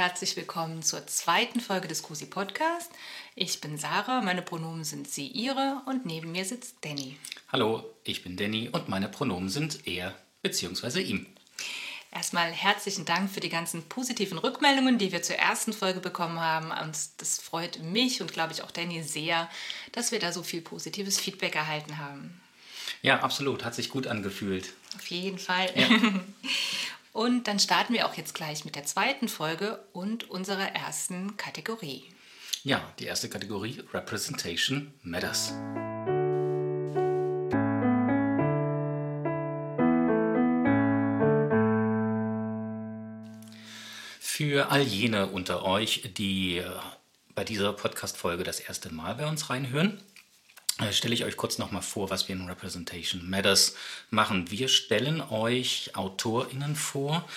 herzlich 0.00 0.34
willkommen 0.34 0.82
zur 0.82 1.06
zweiten 1.06 1.60
Folge 1.60 1.86
des 1.86 2.02
COSI 2.02 2.24
Podcast. 2.24 2.90
Ich 3.34 3.60
bin 3.60 3.76
Sarah, 3.76 4.22
meine 4.22 4.40
Pronomen 4.40 4.82
sind 4.82 5.06
sie, 5.06 5.26
ihre 5.26 5.82
und 5.84 6.06
neben 6.06 6.32
mir 6.32 6.46
sitzt 6.46 6.76
Danny. 6.80 7.18
Hallo, 7.52 7.84
ich 8.02 8.22
bin 8.22 8.38
Danny 8.38 8.70
und 8.72 8.88
meine 8.88 9.10
Pronomen 9.10 9.50
sind 9.50 9.86
er 9.86 10.14
bzw. 10.40 11.02
ihm. 11.02 11.26
Erstmal 12.10 12.50
herzlichen 12.50 13.04
Dank 13.04 13.30
für 13.30 13.40
die 13.40 13.50
ganzen 13.50 13.82
positiven 13.90 14.38
Rückmeldungen, 14.38 14.96
die 14.96 15.12
wir 15.12 15.20
zur 15.20 15.36
ersten 15.36 15.74
Folge 15.74 16.00
bekommen 16.00 16.40
haben. 16.40 16.70
Und 16.70 16.96
das 17.18 17.38
freut 17.38 17.82
mich 17.82 18.22
und 18.22 18.32
glaube 18.32 18.54
ich 18.54 18.62
auch 18.62 18.70
Danny 18.70 19.02
sehr, 19.02 19.50
dass 19.92 20.12
wir 20.12 20.18
da 20.18 20.32
so 20.32 20.42
viel 20.42 20.62
positives 20.62 21.20
Feedback 21.20 21.56
erhalten 21.56 21.98
haben. 21.98 22.40
Ja, 23.02 23.20
absolut. 23.20 23.66
Hat 23.66 23.74
sich 23.74 23.90
gut 23.90 24.06
angefühlt. 24.06 24.72
Auf 24.96 25.06
jeden 25.08 25.38
Fall. 25.38 25.70
Ja. 25.76 25.88
Und 27.12 27.48
dann 27.48 27.58
starten 27.58 27.92
wir 27.92 28.06
auch 28.06 28.14
jetzt 28.14 28.34
gleich 28.34 28.64
mit 28.64 28.76
der 28.76 28.84
zweiten 28.84 29.28
Folge 29.28 29.82
und 29.92 30.30
unserer 30.30 30.74
ersten 30.74 31.36
Kategorie. 31.36 32.04
Ja, 32.62 32.82
die 32.98 33.06
erste 33.06 33.28
Kategorie 33.28 33.82
Representation 33.92 34.92
Matters. 35.02 35.54
Für 44.20 44.70
all 44.70 44.82
jene 44.82 45.26
unter 45.26 45.64
euch, 45.64 46.12
die 46.16 46.58
äh, 46.58 46.70
bei 47.34 47.44
dieser 47.44 47.72
Podcast-Folge 47.72 48.44
das 48.44 48.60
erste 48.60 48.92
Mal 48.92 49.14
bei 49.16 49.26
uns 49.26 49.50
reinhören, 49.50 50.00
stelle 50.92 51.14
ich 51.14 51.24
euch 51.24 51.36
kurz 51.36 51.58
nochmal 51.58 51.82
vor, 51.82 52.10
was 52.10 52.28
wir 52.28 52.34
in 52.34 52.46
Representation 52.46 53.28
Matters 53.28 53.74
machen. 54.10 54.50
Wir 54.50 54.68
stellen 54.68 55.20
euch 55.20 55.90
AutorInnen 55.94 56.74
vor 56.74 57.28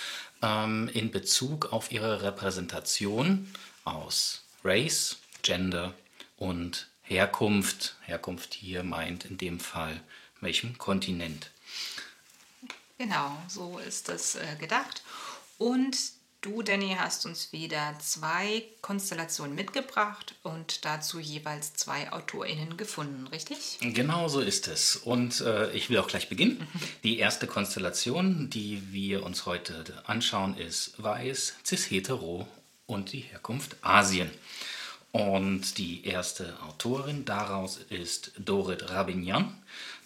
ähm, 0.42 0.90
in 0.92 1.10
Bezug 1.10 1.72
auf 1.72 1.92
ihre 1.92 2.22
Repräsentation 2.22 3.52
aus 3.84 4.44
Race, 4.64 5.18
Gender 5.42 5.94
und 6.36 6.88
Herkunft. 7.02 7.96
Herkunft 8.02 8.54
hier 8.54 8.82
meint 8.82 9.24
in 9.24 9.38
dem 9.38 9.60
Fall 9.60 10.00
welchem 10.40 10.78
Kontinent. 10.78 11.50
Genau, 12.98 13.36
so 13.48 13.78
ist 13.78 14.08
das 14.08 14.36
äh, 14.36 14.56
gedacht. 14.58 15.02
Und 15.58 15.96
Du, 16.44 16.60
Danny, 16.60 16.94
hast 16.98 17.24
uns 17.24 17.54
wieder 17.54 17.98
zwei 18.00 18.64
Konstellationen 18.82 19.54
mitgebracht 19.54 20.34
und 20.42 20.84
dazu 20.84 21.18
jeweils 21.18 21.72
zwei 21.72 22.12
AutorInnen 22.12 22.76
gefunden, 22.76 23.26
richtig? 23.28 23.78
Genau 23.80 24.28
so 24.28 24.40
ist 24.40 24.68
es. 24.68 24.94
Und 24.94 25.40
äh, 25.40 25.72
ich 25.72 25.88
will 25.88 25.96
auch 25.96 26.06
gleich 26.06 26.28
beginnen. 26.28 26.68
Die 27.02 27.18
erste 27.18 27.46
Konstellation, 27.46 28.50
die 28.50 28.92
wir 28.92 29.22
uns 29.22 29.46
heute 29.46 29.84
anschauen, 30.04 30.58
ist 30.58 31.02
weiß, 31.02 31.54
cis-hetero 31.64 32.46
und 32.84 33.12
die 33.12 33.20
Herkunft 33.20 33.76
Asien. 33.80 34.30
Und 35.12 35.78
die 35.78 36.04
erste 36.04 36.60
Autorin 36.60 37.24
daraus 37.24 37.78
ist 37.88 38.32
Dorit 38.36 38.90
Rabinyan. 38.90 39.56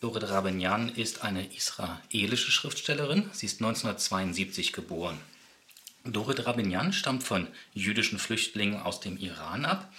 Dorit 0.01 0.29
Rabinyan 0.29 0.89
ist 0.91 1.25
eine 1.25 1.53
israelische 1.53 2.53
Schriftstellerin. 2.53 3.29
Sie 3.33 3.47
ist 3.47 3.61
1972 3.61 4.73
geboren. 4.73 5.19
Dorit 6.13 6.47
Rabinyan 6.47 6.93
stammt 6.93 7.23
von 7.23 7.47
jüdischen 7.75 8.19
Flüchtlingen 8.19 8.81
aus 8.81 9.01
dem 9.01 9.17
Iran 9.17 9.65
ab. 9.65 9.93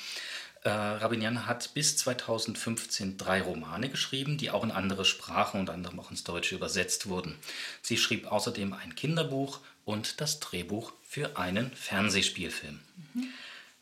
Äh, 0.64 0.70
Rabinyan 0.70 1.46
hat 1.46 1.74
bis 1.74 1.96
2015 1.98 3.18
drei 3.18 3.42
Romane 3.42 3.90
geschrieben, 3.90 4.38
die 4.38 4.52
auch 4.52 4.64
in 4.64 4.72
andere 4.72 5.06
Sprachen, 5.06 5.60
unter 5.60 5.74
anderem 5.74 6.00
auch 6.00 6.12
ins 6.12 6.24
Deutsche 6.24 6.56
übersetzt 6.56 7.08
wurden. 7.08 7.36
Sie 7.82 7.98
schrieb 7.98 8.30
außerdem 8.30 8.74
ein 8.74 8.96
Kinderbuch 8.96 9.60
und 9.86 10.20
das 10.20 10.40
Drehbuch 10.40 10.92
für 11.08 11.38
einen 11.38 11.72
Fernsehspielfilm. 11.72 12.80
Mhm. 13.14 13.24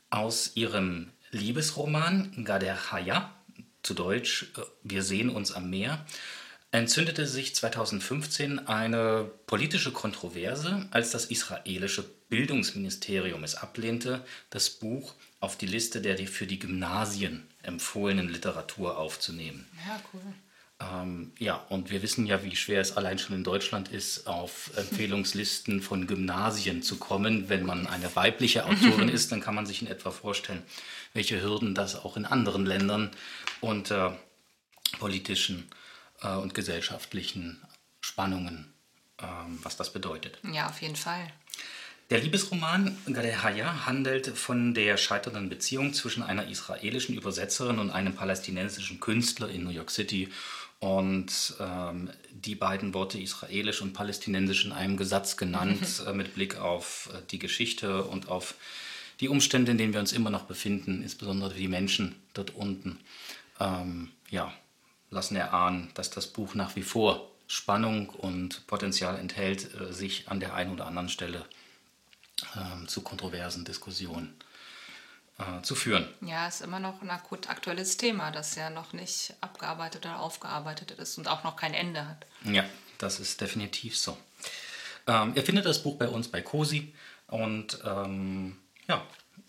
Aus 0.09 0.51
ihrem 0.55 1.09
Liebesroman 1.31 2.45
Gader 2.45 2.91
Haya, 2.91 3.33
zu 3.81 3.93
Deutsch 3.93 4.47
äh, 4.57 4.61
Wir 4.83 5.01
sehen 5.01 5.29
uns 5.29 5.51
am 5.51 5.69
Meer, 5.69 6.05
entzündete 6.71 7.25
sich 7.25 7.55
2015 7.55 8.67
eine 8.67 9.29
politische 9.45 9.91
Kontroverse, 9.91 10.87
als 10.91 11.11
das 11.11 11.25
israelische 11.25 12.03
Bildungsministerium 12.29 13.43
es 13.43 13.55
ablehnte, 13.55 14.23
das 14.49 14.69
Buch 14.69 15.13
auf 15.39 15.57
die 15.57 15.65
Liste 15.65 16.01
der 16.01 16.17
für 16.27 16.47
die 16.47 16.59
Gymnasien 16.59 17.47
empfohlenen 17.63 18.29
Literatur 18.29 18.97
aufzunehmen. 18.97 19.67
Ja, 19.87 20.01
cool. 20.13 20.21
Ähm, 20.79 21.31
ja, 21.39 21.55
und 21.69 21.89
wir 21.89 22.03
wissen 22.03 22.27
ja, 22.27 22.43
wie 22.43 22.55
schwer 22.55 22.81
es 22.81 22.95
allein 22.95 23.17
schon 23.17 23.35
in 23.35 23.43
Deutschland 23.43 23.89
ist, 23.89 24.27
auf 24.27 24.71
Empfehlungslisten 24.75 25.81
von 25.81 26.05
Gymnasien 26.05 26.83
zu 26.83 26.97
kommen. 26.97 27.49
Wenn 27.49 27.65
man 27.65 27.87
eine 27.87 28.15
weibliche 28.15 28.65
Autorin 28.65 29.09
ist, 29.13 29.31
dann 29.31 29.41
kann 29.41 29.55
man 29.55 29.65
sich 29.65 29.81
in 29.81 29.87
etwa 29.87 30.11
vorstellen, 30.11 30.61
welche 31.13 31.41
Hürden 31.41 31.73
das 31.73 31.95
auch 31.95 32.15
in 32.15 32.25
anderen 32.25 32.65
Ländern 32.65 33.09
unter 33.59 34.19
politischen 34.99 35.67
äh, 36.21 36.35
und 36.35 36.53
gesellschaftlichen 36.53 37.61
Spannungen, 38.01 38.73
äh, 39.19 39.25
was 39.63 39.77
das 39.77 39.93
bedeutet. 39.93 40.39
Ja, 40.51 40.67
auf 40.67 40.81
jeden 40.81 40.95
Fall. 40.95 41.31
Der 42.09 42.21
Liebesroman 42.21 42.97
Gadehaya 43.05 43.85
handelt 43.85 44.27
von 44.27 44.73
der 44.73 44.95
scheiternden 44.95 45.49
Beziehung 45.49 45.93
zwischen 45.93 46.23
einer 46.23 46.47
israelischen 46.47 47.15
Übersetzerin 47.15 47.79
und 47.79 47.91
einem 47.91 48.15
palästinensischen 48.15 49.01
Künstler 49.01 49.49
in 49.49 49.65
New 49.65 49.71
York 49.71 49.91
City. 49.91 50.29
Und 50.79 51.55
ähm, 51.59 52.09
die 52.31 52.55
beiden 52.55 52.93
Worte 52.93 53.19
israelisch 53.19 53.81
und 53.81 53.93
palästinensisch 53.93 54.63
in 54.63 54.71
einem 54.71 54.95
Gesatz 54.95 55.35
genannt, 55.35 56.03
äh, 56.07 56.13
mit 56.13 56.33
Blick 56.33 56.57
auf 56.57 57.09
äh, 57.13 57.21
die 57.29 57.39
Geschichte 57.39 58.03
und 58.03 58.29
auf 58.29 58.53
die 59.19 59.27
Umstände, 59.27 59.71
in 59.71 59.77
denen 59.77 59.93
wir 59.93 59.99
uns 59.99 60.13
immer 60.13 60.29
noch 60.29 60.43
befinden, 60.43 61.01
insbesondere 61.01 61.55
die 61.55 61.67
Menschen 61.67 62.15
dort 62.33 62.55
unten. 62.55 62.99
Ähm, 63.59 64.11
ja, 64.29 64.53
lassen 65.09 65.35
erahnen, 65.35 65.91
dass 65.93 66.09
das 66.09 66.27
Buch 66.27 66.53
nach 66.55 66.75
wie 66.75 66.83
vor 66.83 67.29
Spannung 67.47 68.09
und 68.09 68.67
Potenzial 68.67 69.17
enthält, 69.17 69.73
äh, 69.73 69.93
sich 69.93 70.27
an 70.29 70.39
der 70.39 70.53
einen 70.53 70.73
oder 70.73 70.85
anderen 70.85 71.09
Stelle 71.09 71.45
äh, 72.55 72.85
zu 72.87 73.01
kontroversen 73.01 73.63
Diskussionen 73.63 74.35
äh, 75.39 75.61
zu 75.61 75.75
führen. 75.75 76.07
Ja, 76.21 76.47
ist 76.47 76.61
immer 76.61 76.79
noch 76.79 77.01
ein 77.01 77.09
akut 77.09 77.49
aktuelles 77.49 77.97
Thema, 77.97 78.31
das 78.31 78.55
ja 78.55 78.69
noch 78.69 78.93
nicht 78.93 79.33
abgearbeitet 79.39 80.05
oder 80.05 80.19
aufgearbeitet 80.19 80.91
ist 80.91 81.17
und 81.17 81.27
auch 81.27 81.43
noch 81.43 81.55
kein 81.55 81.73
Ende 81.73 82.05
hat. 82.07 82.25
Ja, 82.43 82.65
das 82.97 83.19
ist 83.19 83.39
definitiv 83.39 83.97
so. 83.97 84.17
Ähm, 85.07 85.33
ihr 85.35 85.43
findet 85.43 85.65
das 85.65 85.81
Buch 85.83 85.97
bei 85.97 86.09
uns 86.09 86.27
bei 86.27 86.41
COSI 86.41 86.93
und 87.27 87.79
ähm, 87.85 88.57
ja, 88.89 89.01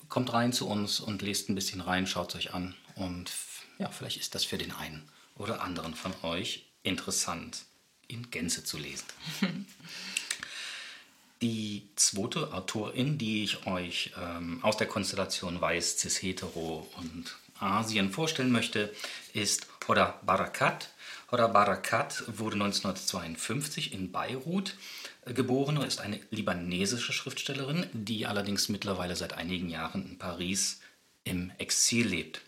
kommt 0.08 0.32
rein 0.32 0.52
zu 0.52 0.68
uns 0.68 1.00
und 1.00 1.20
lest 1.22 1.48
ein 1.48 1.56
bisschen 1.56 1.80
rein, 1.80 2.06
schaut 2.06 2.30
es 2.30 2.36
euch 2.36 2.54
an 2.54 2.76
und 2.94 3.32
ja, 3.78 3.90
vielleicht 3.90 4.18
ist 4.18 4.36
das 4.36 4.44
für 4.44 4.58
den 4.58 4.72
einen 4.72 5.08
oder 5.38 5.62
anderen 5.62 5.94
von 5.94 6.12
euch 6.22 6.66
interessant 6.82 7.64
in 8.06 8.30
Gänze 8.30 8.64
zu 8.64 8.78
lesen. 8.78 9.06
Die 11.40 11.88
zweite 11.94 12.52
Autorin, 12.52 13.16
die 13.16 13.44
ich 13.44 13.64
euch 13.66 14.12
ähm, 14.20 14.58
aus 14.62 14.76
der 14.76 14.88
Konstellation 14.88 15.60
Weiß, 15.60 15.98
Cis, 15.98 16.20
Hetero 16.20 16.88
und 16.96 17.36
Asien 17.60 18.10
vorstellen 18.10 18.50
möchte, 18.50 18.92
ist 19.34 19.66
Hoda 19.86 20.18
Barakat. 20.22 20.90
Hoda 21.30 21.46
Barakat 21.46 22.24
wurde 22.26 22.54
1952 22.54 23.92
in 23.92 24.10
Beirut 24.10 24.74
äh, 25.26 25.32
geboren 25.32 25.78
und 25.78 25.86
ist 25.86 26.00
eine 26.00 26.18
libanesische 26.30 27.12
Schriftstellerin, 27.12 27.86
die 27.92 28.26
allerdings 28.26 28.68
mittlerweile 28.68 29.14
seit 29.14 29.34
einigen 29.34 29.68
Jahren 29.68 30.04
in 30.06 30.18
Paris 30.18 30.80
im 31.22 31.52
Exil 31.58 32.08
lebt. 32.08 32.40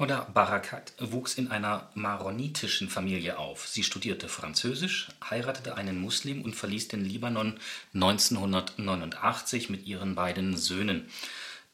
Hoda 0.00 0.26
Barakat 0.32 0.94
wuchs 0.98 1.34
in 1.34 1.50
einer 1.50 1.90
maronitischen 1.92 2.88
Familie 2.88 3.36
auf. 3.36 3.68
Sie 3.68 3.84
studierte 3.84 4.30
Französisch, 4.30 5.08
heiratete 5.28 5.76
einen 5.76 6.00
Muslim 6.00 6.40
und 6.40 6.56
verließ 6.56 6.88
den 6.88 7.04
Libanon 7.04 7.60
1989 7.92 9.68
mit 9.68 9.86
ihren 9.86 10.14
beiden 10.14 10.56
Söhnen. 10.56 11.10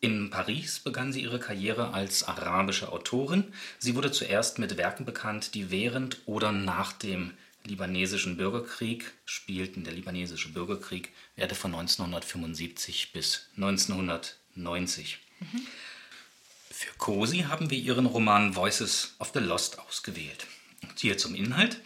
In 0.00 0.30
Paris 0.30 0.80
begann 0.80 1.12
sie 1.12 1.22
ihre 1.22 1.38
Karriere 1.38 1.94
als 1.94 2.24
arabische 2.24 2.90
Autorin. 2.90 3.44
Sie 3.78 3.94
wurde 3.94 4.10
zuerst 4.10 4.58
mit 4.58 4.76
Werken 4.76 5.04
bekannt, 5.04 5.54
die 5.54 5.70
während 5.70 6.18
oder 6.26 6.50
nach 6.50 6.92
dem 6.94 7.32
libanesischen 7.64 8.36
Bürgerkrieg 8.36 9.12
spielten. 9.24 9.84
Der 9.84 9.92
libanesische 9.92 10.48
Bürgerkrieg 10.48 11.12
währte 11.36 11.54
von 11.54 11.72
1975 11.72 13.12
bis 13.12 13.46
1990. 13.56 15.18
Mhm. 15.38 15.66
Für 16.78 16.92
Cosi 16.98 17.38
haben 17.48 17.70
wir 17.70 17.78
ihren 17.78 18.04
Roman 18.04 18.54
Voices 18.54 19.14
of 19.18 19.30
the 19.32 19.38
Lost 19.38 19.78
ausgewählt. 19.78 20.46
Hier 20.98 21.16
zum 21.16 21.34
Inhalt. 21.34 21.80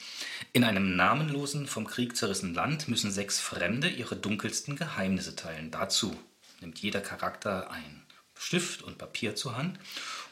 In 0.52 0.64
einem 0.64 0.96
namenlosen, 0.96 1.68
vom 1.68 1.86
Krieg 1.86 2.16
zerrissenen 2.16 2.56
Land 2.56 2.88
müssen 2.88 3.12
sechs 3.12 3.38
Fremde 3.38 3.88
ihre 3.88 4.16
dunkelsten 4.16 4.74
Geheimnisse 4.74 5.36
teilen. 5.36 5.70
Dazu 5.70 6.18
nimmt 6.60 6.80
jeder 6.80 7.00
Charakter 7.00 7.70
ein 7.70 8.02
Stift 8.34 8.82
und 8.82 8.98
Papier 8.98 9.36
zur 9.36 9.56
Hand 9.56 9.78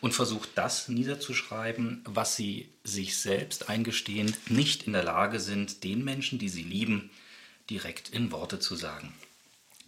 und 0.01 0.13
versucht 0.13 0.49
das 0.57 0.89
niederzuschreiben, 0.89 2.03
was 2.05 2.35
sie 2.35 2.69
sich 2.83 3.17
selbst 3.17 3.69
eingestehend 3.69 4.51
nicht 4.51 4.89
in 4.89 4.93
der 4.93 5.05
Lage 5.05 5.39
sind, 5.39 5.85
den 5.85 6.03
Menschen, 6.03 6.41
die 6.41 6.49
sie 6.49 6.65
lieben, 6.65 7.11
direkt 7.71 8.09
in 8.09 8.33
Worte 8.33 8.59
zu 8.59 8.75
sagen. 8.75 9.15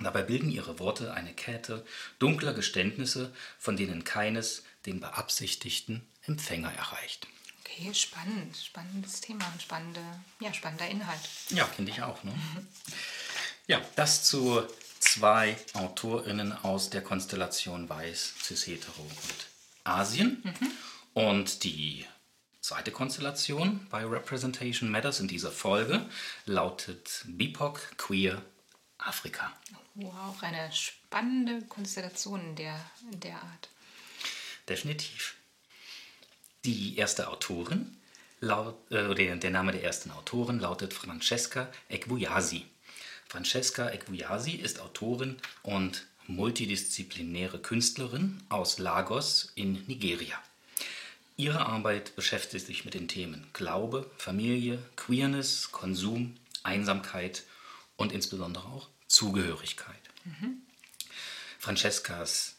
Dabei 0.02 0.23
bilden 0.23 0.50
ihre 0.50 0.79
Worte 0.79 1.12
eine 1.12 1.32
Kette 1.35 1.85
dunkler 2.19 2.55
Geständnisse, 2.55 3.32
von 3.58 3.76
denen 3.76 4.05
keines 4.05 4.64
den 4.87 5.00
beabsichtigten 5.00 6.06
Empfänger 6.26 6.73
erreicht. 6.73 7.26
Okay, 7.61 7.93
spannend. 7.94 8.56
Spannendes 8.56 9.20
Thema 9.20 9.44
und 9.52 9.62
spannende, 9.62 10.00
ja, 10.41 10.52
spannender 10.52 10.88
Inhalt. 10.88 11.20
Ja, 11.50 11.64
finde 11.67 11.93
ich 11.93 12.02
auch. 12.02 12.23
Ne? 12.25 12.32
Ja, 13.67 13.81
das 13.94 14.25
zu 14.25 14.62
zwei 14.99 15.56
AutorInnen 15.75 16.53
aus 16.64 16.91
der 16.91 17.03
Konstellation 17.03 17.88
Weiß, 17.88 18.35
Cis, 18.43 18.67
Hetero 18.67 19.03
und 19.03 19.46
Asien. 19.85 20.43
Und 21.14 21.64
die 21.64 22.06
zweite 22.61 22.91
Konstellation 22.91 23.87
bei 23.91 24.05
Representation 24.05 24.91
Matters 24.91 25.20
in 25.20 25.29
dieser 25.29 25.50
Folge 25.50 26.06
lautet 26.46 27.25
BIPOC 27.26 27.96
Queer 27.96 28.43
Afrika. 29.06 29.52
Wow, 29.94 30.43
eine 30.43 30.70
spannende 30.73 31.62
Konstellation 31.67 32.55
der, 32.56 32.79
der 33.12 33.35
Art. 33.35 33.69
Definitiv. 34.69 35.35
Die 36.64 36.97
erste 36.97 37.29
Autorin, 37.29 37.97
laut, 38.41 38.76
äh, 38.91 39.06
oder 39.06 39.37
der 39.37 39.50
Name 39.50 39.73
der 39.73 39.82
ersten 39.82 40.11
Autorin 40.11 40.61
lautet 40.61 40.93
Francesca 40.94 41.70
Ekwuyasi. 41.88 42.67
Francesca 43.29 43.91
Ekwuyasi 43.91 44.52
ist 44.52 44.81
Autorin 44.81 45.37
und 45.62 46.06
multidisziplinäre 46.26 47.58
Künstlerin 47.58 48.43
aus 48.49 48.79
Lagos 48.79 49.53
in 49.55 49.85
Nigeria. 49.87 50.37
Ihre 51.37 51.64
Arbeit 51.67 52.14
beschäftigt 52.17 52.67
sich 52.67 52.85
mit 52.85 52.94
den 52.94 53.08
Themen 53.08 53.46
Glaube, 53.53 54.11
Familie, 54.19 54.79
Queerness, 54.96 55.73
Konsum, 55.73 56.37
Einsamkeit 56.62 57.44
und 58.00 58.12
insbesondere 58.12 58.64
auch 58.64 58.88
Zugehörigkeit. 59.06 59.97
Francescas 61.58 62.56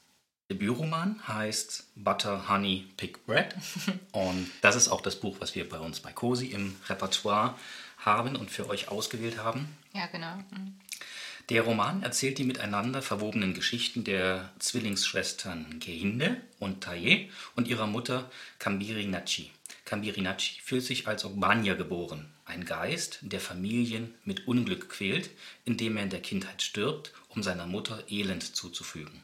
Debütroman 0.49 1.27
heißt 1.27 1.88
Butter, 1.95 2.49
Honey, 2.49 2.88
Pig 2.97 3.25
Bread. 3.25 3.55
Und 4.11 4.51
das 4.59 4.75
ist 4.75 4.89
auch 4.89 4.99
das 4.99 5.15
Buch, 5.15 5.38
was 5.39 5.55
wir 5.55 5.67
bei 5.67 5.79
uns 5.79 6.01
bei 6.01 6.11
COSI 6.11 6.47
im 6.47 6.75
Repertoire 6.89 7.57
haben 7.97 8.35
und 8.35 8.51
für 8.51 8.67
euch 8.67 8.89
ausgewählt 8.89 9.38
haben. 9.38 9.77
Ja, 9.93 10.07
genau. 10.07 10.35
Mhm. 10.51 10.75
Der 11.49 11.61
Roman 11.61 12.03
erzählt 12.03 12.37
die 12.37 12.44
miteinander 12.44 13.01
verwobenen 13.01 13.53
Geschichten 13.53 14.03
der 14.03 14.51
Zwillingsschwestern 14.59 15.79
Gehinde 15.79 16.41
und 16.59 16.83
Taye 16.83 17.29
und 17.55 17.67
ihrer 17.67 17.87
Mutter 17.87 18.29
Kambiri 18.59 19.05
Nachi. 19.05 19.51
Kambiri 19.85 20.21
Nachi 20.21 20.61
fühlt 20.61 20.83
sich 20.83 21.07
als 21.07 21.25
Ogbanya 21.25 21.75
geboren, 21.75 22.29
ein 22.51 22.65
Geist, 22.65 23.19
der 23.21 23.39
Familien 23.39 24.13
mit 24.24 24.48
Unglück 24.48 24.89
quält, 24.89 25.30
indem 25.65 25.98
er 25.98 26.03
in 26.03 26.09
der 26.09 26.21
Kindheit 26.21 26.62
stirbt, 26.62 27.13
um 27.30 27.42
seiner 27.42 27.65
Mutter 27.65 28.03
Elend 28.09 28.56
zuzufügen. 28.56 29.21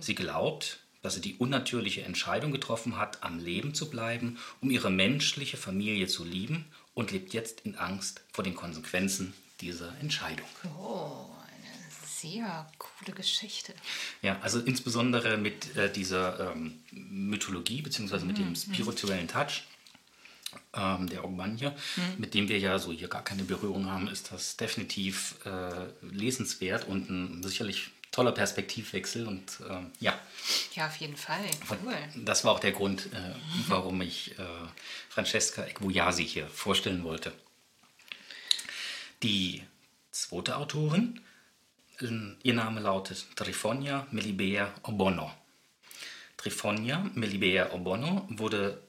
Sie 0.00 0.14
glaubt, 0.14 0.78
dass 1.02 1.14
sie 1.14 1.20
die 1.20 1.34
unnatürliche 1.34 2.02
Entscheidung 2.02 2.52
getroffen 2.52 2.96
hat, 2.96 3.22
am 3.22 3.38
Leben 3.38 3.74
zu 3.74 3.90
bleiben, 3.90 4.38
um 4.60 4.70
ihre 4.70 4.90
menschliche 4.90 5.56
Familie 5.56 6.06
zu 6.06 6.24
lieben 6.24 6.64
und 6.94 7.10
lebt 7.10 7.32
jetzt 7.32 7.62
in 7.62 7.76
Angst 7.76 8.22
vor 8.32 8.44
den 8.44 8.54
Konsequenzen 8.54 9.34
dieser 9.60 9.96
Entscheidung. 9.98 10.46
Oh, 10.78 11.26
eine 11.48 11.90
sehr 12.16 12.70
coole 12.78 13.12
Geschichte. 13.16 13.74
Ja, 14.22 14.38
also 14.40 14.60
insbesondere 14.60 15.36
mit 15.36 15.76
äh, 15.76 15.92
dieser 15.92 16.52
ähm, 16.52 16.80
Mythologie 16.92 17.82
beziehungsweise 17.82 18.24
mit 18.24 18.38
dem 18.38 18.54
spirituellen 18.54 19.28
Touch 19.28 19.64
ähm, 20.74 21.08
der 21.08 21.24
Ogbanja, 21.24 21.74
mit 22.18 22.34
dem 22.34 22.48
wir 22.48 22.58
ja 22.58 22.78
so 22.78 22.92
hier 22.92 23.08
gar 23.08 23.24
keine 23.24 23.44
Berührung 23.44 23.90
haben, 23.90 24.08
ist 24.08 24.32
das 24.32 24.56
definitiv 24.56 25.36
äh, 25.44 25.86
lesenswert 26.02 26.86
und 26.86 27.10
ein 27.10 27.42
sicherlich 27.42 27.90
toller 28.10 28.32
Perspektivwechsel 28.32 29.26
und 29.26 29.42
ähm, 29.68 29.90
ja, 29.98 30.18
Ja, 30.74 30.86
auf 30.86 30.96
jeden 30.96 31.16
Fall. 31.16 31.44
Cool. 31.70 31.94
das 32.24 32.44
war 32.44 32.52
auch 32.52 32.60
der 32.60 32.72
Grund, 32.72 33.06
äh, 33.06 33.34
warum 33.68 34.00
ich 34.02 34.38
äh, 34.38 34.44
Francesca 35.08 35.64
Ekwuyasi 35.64 36.26
hier 36.26 36.46
vorstellen 36.46 37.04
wollte. 37.04 37.32
Die 39.22 39.62
zweite 40.10 40.56
Autorin, 40.56 41.20
äh, 42.00 42.06
ihr 42.42 42.54
Name 42.54 42.80
lautet 42.80 43.26
Trifonia 43.34 44.06
Melibea 44.10 44.72
Obono. 44.82 45.32
Trifonia 46.36 47.08
Melibea 47.14 47.72
Obono 47.72 48.26
wurde 48.28 48.82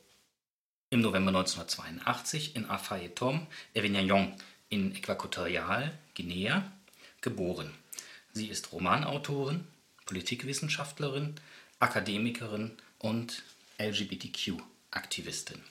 im 0.94 1.02
November 1.02 1.30
1982 1.30 2.56
in 2.56 2.70
Afayetom, 2.70 3.48
Evinayong 3.74 4.32
in 4.70 4.94
Äquatorialguinea 4.94 6.72
geboren. 7.20 7.74
Sie 8.32 8.46
ist 8.46 8.72
Romanautorin, 8.72 9.66
Politikwissenschaftlerin, 10.06 11.34
Akademikerin 11.80 12.74
und 13.00 13.42
LGBTQ-Aktivistin. 13.80 15.64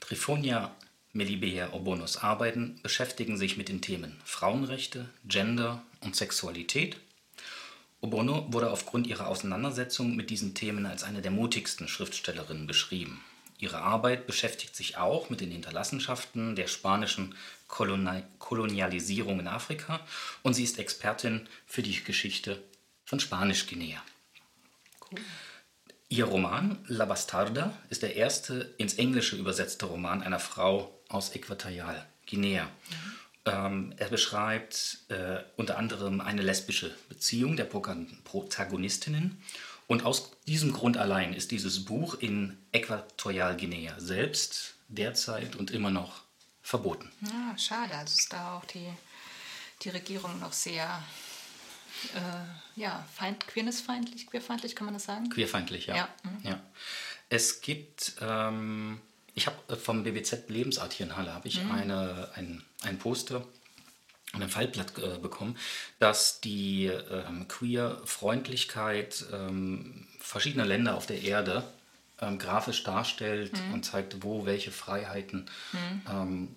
Trifonia 0.00 0.76
Melibea 1.14 1.72
Obonos 1.72 2.18
Arbeiten 2.18 2.78
beschäftigen 2.82 3.38
sich 3.38 3.56
mit 3.56 3.70
den 3.70 3.80
Themen 3.80 4.20
Frauenrechte, 4.26 5.08
Gender 5.24 5.82
und 6.00 6.16
Sexualität. 6.16 6.98
Obono 8.02 8.52
wurde 8.52 8.70
aufgrund 8.70 9.06
ihrer 9.06 9.26
Auseinandersetzung 9.26 10.16
mit 10.16 10.28
diesen 10.28 10.54
Themen 10.54 10.84
als 10.84 11.02
eine 11.02 11.22
der 11.22 11.30
mutigsten 11.30 11.88
Schriftstellerinnen 11.88 12.66
beschrieben. 12.66 13.24
Ihre 13.58 13.78
Arbeit 13.78 14.26
beschäftigt 14.26 14.76
sich 14.76 14.96
auch 14.96 15.30
mit 15.30 15.40
den 15.40 15.50
Hinterlassenschaften 15.50 16.54
der 16.54 16.68
spanischen 16.68 17.34
Koloni 17.66 18.22
Kolonialisierung 18.38 19.40
in 19.40 19.48
Afrika 19.48 20.00
und 20.42 20.54
sie 20.54 20.64
ist 20.64 20.78
Expertin 20.78 21.48
für 21.66 21.82
die 21.82 22.02
Geschichte 22.02 22.62
von 23.04 23.20
Spanisch-Guinea. 23.20 24.00
Ihr 26.08 26.24
Roman 26.24 26.78
La 26.86 27.04
Bastarda 27.04 27.76
ist 27.90 28.02
der 28.02 28.16
erste 28.16 28.74
ins 28.78 28.94
Englische 28.94 29.36
übersetzte 29.36 29.86
Roman 29.86 30.22
einer 30.22 30.40
Frau 30.40 30.98
aus 31.08 31.34
Äquatorialguinea. 31.34 32.68
Ähm, 33.44 33.94
er 33.96 34.08
beschreibt 34.08 34.98
äh, 35.08 35.38
unter 35.56 35.78
anderem 35.78 36.20
eine 36.20 36.42
lesbische 36.42 36.94
Beziehung 37.08 37.56
der 37.56 37.64
Protagonistinnen. 37.64 39.42
Und 39.88 40.04
aus 40.04 40.30
diesem 40.46 40.72
Grund 40.72 40.98
allein 40.98 41.32
ist 41.32 41.50
dieses 41.50 41.86
Buch 41.86 42.14
in 42.20 42.58
Äquatorialguinea 42.72 43.98
selbst 43.98 44.74
derzeit 44.88 45.56
und 45.56 45.70
immer 45.70 45.90
noch 45.90 46.20
verboten. 46.62 47.10
Ja, 47.22 47.56
schade. 47.58 47.94
Also 47.94 48.14
ist 48.18 48.32
da 48.32 48.58
auch 48.58 48.66
die, 48.66 48.86
die 49.82 49.88
Regierung 49.88 50.38
noch 50.40 50.52
sehr 50.52 51.02
äh, 52.14 52.78
ja, 52.80 53.04
feind, 53.14 53.46
queernessfeindlich, 53.46 54.26
queerfeindlich, 54.26 54.76
kann 54.76 54.84
man 54.84 54.94
das 54.94 55.04
sagen? 55.04 55.30
Queerfeindlich, 55.30 55.86
ja. 55.86 55.96
Ja, 55.96 56.08
mhm. 56.22 56.38
ja. 56.42 56.60
Es 57.30 57.62
gibt, 57.62 58.16
ähm, 58.20 59.00
ich 59.34 59.46
habe 59.46 59.76
vom 59.76 60.04
BBZ 60.04 60.50
Lebensart 60.50 60.92
hier 60.92 61.06
in 61.06 61.16
Halle, 61.16 61.32
habe 61.32 61.48
ich 61.48 61.60
eine, 61.60 62.30
ein, 62.34 62.62
ein 62.82 62.98
Poster 62.98 63.46
ein 64.32 64.48
Fallblatt 64.48 64.98
äh, 64.98 65.18
bekommen, 65.18 65.56
das 65.98 66.40
die 66.40 66.86
ähm, 66.86 67.48
Queer-Freundlichkeit 67.48 69.24
ähm, 69.32 70.06
verschiedener 70.20 70.66
Länder 70.66 70.96
auf 70.96 71.06
der 71.06 71.22
Erde 71.22 71.64
ähm, 72.20 72.38
grafisch 72.38 72.84
darstellt 72.84 73.52
und 73.72 73.84
zeigt, 73.84 74.22
wo 74.22 74.44
welche 74.44 74.70
Freiheiten 74.70 75.46
ähm, 76.10 76.54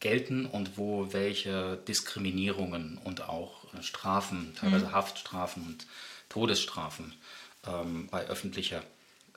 gelten 0.00 0.46
und 0.46 0.76
wo 0.76 1.12
welche 1.12 1.76
Diskriminierungen 1.88 2.98
und 2.98 3.22
auch 3.28 3.72
äh, 3.74 3.82
Strafen, 3.82 4.54
teilweise 4.56 4.92
Haftstrafen 4.92 5.62
und 5.64 5.86
Todesstrafen 6.28 7.14
ähm, 7.66 8.08
bei 8.10 8.26
öffentlicher 8.26 8.82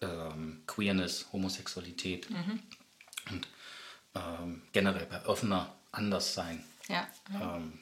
ähm, 0.01 0.63
Queerness, 0.65 1.27
Homosexualität 1.31 2.27
und 3.31 3.47
ähm, 4.15 4.61
generell 4.71 5.05
bei 5.05 5.25
offener 5.25 5.75
Anderssein 5.91 6.63
Ja. 6.87 7.07
ähm, 7.41 7.79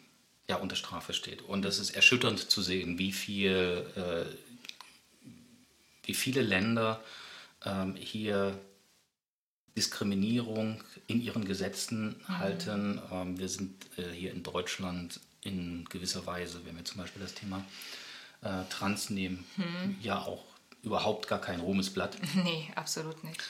ja, 0.48 0.58
unter 0.58 0.76
Strafe 0.76 1.14
steht. 1.14 1.42
Und 1.42 1.66
es 1.66 1.80
ist 1.80 1.92
erschütternd 1.92 2.40
zu 2.40 2.62
sehen, 2.62 2.98
wie 2.98 3.12
viel, 3.12 3.86
äh, 3.96 5.28
wie 6.04 6.14
viele 6.14 6.42
Länder 6.42 7.02
ähm, 7.66 7.96
hier 7.96 8.60
Diskriminierung 9.76 10.84
in 11.08 11.22
ihren 11.22 11.46
Gesetzen 11.46 12.16
halten. 12.28 13.02
Ähm, 13.12 13.40
wir 13.40 13.50
sind 13.50 13.86
äh, 13.98 14.12
hier 14.12 14.32
in 14.32 14.44
Deutschland 14.44 15.20
in 15.42 15.86
gewisser 15.90 16.26
Weise, 16.26 16.62
wenn 16.66 16.76
wir 16.78 16.86
zum 16.86 17.02
Beispiel 17.02 17.22
das 17.22 17.34
Thema 17.34 17.66
äh, 18.42 18.64
Trans 18.70 19.10
nehmen, 19.10 19.46
ja 20.02 20.22
auch 20.22 20.44
überhaupt 20.84 21.28
gar 21.28 21.40
kein 21.42 21.60
Ruhmesblatt. 21.60 22.18
Nee, 22.44 22.72
absolut 22.76 23.24
nicht. 23.24 23.42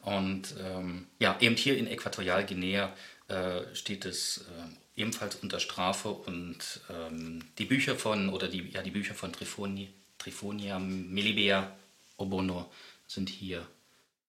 Und 0.00 0.54
ähm, 0.60 1.06
ja, 1.18 1.36
eben 1.40 1.56
hier 1.56 1.76
in 1.76 1.86
Äquatorialguinea 1.86 2.92
äh, 3.28 3.74
steht 3.74 4.04
es 4.04 4.38
äh, 4.38 4.81
ebenfalls 4.96 5.36
unter 5.36 5.60
Strafe 5.60 6.10
und 6.10 6.80
ähm, 6.90 7.44
die 7.58 7.64
Bücher 7.64 7.96
von 7.96 8.28
oder 8.28 8.48
die, 8.48 8.68
ja, 8.70 8.82
die 8.82 8.90
Bücher 8.90 9.14
von 9.14 9.32
Trifoni, 9.32 9.92
Trifonia 10.18 10.78
Melibea 10.78 11.74
Obono 12.16 12.70
sind 13.06 13.28
hier 13.28 13.66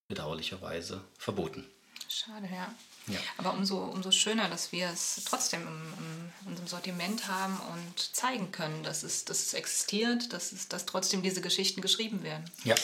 bedauerlicherweise 0.07 1.01
verboten. 1.17 1.65
Schade, 2.09 2.47
ja. 2.51 2.73
Ja. 3.07 3.19
Aber 3.37 3.53
umso, 3.53 3.79
umso 3.79 4.11
schöner, 4.11 4.49
dass 4.49 4.71
wir 4.71 4.87
es 4.87 5.21
trotzdem 5.25 5.61
in 5.61 6.49
unserem 6.49 6.67
Sortiment 6.67 7.27
haben 7.27 7.59
und 7.73 8.15
zeigen 8.15 8.51
können, 8.51 8.83
dass 8.83 9.03
es, 9.03 9.25
dass 9.25 9.41
es 9.41 9.53
existiert, 9.53 10.31
dass, 10.31 10.53
es, 10.53 10.69
dass 10.69 10.85
trotzdem 10.85 11.21
diese 11.21 11.41
Geschichten 11.41 11.81
geschrieben 11.81 12.23
werden. 12.23 12.49
Ja, 12.63 12.75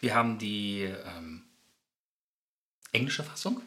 wir 0.00 0.14
haben 0.16 0.38
die 0.38 0.82
ähm, 0.82 1.44
englische 2.90 3.22
Fassung. 3.22 3.62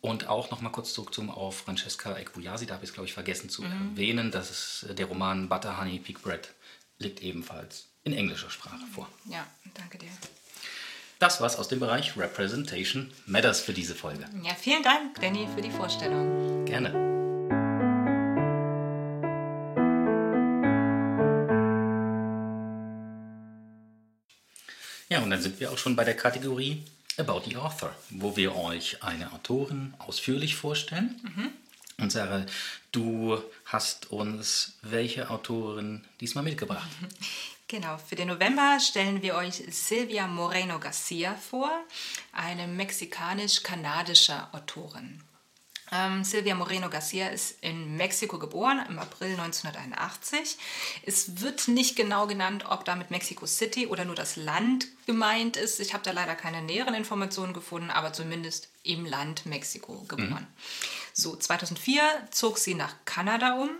Und 0.00 0.28
auch 0.28 0.50
noch 0.50 0.60
mal 0.60 0.70
kurz 0.70 0.94
zurück 0.94 1.12
zum 1.12 1.28
auf 1.28 1.58
Francesca 1.62 2.16
Equuyasi, 2.16 2.66
da 2.66 2.74
habe 2.74 2.84
ich 2.84 2.90
es, 2.90 2.94
glaube 2.94 3.08
ich, 3.08 3.14
vergessen 3.14 3.50
zu 3.50 3.64
erwähnen, 3.64 4.30
dass 4.30 4.50
es, 4.50 4.86
der 4.90 5.06
Roman 5.06 5.48
Butter, 5.48 5.80
Honey, 5.80 5.98
Pig 5.98 6.22
Bread 6.22 6.54
liegt 6.98 7.20
ebenfalls 7.20 7.88
in 8.04 8.12
englischer 8.12 8.50
Sprache 8.50 8.86
vor. 8.94 9.08
Ja, 9.28 9.46
danke 9.74 9.98
dir. 9.98 10.10
Das 11.18 11.40
war's 11.40 11.56
aus 11.56 11.66
dem 11.66 11.80
Bereich 11.80 12.16
Representation 12.16 13.10
Matters 13.26 13.60
für 13.60 13.72
diese 13.72 13.96
Folge. 13.96 14.24
Ja, 14.44 14.54
vielen 14.54 14.84
Dank, 14.84 15.20
Danny, 15.20 15.48
für 15.52 15.60
die 15.60 15.70
Vorstellung. 15.70 16.64
Gerne. 16.64 17.08
Ja, 25.08 25.22
und 25.22 25.30
dann 25.30 25.42
sind 25.42 25.58
wir 25.58 25.72
auch 25.72 25.78
schon 25.78 25.96
bei 25.96 26.04
der 26.04 26.14
Kategorie 26.14 26.84
About 27.18 27.42
the 27.46 27.56
Author, 27.56 27.94
wo 28.10 28.36
wir 28.36 28.54
euch 28.56 29.02
eine 29.02 29.32
Autorin 29.32 29.92
ausführlich 29.98 30.54
vorstellen. 30.54 31.20
Und 31.98 32.12
Sarah, 32.12 32.46
du 32.92 33.42
hast 33.64 34.12
uns 34.12 34.74
welche 34.82 35.28
Autorin 35.30 36.04
diesmal 36.20 36.44
mitgebracht? 36.44 36.88
Genau, 37.66 37.98
für 37.98 38.14
den 38.14 38.28
November 38.28 38.78
stellen 38.80 39.20
wir 39.20 39.34
euch 39.34 39.62
Silvia 39.68 40.26
Moreno 40.26 40.78
Garcia 40.78 41.34
vor, 41.34 41.70
eine 42.32 42.66
mexikanisch-kanadische 42.66 44.46
Autorin. 44.52 45.20
Ähm, 45.92 46.24
Silvia 46.24 46.54
Moreno 46.54 46.90
Garcia 46.90 47.28
ist 47.28 47.62
in 47.62 47.96
Mexiko 47.96 48.38
geboren, 48.38 48.84
im 48.88 48.98
April 48.98 49.32
1981. 49.32 50.58
Es 51.04 51.40
wird 51.40 51.68
nicht 51.68 51.96
genau 51.96 52.26
genannt, 52.26 52.64
ob 52.68 52.84
damit 52.84 53.10
Mexico 53.10 53.46
City 53.46 53.86
oder 53.86 54.04
nur 54.04 54.14
das 54.14 54.36
Land 54.36 54.88
gemeint 55.06 55.56
ist. 55.56 55.80
Ich 55.80 55.94
habe 55.94 56.04
da 56.04 56.12
leider 56.12 56.34
keine 56.34 56.62
näheren 56.62 56.94
Informationen 56.94 57.54
gefunden, 57.54 57.90
aber 57.90 58.12
zumindest 58.12 58.68
im 58.82 59.06
Land 59.06 59.46
Mexiko 59.46 60.04
geboren. 60.08 60.46
So, 61.12 61.34
2004 61.34 62.02
zog 62.30 62.58
sie 62.58 62.74
nach 62.74 62.94
Kanada 63.04 63.54
um. 63.54 63.70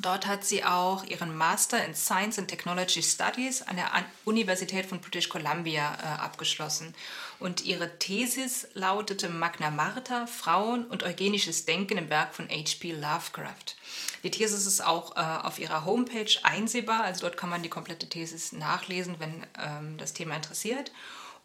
Dort 0.00 0.26
hat 0.26 0.44
sie 0.44 0.64
auch 0.64 1.04
ihren 1.04 1.36
Master 1.36 1.84
in 1.84 1.94
Science 1.94 2.38
and 2.38 2.48
Technology 2.48 3.02
Studies 3.02 3.60
an 3.60 3.76
der 3.76 3.90
Universität 4.24 4.86
von 4.86 5.00
British 5.00 5.28
Columbia 5.28 5.94
äh, 6.00 6.20
abgeschlossen. 6.20 6.94
Und 7.38 7.64
ihre 7.66 7.98
Thesis 7.98 8.66
lautete 8.72 9.28
Magna 9.28 9.70
Martha, 9.70 10.26
Frauen 10.26 10.86
und 10.86 11.02
eugenisches 11.02 11.66
Denken 11.66 11.98
im 11.98 12.08
Werk 12.08 12.34
von 12.34 12.48
H.P. 12.48 12.92
Lovecraft. 12.92 13.76
Die 14.22 14.30
Thesis 14.30 14.64
ist 14.64 14.80
auch 14.80 15.16
äh, 15.16 15.20
auf 15.20 15.58
ihrer 15.58 15.84
Homepage 15.84 16.32
einsehbar, 16.44 17.02
also 17.04 17.22
dort 17.22 17.36
kann 17.36 17.50
man 17.50 17.62
die 17.62 17.68
komplette 17.68 18.08
Thesis 18.08 18.52
nachlesen, 18.52 19.16
wenn 19.18 19.46
ähm, 19.58 19.98
das 19.98 20.14
Thema 20.14 20.36
interessiert. 20.36 20.92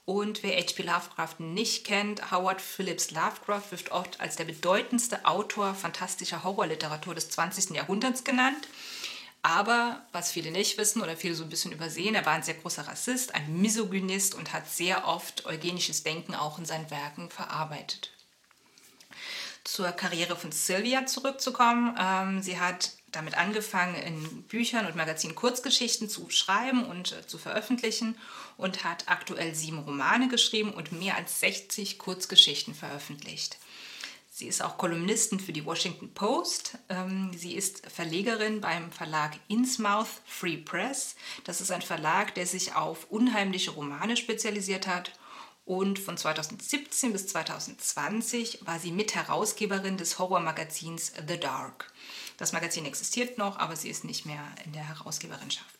Und 0.05 0.43
wer 0.43 0.55
H.P. 0.55 0.83
Lovecraft 0.83 1.39
nicht 1.39 1.83
kennt, 1.83 2.31
Howard 2.31 2.62
Phillips 2.62 3.09
Lovecraft 3.09 3.71
wird 3.71 3.91
oft 3.91 4.19
als 4.21 4.35
der 4.35 4.45
bedeutendste 4.45 5.25
Autor 5.25 5.74
fantastischer 5.74 6.43
Horrorliteratur 6.43 7.15
des 7.15 7.29
20. 7.29 7.71
Jahrhunderts 7.71 8.24
genannt. 8.24 8.67
Aber 9.41 10.03
was 10.12 10.31
viele 10.31 10.51
nicht 10.51 10.77
wissen 10.77 11.01
oder 11.01 11.17
viele 11.17 11.35
so 11.35 11.43
ein 11.43 11.50
bisschen 11.50 11.71
übersehen, 11.71 12.15
er 12.15 12.25
war 12.25 12.33
ein 12.33 12.43
sehr 12.43 12.55
großer 12.55 12.88
Rassist, 12.88 13.33
ein 13.33 13.62
Misogynist 13.62 14.35
und 14.35 14.53
hat 14.53 14.69
sehr 14.69 15.07
oft 15.07 15.45
eugenisches 15.45 16.03
Denken 16.03 16.35
auch 16.35 16.59
in 16.59 16.65
seinen 16.65 16.89
Werken 16.91 17.29
verarbeitet 17.29 18.12
zur 19.65 19.91
Karriere 19.91 20.35
von 20.35 20.51
Sylvia 20.51 21.05
zurückzukommen. 21.05 21.97
Ähm, 22.00 22.41
sie 22.41 22.59
hat 22.59 22.91
damit 23.12 23.38
angefangen, 23.38 23.95
in 23.95 24.43
Büchern 24.43 24.85
und 24.85 24.95
Magazinen 24.95 25.35
Kurzgeschichten 25.35 26.07
zu 26.07 26.29
schreiben 26.29 26.85
und 26.85 27.12
äh, 27.12 27.27
zu 27.27 27.38
veröffentlichen 27.38 28.17
und 28.57 28.83
hat 28.83 29.07
aktuell 29.07 29.55
sieben 29.55 29.79
Romane 29.79 30.27
geschrieben 30.27 30.71
und 30.71 30.91
mehr 30.91 31.15
als 31.15 31.39
60 31.39 31.97
Kurzgeschichten 32.00 32.74
veröffentlicht. 32.74 33.57
Sie 34.38 34.47
ist 34.47 34.62
auch 34.62 34.77
Kolumnistin 34.77 35.39
für 35.39 35.53
die 35.53 35.65
Washington 35.65 36.13
Post. 36.13 36.77
Ähm, 36.89 37.31
sie 37.33 37.55
ist 37.55 37.89
Verlegerin 37.89 38.59
beim 38.59 38.91
Verlag 38.91 39.31
Innsmouth 39.47 40.09
Free 40.25 40.57
Press. 40.57 41.15
Das 41.45 41.62
ist 41.62 41.71
ein 41.71 41.81
Verlag, 41.81 42.35
der 42.35 42.45
sich 42.45 42.75
auf 42.75 43.09
unheimliche 43.09 43.71
Romane 43.71 44.17
spezialisiert 44.17 44.88
hat. 44.88 45.13
Und 45.63 46.00
von 46.00 46.17
2017 46.17 47.13
bis 47.13 47.27
2020 47.27 48.59
war 48.65 48.77
sie 48.77 48.91
Mitherausgeberin 48.91 49.95
des 49.95 50.19
Horrormagazins 50.19 51.13
The 51.27 51.39
Dark. 51.39 51.93
Das 52.35 52.51
Magazin 52.51 52.85
existiert 52.85 53.38
noch, 53.38 53.57
aber 53.57 53.77
sie 53.77 53.89
ist 53.89 54.03
nicht 54.03 54.25
mehr 54.25 54.45
in 54.65 54.74
der 54.74 54.88
Herausgeberinschaft. 54.88 55.75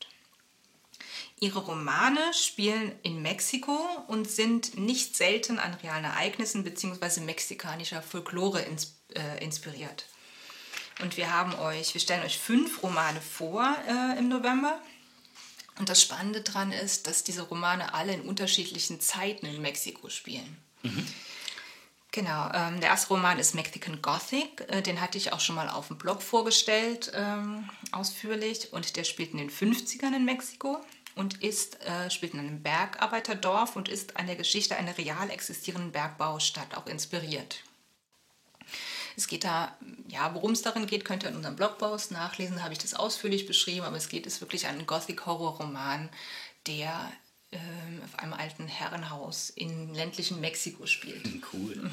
Ihre 1.39 1.60
Romane 1.60 2.34
spielen 2.34 2.94
in 3.04 3.22
Mexiko 3.22 3.77
und 4.08 4.30
sind 4.30 4.77
nicht 4.77 5.18
selten 5.18 5.60
an 5.60 5.74
realen 5.74 6.06
Ereignissen 6.06 6.63
bzw. 6.63 7.22
mexikanischer 7.22 8.01
Folklore 8.01 8.62
ins, 8.62 8.96
äh, 9.13 9.44
inspiriert. 9.44 10.06
Und 11.01 11.18
wir 11.18 11.34
haben 11.34 11.54
euch, 11.56 11.94
wir 11.94 12.00
stellen 12.00 12.24
euch 12.24 12.38
fünf 12.38 12.82
Romane 12.82 13.20
vor 13.20 13.75
äh, 13.88 14.18
im 14.18 14.30
November. 14.30 14.80
Und 15.77 15.89
das 15.89 16.01
Spannende 16.01 16.39
daran 16.39 16.72
ist, 16.72 17.06
dass 17.06 17.25
diese 17.25 17.42
Romane 17.42 17.94
alle 17.94 18.13
in 18.13 18.22
unterschiedlichen 18.22 19.01
Zeiten 19.01 19.46
in 19.46 19.62
Mexiko 19.62 20.10
spielen. 20.10 20.58
Genau, 22.12 22.50
ähm, 22.54 22.80
der 22.80 22.92
erste 22.92 23.10
Roman 23.10 23.39
ist 23.39 23.56
Mexican 23.56 24.01
Gothic. 24.01 24.63
Äh, 24.70 24.82
den 24.82 25.01
hatte 25.01 25.18
ich 25.18 25.34
auch 25.34 25.42
schon 25.42 25.56
mal 25.56 25.68
auf 25.68 25.89
dem 25.89 25.98
Blog 25.98 26.22
vorgestellt, 26.22 27.12
ähm, 27.13 27.70
ausführlich. 27.92 28.72
Und 28.72 28.96
der 28.96 29.04
spielt 29.04 29.32
in 29.34 29.39
den 29.39 29.50
50ern 29.50 30.15
in 30.15 30.24
Mexiko 30.24 30.80
und 31.16 31.42
ist, 31.42 31.82
äh, 31.82 32.12
spielt 32.12 32.34
in 32.34 32.40
einem 32.40 32.62
Bergarbeiterdorf 32.62 33.76
und 33.76 33.90
ist 33.90 34.18
an 34.18 34.28
der 34.28 34.36
Geschichte 34.36 34.76
einer 34.76 34.98
real 34.98 35.30
existierenden 35.30 35.92
Bergbaustadt 35.92 36.76
auch 36.76 36.88
inspiriert. 36.88 37.64
Es 39.18 39.28
geht 39.28 39.46
da, 39.46 39.76
ja, 40.10 40.34
worum 40.34 40.52
es 40.52 40.62
darin 40.62 40.88
geht, 40.88 41.06
könnt 41.06 41.24
ihr 41.24 41.30
in 41.30 41.38
unserem 41.38 41.56
Blogpost 41.56 42.12
nachlesen, 42.12 42.58
da 42.58 42.64
habe 42.64 42.74
ich 42.74 42.80
das 42.80 42.94
ausführlich 42.94 43.46
beschrieben, 43.46 43.86
aber 43.86 43.96
es 43.96 44.10
geht 44.10 44.28
es 44.28 44.42
wirklich 44.42 44.68
einen 44.68 44.86
Gothic-Horror-Roman, 44.86 46.10
der 46.68 47.12
ähm, 47.54 48.02
auf 48.04 48.20
einem 48.20 48.34
alten 48.34 48.68
Herrenhaus 48.68 49.50
in 49.50 49.94
ländlichen 49.94 50.42
Mexiko 50.42 50.86
spielt. 50.86 51.26
Cool. 51.54 51.90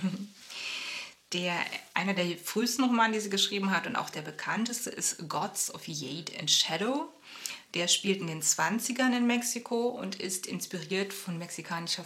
Der, 1.32 1.54
einer 1.94 2.12
der 2.12 2.36
frühesten 2.36 2.84
Romane, 2.84 3.14
die 3.14 3.20
sie 3.20 3.30
geschrieben 3.30 3.70
hat 3.70 3.86
und 3.86 3.96
auch 3.96 4.10
der 4.10 4.20
bekannteste 4.20 4.90
ist 4.90 5.30
Gods 5.30 5.72
of 5.72 5.88
Jade 5.88 6.32
and 6.38 6.50
Shadow. 6.50 7.08
Der 7.74 7.88
spielt 7.88 8.20
in 8.20 8.26
den 8.26 8.42
20ern 8.42 9.16
in 9.16 9.26
Mexiko 9.26 9.88
und 9.88 10.20
ist 10.20 10.46
inspiriert 10.46 11.12
von 11.12 11.38
mexikanischer 11.38 12.04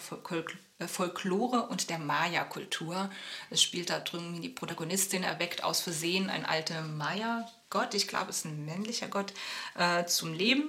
äh, 0.78 0.86
Folklore 0.86 1.66
und 1.68 1.90
der 1.90 1.98
Maya-Kultur. 1.98 3.10
Es 3.50 3.62
spielt 3.62 3.90
da 3.90 3.98
drüben 3.98 4.40
die 4.42 4.48
Protagonistin 4.48 5.24
erweckt 5.24 5.64
aus 5.64 5.80
Versehen 5.80 6.30
ein 6.30 6.44
alter 6.44 6.82
Maya-Gott, 6.82 7.94
ich 7.94 8.06
glaube, 8.06 8.30
es 8.30 8.38
ist 8.38 8.44
ein 8.44 8.64
männlicher 8.64 9.08
Gott, 9.08 9.32
äh, 9.74 10.04
zum 10.04 10.34
Leben 10.34 10.68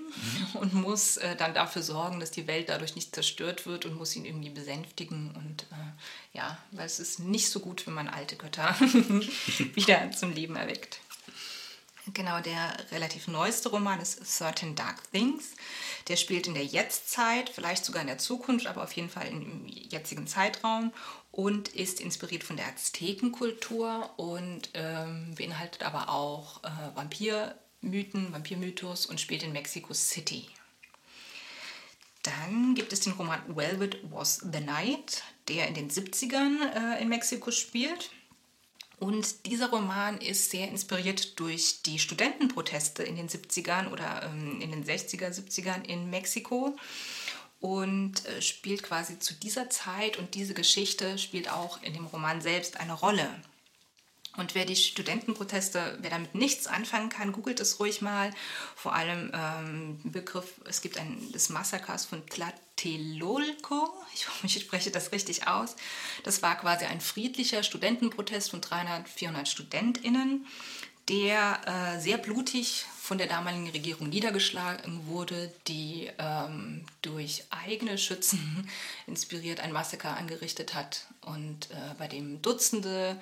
und 0.56 0.74
muss 0.74 1.18
äh, 1.18 1.36
dann 1.36 1.54
dafür 1.54 1.84
sorgen, 1.84 2.20
dass 2.20 2.32
die 2.32 2.48
Welt 2.48 2.70
dadurch 2.70 2.96
nicht 2.96 3.14
zerstört 3.14 3.68
wird 3.68 3.86
und 3.86 3.96
muss 3.96 4.16
ihn 4.16 4.26
irgendwie 4.26 4.50
besänftigen. 4.50 5.36
Und 5.36 5.64
äh, 5.64 6.38
ja, 6.38 6.58
weil 6.72 6.88
es 6.88 7.00
ist 7.00 7.20
nicht 7.20 7.50
so 7.50 7.60
gut, 7.60 7.86
wenn 7.86 7.94
man 7.94 8.08
alte 8.08 8.36
Götter 8.36 8.76
wieder 8.80 10.10
zum 10.12 10.34
Leben 10.34 10.56
erweckt. 10.56 11.02
Genau, 12.14 12.40
der 12.40 12.74
relativ 12.92 13.28
neueste 13.28 13.70
Roman 13.70 14.00
ist 14.00 14.26
Certain 14.26 14.76
Dark 14.76 15.12
Things. 15.12 15.56
Der 16.08 16.16
spielt 16.16 16.48
in 16.48 16.54
der 16.54 16.66
Jetztzeit, 16.66 17.50
vielleicht 17.50 17.84
sogar 17.84 18.02
in 18.02 18.08
der 18.08 18.18
Zukunft, 18.18 18.66
aber 18.68 18.84
auf 18.84 18.94
jeden 18.94 19.10
Fall 19.10 19.28
im 19.28 19.68
jetzigen 19.68 20.26
Zeitraum 20.26 20.94
und 21.32 21.70
ist 21.70 22.00
inspiriert 22.00 22.46
von 22.46 22.56
der 22.56 22.68
Aztekenkultur 22.68 24.10
und 24.18 24.70
ähm, 24.74 25.36
beinhaltet 25.36 25.84
aber 25.84 26.10
auch 26.10 26.64
äh, 26.64 26.96
Vampirmythen, 26.96 28.32
Vampirmythos 28.32 29.06
und 29.06 29.20
spielt 29.20 29.44
in 29.44 29.52
Mexico 29.52 29.94
City. 29.94 30.48
Dann 32.24 32.74
gibt 32.76 32.94
es 32.94 33.02
den 33.02 33.14
Roman 33.14 33.42
Velvet 33.48 34.00
Was 34.12 34.38
the 34.38 34.62
Night, 34.62 35.24
der 35.50 35.68
in 35.68 35.74
den 35.74 35.90
70ern 35.90 36.96
äh, 36.96 37.02
in 37.02 37.10
Mexiko 37.10 37.52
spielt. 37.52 38.12
Und 39.00 39.46
dieser 39.46 39.70
Roman 39.70 40.18
ist 40.18 40.50
sehr 40.50 40.70
inspiriert 40.70 41.40
durch 41.40 41.84
die 41.84 42.00
Studentenproteste 42.00 43.04
in 43.04 43.16
den 43.16 43.30
70ern 43.30 43.92
oder 43.92 44.24
ähm, 44.24 44.60
in 44.60 44.72
den 44.72 44.84
60er, 44.84 45.30
70ern 45.30 45.86
in 45.86 46.10
Mexiko 46.10 46.76
und 47.60 48.26
äh, 48.26 48.42
spielt 48.42 48.82
quasi 48.82 49.20
zu 49.20 49.36
dieser 49.36 49.70
Zeit 49.70 50.18
und 50.18 50.34
diese 50.34 50.56
Geschichte 50.56 51.20
spielt 51.20 51.52
auch 51.52 51.82
in 51.84 51.94
dem 51.94 52.08
Roman 52.08 52.42
selbst 52.42 52.80
eine 52.80 52.94
Rolle. 52.94 53.30
Und 54.36 54.54
wer 54.54 54.66
die 54.66 54.76
Studentenproteste, 54.76 55.98
wer 56.02 56.10
damit 56.12 56.36
nichts 56.36 56.68
anfangen 56.68 57.10
kann, 57.10 57.32
googelt 57.32 57.60
es 57.60 57.80
ruhig 57.80 58.02
mal. 58.02 58.32
Vor 58.76 58.94
allem 58.94 59.32
ähm, 59.34 60.00
Begriff, 60.04 60.62
es 60.66 60.82
gibt 60.82 60.98
ein, 61.00 61.32
des 61.32 61.50
Massakers 61.50 62.06
von 62.06 62.26
Tla 62.28 62.52
Tlatelolco, 62.78 63.94
ich 64.14 64.28
hoffe, 64.28 64.46
ich 64.46 64.60
spreche 64.60 64.92
das 64.92 65.12
richtig 65.12 65.48
aus. 65.48 65.76
Das 66.24 66.42
war 66.42 66.56
quasi 66.56 66.86
ein 66.86 67.02
friedlicher 67.02 67.64
Studentenprotest 67.64 68.52
von 68.52 68.62
300, 68.62 69.10
400 69.10 69.48
StudentInnen, 69.48 70.46
der 71.10 71.62
äh, 71.66 72.00
sehr 72.00 72.18
blutig 72.18 72.86
von 73.02 73.18
der 73.18 73.28
damaligen 73.28 73.70
Regierung 73.70 74.10
niedergeschlagen 74.10 75.08
wurde, 75.08 75.52
die 75.68 76.10
ähm, 76.18 76.86
durch 77.02 77.46
eigene 77.50 77.98
Schützen 77.98 78.70
inspiriert 79.08 79.60
ein 79.60 79.72
Massaker 79.72 80.18
angerichtet 80.18 80.74
hat 80.74 81.08
und 81.22 81.72
äh, 81.72 81.76
bei 81.98 82.08
dem 82.08 82.42
Dutzende 82.42 83.20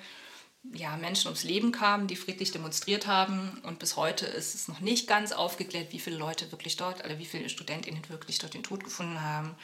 ja, 0.72 0.96
Menschen 0.96 1.28
ums 1.28 1.44
Leben 1.44 1.72
kamen, 1.72 2.06
die 2.06 2.16
friedlich 2.16 2.50
demonstriert 2.50 3.06
haben. 3.06 3.60
Und 3.62 3.78
bis 3.78 3.96
heute 3.96 4.26
ist 4.26 4.54
es 4.54 4.68
noch 4.68 4.80
nicht 4.80 5.06
ganz 5.06 5.32
aufgeklärt, 5.32 5.92
wie 5.92 5.98
viele 5.98 6.16
Leute 6.16 6.50
wirklich 6.52 6.76
dort, 6.76 7.04
oder 7.04 7.18
wie 7.18 7.26
viele 7.26 7.48
StudentInnen 7.48 8.08
wirklich 8.08 8.38
dort 8.38 8.54
den 8.54 8.62
Tod 8.62 8.84
gefunden 8.84 9.20
haben. 9.20 9.54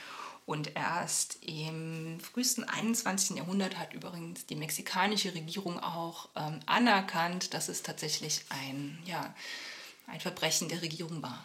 Und 0.45 0.75
erst 0.75 1.39
im 1.43 2.19
frühesten 2.21 2.65
21. 2.65 3.37
Jahrhundert 3.37 3.79
hat 3.79 3.95
übrigens 3.95 4.45
die 4.47 4.57
mexikanische 4.57 5.35
Regierung 5.35 5.79
auch 5.79 6.29
ähm, 6.35 6.61
anerkannt, 6.67 7.55
dass 7.55 7.69
es 7.69 7.83
tatsächlich 7.83 8.45
ein, 8.49 8.99
ja, 9.07 9.35
ein 10.09 10.21
Verbrechen 10.21 10.69
der 10.69 10.83
Regierung 10.83 11.23
war. 11.23 11.45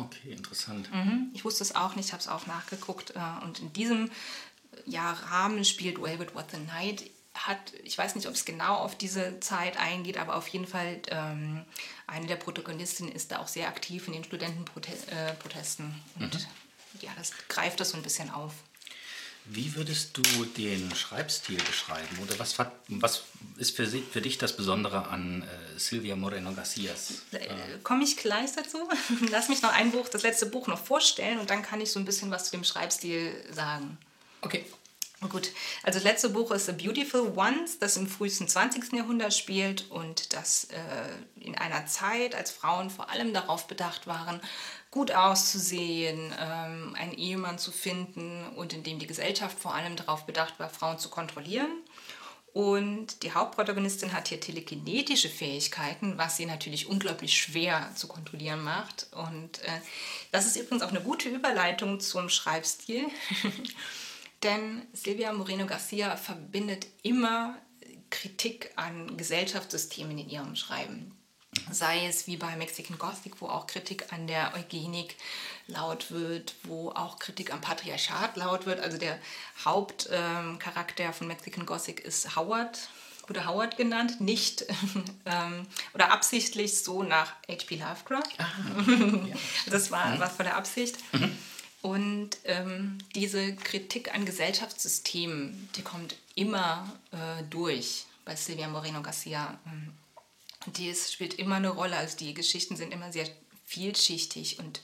Okay, 0.00 0.32
interessant. 0.32 0.92
Mhm. 0.92 1.30
Ich 1.34 1.44
wusste 1.44 1.62
es 1.62 1.74
auch 1.74 1.94
nicht, 1.94 2.12
habe 2.12 2.20
es 2.20 2.28
auch 2.28 2.46
nachgeguckt. 2.46 3.14
Äh, 3.14 3.44
und 3.44 3.60
in 3.60 3.72
diesem 3.72 4.10
ja, 4.86 5.12
Rahmen 5.12 5.64
spielt 5.64 6.02
Velvet 6.02 6.34
What 6.34 6.50
the 6.50 6.58
Night 6.58 7.04
hat, 7.34 7.58
ich 7.82 7.96
weiß 7.96 8.14
nicht, 8.14 8.28
ob 8.28 8.34
es 8.34 8.44
genau 8.44 8.76
auf 8.76 8.96
diese 8.96 9.40
Zeit 9.40 9.76
eingeht, 9.78 10.18
aber 10.18 10.36
auf 10.36 10.48
jeden 10.48 10.66
Fall 10.66 11.00
ähm, 11.08 11.64
eine 12.06 12.26
der 12.26 12.36
Protagonistinnen 12.36 13.12
ist 13.12 13.32
da 13.32 13.38
auch 13.38 13.48
sehr 13.48 13.68
aktiv 13.68 14.06
in 14.06 14.12
den 14.12 14.24
Studentenprotesten. 14.24 15.86
Äh, 16.18 16.22
und 16.22 16.34
mhm. 16.34 16.40
ja, 17.00 17.10
das 17.16 17.32
greift 17.48 17.80
das 17.80 17.90
so 17.90 17.96
ein 17.96 18.02
bisschen 18.02 18.30
auf. 18.30 18.52
Wie 19.44 19.74
würdest 19.74 20.16
du 20.16 20.22
den 20.44 20.94
Schreibstil 20.94 21.56
beschreiben? 21.56 22.18
Oder 22.22 22.38
was, 22.38 22.56
was 22.86 23.24
ist 23.56 23.74
für, 23.74 23.86
für 23.86 24.20
dich 24.20 24.38
das 24.38 24.56
Besondere 24.56 25.08
an 25.08 25.42
äh, 25.42 25.78
Silvia 25.78 26.14
Moreno 26.14 26.52
Garcias? 26.52 27.22
Äh, 27.32 27.48
Komme 27.82 28.04
ich 28.04 28.16
gleich 28.16 28.52
dazu? 28.52 28.88
Lass 29.30 29.48
mich 29.48 29.62
noch 29.62 29.72
ein 29.72 29.90
Buch, 29.90 30.08
das 30.08 30.22
letzte 30.22 30.46
Buch 30.46 30.68
noch 30.68 30.78
vorstellen 30.84 31.40
und 31.40 31.50
dann 31.50 31.62
kann 31.62 31.80
ich 31.80 31.90
so 31.90 31.98
ein 31.98 32.04
bisschen 32.04 32.30
was 32.30 32.44
zu 32.44 32.50
dem 32.52 32.62
Schreibstil 32.62 33.34
sagen. 33.50 33.98
Okay. 34.42 34.64
Gut, 35.28 35.52
also 35.84 35.98
das 35.98 36.04
letzte 36.04 36.30
Buch 36.30 36.50
ist 36.50 36.66
The 36.66 36.72
Beautiful 36.72 37.32
Ones, 37.36 37.78
das 37.78 37.96
im 37.96 38.08
frühesten 38.08 38.48
20. 38.48 38.92
Jahrhundert 38.92 39.32
spielt 39.32 39.88
und 39.90 40.32
das 40.32 40.64
äh, 40.64 41.40
in 41.40 41.56
einer 41.56 41.86
Zeit, 41.86 42.34
als 42.34 42.50
Frauen 42.50 42.90
vor 42.90 43.08
allem 43.08 43.32
darauf 43.32 43.68
bedacht 43.68 44.06
waren, 44.06 44.40
gut 44.90 45.12
auszusehen, 45.12 46.34
ähm, 46.38 46.96
einen 46.98 47.12
Ehemann 47.14 47.58
zu 47.58 47.70
finden 47.70 48.44
und 48.56 48.72
in 48.72 48.82
dem 48.82 48.98
die 48.98 49.06
Gesellschaft 49.06 49.58
vor 49.58 49.74
allem 49.74 49.94
darauf 49.94 50.26
bedacht 50.26 50.58
war, 50.58 50.68
Frauen 50.68 50.98
zu 50.98 51.08
kontrollieren. 51.08 51.70
Und 52.52 53.22
die 53.22 53.32
Hauptprotagonistin 53.32 54.12
hat 54.12 54.28
hier 54.28 54.40
telekinetische 54.40 55.30
Fähigkeiten, 55.30 56.18
was 56.18 56.36
sie 56.36 56.44
natürlich 56.44 56.86
unglaublich 56.86 57.40
schwer 57.40 57.90
zu 57.94 58.08
kontrollieren 58.08 58.62
macht. 58.62 59.06
Und 59.12 59.62
äh, 59.62 59.80
das 60.32 60.46
ist 60.46 60.56
übrigens 60.56 60.82
auch 60.82 60.90
eine 60.90 61.00
gute 61.00 61.30
Überleitung 61.30 62.00
zum 62.00 62.28
Schreibstil. 62.28 63.06
Denn 64.42 64.82
Silvia 64.92 65.32
Moreno 65.32 65.66
Garcia 65.66 66.16
verbindet 66.16 66.86
immer 67.02 67.56
Kritik 68.10 68.70
an 68.76 69.16
Gesellschaftssystemen 69.16 70.18
in 70.18 70.28
ihrem 70.28 70.56
Schreiben. 70.56 71.16
Sei 71.70 72.06
es 72.06 72.26
wie 72.26 72.36
bei 72.36 72.56
Mexican 72.56 72.98
Gothic, 72.98 73.40
wo 73.40 73.46
auch 73.46 73.66
Kritik 73.66 74.12
an 74.12 74.26
der 74.26 74.54
Eugenik 74.54 75.16
laut 75.66 76.10
wird, 76.10 76.54
wo 76.64 76.90
auch 76.90 77.18
Kritik 77.18 77.52
am 77.52 77.60
Patriarchat 77.60 78.36
laut 78.36 78.66
wird. 78.66 78.80
Also 78.80 78.98
der 78.98 79.18
Hauptcharakter 79.64 81.04
ähm, 81.04 81.12
von 81.12 81.26
Mexican 81.26 81.66
Gothic 81.66 82.00
ist 82.00 82.36
Howard, 82.36 82.88
wurde 83.26 83.46
Howard 83.46 83.76
genannt, 83.76 84.20
nicht 84.20 84.64
ähm, 85.26 85.66
oder 85.94 86.10
absichtlich 86.10 86.82
so 86.82 87.02
nach 87.02 87.34
H.P. 87.48 87.76
Lovecraft. 87.76 88.38
Ah, 88.38 88.46
ja. 89.26 89.36
Das 89.66 89.90
war, 89.90 90.18
war 90.18 90.30
von 90.30 90.46
der 90.46 90.56
Absicht. 90.56 90.96
Mhm. 91.12 91.36
Und 91.82 92.30
ähm, 92.44 92.98
diese 93.14 93.56
Kritik 93.56 94.14
an 94.14 94.24
Gesellschaftssystemen, 94.24 95.68
die 95.76 95.82
kommt 95.82 96.14
immer 96.36 96.90
äh, 97.10 97.42
durch 97.50 98.06
bei 98.24 98.36
Silvia 98.36 98.68
Moreno 98.68 99.02
Garcia. 99.02 99.58
Die 100.66 100.88
ist, 100.88 101.12
spielt 101.12 101.34
immer 101.34 101.56
eine 101.56 101.70
Rolle. 101.70 101.96
Also 101.96 102.16
die 102.16 102.34
Geschichten 102.34 102.76
sind 102.76 102.92
immer 102.92 103.12
sehr 103.12 103.28
vielschichtig 103.66 104.60
und 104.60 104.80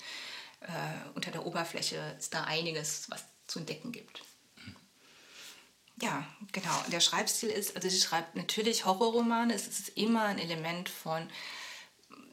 äh, 0.60 0.66
unter 1.14 1.30
der 1.30 1.46
Oberfläche 1.46 2.16
ist 2.18 2.34
da 2.34 2.44
einiges, 2.44 3.08
was 3.10 3.24
zu 3.46 3.60
entdecken 3.60 3.92
gibt. 3.92 4.22
Ja, 6.00 6.26
genau. 6.52 6.82
Der 6.92 7.00
Schreibstil 7.00 7.48
ist, 7.48 7.76
also 7.76 7.88
sie 7.88 8.00
schreibt 8.00 8.36
natürlich 8.36 8.84
Horrorromane. 8.84 9.54
Es 9.54 9.66
ist 9.66 9.90
immer 9.90 10.24
ein 10.24 10.38
Element 10.38 10.88
von 10.88 11.28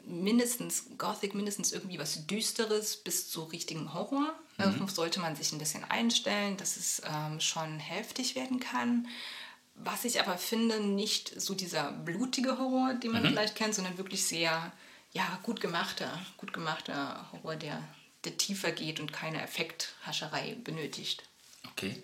mindestens 0.06 0.86
Gothic, 0.98 1.34
mindestens 1.36 1.72
irgendwie 1.72 2.00
was 2.00 2.28
Düsteres 2.28 2.98
bis 2.98 3.30
zu 3.30 3.44
richtigem 3.44 3.94
Horror. 3.94 4.34
Mhm. 4.58 4.64
Darauf 4.64 4.92
sollte 4.92 5.20
man 5.20 5.36
sich 5.36 5.52
ein 5.52 5.60
bisschen 5.60 5.84
einstellen, 5.84 6.58
dass 6.58 6.78
es 6.78 7.02
ähm, 7.06 7.40
schon 7.40 7.80
heftig 7.80 8.36
werden 8.36 8.60
kann. 8.60 9.08
Was 9.76 10.06
ich 10.06 10.22
aber 10.22 10.38
finde, 10.38 10.80
nicht 10.80 11.40
so 11.40 11.54
dieser 11.54 11.92
blutige 11.92 12.58
Horror, 12.58 12.94
den 12.94 13.12
man 13.12 13.24
mhm. 13.24 13.28
vielleicht 13.30 13.56
kennt, 13.56 13.76
sondern 13.76 13.98
wirklich 13.98 14.26
sehr 14.26 14.72
ja, 15.12 15.40
gut 15.44 15.62
gemachter, 15.62 16.22
gut 16.38 16.54
gemachter 16.54 17.30
Horror, 17.32 17.56
der, 17.56 17.82
der 18.24 18.38
tiefer 18.38 18.72
geht 18.72 19.00
und 19.00 19.12
keine 19.12 19.42
Effekthascherei 19.42 20.56
benötigt. 20.64 21.24
Okay. 21.72 22.02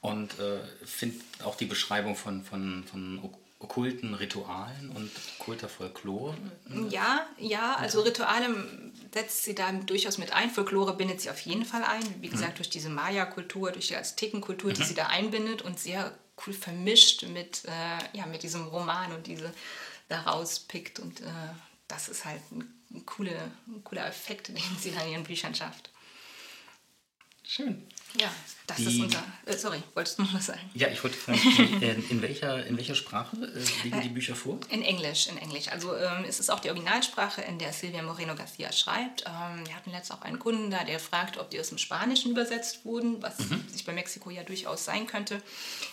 Und 0.00 0.38
äh, 0.38 0.60
finde 0.84 1.22
auch 1.42 1.56
die 1.56 1.64
Beschreibung 1.64 2.16
von, 2.16 2.44
von, 2.44 2.84
von 2.84 3.22
okkulten 3.58 4.14
Ritualen 4.14 4.90
und 4.90 5.10
okkulter 5.38 5.68
Folklore? 5.68 6.36
Ja, 6.90 7.26
ja, 7.38 7.74
also 7.76 8.02
Rituale 8.02 8.54
setzt 9.12 9.44
sie 9.44 9.54
da 9.54 9.72
durchaus 9.72 10.18
mit 10.18 10.32
ein. 10.32 10.50
Folklore 10.50 10.94
bindet 10.94 11.20
sie 11.20 11.30
auf 11.30 11.40
jeden 11.40 11.64
Fall 11.64 11.82
ein. 11.82 12.04
Wie 12.20 12.28
gesagt, 12.28 12.52
mhm. 12.52 12.56
durch 12.56 12.70
diese 12.70 12.90
Maya-Kultur, 12.90 13.72
durch 13.72 13.88
die 13.88 13.96
Aztekenkultur, 13.96 14.72
die 14.72 14.82
mhm. 14.82 14.86
sie 14.86 14.94
da 14.94 15.06
einbindet 15.06 15.62
und 15.62 15.78
sehr 15.78 16.16
cool 16.46 16.52
vermischt 16.52 17.22
mit, 17.24 17.64
äh, 17.64 18.18
ja, 18.18 18.26
mit 18.26 18.42
diesem 18.42 18.66
Roman 18.66 19.12
und 19.12 19.26
diese 19.26 19.52
da 20.08 20.20
rauspickt. 20.22 20.98
Und 20.98 21.22
äh, 21.22 21.24
das 21.88 22.08
ist 22.08 22.24
halt 22.24 22.42
ein, 22.52 22.72
ein, 22.92 23.06
coole, 23.06 23.34
ein 23.66 23.82
cooler 23.84 24.06
Effekt, 24.06 24.48
den 24.48 24.58
sie 24.78 24.92
da 24.92 25.02
in 25.02 25.12
ihren 25.12 25.24
Büchern 25.24 25.54
schafft. 25.54 25.90
Schön. 27.42 27.86
Ja, 28.18 28.30
das 28.66 28.76
die, 28.78 28.84
ist 28.84 29.00
unser. 29.00 29.22
Äh, 29.44 29.56
sorry, 29.56 29.82
wolltest 29.94 30.18
du 30.18 30.22
noch 30.22 30.34
was 30.34 30.46
sagen? 30.46 30.60
Ja, 30.74 30.88
ich 30.88 31.02
wollte 31.02 31.16
fragen, 31.16 31.38
in, 31.82 32.08
in, 32.10 32.22
welcher, 32.22 32.64
in 32.66 32.76
welcher 32.76 32.94
Sprache 32.94 33.36
äh, 33.36 33.84
liegen 33.84 34.00
die 34.00 34.08
Bücher 34.08 34.34
vor? 34.34 34.58
In 34.70 34.82
Englisch, 34.82 35.28
in 35.28 35.38
Englisch. 35.38 35.68
Also 35.68 35.94
ähm, 35.96 36.24
es 36.28 36.40
ist 36.40 36.50
auch 36.50 36.60
die 36.60 36.68
Originalsprache, 36.68 37.42
in 37.42 37.58
der 37.58 37.72
Silvia 37.72 38.02
Moreno 38.02 38.34
Garcia 38.34 38.72
schreibt. 38.72 39.24
Ähm, 39.26 39.66
wir 39.66 39.74
hatten 39.74 39.90
letztens 39.90 40.18
auch 40.18 40.22
einen 40.22 40.38
Kunden 40.38 40.70
da, 40.70 40.84
der 40.84 40.98
fragt, 40.98 41.38
ob 41.38 41.50
die 41.50 41.60
aus 41.60 41.68
dem 41.68 41.78
Spanischen 41.78 42.32
übersetzt 42.32 42.84
wurden, 42.84 43.22
was 43.22 43.38
mhm. 43.38 43.68
sich 43.68 43.84
bei 43.84 43.92
Mexiko 43.92 44.30
ja 44.30 44.42
durchaus 44.42 44.84
sein 44.84 45.06
könnte. 45.06 45.42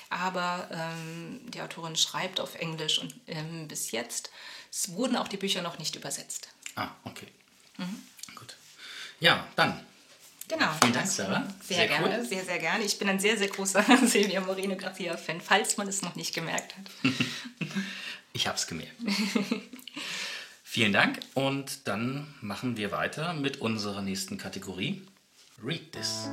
Aber 0.10 0.70
ähm, 0.72 1.42
die 1.52 1.62
Autorin 1.62 1.96
schreibt 1.96 2.40
auf 2.40 2.56
Englisch 2.56 3.00
und 3.00 3.14
ähm, 3.28 3.68
bis 3.68 3.92
jetzt 3.92 4.32
wurden 4.88 5.16
auch 5.16 5.28
die 5.28 5.38
Bücher 5.38 5.62
noch 5.62 5.78
nicht 5.78 5.96
übersetzt. 5.96 6.50
Ah, 6.76 6.90
okay. 7.04 7.28
Mhm. 7.78 8.04
Gut. 8.36 8.56
Ja, 9.20 9.48
dann 9.56 9.86
Genau. 10.48 10.72
Vielen 10.82 10.94
Dank, 10.94 11.08
Sarah. 11.08 11.48
Sehr, 11.62 11.78
sehr 11.78 11.88
gerne, 11.88 12.18
cool. 12.20 12.26
sehr, 12.26 12.44
sehr 12.44 12.60
gerne. 12.60 12.84
Ich 12.84 13.00
bin 13.00 13.10
ein 13.10 13.20
sehr, 13.20 13.38
sehr 13.38 13.48
großer 13.48 13.84
Silvia 14.06 14.42
Moreno 14.42 14.76
Garcia-Fan, 14.76 15.42
falls 15.42 15.78
man 15.78 15.88
es 15.88 16.02
noch 16.02 16.16
nicht 16.16 16.36
gemerkt 16.36 16.76
hat. 16.78 17.14
ich 18.34 18.48
habe 18.48 18.58
es 18.58 18.68
gemerkt. 18.68 18.96
Vielen 20.64 20.92
Dank 20.92 21.20
und 21.36 21.88
dann 21.88 22.34
machen 22.42 22.78
wir 22.78 22.92
weiter 22.92 23.34
mit 23.34 23.62
unserer 23.62 24.02
nächsten 24.02 24.38
Kategorie. 24.38 25.04
Read 25.64 25.92
This. 25.92 26.28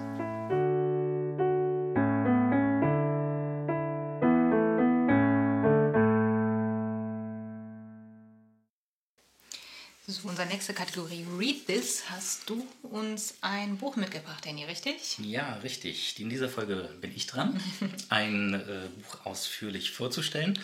Unsere 10.41 10.55
nächste 10.57 10.73
Kategorie 10.73 11.27
Read 11.37 11.67
This. 11.67 12.05
Hast 12.09 12.49
du 12.49 12.67
uns 12.83 13.35
ein 13.43 13.77
Buch 13.77 13.97
mitgebracht, 13.97 14.47
Danny, 14.47 14.65
richtig? 14.65 15.19
Ja, 15.19 15.53
richtig. 15.57 16.19
In 16.19 16.31
dieser 16.31 16.49
Folge 16.49 16.89
bin 17.03 17.15
ich 17.15 17.27
dran, 17.27 17.61
ein 18.09 18.55
äh, 18.55 18.89
Buch 19.03 19.27
ausführlich 19.27 19.91
vorzustellen. 19.91 20.59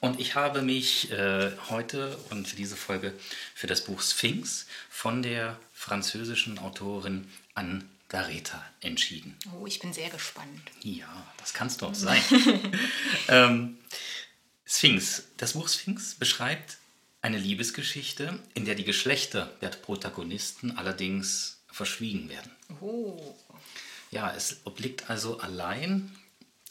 Und 0.00 0.18
ich 0.18 0.34
habe 0.34 0.62
mich 0.62 1.12
äh, 1.12 1.52
heute 1.68 2.18
und 2.30 2.48
für 2.48 2.56
diese 2.56 2.74
Folge 2.74 3.12
für 3.54 3.68
das 3.68 3.84
Buch 3.84 4.02
Sphinx 4.02 4.66
von 4.88 5.22
der 5.22 5.56
französischen 5.72 6.58
Autorin 6.58 7.30
Anne 7.54 7.84
Gareta 8.08 8.64
entschieden. 8.80 9.36
Oh, 9.60 9.64
ich 9.64 9.78
bin 9.78 9.92
sehr 9.92 10.10
gespannt. 10.10 10.72
Ja, 10.82 11.32
das 11.36 11.52
kann 11.52 11.68
es 11.68 11.76
doch 11.76 11.94
sein. 11.94 12.20
ähm, 13.28 13.78
Sphinx. 14.66 15.22
Das 15.36 15.52
Buch 15.52 15.68
Sphinx 15.68 16.16
beschreibt 16.16 16.78
eine 17.22 17.38
Liebesgeschichte, 17.38 18.38
in 18.54 18.64
der 18.64 18.74
die 18.74 18.84
Geschlechter 18.84 19.50
der 19.60 19.68
Protagonisten 19.68 20.76
allerdings 20.76 21.60
verschwiegen 21.70 22.28
werden. 22.28 22.50
Oh. 22.80 23.34
Ja, 24.10 24.34
es 24.34 24.60
obliegt 24.64 25.10
also 25.10 25.38
allein 25.38 26.16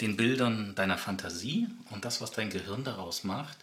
den 0.01 0.17
Bildern 0.17 0.75
deiner 0.75 0.97
Fantasie 0.97 1.67
und 1.91 2.05
das, 2.05 2.21
was 2.21 2.31
dein 2.31 2.49
Gehirn 2.49 2.83
daraus 2.83 3.23
macht, 3.23 3.57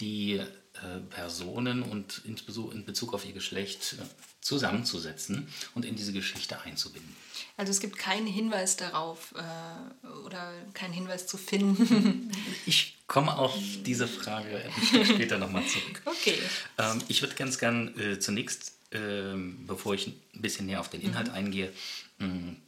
die 0.00 0.34
äh, 0.34 1.00
Personen 1.10 1.82
und 1.82 2.22
in 2.24 2.84
Bezug 2.84 3.14
auf 3.14 3.24
ihr 3.26 3.32
Geschlecht 3.32 3.96
äh, 3.98 4.04
zusammenzusetzen 4.40 5.48
und 5.74 5.84
in 5.84 5.96
diese 5.96 6.12
Geschichte 6.12 6.60
einzubinden. 6.60 7.16
Also 7.56 7.70
es 7.70 7.80
gibt 7.80 7.98
keinen 7.98 8.26
Hinweis 8.26 8.76
darauf 8.76 9.34
äh, 9.34 10.06
oder 10.24 10.52
keinen 10.74 10.92
Hinweis 10.92 11.26
zu 11.26 11.36
finden. 11.36 12.30
ich 12.66 12.97
komme 13.08 13.36
auf 13.36 13.56
diese 13.84 14.06
Frage 14.06 14.62
ein 14.64 14.86
Stück 14.86 15.06
später 15.14 15.38
nochmal 15.38 15.66
zurück. 15.66 16.00
Okay. 16.04 16.38
Ähm, 16.78 17.02
ich 17.08 17.22
würde 17.22 17.34
ganz 17.34 17.58
gern 17.58 17.98
äh, 17.98 18.20
zunächst, 18.20 18.74
äh, 18.92 19.34
bevor 19.66 19.94
ich 19.94 20.06
ein 20.06 20.14
bisschen 20.34 20.66
näher 20.66 20.78
auf 20.78 20.90
den 20.90 21.00
Inhalt 21.00 21.26
mhm. 21.28 21.34
eingehe, 21.34 21.72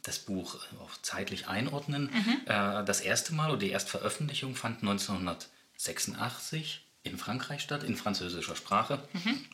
das 0.03 0.19
Buch 0.19 0.55
auch 0.79 0.91
zeitlich 1.01 1.49
einordnen. 1.49 2.03
Mhm. 2.03 2.37
Äh, 2.45 2.85
das 2.85 3.01
erste 3.01 3.33
Mal 3.33 3.49
oder 3.49 3.59
die 3.59 3.71
Erstveröffentlichung 3.71 4.55
fand 4.55 4.81
1986 4.81 6.85
in 7.03 7.17
Frankreich 7.17 7.61
statt, 7.61 7.83
in 7.83 7.97
französischer 7.97 8.55
Sprache. 8.55 9.03
Mhm. 9.11 9.45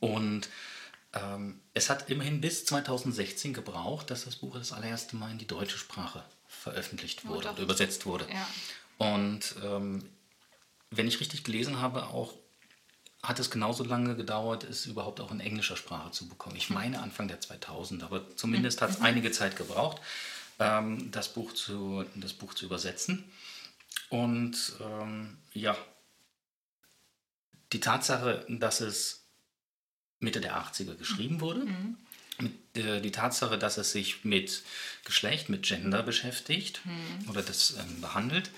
Und 0.00 0.50
ähm, 1.14 1.60
es 1.72 1.88
hat 1.88 2.10
immerhin 2.10 2.42
bis 2.42 2.66
2016 2.66 3.54
gebraucht, 3.54 4.10
dass 4.10 4.26
das 4.26 4.36
Buch 4.36 4.58
das 4.58 4.72
allererste 4.72 5.16
Mal 5.16 5.30
in 5.30 5.38
die 5.38 5.46
deutsche 5.46 5.78
Sprache 5.78 6.22
veröffentlicht 6.46 7.24
wurde 7.24 7.48
oh, 7.48 7.52
oder 7.52 7.62
übersetzt 7.62 8.04
wurde. 8.04 8.26
Ja. 8.30 8.46
Und 8.98 9.54
ähm, 9.64 10.04
wenn 10.92 11.08
ich 11.08 11.20
richtig 11.20 11.42
gelesen 11.42 11.80
habe, 11.80 12.06
auch 12.08 12.34
hat 13.22 13.38
es 13.38 13.50
genauso 13.50 13.84
lange 13.84 14.16
gedauert, 14.16 14.64
es 14.64 14.86
überhaupt 14.86 15.20
auch 15.20 15.30
in 15.30 15.40
englischer 15.40 15.76
Sprache 15.76 16.10
zu 16.10 16.28
bekommen. 16.28 16.56
Ich 16.56 16.70
meine 16.70 17.00
Anfang 17.00 17.28
der 17.28 17.40
2000, 17.40 18.02
aber 18.02 18.36
zumindest 18.36 18.82
hat 18.82 18.90
es 18.90 18.98
mhm. 18.98 19.04
einige 19.04 19.30
Zeit 19.30 19.56
gebraucht, 19.56 20.00
ähm, 20.58 21.10
das, 21.12 21.32
Buch 21.32 21.52
zu, 21.52 22.04
das 22.16 22.32
Buch 22.32 22.54
zu 22.54 22.66
übersetzen. 22.66 23.24
Und 24.08 24.72
ähm, 24.80 25.38
ja, 25.54 25.76
die 27.72 27.80
Tatsache, 27.80 28.44
dass 28.48 28.80
es 28.80 29.22
Mitte 30.18 30.40
der 30.40 30.56
80er 30.56 30.96
geschrieben 30.96 31.40
wurde, 31.40 31.64
mhm. 31.64 31.96
äh, 32.74 33.00
die 33.00 33.12
Tatsache, 33.12 33.56
dass 33.56 33.78
es 33.78 33.92
sich 33.92 34.24
mit 34.24 34.64
Geschlecht, 35.04 35.48
mit 35.48 35.62
Gender 35.62 36.02
beschäftigt 36.02 36.80
mhm. 36.84 37.30
oder 37.30 37.42
das 37.42 37.76
ähm, 37.78 38.00
behandelt 38.00 38.50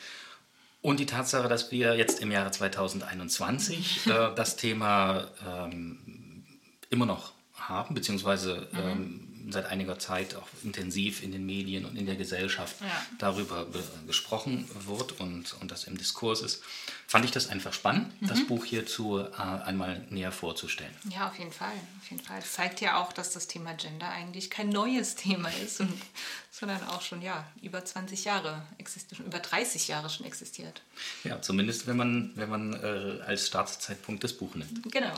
und 0.84 1.00
die 1.00 1.06
Tatsache, 1.06 1.48
dass 1.48 1.72
wir 1.72 1.96
jetzt 1.96 2.20
im 2.20 2.30
Jahre 2.30 2.50
2021 2.50 4.06
äh, 4.06 4.34
das 4.36 4.56
Thema 4.56 5.28
ähm, 5.48 6.44
immer 6.90 7.06
noch 7.06 7.32
haben, 7.54 7.94
beziehungsweise 7.94 8.68
mhm. 8.70 8.78
ähm, 8.78 9.23
seit 9.50 9.66
einiger 9.66 9.98
Zeit 9.98 10.34
auch 10.34 10.48
intensiv 10.62 11.22
in 11.22 11.32
den 11.32 11.44
Medien 11.44 11.84
und 11.84 11.96
in 11.96 12.06
der 12.06 12.16
Gesellschaft 12.16 12.76
ja. 12.80 13.06
darüber 13.18 13.66
gesprochen 14.06 14.68
wird 14.86 15.20
und, 15.20 15.54
und 15.60 15.70
das 15.70 15.84
im 15.84 15.98
Diskurs 15.98 16.40
ist, 16.40 16.62
fand 17.06 17.24
ich 17.24 17.30
das 17.30 17.48
einfach 17.48 17.72
spannend, 17.72 18.20
mhm. 18.20 18.26
das 18.26 18.46
Buch 18.46 18.64
hierzu 18.64 19.20
äh, 19.20 19.36
einmal 19.36 20.04
näher 20.10 20.32
vorzustellen. 20.32 20.94
Ja, 21.10 21.28
auf 21.28 21.38
jeden 21.38 21.52
Fall. 21.52 21.72
Auf 22.00 22.10
jeden 22.10 22.22
Fall. 22.22 22.40
Das 22.40 22.52
zeigt 22.52 22.80
ja 22.80 23.00
auch, 23.00 23.12
dass 23.12 23.32
das 23.32 23.46
Thema 23.46 23.74
Gender 23.74 24.08
eigentlich 24.08 24.50
kein 24.50 24.68
neues 24.68 25.14
Thema 25.14 25.50
ist, 25.64 25.80
und, 25.80 25.92
sondern 26.50 26.82
auch 26.88 27.02
schon 27.02 27.22
ja, 27.22 27.46
über 27.62 27.84
20 27.84 28.24
Jahre 28.24 28.62
existiert, 28.78 29.20
über 29.20 29.38
30 29.38 29.88
Jahre 29.88 30.10
schon 30.10 30.26
existiert. 30.26 30.82
Ja, 31.24 31.40
zumindest 31.40 31.86
wenn 31.86 31.96
man, 31.96 32.32
wenn 32.34 32.48
man 32.48 32.74
äh, 32.74 33.22
als 33.22 33.48
Startzeitpunkt 33.48 34.24
das 34.24 34.32
Buch 34.32 34.54
nimmt. 34.54 34.92
Genau. 34.92 35.14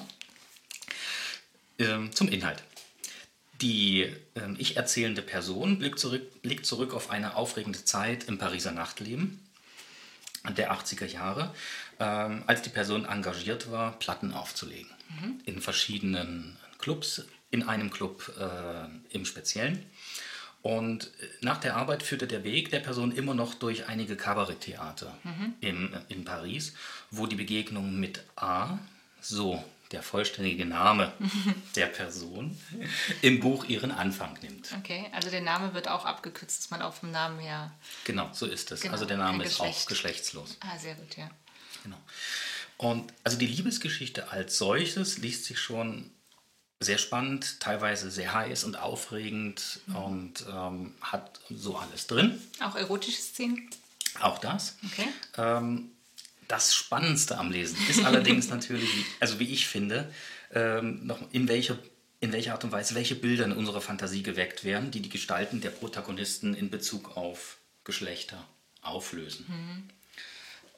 Ähm, 1.78 2.10
zum 2.12 2.28
Inhalt. 2.28 2.62
Die 3.60 4.02
äh, 4.34 4.52
ich 4.58 4.76
erzählende 4.76 5.22
Person 5.22 5.78
blickt 5.78 5.98
zurück, 5.98 6.42
blickt 6.42 6.66
zurück 6.66 6.94
auf 6.94 7.10
eine 7.10 7.36
aufregende 7.36 7.84
Zeit 7.84 8.24
im 8.24 8.38
Pariser 8.38 8.72
Nachtleben 8.72 9.40
der 10.54 10.72
80er 10.72 11.06
Jahre, 11.06 11.52
ähm, 11.98 12.44
als 12.46 12.62
die 12.62 12.70
Person 12.70 13.04
engagiert 13.04 13.70
war, 13.70 13.98
Platten 13.98 14.32
aufzulegen. 14.32 14.90
Mhm. 15.08 15.40
In 15.44 15.60
verschiedenen 15.60 16.56
Clubs, 16.78 17.24
in 17.50 17.62
einem 17.62 17.90
Club 17.90 18.32
äh, 18.38 19.14
im 19.14 19.24
Speziellen. 19.24 19.84
Und 20.62 21.12
nach 21.40 21.58
der 21.58 21.76
Arbeit 21.76 22.02
führte 22.02 22.26
der 22.26 22.42
Weg 22.42 22.70
der 22.70 22.80
Person 22.80 23.12
immer 23.12 23.34
noch 23.34 23.54
durch 23.54 23.86
einige 23.86 24.16
Kabaretttheater 24.16 25.16
mhm. 25.22 25.54
in, 25.60 25.96
in 26.08 26.24
Paris, 26.24 26.74
wo 27.10 27.26
die 27.26 27.36
Begegnung 27.36 28.00
mit 28.00 28.24
A, 28.34 28.78
so 29.20 29.64
der 29.92 30.02
vollständige 30.02 30.66
Name 30.66 31.12
der 31.76 31.86
Person 31.86 32.58
im 33.22 33.40
Buch 33.40 33.64
ihren 33.64 33.92
Anfang 33.92 34.38
nimmt. 34.42 34.72
Okay, 34.78 35.06
also 35.12 35.30
der 35.30 35.40
Name 35.40 35.74
wird 35.74 35.88
auch 35.88 36.04
abgekürzt, 36.04 36.58
dass 36.60 36.70
man 36.70 36.82
auch 36.82 36.94
vom 36.94 37.10
Namen 37.10 37.38
her. 37.38 37.72
Genau, 38.04 38.28
so 38.32 38.46
ist 38.46 38.72
es. 38.72 38.80
Genau, 38.80 38.92
also 38.94 39.04
der 39.04 39.16
Name 39.16 39.44
ist 39.44 39.60
auch 39.60 39.86
geschlechtslos. 39.86 40.56
Ah, 40.60 40.78
sehr 40.78 40.94
gut, 40.94 41.16
ja. 41.16 41.30
Genau. 41.82 41.98
Und 42.78 43.12
also 43.24 43.38
die 43.38 43.46
Liebesgeschichte 43.46 44.30
als 44.30 44.58
solches 44.58 45.18
liest 45.18 45.44
sich 45.44 45.58
schon 45.58 46.10
sehr 46.80 46.98
spannend, 46.98 47.60
teilweise 47.60 48.10
sehr 48.10 48.34
heiß 48.34 48.64
und 48.64 48.76
aufregend 48.76 49.80
mhm. 49.86 49.96
und 49.96 50.46
ähm, 50.50 50.94
hat 51.00 51.40
so 51.48 51.76
alles 51.76 52.06
drin. 52.06 52.40
Auch 52.60 52.76
erotische 52.76 53.22
Szenen? 53.22 53.70
Auch 54.20 54.38
das. 54.38 54.76
Okay. 54.84 55.08
Ähm, 55.38 55.90
das 56.48 56.74
Spannendste 56.74 57.38
am 57.38 57.50
Lesen 57.50 57.78
ist 57.88 58.04
allerdings 58.04 58.48
natürlich, 58.50 58.90
also 59.20 59.38
wie 59.38 59.52
ich 59.52 59.66
finde, 59.66 60.12
ähm, 60.52 61.06
noch 61.06 61.20
in 61.32 61.48
welcher, 61.48 61.78
in 62.20 62.32
welcher 62.32 62.52
Art 62.52 62.64
und 62.64 62.72
Weise, 62.72 62.94
welche 62.94 63.14
Bilder 63.14 63.44
in 63.44 63.52
unserer 63.52 63.80
Fantasie 63.80 64.22
geweckt 64.22 64.64
werden, 64.64 64.90
die 64.90 65.00
die 65.00 65.08
Gestalten 65.08 65.60
der 65.60 65.70
Protagonisten 65.70 66.54
in 66.54 66.70
Bezug 66.70 67.16
auf 67.16 67.58
Geschlechter 67.84 68.44
auflösen. 68.82 69.46
Mhm. 69.48 69.88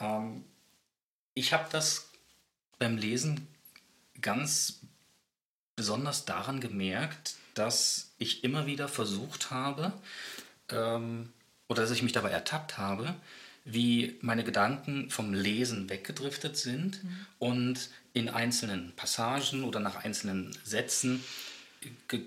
Ähm, 0.01 0.45
ich 1.35 1.53
habe 1.53 1.69
das 1.71 2.09
beim 2.79 2.97
Lesen 2.97 3.47
ganz 4.21 4.81
besonders 5.77 6.25
daran 6.25 6.61
gemerkt, 6.61 7.37
dass 7.55 8.11
ich 8.19 8.45
immer 8.45 8.67
wieder 8.67 8.89
versucht 8.89 9.51
habe, 9.51 9.93
ähm, 10.71 11.33
oder 11.69 11.83
dass 11.83 11.91
ich 11.91 12.03
mich 12.03 12.13
dabei 12.13 12.31
ertappt 12.31 12.79
habe, 12.79 13.15
wie 13.71 14.17
meine 14.21 14.45
Gedanken 14.45 15.11
vom 15.11 15.35
Lesen 15.35 15.91
weggedriftet 15.91 16.57
sind 16.57 17.03
mhm. 17.03 17.27
und 17.39 17.91
in 18.13 18.29
einzelnen 18.29 18.93
Passagen 18.97 19.65
oder 19.65 19.81
nach 19.81 20.05
einzelnen 20.05 20.57
Sätzen 20.65 21.23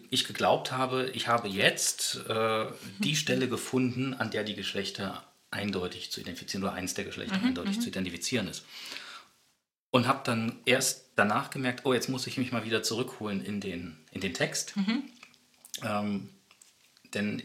ich 0.09 0.25
geglaubt 0.25 0.71
habe, 0.71 1.09
ich 1.13 1.27
habe 1.27 1.49
jetzt 1.49 2.21
äh, 2.29 2.65
die 2.99 3.15
Stelle 3.15 3.49
gefunden, 3.49 4.13
an 4.13 4.31
der 4.31 4.43
die 4.43 4.55
Geschlechter 4.55 5.25
eindeutig 5.49 6.11
zu 6.11 6.21
identifizieren 6.21 6.63
oder 6.63 6.73
eins 6.73 6.93
der 6.93 7.03
Geschlechter 7.03 7.37
mhm. 7.37 7.47
eindeutig 7.47 7.77
mhm. 7.77 7.81
zu 7.81 7.89
identifizieren 7.89 8.47
ist. 8.47 8.63
Und 9.89 10.07
habe 10.07 10.21
dann 10.23 10.59
erst 10.65 11.09
danach 11.17 11.49
gemerkt, 11.49 11.85
oh, 11.85 11.93
jetzt 11.93 12.07
muss 12.07 12.27
ich 12.27 12.37
mich 12.37 12.53
mal 12.53 12.63
wieder 12.63 12.81
zurückholen 12.81 13.43
in 13.43 13.59
den, 13.59 13.97
in 14.11 14.21
den 14.21 14.33
Text. 14.33 14.77
Mhm. 14.77 15.03
Ähm, 15.83 16.29
denn 17.13 17.43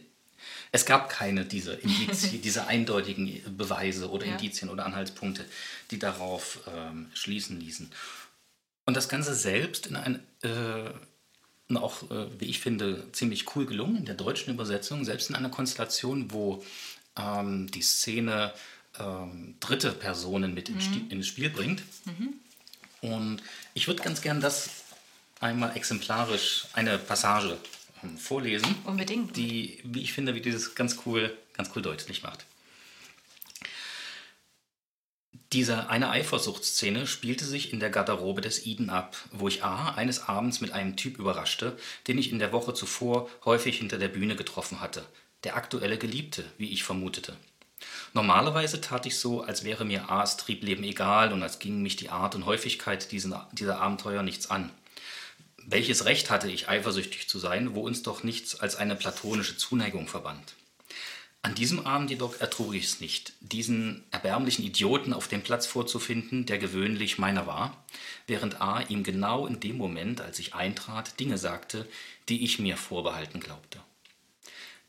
es 0.73 0.87
gab 0.87 1.09
keine 1.09 1.45
dieser, 1.45 1.79
Indizien, 1.83 2.43
diese 2.43 2.67
eindeutigen 2.67 3.43
Beweise 3.57 4.11
oder 4.11 4.27
ja. 4.27 4.33
Indizien 4.33 4.71
oder 4.71 4.87
Anhaltspunkte, 4.87 5.45
die 5.91 5.99
darauf 5.99 6.61
ähm, 6.75 7.11
schließen 7.15 7.61
ließen. 7.61 7.91
Und 8.85 8.97
das 8.97 9.09
Ganze 9.09 9.35
selbst 9.35 9.87
in 9.87 9.97
ein, 9.97 10.23
äh, 10.43 11.75
auch, 11.75 12.09
äh, 12.11 12.27
wie 12.39 12.47
ich 12.47 12.61
finde, 12.61 13.11
ziemlich 13.13 13.57
cool 13.57 13.67
gelungen 13.67 13.97
in 13.97 14.05
der 14.05 14.15
deutschen 14.15 14.55
Übersetzung, 14.55 15.05
selbst 15.05 15.29
in 15.29 15.37
einer 15.37 15.51
Konstellation, 15.51 16.31
wo 16.31 16.65
ähm, 17.17 17.71
die 17.71 17.83
Szene 17.83 18.53
ähm, 18.99 19.57
dritte 19.61 19.93
Personen 19.93 20.55
mit 20.55 20.71
mhm. 20.71 21.11
ins 21.11 21.27
Spiel 21.27 21.51
bringt. 21.51 21.83
Mhm. 22.05 22.35
Und 23.01 23.43
ich 23.75 23.87
würde 23.89 24.03
ganz 24.03 24.23
gern 24.23 24.41
das 24.41 24.71
einmal 25.41 25.77
exemplarisch, 25.77 26.67
eine 26.73 26.99
Passage 26.99 27.57
vorlesen. 28.19 28.75
Unbedingt. 28.85 29.37
Die, 29.37 29.79
wie 29.85 30.03
ich 30.03 30.13
finde, 30.13 30.35
wie 30.35 30.41
dieses 30.41 30.75
ganz 30.75 30.99
cool, 31.07 31.37
ganz 31.55 31.71
cool 31.75 31.83
deutlich 31.83 32.23
macht. 32.23 32.47
Diese 35.53 35.89
eine 35.89 36.11
Eifersuchtsszene 36.11 37.07
spielte 37.07 37.45
sich 37.45 37.73
in 37.73 37.79
der 37.79 37.91
Garderobe 37.91 38.41
des 38.41 38.67
Eden 38.67 38.91
ab, 38.91 39.17
wo 39.31 39.47
ich 39.47 39.63
A. 39.63 39.91
eines 39.95 40.29
Abends 40.29 40.61
mit 40.61 40.73
einem 40.73 40.97
Typ 40.97 41.19
überraschte, 41.19 41.79
den 42.09 42.19
ich 42.19 42.33
in 42.33 42.41
der 42.41 42.53
Woche 42.53 42.75
zuvor 42.75 43.31
häufig 43.45 43.79
hinter 43.79 43.97
der 43.97 44.09
Bühne 44.09 44.35
getroffen 44.35 44.81
hatte. 44.81 45.07
Der 45.45 45.57
aktuelle 45.57 45.99
Geliebte, 45.99 46.45
wie 46.59 46.73
ich 46.73 46.83
vermutete. 46.83 47.37
Normalerweise 48.13 48.81
tat 48.81 49.07
ich 49.07 49.19
so, 49.19 49.43
als 49.43 49.63
wäre 49.63 49.85
mir 49.85 50.11
A.s 50.11 50.37
Triebleben 50.37 50.85
egal 50.85 51.33
und 51.33 51.43
als 51.43 51.59
gingen 51.59 51.83
mich 51.83 51.97
die 51.97 52.11
Art 52.11 52.35
und 52.35 52.47
Häufigkeit 52.47 53.13
dieser 53.13 53.81
Abenteuer 53.81 54.23
nichts 54.23 54.51
an. 54.51 54.71
Welches 55.69 56.05
Recht 56.05 56.31
hatte 56.31 56.49
ich, 56.49 56.69
eifersüchtig 56.69 57.29
zu 57.29 57.41
sein, 57.41 57.75
wo 57.75 57.81
uns 57.81 58.05
doch 58.05 58.23
nichts 58.23 58.61
als 58.61 58.77
eine 58.77 58.95
platonische 58.95 59.57
Zuneigung 59.57 60.07
verband? 60.07 60.55
An 61.43 61.57
diesem 61.57 61.85
Abend 61.85 62.09
jedoch 62.11 62.41
ertrug 62.41 62.73
ich 62.75 62.85
es 62.85 63.01
nicht, 63.01 63.33
diesen 63.41 64.05
erbärmlichen 64.13 64.65
Idioten 64.65 65.13
auf 65.13 65.27
dem 65.27 65.43
Platz 65.43 65.67
vorzufinden, 65.67 66.47
der 66.47 66.59
gewöhnlich 66.59 67.19
meiner 67.19 67.49
war, 67.49 67.85
während 68.29 68.61
A 68.61 68.81
ihm 68.83 69.03
genau 69.03 69.49
in 69.49 69.59
dem 69.59 69.77
Moment, 69.77 70.21
als 70.21 70.39
ich 70.39 70.55
eintrat, 70.55 71.19
Dinge 71.19 71.37
sagte, 71.37 71.89
die 72.29 72.45
ich 72.45 72.61
mir 72.61 72.77
vorbehalten 72.77 73.41
glaubte. 73.41 73.81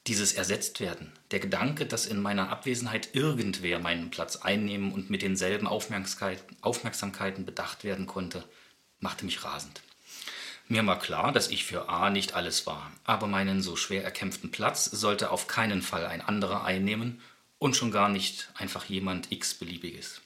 dieses 0.05 0.33
Ersetztwerden, 0.33 1.11
der 1.31 1.39
Gedanke, 1.39 1.85
dass 1.87 2.05
in 2.05 2.21
meiner 2.21 2.49
Abwesenheit 2.49 3.13
irgendwer 3.13 3.79
meinen 3.79 4.11
Platz 4.11 4.37
einnehmen 4.37 4.93
und 4.93 5.09
mit 5.09 5.23
denselben 5.23 5.67
Aufmerksamkeit, 5.67 6.43
Aufmerksamkeiten 6.61 7.45
bedacht 7.45 7.83
werden 7.83 8.05
konnte, 8.05 8.43
machte 8.99 9.25
mich 9.25 9.43
rasend. 9.43 9.81
Mir 10.69 10.85
war 10.85 10.99
klar, 10.99 11.31
dass 11.31 11.47
ich 11.47 11.63
für 11.63 11.87
A 11.87 12.09
nicht 12.09 12.33
alles 12.33 12.65
war, 12.65 12.91
aber 13.05 13.27
meinen 13.27 13.61
so 13.61 13.77
schwer 13.77 14.03
erkämpften 14.03 14.51
Platz 14.51 14.85
sollte 14.85 15.31
auf 15.31 15.47
keinen 15.47 15.81
Fall 15.81 16.05
ein 16.05 16.21
anderer 16.21 16.65
einnehmen 16.65 17.21
und 17.57 17.77
schon 17.77 17.89
gar 17.91 18.09
nicht 18.09 18.49
einfach 18.53 18.85
jemand 18.85 19.31
x-beliebiges. 19.31 20.21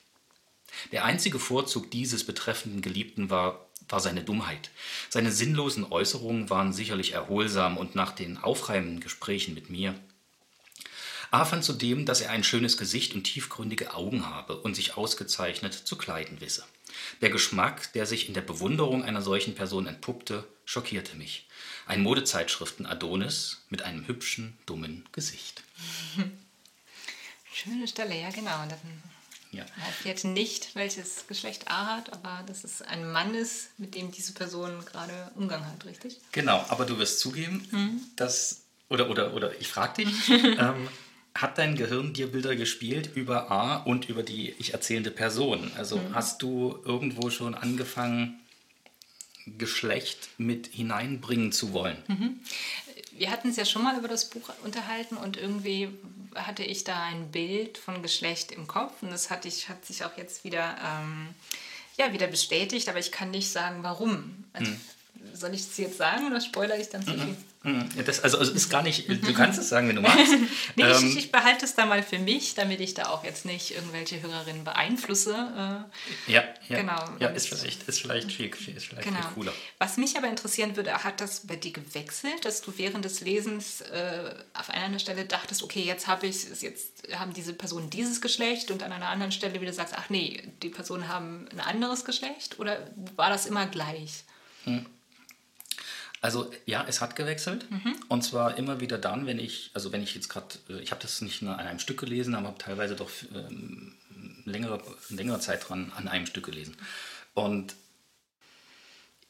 Der 0.92 1.06
einzige 1.06 1.38
Vorzug 1.38 1.92
dieses 1.92 2.26
betreffenden 2.26 2.82
Geliebten 2.82 3.30
war, 3.30 3.68
war 3.88 4.00
seine 4.00 4.24
Dummheit. 4.24 4.72
Seine 5.10 5.32
sinnlosen 5.32 5.86
Äußerungen 5.92 6.50
waren 6.50 6.74
sicherlich 6.74 7.12
erholsam 7.12 7.78
und 7.78 7.94
nach 7.94 8.12
den 8.12 8.38
aufreibenden 8.38 9.00
Gesprächen 9.00 9.54
mit 9.54 9.70
mir. 9.70 9.94
A 11.30 11.46
fand 11.46 11.64
zudem, 11.64 12.06
dass 12.06 12.22
er 12.22 12.32
ein 12.32 12.44
schönes 12.44 12.78
Gesicht 12.78 13.14
und 13.14 13.24
tiefgründige 13.24 13.94
Augen 13.94 14.26
habe 14.26 14.58
und 14.58 14.76
sich 14.76 14.98
ausgezeichnet 14.98 15.74
zu 15.74 15.98
kleiden 15.98 16.42
wisse. 16.42 16.66
Der 17.22 17.30
Geschmack, 17.30 17.94
der 17.94 18.06
sich 18.06 18.28
in 18.28 18.34
der 18.34 18.42
Bewunderung 18.42 19.04
einer 19.04 19.22
solchen 19.22 19.56
Person 19.56 19.88
entpuppte, 19.88 20.48
schockierte 20.66 21.16
mich. 21.18 21.48
Ein 21.86 22.02
Modezeitschriften-Adonis 22.02 23.64
mit 23.70 23.82
einem 23.82 24.08
hübschen, 24.08 24.58
dummen 24.66 25.06
Gesicht. 25.12 25.64
Schöne 27.54 27.88
Stelle, 27.88 28.20
ja 28.20 28.30
genau. 28.30 28.58
Dann 28.70 28.80
ja. 29.52 29.66
erfährt 29.86 30.24
nicht, 30.24 30.76
welches 30.76 31.28
Geschlecht 31.28 31.70
A 31.70 31.98
hat, 31.98 32.14
aber 32.14 32.44
dass 32.48 32.64
es 32.64 32.82
ein 32.82 33.12
Mann 33.12 33.36
ist, 33.36 33.78
mit 33.78 33.96
dem 33.96 34.12
diese 34.12 34.34
Person 34.34 34.84
gerade 34.86 35.32
Umgang 35.36 35.66
hat, 35.66 35.86
richtig? 35.86 36.20
Genau, 36.32 36.66
aber 36.70 36.86
du 36.86 36.98
wirst 36.98 37.20
zugeben, 37.20 37.68
mhm. 37.72 38.02
dass, 38.16 38.62
oder, 38.90 39.10
oder, 39.10 39.34
oder 39.34 39.60
ich 39.60 39.68
frage 39.68 40.06
dich, 40.06 40.30
ähm, 40.30 40.88
hat 41.34 41.58
dein 41.58 41.76
Gehirn 41.76 42.14
dir 42.14 42.32
Bilder 42.32 42.56
gespielt 42.56 43.12
über 43.16 43.52
A 43.52 43.78
und 43.78 44.10
über 44.10 44.24
die 44.24 44.54
ich 44.60 44.74
erzählende 44.74 45.12
Person? 45.12 45.72
Also 45.78 45.98
mhm. 45.98 46.14
hast 46.14 46.42
du 46.42 46.80
irgendwo 46.86 47.30
schon 47.30 47.56
angefangen, 47.56 48.40
Geschlecht 49.58 50.30
mit 50.38 50.68
hineinbringen 50.68 51.52
zu 51.52 51.74
wollen? 51.74 51.98
Mhm. 52.08 52.40
Wir 53.18 53.32
hatten 53.32 53.50
es 53.50 53.56
ja 53.56 53.66
schon 53.66 53.84
mal 53.84 53.98
über 53.98 54.08
das 54.08 54.30
Buch 54.30 54.50
unterhalten 54.64 55.18
und 55.18 55.38
irgendwie 55.38 55.90
hatte 56.36 56.64
ich 56.64 56.84
da 56.84 57.04
ein 57.04 57.32
Bild 57.32 57.78
von 57.78 58.02
Geschlecht 58.02 58.52
im 58.52 58.68
Kopf 58.68 59.02
und 59.02 59.12
das 59.12 59.30
hatte 59.30 59.48
ich, 59.48 59.70
hat 59.70 59.86
sich 59.86 60.06
auch 60.06 60.18
jetzt 60.18 60.44
wieder, 60.44 60.76
ähm, 60.84 61.30
ja, 61.98 62.14
wieder 62.14 62.28
bestätigt, 62.28 62.88
aber 62.90 63.00
ich 63.00 63.12
kann 63.12 63.32
nicht 63.32 63.50
sagen, 63.50 63.84
warum. 63.84 64.46
Also, 64.54 64.72
mhm. 64.72 64.80
Soll 65.34 65.54
ich 65.54 65.62
es 65.62 65.78
jetzt 65.78 65.98
sagen 65.98 66.26
oder 66.26 66.42
spoilere 66.42 66.80
ich 66.80 66.90
dann 66.90 67.06
zu 67.06 67.14
viel? 67.14 67.36
Mhm. 67.64 67.90
Das, 68.06 68.22
also, 68.22 68.40
also 68.40 68.52
ist 68.54 68.70
gar 68.70 68.82
nicht, 68.82 69.08
du 69.08 69.34
kannst 69.34 69.60
es 69.60 69.70
sagen, 69.70 69.88
wenn 69.88 69.96
du 69.96 70.02
magst. 70.02 70.34
nee, 70.76 70.84
ähm, 70.84 71.10
ich, 71.10 71.18
ich, 71.18 71.32
behalte 71.32 71.66
es 71.66 71.76
da 71.76 71.86
mal 71.86 72.02
für 72.02 72.18
mich, 72.18 72.56
damit 72.56 72.80
ich 72.80 72.96
da 72.96 73.10
auch 73.10 73.24
jetzt 73.24 73.46
nicht 73.46 73.76
irgendwelche 73.76 74.20
Hörerinnen 74.20 74.64
beeinflusse. 74.64 75.32
Äh, 76.28 76.32
ja, 76.32 76.44
ja, 76.70 76.78
genau. 76.80 77.06
Ja, 77.20 77.28
ist 77.28 77.50
vielleicht, 77.50 77.84
ist 77.84 78.02
vielleicht, 78.02 78.32
viel, 78.32 78.48
ist 78.48 78.88
vielleicht 78.88 79.04
genau. 79.04 79.22
viel 79.22 79.30
cooler. 79.36 79.54
Was 79.78 79.98
mich 79.98 80.18
aber 80.18 80.28
interessieren 80.28 80.76
würde, 80.76 80.92
hat 81.04 81.22
das 81.22 81.46
bei 81.46 81.56
dir 81.56 81.72
gewechselt, 81.72 82.46
dass 82.46 82.64
du 82.64 82.74
während 82.78 83.06
des 83.06 83.22
Lesens 83.22 83.82
äh, 83.82 84.34
auf 84.56 84.72
einer 84.72 84.98
Stelle 84.98 85.26
dachtest, 85.26 85.62
okay, 85.62 85.84
jetzt 85.84 86.08
habe 86.08 86.26
ich 86.26 86.46
jetzt 86.62 87.04
haben 87.14 87.34
diese 87.34 87.54
Personen 87.54 87.92
dieses 87.92 88.22
Geschlecht 88.22 88.72
und 88.72 88.82
an 88.82 88.92
einer 88.92 89.10
anderen 89.10 89.32
Stelle 89.32 89.62
wieder 89.62 89.74
sagst, 89.74 89.94
ach 89.96 90.10
nee, 90.10 90.42
die 90.64 90.70
Personen 90.70 91.08
haben 91.08 91.48
ein 91.52 91.60
anderes 91.60 92.06
Geschlecht? 92.06 92.60
Oder 92.60 92.88
war 93.16 93.30
das 93.30 93.46
immer 93.46 93.68
gleich? 93.68 94.24
Hm. 94.64 94.88
Also 96.22 96.52
ja, 96.66 96.86
es 96.88 97.02
hat 97.02 97.16
gewechselt. 97.16 97.70
Mhm. 97.70 97.96
Und 98.08 98.22
zwar 98.22 98.58
immer 98.58 98.80
wieder 98.80 99.00
dann, 99.00 99.26
wenn 99.26 99.40
ich, 99.40 99.72
also 99.74 99.92
wenn 99.92 100.04
ich 100.04 100.14
jetzt 100.16 100.30
gerade, 100.30 100.56
äh, 100.70 100.80
ich 100.80 100.92
habe 100.92 101.02
das 101.02 101.22
nicht 101.22 101.42
nur 101.42 101.58
an 101.58 101.68
einem 101.68 101.80
Stück 101.80 102.00
gelesen, 102.00 102.36
aber 102.36 102.50
habe 102.50 102.58
teilweise 102.60 102.96
doch 102.96 103.10
ähm, 103.34 103.96
längere, 104.46 104.82
längere 105.10 105.40
Zeit 105.40 105.68
dran 105.68 105.92
an 105.96 106.08
einem 106.08 106.28
Stück 106.28 106.46
gelesen. 106.46 106.78
Und 107.34 107.76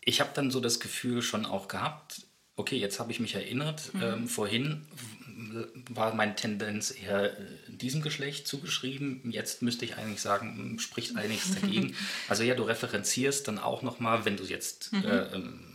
ich 0.03 0.19
habe 0.19 0.31
dann 0.33 0.51
so 0.51 0.59
das 0.59 0.79
Gefühl 0.79 1.21
schon 1.21 1.45
auch 1.45 1.69
gehabt, 1.69 2.23
okay, 2.57 2.77
jetzt 2.77 2.99
habe 2.99 3.11
ich 3.11 3.19
mich 3.19 3.35
erinnert, 3.35 3.93
mhm. 3.93 4.03
ähm, 4.03 4.27
vorhin 4.27 4.85
war 5.89 6.13
meine 6.13 6.35
Tendenz 6.35 6.91
eher 6.91 7.37
äh, 7.37 7.45
diesem 7.67 8.01
Geschlecht 8.01 8.47
zugeschrieben. 8.47 9.31
Jetzt 9.31 9.61
müsste 9.61 9.85
ich 9.85 9.97
eigentlich 9.97 10.21
sagen, 10.21 10.77
spricht 10.79 11.15
einiges 11.15 11.55
dagegen. 11.55 11.95
Also 12.27 12.43
ja, 12.43 12.55
du 12.55 12.63
referenzierst 12.63 13.47
dann 13.47 13.59
auch 13.59 13.81
nochmal, 13.81 14.25
wenn 14.25 14.37
du 14.37 14.43
jetzt 14.43 14.93
mhm. 14.93 15.05
äh, 15.05 15.23
ähm, 15.33 15.70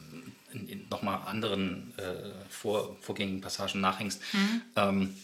nochmal 0.91 1.27
anderen 1.27 1.97
äh, 1.99 2.31
vor, 2.51 2.97
vorgängigen 3.01 3.41
Passagen 3.41 3.81
nachhängst, 3.81 4.21
mhm. 4.33 4.63
ähm, 4.77 5.17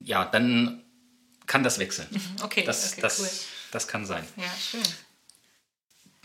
ja, 0.00 0.24
dann 0.24 0.82
kann 1.46 1.62
das 1.62 1.78
wechseln. 1.78 2.08
Mhm. 2.10 2.42
Okay, 2.42 2.64
das, 2.64 2.92
okay, 2.92 3.00
das, 3.00 3.20
cool. 3.20 3.28
das 3.72 3.88
kann 3.88 4.04
sein. 4.04 4.26
Ja, 4.36 4.44
schön. 4.58 4.82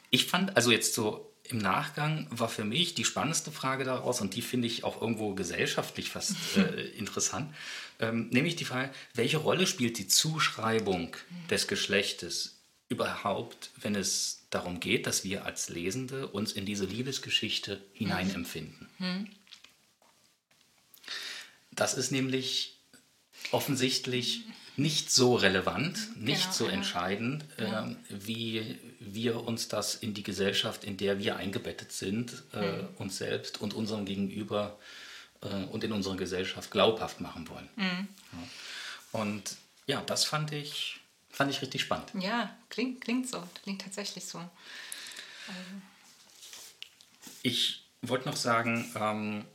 Ich 0.09 0.25
fand, 0.25 0.55
also 0.57 0.71
jetzt 0.71 0.93
so 0.93 1.31
im 1.43 1.57
Nachgang 1.57 2.27
war 2.29 2.49
für 2.49 2.63
mich 2.63 2.95
die 2.95 3.05
spannendste 3.05 3.51
Frage 3.51 3.83
daraus, 3.83 4.21
und 4.21 4.35
die 4.35 4.41
finde 4.41 4.67
ich 4.67 4.83
auch 4.83 5.01
irgendwo 5.01 5.33
gesellschaftlich 5.33 6.09
fast 6.09 6.35
äh, 6.57 6.87
interessant, 6.91 7.53
ähm, 7.99 8.29
nämlich 8.29 8.55
die 8.55 8.65
Frage, 8.65 8.91
welche 9.13 9.37
Rolle 9.37 9.67
spielt 9.67 9.97
die 9.97 10.07
Zuschreibung 10.07 11.15
mhm. 11.29 11.47
des 11.47 11.67
Geschlechtes 11.67 12.57
überhaupt, 12.89 13.71
wenn 13.77 13.95
es 13.95 14.40
darum 14.51 14.79
geht, 14.79 15.07
dass 15.07 15.23
wir 15.23 15.45
als 15.45 15.69
Lesende 15.69 16.27
uns 16.27 16.51
in 16.51 16.65
diese 16.65 16.85
Liebesgeschichte 16.85 17.81
hineinempfinden. 17.93 18.89
Mhm. 18.99 19.27
Das 21.71 21.95
ist 21.95 22.11
nämlich 22.11 22.77
offensichtlich 23.51 24.43
nicht 24.77 25.11
so 25.11 25.35
relevant, 25.35 26.15
nicht 26.15 26.43
genau, 26.43 26.53
so 26.53 26.65
ja. 26.67 26.71
entscheidend, 26.71 27.45
ja. 27.57 27.87
Äh, 27.87 27.95
wie 28.09 28.79
wir 28.99 29.43
uns 29.43 29.67
das 29.67 29.95
in 29.95 30.13
die 30.13 30.23
Gesellschaft, 30.23 30.83
in 30.83 30.97
der 30.97 31.19
wir 31.19 31.37
eingebettet 31.37 31.91
sind, 31.91 32.43
äh, 32.53 32.81
mhm. 32.81 32.87
uns 32.97 33.17
selbst 33.17 33.59
und 33.61 33.73
unserem 33.73 34.05
Gegenüber 34.05 34.77
äh, 35.41 35.47
und 35.65 35.83
in 35.83 35.91
unserer 35.91 36.17
Gesellschaft 36.17 36.71
glaubhaft 36.71 37.21
machen 37.21 37.47
wollen. 37.49 37.69
Mhm. 37.75 38.07
Ja. 38.31 39.19
Und 39.21 39.55
ja, 39.87 40.01
das 40.01 40.23
fand 40.23 40.51
ich 40.53 41.00
Fand 41.31 41.51
ich 41.51 41.61
richtig 41.61 41.81
spannend. 41.81 42.11
Ja, 42.19 42.55
klingt, 42.69 43.01
klingt 43.01 43.29
so. 43.29 43.43
Klingt 43.63 43.81
tatsächlich 43.81 44.25
so. 44.25 44.37
Also. 44.37 44.51
Ich 47.43 47.83
wollte 48.01 48.27
noch 48.29 48.35
sagen, 48.35 48.91
ähm, 48.95 49.45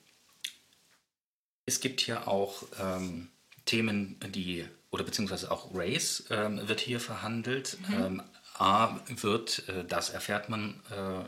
es 1.67 1.81
gibt 1.81 2.01
hier 2.01 2.29
auch 2.29 2.65
ähm, 2.81 3.29
Themen, 3.65 4.19
die, 4.35 4.67
oder 4.91 5.05
beziehungsweise 5.05 5.51
auch 5.51 5.75
Race 5.75 6.25
ähm, 6.31 6.67
wird 6.69 6.81
hier 6.81 7.01
verhandelt. 7.01 7.77
Mhm. 7.89 7.95
Ähm, 7.95 8.23
A 8.55 9.01
wird, 9.09 9.69
äh, 9.69 9.85
das 9.85 10.11
erfährt 10.11 10.49
man, 10.49 10.81
äh, 10.91 11.25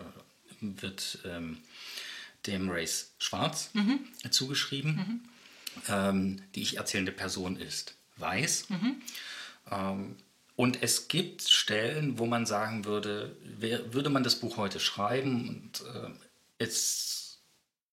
wird 0.60 1.18
ähm, 1.24 1.62
dem 2.46 2.70
Race 2.70 3.12
Schwarz 3.18 3.70
mhm. 3.74 4.00
zugeschrieben. 4.30 4.96
Mhm. 4.96 5.20
Ähm, 5.88 6.42
die 6.54 6.62
ich 6.62 6.76
erzählende 6.76 7.12
Person 7.12 7.56
ist 7.56 7.94
weiß. 8.18 8.70
Mhm. 8.70 9.02
Und 10.58 10.82
es 10.82 11.06
gibt 11.06 11.42
Stellen, 11.48 12.18
wo 12.18 12.26
man 12.26 12.44
sagen 12.44 12.84
würde, 12.84 13.36
wer, 13.44 13.94
würde 13.94 14.10
man 14.10 14.24
das 14.24 14.34
Buch 14.34 14.56
heute 14.56 14.80
schreiben 14.80 15.48
und 15.48 15.82
äh, 15.86 16.10
es 16.58 17.38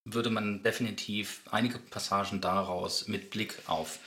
würde 0.04 0.30
man 0.30 0.64
definitiv 0.64 1.42
einige 1.52 1.78
Passagen 1.78 2.40
daraus 2.40 3.06
mit 3.06 3.30
Blick 3.30 3.54
auf 3.66 4.00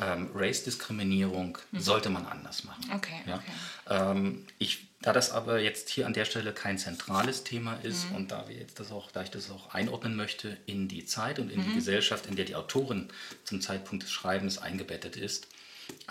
ähm, 0.00 0.30
Race-Diskriminierung 0.34 1.58
mhm. 1.72 1.78
sollte 1.78 2.08
man 2.08 2.24
anders 2.24 2.64
machen. 2.64 2.90
Okay, 2.94 3.20
ja? 3.26 3.34
okay. 3.34 3.52
Ähm, 3.90 4.46
ich, 4.58 4.86
da 5.02 5.12
das 5.12 5.30
aber 5.30 5.60
jetzt 5.60 5.90
hier 5.90 6.06
an 6.06 6.14
der 6.14 6.24
Stelle 6.24 6.54
kein 6.54 6.78
zentrales 6.78 7.44
Thema 7.44 7.74
ist 7.82 8.08
mhm. 8.08 8.16
und 8.16 8.30
da 8.30 8.48
wir 8.48 8.56
jetzt 8.56 8.80
das 8.80 8.92
auch, 8.92 9.10
da 9.10 9.24
ich 9.24 9.30
das 9.30 9.50
auch 9.50 9.74
einordnen 9.74 10.16
möchte 10.16 10.56
in 10.64 10.88
die 10.88 11.04
Zeit 11.04 11.38
und 11.38 11.52
in 11.52 11.60
mhm. 11.60 11.64
die 11.64 11.74
Gesellschaft, 11.74 12.24
in 12.24 12.36
der 12.36 12.46
die 12.46 12.54
Autorin 12.54 13.10
zum 13.44 13.60
Zeitpunkt 13.60 14.04
des 14.04 14.10
Schreibens 14.10 14.56
eingebettet 14.56 15.16
ist, 15.16 15.48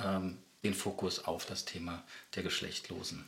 ähm, 0.06 0.38
den 0.65 0.73
Fokus 0.73 1.25
auf 1.25 1.45
das 1.45 1.65
Thema 1.65 2.04
der 2.34 2.43
geschlechtlosen 2.43 3.23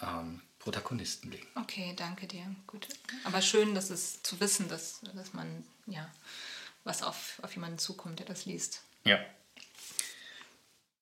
ähm, 0.00 0.40
Protagonisten 0.58 1.30
legen. 1.30 1.46
Okay, 1.56 1.92
danke 1.96 2.26
dir. 2.26 2.54
Gut. 2.66 2.88
Aber 3.24 3.42
schön, 3.42 3.74
dass 3.74 3.90
es 3.90 4.22
zu 4.22 4.40
wissen, 4.40 4.68
dass, 4.68 5.00
dass 5.14 5.32
man 5.34 5.64
ja 5.86 6.10
was 6.84 7.02
auf, 7.02 7.40
auf 7.42 7.52
jemanden 7.54 7.78
zukommt, 7.78 8.20
der 8.20 8.26
das 8.26 8.46
liest. 8.46 8.82
Ja. 9.04 9.18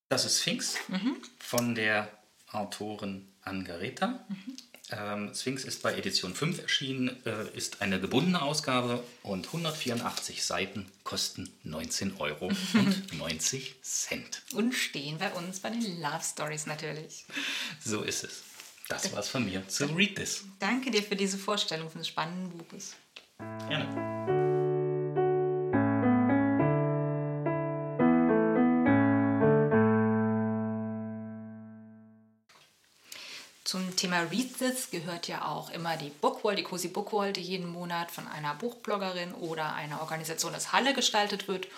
Das 0.09 0.25
ist 0.25 0.41
Sphinx 0.41 0.77
mhm. 0.89 1.17
von 1.39 1.75
der 1.75 2.11
Autorin 2.53 3.29
Angareta. 3.43 4.25
Mhm. 4.29 4.57
Ähm, 4.93 5.33
Sphinx 5.35 5.65
ist 5.65 5.83
bei 5.83 5.97
Edition 5.97 6.35
5 6.35 6.63
erschienen, 6.63 7.17
äh, 7.27 7.57
ist 7.57 7.83
eine 7.83 8.01
gebundene 8.01 8.41
Ausgabe 8.41 9.03
und 9.23 9.47
184 9.47 10.45
Seiten 10.45 10.87
kosten 11.03 11.51
19 11.65 12.17
Euro 12.19 12.47
und 12.75 13.19
90 13.19 13.83
Cent. 13.83 14.43
Und 14.55 14.73
stehen 14.73 15.19
bei 15.19 15.33
uns 15.33 15.61
bei 15.61 15.71
den 15.71 16.01
Love 16.01 16.23
Stories 16.23 16.67
natürlich. 16.67 17.25
So 17.85 18.03
ist 18.03 18.25
es. 18.25 18.43
Das 18.89 19.13
war's 19.13 19.29
von 19.29 19.45
mir 19.45 19.67
zu 19.67 19.87
Read 19.87 20.15
This. 20.15 20.45
Danke 20.61 20.93
dir 20.93 21.03
für 21.03 21.17
diese 21.17 21.39
Vorstellung 21.39 21.91
des 21.93 22.07
spannenden 22.07 22.57
Buches. 22.57 22.95
Gerne. 23.69 24.46
Thema 34.17 34.31
Read 34.31 34.59
This 34.59 34.91
gehört 34.91 35.29
ja 35.29 35.47
auch 35.47 35.71
immer 35.71 35.97
die 35.97 36.09
Bookwall, 36.09 36.57
die 36.57 36.63
Cozy 36.63 36.89
Bookwall, 36.89 37.33
die 37.33 37.43
jeden 37.43 37.69
Monat 37.69 38.11
von 38.11 38.27
einer 38.27 38.55
Buchbloggerin 38.55 39.35
oder 39.35 39.75
einer 39.75 40.01
Organisation 40.01 40.55
aus 40.55 40.73
Halle 40.73 40.95
gestaltet 40.95 41.49
wird. 41.49 41.69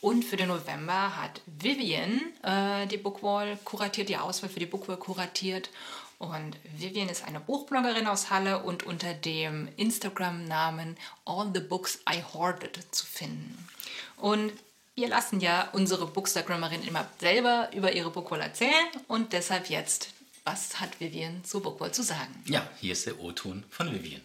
Und 0.00 0.24
für 0.24 0.36
den 0.36 0.48
November 0.48 1.16
hat 1.16 1.40
Vivian 1.46 2.20
äh, 2.42 2.86
die 2.86 2.98
Bookwall 2.98 3.58
kuratiert, 3.64 4.08
die 4.08 4.16
Auswahl 4.16 4.48
für 4.48 4.60
die 4.60 4.66
Bookwall 4.66 4.96
kuratiert. 4.96 5.70
Und 6.18 6.56
Vivian 6.76 7.08
ist 7.08 7.24
eine 7.24 7.40
Buchbloggerin 7.40 8.06
aus 8.06 8.30
Halle 8.30 8.62
und 8.62 8.84
unter 8.84 9.14
dem 9.14 9.68
Instagram-Namen 9.76 10.96
All 11.24 11.50
the 11.52 11.60
Books 11.60 12.00
I 12.08 12.22
Hoarded 12.32 12.78
zu 12.92 13.06
finden. 13.06 13.68
Und 14.16 14.52
wir 14.94 15.08
lassen 15.08 15.40
ja 15.40 15.68
unsere 15.72 16.06
Bookstagrammerin 16.06 16.86
immer 16.86 17.06
selber 17.20 17.70
über 17.74 17.92
ihre 17.92 18.10
Bookwall 18.10 18.40
erzählen 18.40 18.86
und 19.06 19.32
deshalb 19.32 19.70
jetzt 19.70 20.10
was 20.50 20.80
hat 20.80 20.98
Vivian 20.98 21.44
zu 21.44 21.60
Bookwall 21.60 21.92
zu 21.92 22.02
sagen? 22.02 22.42
Ja, 22.46 22.66
hier 22.80 22.92
ist 22.92 23.06
der 23.06 23.20
O-Ton 23.20 23.64
von 23.68 23.92
Vivian. 23.92 24.22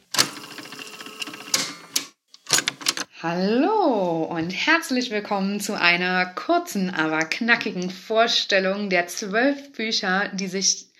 Hallo 3.21 4.23
und 4.23 4.51
herzlich 4.51 5.11
willkommen 5.11 5.59
zu 5.59 5.77
einer 5.77 6.25
kurzen, 6.25 6.89
aber 6.91 7.25
knackigen 7.25 7.89
Vorstellung 7.89 8.89
der 8.89 9.07
zwölf 9.07 9.73
Bücher, 9.73 10.29
die 10.33 10.47
sich 10.47 10.92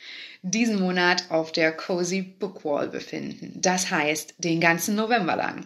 diesen 0.46 0.78
Monat 0.82 1.24
auf 1.30 1.54
der 1.54 1.72
Cozy 1.72 2.22
Bookwall 2.22 2.90
befinden. 2.90 3.54
Das 3.56 3.90
heißt, 3.90 4.36
den 4.40 4.60
ganzen 4.60 4.96
November 4.96 5.38
lang. 5.38 5.66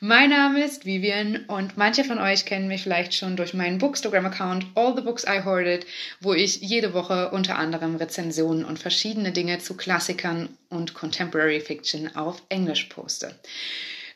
Mein 0.00 0.30
Name 0.30 0.64
ist 0.64 0.84
Vivian 0.84 1.44
und 1.46 1.76
manche 1.76 2.02
von 2.02 2.18
euch 2.18 2.44
kennen 2.44 2.66
mich 2.66 2.82
vielleicht 2.82 3.14
schon 3.14 3.36
durch 3.36 3.54
meinen 3.54 3.78
Bookstagram-Account 3.78 4.66
All 4.74 4.96
the 4.96 5.02
Books 5.02 5.24
I 5.24 5.44
Hoarded, 5.44 5.86
wo 6.20 6.34
ich 6.34 6.60
jede 6.60 6.92
Woche 6.92 7.30
unter 7.30 7.56
anderem 7.56 7.94
Rezensionen 7.94 8.64
und 8.64 8.80
verschiedene 8.80 9.30
Dinge 9.30 9.60
zu 9.60 9.76
Klassikern 9.76 10.48
und 10.70 10.92
Contemporary 10.92 11.60
Fiction 11.60 12.14
auf 12.16 12.42
Englisch 12.48 12.84
poste. 12.86 13.32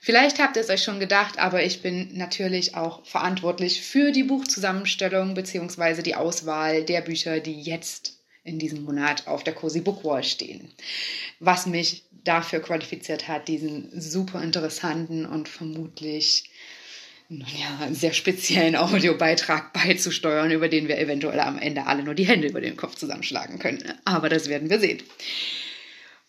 Vielleicht 0.00 0.40
habt 0.40 0.56
ihr 0.56 0.62
es 0.62 0.70
euch 0.70 0.82
schon 0.82 0.98
gedacht, 0.98 1.38
aber 1.38 1.62
ich 1.62 1.82
bin 1.82 2.16
natürlich 2.16 2.74
auch 2.74 3.06
verantwortlich 3.06 3.82
für 3.82 4.10
die 4.10 4.24
Buchzusammenstellung 4.24 5.34
bzw. 5.34 6.02
die 6.02 6.16
Auswahl 6.16 6.82
der 6.82 7.02
Bücher, 7.02 7.38
die 7.38 7.60
jetzt 7.60 8.19
in 8.44 8.58
diesem 8.58 8.84
Monat 8.84 9.26
auf 9.26 9.44
der 9.44 9.54
Cozy 9.54 9.80
Book 9.80 10.04
Wall 10.04 10.24
stehen. 10.24 10.70
Was 11.38 11.66
mich 11.66 12.04
dafür 12.24 12.60
qualifiziert 12.60 13.28
hat, 13.28 13.48
diesen 13.48 13.88
super 14.00 14.42
interessanten 14.42 15.26
und 15.26 15.48
vermutlich 15.48 16.50
ja, 17.30 17.88
sehr 17.92 18.12
speziellen 18.12 18.76
Audiobeitrag 18.76 19.72
beizusteuern, 19.72 20.50
über 20.50 20.68
den 20.68 20.88
wir 20.88 20.98
eventuell 20.98 21.40
am 21.40 21.58
Ende 21.58 21.86
alle 21.86 22.02
nur 22.02 22.14
die 22.14 22.26
Hände 22.26 22.48
über 22.48 22.60
den 22.60 22.76
Kopf 22.76 22.96
zusammenschlagen 22.96 23.58
können. 23.58 23.82
Aber 24.04 24.28
das 24.28 24.48
werden 24.48 24.68
wir 24.68 24.80
sehen. 24.80 25.02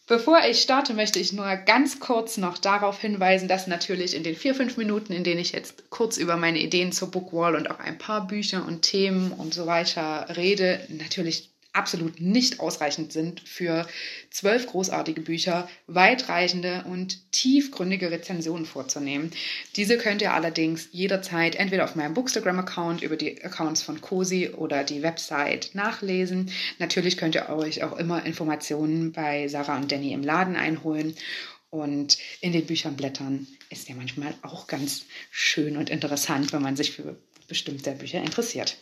Bevor 0.08 0.40
ich 0.44 0.62
starte, 0.62 0.94
möchte 0.94 1.20
ich 1.20 1.32
nur 1.32 1.56
ganz 1.56 2.00
kurz 2.00 2.38
noch 2.38 2.58
darauf 2.58 3.00
hinweisen, 3.00 3.48
dass 3.48 3.68
natürlich 3.68 4.14
in 4.14 4.24
den 4.24 4.36
vier, 4.36 4.54
fünf 4.54 4.76
Minuten, 4.76 5.14
in 5.14 5.24
denen 5.24 5.40
ich 5.40 5.54
jetzt 5.54 5.90
kurz 5.90 6.18
über 6.18 6.36
meine 6.36 6.60
Ideen 6.60 6.92
zur 6.92 7.10
Bookwall 7.10 7.56
und 7.56 7.72
auch 7.72 7.80
ein 7.80 7.98
paar 7.98 8.28
Bücher 8.28 8.66
und 8.68 8.82
Themen 8.82 9.32
und 9.32 9.54
so 9.54 9.68
weiter 9.68 10.28
rede, 10.36 10.86
natürlich 10.90 11.51
absolut 11.74 12.20
nicht 12.20 12.60
ausreichend 12.60 13.14
sind 13.14 13.40
für 13.42 13.88
zwölf 14.30 14.68
großartige 14.68 15.22
Bücher, 15.22 15.70
weitreichende 15.88 16.84
und 16.88 17.32
tiefgründige 17.32 18.12
Rezensionen 18.12 18.66
vorzunehmen. 18.66 19.32
Diese 19.76 19.98
könnt 19.98 20.22
ihr 20.22 20.34
allerdings 20.34 20.90
jederzeit 20.92 21.56
entweder 21.56 21.86
auf 21.86 21.96
meinem 21.96 22.14
Bookstagram-Account 22.14 23.04
über 23.04 23.16
die 23.16 23.44
Accounts 23.44 23.82
von 23.82 24.02
Cosi 24.02 24.50
oder 24.50 24.84
die 24.84 25.02
Website 25.02 25.72
nachlesen. 25.74 26.52
Natürlich 26.80 27.18
könnt 27.18 27.36
ihr 27.36 27.50
euch 27.50 27.84
auch 27.84 27.98
immer 27.98 28.26
Informationen 28.26 29.12
bei 29.12 29.48
Sarah 29.48 29.78
und 29.78 29.92
Danny 29.92 30.14
im 30.14 30.24
Laden 30.24 30.56
einholen. 30.56 31.16
Und 31.70 32.18
in 32.42 32.52
den 32.52 32.66
Büchern 32.66 32.98
blättern 32.98 33.48
ist 33.70 33.88
ja 33.88 33.96
manchmal 33.96 34.34
auch 34.42 34.68
ganz 34.68 35.06
schön 35.32 35.78
und 35.78 35.90
interessant, 35.90 36.52
wenn 36.52 36.62
man 36.62 36.76
sich 36.76 36.92
für 36.92 37.16
bestimmte 37.48 37.92
Bücher 37.92 38.22
interessiert. 38.22 38.76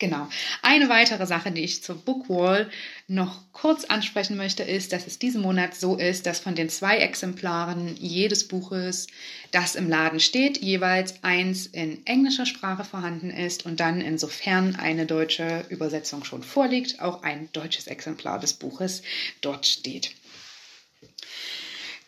Genau. 0.00 0.28
Eine 0.62 0.88
weitere 0.88 1.26
Sache, 1.26 1.50
die 1.50 1.64
ich 1.64 1.82
zur 1.82 1.96
Bookwall 1.96 2.70
noch 3.08 3.40
kurz 3.52 3.84
ansprechen 3.84 4.36
möchte, 4.36 4.62
ist, 4.62 4.92
dass 4.92 5.08
es 5.08 5.18
diesen 5.18 5.42
Monat 5.42 5.74
so 5.74 5.96
ist, 5.96 6.26
dass 6.26 6.38
von 6.38 6.54
den 6.54 6.68
zwei 6.68 6.98
Exemplaren 6.98 7.96
jedes 7.96 8.46
Buches, 8.46 9.08
das 9.50 9.74
im 9.74 9.88
Laden 9.88 10.20
steht, 10.20 10.58
jeweils 10.58 11.24
eins 11.24 11.66
in 11.66 12.06
englischer 12.06 12.46
Sprache 12.46 12.84
vorhanden 12.84 13.30
ist 13.30 13.66
und 13.66 13.80
dann, 13.80 14.00
insofern 14.00 14.76
eine 14.76 15.04
deutsche 15.04 15.64
Übersetzung 15.68 16.22
schon 16.22 16.44
vorliegt, 16.44 17.00
auch 17.00 17.24
ein 17.24 17.48
deutsches 17.52 17.88
Exemplar 17.88 18.38
des 18.38 18.52
Buches 18.52 19.02
dort 19.40 19.66
steht. 19.66 20.12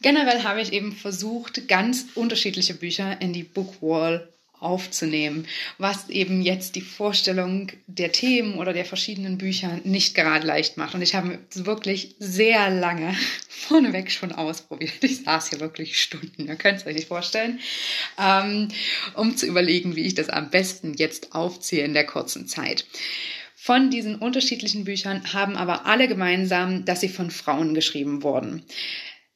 Generell 0.00 0.44
habe 0.44 0.62
ich 0.62 0.72
eben 0.72 0.92
versucht, 0.92 1.66
ganz 1.66 2.07
unterschiedliche 2.14 2.74
Bücher 2.74 3.20
in 3.20 3.33
die 3.33 3.42
Bookwall 3.42 4.29
aufzunehmen, 4.61 5.46
was 5.79 6.09
eben 6.09 6.42
jetzt 6.42 6.77
die 6.77 6.81
Vorstellung 6.81 7.73
der 7.87 8.12
Themen 8.12 8.55
oder 8.55 8.73
der 8.73 8.85
verschiedenen 8.85 9.38
Bücher 9.38 9.81
nicht 9.85 10.14
gerade 10.14 10.46
leicht 10.46 10.77
macht. 10.77 10.94
Und 10.94 11.03
ich 11.03 11.14
habe 11.14 11.38
wirklich 11.55 12.14
sehr 12.18 12.70
lange 12.70 13.14
vorneweg 13.49 14.11
schon 14.11 14.33
ausprobiert. 14.33 14.92
Ich 15.03 15.25
saß 15.25 15.51
hier 15.51 15.61
wirklich 15.61 16.01
Stunden, 16.01 16.46
ihr 16.46 16.57
könnt 16.57 16.79
es 16.79 16.87
euch 16.87 16.94
nicht 16.94 17.09
vorstellen, 17.09 17.61
ähm, 18.18 18.68
um 19.14 19.37
zu 19.37 19.46
überlegen, 19.46 19.96
wie 19.96 20.05
ich 20.05 20.14
das 20.14 20.29
am 20.29 20.51
besten 20.51 20.94
jetzt 20.94 21.35
aufziehe 21.35 21.85
in 21.85 21.94
der 21.94 22.07
kurzen 22.07 22.46
Zeit. 22.46 22.87
Von 23.62 23.90
diesen 23.90 24.16
unterschiedlichen 24.16 24.85
Büchern 24.85 25.35
haben 25.35 25.55
aber 25.55 25.85
alle 25.85 26.09
gemeinsam, 26.09 26.87
dass 26.87 27.01
sie 27.01 27.11
von 27.11 27.31
Frauen 27.31 27.75
geschrieben 27.75 28.23
wurden. 28.23 28.64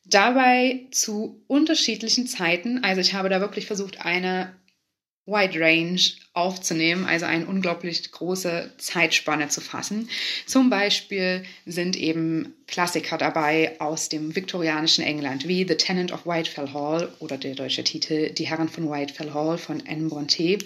Dabei 0.07 0.87
zu 0.91 1.43
unterschiedlichen 1.47 2.27
Zeiten. 2.27 2.83
Also 2.85 3.01
ich 3.01 3.15
habe 3.15 3.29
da 3.29 3.41
wirklich 3.41 3.67
versucht, 3.67 4.05
eine 4.05 4.55
Wide 5.27 5.59
Range 5.59 6.01
aufzunehmen, 6.35 7.07
also 7.07 7.25
eine 7.25 7.47
unglaublich 7.47 8.11
große 8.11 8.73
Zeitspanne 8.77 9.49
zu 9.49 9.61
fassen. 9.63 10.11
Zum 10.47 10.69
Beispiel 10.69 11.45
sind 11.65 11.97
eben 11.97 12.53
Klassiker 12.67 13.17
dabei 13.17 13.81
aus 13.81 14.11
dem 14.11 14.37
viktorianischen 14.37 15.03
England, 15.03 15.49
wie 15.49 15.67
The 15.67 15.77
Tenant 15.77 16.13
of 16.13 16.27
Whitefell 16.27 16.73
Hall 16.75 17.11
oder 17.21 17.39
der 17.39 17.55
deutsche 17.55 17.85
Titel 17.85 18.31
Die 18.31 18.47
Herren 18.47 18.69
von 18.69 18.91
Whitefell 18.91 19.33
Hall 19.33 19.57
von 19.57 19.83
Anne 19.89 20.09
Bronte, 20.09 20.59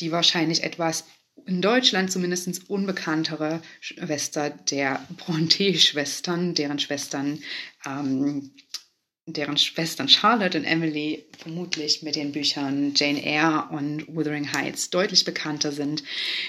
die 0.00 0.10
wahrscheinlich 0.10 0.64
etwas 0.64 1.04
in 1.46 1.62
Deutschland 1.62 2.10
zumindest 2.10 2.68
unbekanntere 2.68 3.62
Schwester 3.80 4.50
der 4.50 5.06
Bronte-Schwestern, 5.16 6.54
deren 6.54 6.78
Schwestern 6.78 7.42
ähm, 7.86 8.50
deren 9.26 9.56
Schwestern 9.56 10.08
Charlotte 10.08 10.58
und 10.58 10.64
Emily 10.64 11.24
vermutlich 11.38 12.02
mit 12.02 12.16
den 12.16 12.32
Büchern 12.32 12.92
Jane 12.96 13.24
Eyre 13.24 13.68
und 13.70 14.04
Wuthering 14.08 14.52
Heights 14.52 14.90
deutlich 14.90 15.24
bekannter 15.24 15.70
sind. 15.70 16.02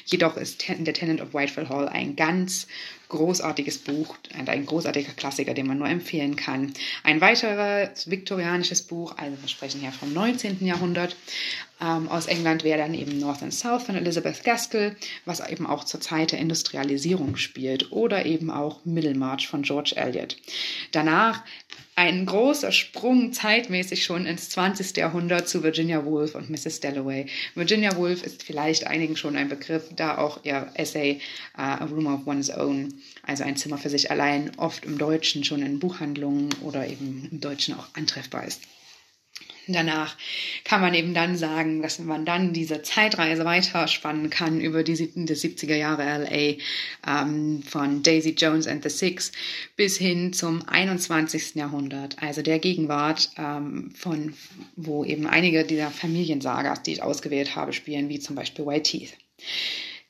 Jedoch 0.05 0.38
ist 0.38 0.67
der 0.67 0.93
Tenant 0.93 1.21
of 1.21 1.36
Whitefell 1.36 1.69
Hall 1.69 1.88
ein 1.88 2.15
ganz 2.15 2.65
großartiges 3.13 3.77
Buch 3.77 4.15
und 4.39 4.49
ein 4.49 4.65
großartiger 4.65 5.13
Klassiker, 5.13 5.53
den 5.53 5.67
man 5.67 5.77
nur 5.77 5.88
empfehlen 5.88 6.36
kann. 6.36 6.73
Ein 7.03 7.21
weiteres 7.21 8.09
viktorianisches 8.09 8.81
Buch, 8.81 9.15
also 9.17 9.38
wir 9.39 9.49
sprechen 9.49 9.81
hier 9.81 9.91
vom 9.91 10.12
19. 10.13 10.65
Jahrhundert, 10.65 11.15
ähm, 11.79 12.07
aus 12.07 12.25
England 12.25 12.63
wäre 12.63 12.79
dann 12.79 12.93
eben 12.93 13.19
North 13.19 13.43
and 13.43 13.53
South 13.53 13.83
von 13.83 13.95
Elizabeth 13.95 14.43
Gaskell, 14.43 14.95
was 15.25 15.47
eben 15.47 15.67
auch 15.67 15.83
zur 15.83 16.01
Zeit 16.01 16.31
der 16.31 16.39
Industrialisierung 16.39 17.36
spielt, 17.36 17.91
oder 17.91 18.25
eben 18.25 18.49
auch 18.49 18.83
Middlemarch 18.86 19.47
von 19.47 19.62
George 19.62 19.93
Eliot. 19.95 20.38
Danach 20.91 21.43
ein 21.95 22.25
großer 22.25 22.71
Sprung 22.71 23.33
zeitmäßig 23.33 24.03
schon 24.03 24.25
ins 24.25 24.49
20. 24.49 24.97
Jahrhundert 24.97 25.47
zu 25.47 25.63
Virginia 25.63 26.05
Woolf 26.05 26.34
und 26.34 26.49
Mrs. 26.49 26.80
Dalloway. 26.80 27.28
Virginia 27.53 27.95
Woolf 27.95 28.24
ist 28.24 28.43
vielleicht 28.43 28.88
einigen 28.88 29.15
schon 29.15 29.36
ein 29.36 29.49
Begriff, 29.49 29.84
da 29.95 30.17
auch 30.17 30.43
ihr 30.43 30.71
Essay 30.74 31.19
uh, 31.55 31.61
A 31.61 31.86
Room 31.86 32.07
of 32.07 32.26
One's 32.26 32.49
Own, 32.49 32.95
also 33.21 33.43
ein 33.43 33.57
Zimmer 33.57 33.78
für 33.78 33.89
sich 33.89 34.09
allein, 34.09 34.51
oft 34.57 34.86
im 34.86 34.97
Deutschen 34.97 35.43
schon 35.43 35.61
in 35.61 35.80
Buchhandlungen 35.80 36.49
oder 36.61 36.88
eben 36.88 37.28
im 37.32 37.39
Deutschen 37.39 37.76
auch 37.76 37.88
antreffbar 37.93 38.45
ist. 38.45 38.61
Danach 39.68 40.18
kann 40.66 40.82
man 40.82 40.93
eben 40.93 41.14
dann 41.14 41.38
sagen, 41.38 41.82
dass 41.82 41.97
man 41.99 42.26
dann 42.26 42.51
diese 42.51 42.82
Zeitreise 42.82 43.45
weiterspannen 43.45 44.30
kann 44.30 44.59
über 44.59 44.84
die, 44.84 44.95
die 44.95 45.34
70er 45.34 45.76
Jahre 45.76 46.03
LA 46.03 46.57
ähm, 47.07 47.64
von 47.64 48.03
Daisy 48.03 48.32
Jones 48.32 48.68
and 48.68 48.84
the 48.84 48.89
Six 48.89 49.32
bis 49.78 49.97
hin 49.97 50.34
zum 50.34 50.68
21. 50.68 51.55
Jahrhundert, 51.55 52.22
also 52.22 52.41
der 52.41 52.59
Gegenwart, 52.59 53.30
ähm, 53.38 53.91
von 53.95 54.34
wo 54.76 55.05
eben 55.05 55.28
einige 55.28 55.64
dieser 55.64 55.91
Familiensagas, 55.91 56.84
die 56.84 56.93
ich 56.93 57.03
ausgewählt 57.03 57.55
habe, 57.55 57.72
spielen, 57.72 58.09
wie 58.09 58.20
zum 58.20 58.36
Beispiel 58.36 58.66
White 58.66 58.84
Teeth. 58.84 59.14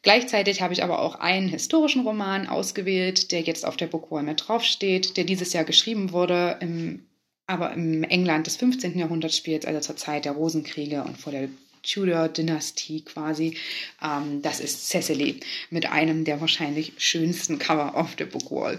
Gleichzeitig 0.01 0.61
habe 0.61 0.73
ich 0.73 0.83
aber 0.83 0.99
auch 0.99 1.15
einen 1.15 1.47
historischen 1.47 2.01
Roman 2.01 2.47
ausgewählt, 2.47 3.31
der 3.31 3.41
jetzt 3.41 3.65
auf 3.65 3.77
der 3.77 3.87
Bookwall 3.87 4.23
mit 4.23 4.47
draufsteht, 4.47 5.15
der 5.15 5.23
dieses 5.23 5.53
Jahr 5.53 5.63
geschrieben 5.63 6.11
wurde 6.11 6.57
im 6.59 7.05
aber 7.47 7.73
im 7.73 8.03
England 8.03 8.47
des 8.47 8.57
15. 8.57 8.97
Jahrhunderts 8.97 9.37
spielt, 9.37 9.65
also 9.65 9.79
zur 9.79 9.97
Zeit 9.97 10.25
der 10.25 10.33
Rosenkriege 10.33 11.03
und 11.03 11.17
vor 11.17 11.31
der 11.31 11.49
Tudor-Dynastie 11.83 13.01
quasi. 13.01 13.57
Ähm, 14.01 14.41
das 14.41 14.59
ist 14.59 14.89
Cecily 14.89 15.39
mit 15.69 15.91
einem 15.91 16.23
der 16.23 16.41
wahrscheinlich 16.41 16.93
schönsten 16.97 17.59
Cover 17.59 17.95
auf 17.95 18.15
der 18.15 18.25
Bookwall. 18.25 18.77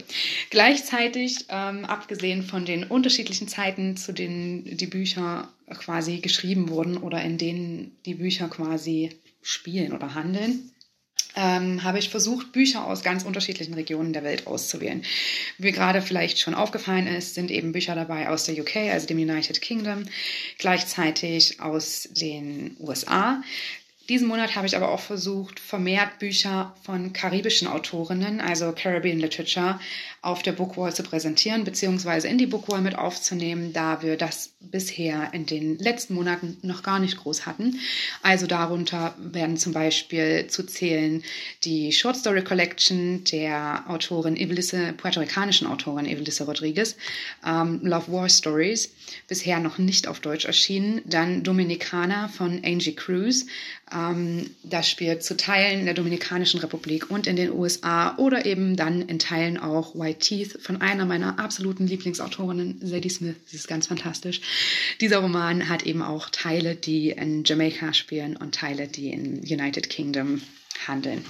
Gleichzeitig, 0.51 1.45
ähm, 1.51 1.85
abgesehen 1.85 2.43
von 2.43 2.65
den 2.65 2.85
unterschiedlichen 2.85 3.47
Zeiten, 3.47 3.97
zu 3.97 4.13
denen 4.13 4.77
die 4.77 4.87
Bücher 4.87 5.49
quasi 5.71 6.19
geschrieben 6.19 6.69
wurden 6.71 6.97
oder 6.97 7.23
in 7.23 7.39
denen 7.39 7.97
die 8.07 8.15
Bücher 8.15 8.49
quasi 8.49 9.11
spielen 9.43 9.93
oder 9.93 10.15
handeln, 10.15 10.71
ähm, 11.37 11.83
habe 11.83 11.99
ich 11.99 12.09
versucht, 12.09 12.53
Bücher 12.53 12.87
aus 12.87 13.03
ganz 13.03 13.25
unterschiedlichen 13.25 13.75
Regionen 13.75 14.13
der 14.13 14.25
Welt 14.25 14.47
auszuwählen. 14.47 15.03
Wie 15.59 15.73
gerade 15.73 16.03
vielleicht 16.03 16.39
schon 16.39 16.55
aufgefallen 16.55 17.07
ist, 17.07 17.35
sind 17.35 17.51
eben 17.51 17.73
Bücher 17.73 17.95
dabei 17.95 18.29
aus 18.29 18.45
der 18.45 18.59
UK, 18.59 18.77
also 18.93 19.07
dem 19.07 19.19
United 19.19 19.61
Kingdom, 19.61 20.05
gleichzeitig 20.59 21.61
aus 21.61 22.09
den 22.13 22.77
USA, 22.81 23.43
diesen 24.09 24.29
Monat 24.29 24.55
habe 24.55 24.67
ich 24.67 24.77
aber 24.77 24.91
auch 24.91 25.01
versucht, 25.01 25.59
vermehrt 25.61 26.19
Bücher 26.19 26.75
von 26.83 27.13
karibischen 27.13 27.69
Autorinnen, 27.69 28.41
also 28.41 28.73
Caribbean 28.73 29.19
Literature, 29.19 29.81
auf 30.21 30.43
der 30.43 30.53
Bookwall 30.53 30.95
zu 30.95 31.03
präsentieren, 31.03 31.65
beziehungsweise 31.65 32.29
in 32.29 32.39
die 32.39 32.47
Bookwall 32.47 32.81
mit 32.81 32.97
aufzunehmen, 32.97 33.73
da 33.73 34.03
wir 34.03 34.17
das 34.17 34.55
bisher 34.61 35.33
in 35.35 35.45
den 35.45 35.79
letzten 35.79 36.15
Monaten 36.15 36.57
noch 36.63 36.83
gar 36.83 36.99
nicht 36.99 37.19
groß 37.19 37.45
hatten. 37.45 37.79
Also 38.23 38.47
darunter 38.47 39.15
werden 39.19 39.59
zum 39.59 39.73
Beispiel 39.73 40.47
zu 40.49 40.65
zählen 40.65 41.23
die 41.65 41.93
Short 41.93 42.17
Story 42.17 42.43
Collection 42.43 43.23
der 43.25 43.85
Autorin 43.87 44.37
Evelisse, 44.37 44.95
puerto-ricanischen 44.95 45.67
Autorin 45.67 46.07
Evelisse 46.07 46.45
Rodriguez, 46.45 46.97
ähm, 47.47 47.81
Love 47.83 48.11
War 48.11 48.29
Stories, 48.29 48.95
bisher 49.29 49.61
noch 49.61 49.77
nicht 49.79 50.09
auf 50.09 50.21
Deutsch 50.21 50.47
erschienen. 50.47 51.03
Dann 51.05 51.43
Dominicana 51.43 52.29
von 52.29 52.63
Angie 52.65 52.95
Cruz, 52.95 53.47
das 54.65 54.91
spielt 54.91 55.23
zu 55.23 55.37
Teilen 55.37 55.81
in 55.81 55.85
der 55.85 55.95
Dominikanischen 55.95 56.59
Republik 56.61 57.11
und 57.11 57.27
in 57.27 57.37
den 57.37 57.53
USA 57.53 58.17
oder 58.17 58.45
eben 58.45 58.77
dann 58.77 59.03
in 59.03 59.21
Teilen 59.21 59.57
auch 59.57 59.95
White 59.95 60.19
Teeth 60.19 60.59
von 60.61 60.81
einer 60.81 61.05
meiner 61.05 61.39
absoluten 61.39 61.87
Lieblingsautorinnen, 61.87 62.81
Sadie 62.83 63.09
Smith. 63.09 63.37
Sie 63.47 63.57
ist 63.57 63.69
ganz 63.69 63.87
fantastisch. 63.87 64.41
Dieser 65.01 65.19
Roman 65.19 65.69
hat 65.69 65.85
eben 65.85 66.03
auch 66.03 66.29
Teile, 66.31 66.75
die 66.75 67.11
in 67.11 67.45
Jamaika 67.45 67.95
spielen 67.95 68.37
und 68.37 68.55
Teile, 68.57 68.89
die 68.89 69.11
in 69.11 69.41
United 69.41 69.89
Kingdom 69.89 70.43
handeln. 70.89 71.25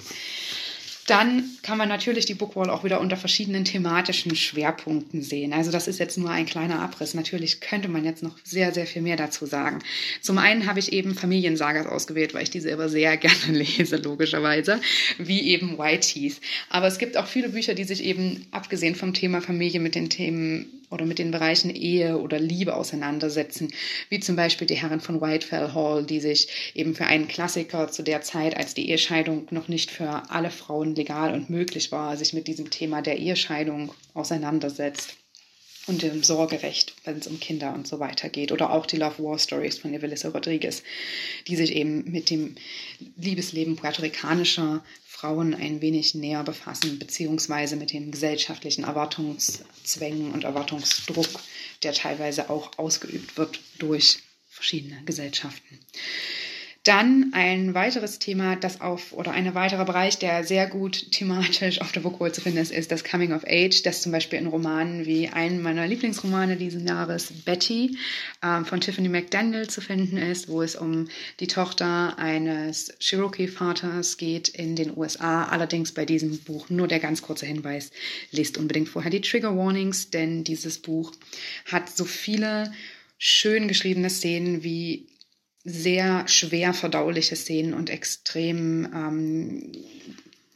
Dann 1.07 1.51
kann 1.63 1.77
man 1.77 1.89
natürlich 1.89 2.25
die 2.25 2.35
Bookwall 2.35 2.71
auch 2.71 2.83
wieder 2.83 3.01
unter 3.01 3.17
verschiedenen 3.17 3.65
thematischen 3.65 4.35
Schwerpunkten 4.35 5.23
sehen. 5.23 5.53
Also 5.53 5.71
das 5.71 5.87
ist 5.87 5.99
jetzt 5.99 6.17
nur 6.17 6.31
ein 6.31 6.47
kleiner 6.47 6.81
Abriss. 6.81 7.15
Natürlich 7.15 7.61
könnte 7.61 7.89
man 7.89 8.05
jetzt 8.05 8.23
noch 8.23 8.37
sehr, 8.43 8.73
sehr 8.73 8.87
viel 8.87 9.03
mehr 9.03 9.17
dazu 9.17 9.45
sagen. 9.45 9.81
Zum 10.23 10.39
einen 10.39 10.67
habe 10.67 10.79
ich 10.79 10.93
eben 10.93 11.15
Familiensagas 11.15 11.87
ausgewählt, 11.87 12.33
weil 12.33 12.45
ich 12.45 12.51
diese 12.51 12.71
immer 12.71 12.89
sehr 12.89 13.17
gerne 13.19 13.59
lese, 13.59 13.97
logischerweise, 13.97 14.81
wie 15.19 15.43
eben 15.43 15.79
White 15.79 16.09
Teeth. 16.09 16.41
Aber 16.71 16.87
es 16.87 16.99
gibt 16.99 17.17
auch 17.17 17.27
viele 17.27 17.51
Bücher, 17.51 17.75
die 17.75 17.85
sich 17.85 18.03
eben, 18.03 18.47
abgesehen 18.51 18.95
vom 18.95 19.13
Thema 19.13 19.41
Familie, 19.43 19.81
mit 19.81 19.95
den 19.95 20.09
Themen 20.09 20.85
oder 20.95 21.05
mit 21.05 21.19
den 21.19 21.31
Bereichen 21.31 21.75
Ehe 21.75 22.19
oder 22.19 22.39
Liebe 22.39 22.75
auseinandersetzen, 22.75 23.73
wie 24.09 24.21
zum 24.21 24.37
Beispiel 24.37 24.67
die 24.67 24.77
Herren 24.77 25.01
von 25.01 25.21
Whitefell 25.21 25.75
Hall, 25.75 26.05
die 26.05 26.21
sich 26.21 26.73
eben 26.75 26.95
für 26.95 27.07
einen 27.07 27.29
Klassiker 27.29 27.89
zu 27.89 28.03
der 28.03 28.23
Zeit, 28.23 28.57
als 28.57 28.75
die 28.75 28.89
Ehescheidung 28.89 29.47
noch 29.51 29.69
nicht 29.69 29.91
für 29.91 30.23
alle 30.31 30.51
Frauen 30.51 30.94
legal 30.95 31.35
und 31.35 31.51
möglich 31.51 31.93
war, 31.93 32.17
sich 32.17 32.33
mit 32.33 32.47
diesem 32.47 32.71
Thema 32.71 33.03
der 33.03 33.19
Ehescheidung 33.19 33.93
auseinandersetzt 34.15 35.17
und 35.87 36.03
dem 36.03 36.23
Sorgerecht, 36.23 36.95
wenn 37.05 37.19
es 37.19 37.27
um 37.27 37.39
Kinder 37.41 37.75
und 37.75 37.87
so 37.87 37.99
weiter 38.01 38.29
geht. 38.29 38.53
Oder 38.53 38.71
auch 38.71 38.87
die 38.87 38.97
Love 38.97 39.23
War 39.23 39.39
Stories 39.39 39.79
von 39.79 39.93
Evelissa 39.93 40.31
Rodriguez, 40.31 40.83
die 41.47 41.57
sich 41.57 41.73
eben 41.73 42.11
mit 42.11 42.31
dem 42.31 42.55
Liebesleben 43.17 43.77
puerto-ricanischer 43.77 44.83
Frauen 45.05 45.55
ein 45.55 45.81
wenig 45.81 46.15
näher 46.15 46.43
befassen, 46.43 46.99
beziehungsweise 46.99 47.77
mit 47.77 47.93
den 47.93 48.11
gesellschaftlichen 48.11 48.85
Erwartungszwängen 48.85 50.33
und 50.33 50.45
Erwartungsdruck, 50.45 51.29
der 51.83 51.93
teilweise 51.93 52.51
auch 52.51 52.79
ausgeübt 52.79 53.37
wird 53.37 53.61
durch 53.79 54.19
verschiedene 54.49 55.03
Gesellschaften. 55.05 55.79
Dann 56.85 57.31
ein 57.33 57.73
weiteres 57.73 58.19
Thema, 58.19 58.57
das 58.57 58.83
auf 58.83 59.15
oder 59.15 59.33
ein 59.33 59.55
weiterer 59.55 59.87
Bereich, 59.87 60.19
der 60.19 60.45
sehr 60.45 60.67
gut 60.67 61.11
thematisch 61.13 61.81
auf 61.81 61.93
der 61.93 62.01
Bookwall 62.01 62.33
zu 62.33 62.43
finden 62.43 62.59
ist, 62.59 62.73
ist 62.73 62.93
das 62.93 63.05
Coming 63.05 63.33
of 63.33 63.43
Age, 63.47 63.83
das 63.85 64.03
zum 64.03 64.13
Beispiel 64.13 64.39
in 64.39 64.47
Romanen 64.47 65.07
wie 65.07 65.29
einen 65.29 65.63
meiner 65.63 65.87
Lieblingsromane 65.87 66.59
diesen 66.59 66.87
Jahres, 66.87 67.33
Betty, 67.47 67.97
äh, 68.43 68.65
von 68.65 68.83
Tiffany 68.83 69.09
McDaniel 69.09 69.67
zu 69.67 69.81
finden 69.81 70.19
ist, 70.19 70.49
wo 70.49 70.61
es 70.61 70.77
um 70.77 71.09
die 71.41 71.47
Tochter 71.47 72.19
eines 72.19 72.93
Cherokee-Vaters 73.01 74.19
geht 74.19 74.51
in 74.51 74.77
den 74.77 74.95
USA. 74.95 75.45
Allerdings 75.45 75.93
bei 75.93 76.05
diesem 76.05 76.39
Buch 76.41 76.69
nur 76.69 76.87
der 76.87 77.01
ganz 77.01 77.23
kurze 77.23 77.47
Hinweis, 77.47 77.93
lest 78.31 78.59
unbedingt 78.59 78.91
vorher 78.91 79.11
die 79.11 79.23
Trigger 79.23 79.57
Warnings, 79.57 80.11
denn 80.11 80.45
dieses 80.45 80.79
Buch 80.81 81.13
hat 81.65 81.89
so 81.89 82.05
viele 82.05 82.73
schön 83.17 83.69
geschriebene 83.69 84.11
Szenen 84.11 84.63
wie 84.63 85.07
sehr 85.65 86.29
schwer 86.29 86.75
verdauliche 86.75 87.37
Szenen 87.37 87.75
und 87.75 87.91
extrem 87.91 88.85
ähm, 88.95 89.73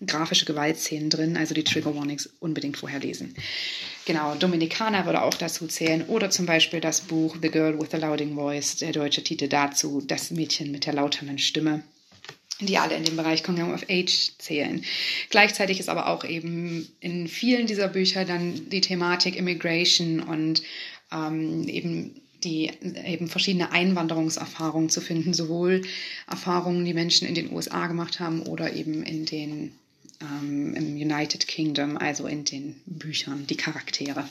grafische 0.07 0.45
Gewaltszenen 0.45 1.11
drin, 1.11 1.37
also 1.37 1.55
die 1.55 1.65
Trigger 1.65 1.97
Warnings 1.97 2.29
unbedingt 2.41 2.77
vorher 2.77 3.01
lesen. 3.01 3.35
Genau, 4.05 4.35
Dominikaner 4.35 5.07
würde 5.07 5.23
auch 5.23 5.35
dazu 5.35 5.67
zählen 5.67 6.05
oder 6.07 6.31
zum 6.31 6.47
Beispiel 6.47 6.81
das 6.81 7.01
Buch 7.01 7.37
The 7.41 7.51
Girl 7.51 7.81
with 7.81 7.89
the 7.91 7.97
Louding 7.97 8.35
Voice, 8.35 8.77
der 8.77 8.93
deutsche 8.93 9.25
Titel 9.25 9.49
dazu, 9.49 10.03
das 10.07 10.31
Mädchen 10.31 10.71
mit 10.71 10.87
der 10.87 10.95
lauternden 10.95 11.39
Stimme 11.39 11.83
die 12.61 12.79
alle 12.79 12.97
in 12.97 13.05
den 13.05 13.17
Bereich 13.17 13.45
Coming 13.45 13.73
of 13.73 13.85
Age 13.89 14.33
zählen. 14.39 14.85
Gleichzeitig 15.31 15.79
ist 15.79 15.89
aber 15.89 16.09
auch 16.09 16.25
eben 16.25 16.89
in 17.01 17.29
vielen 17.29 17.67
dieser 17.67 17.89
Bücher 17.89 18.25
dann 18.25 18.69
die 18.69 18.81
Thematik 18.81 19.37
Immigration 19.37 20.21
und 20.21 20.63
ähm, 21.13 21.69
eben 21.69 22.21
die 22.45 22.71
eben 23.05 23.29
verschiedene 23.29 23.73
Einwanderungserfahrungen 23.73 24.91
zu 24.91 25.01
finden, 25.01 25.35
sowohl 25.35 25.83
Erfahrungen, 26.29 26.85
die 26.85 26.95
Menschen 26.95 27.27
in 27.27 27.35
den 27.35 27.53
USA 27.53 27.87
gemacht 27.87 28.21
haben 28.21 28.43
oder 28.43 28.73
eben 28.75 29.03
in 29.03 29.27
den 29.27 29.73
ähm, 30.21 30.75
im 30.75 30.95
United 30.95 31.47
Kingdom, 31.47 31.97
also 31.97 32.27
in 32.27 32.45
den 32.45 32.81
Büchern, 32.87 33.47
die 33.47 33.57
Charaktere, 33.57 34.29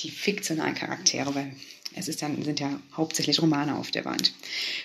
die 0.00 0.10
fiktionalen 0.10 0.74
Charaktere, 0.74 1.34
weil 1.34 1.52
es 1.94 2.08
ist 2.08 2.22
dann, 2.22 2.42
sind 2.42 2.60
ja 2.60 2.80
hauptsächlich 2.96 3.40
Romane 3.40 3.76
auf 3.76 3.90
der 3.90 4.04
Wand. 4.04 4.32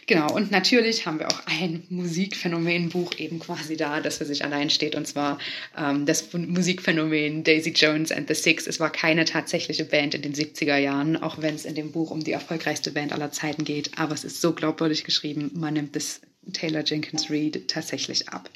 Genau, 0.06 0.34
und 0.34 0.52
natürlich 0.52 1.06
haben 1.06 1.20
wir 1.20 1.28
auch 1.28 1.42
ein 1.46 1.84
Musikphänomenbuch 1.90 3.18
eben 3.18 3.40
quasi 3.40 3.78
da, 3.78 4.02
das 4.02 4.18
für 4.18 4.26
sich 4.26 4.44
allein 4.44 4.70
steht, 4.70 4.96
und 4.96 5.08
zwar 5.08 5.40
ähm, 5.78 6.06
das 6.06 6.34
Musikphänomen 6.34 7.44
Daisy 7.44 7.72
Jones 7.72 8.12
and 8.12 8.28
the 8.28 8.36
Six. 8.36 8.68
Es 8.68 8.80
war 8.80 8.92
keine 8.92 9.26
tatsächliche 9.26 9.86
Band 9.86 10.16
in 10.16 10.22
den 10.22 10.34
70er 10.34 10.78
Jahren, 10.78 11.18
auch 11.18 11.42
wenn 11.42 11.56
es 11.56 11.66
in 11.66 11.76
dem 11.76 11.92
Buch 11.92 12.12
um 12.12 12.24
die 12.24 12.32
erfolgreichste 12.32 12.92
Band 12.92 13.14
aller 13.14 13.32
Zeiten 13.32 13.64
geht, 13.64 13.98
aber 13.98 14.14
es 14.14 14.24
ist 14.24 14.42
so 14.42 14.54
glaubwürdig 14.54 15.04
geschrieben, 15.04 15.52
man 15.54 15.74
nimmt 15.74 15.96
das 15.96 16.22
Taylor 16.54 16.84
Jenkins 16.86 17.30
Reid 17.30 17.68
tatsächlich 17.68 18.30
ab. 18.30 18.50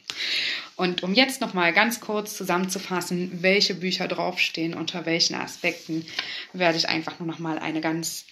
Und 0.76 1.04
um 1.04 1.14
jetzt 1.14 1.42
nochmal 1.42 1.74
ganz 1.74 2.00
kurz 2.00 2.36
zusammenzufassen, 2.36 3.42
welche 3.42 3.76
Bücher 3.76 4.08
draufstehen, 4.08 4.74
unter 4.74 5.06
welchen 5.06 5.36
Aspekten, 5.36 6.06
werde 6.54 6.78
ich 6.78 6.90
einfach 6.90 7.20
nur 7.20 7.28
nochmal 7.28 7.60
eine 7.60 7.82
ganz 7.82 8.26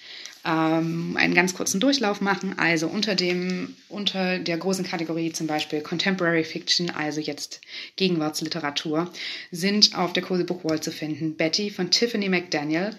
ähm, 0.46 1.18
einen 1.18 1.34
ganz 1.34 1.54
kurzen 1.54 1.80
Durchlauf 1.80 2.22
machen. 2.22 2.58
Also 2.58 2.88
unter, 2.88 3.16
dem, 3.16 3.76
unter 3.90 4.40
der 4.40 4.58
großen 4.58 4.86
Kategorie 4.86 5.32
zum 5.32 5.48
Beispiel 5.48 5.82
Contemporary 5.82 6.44
Fiction, 6.44 6.90
also 6.90 7.20
jetzt 7.20 7.62
Gegenwartsliteratur, 7.98 9.12
sind 9.52 9.98
auf 9.98 10.14
der 10.14 10.24
Cozy 10.24 10.44
Book 10.44 10.64
Wall 10.64 10.80
zu 10.80 10.92
finden 10.92 11.36
Betty 11.36 11.70
von 11.70 11.92
Tiffany 11.92 12.30
McDaniel, 12.30 12.92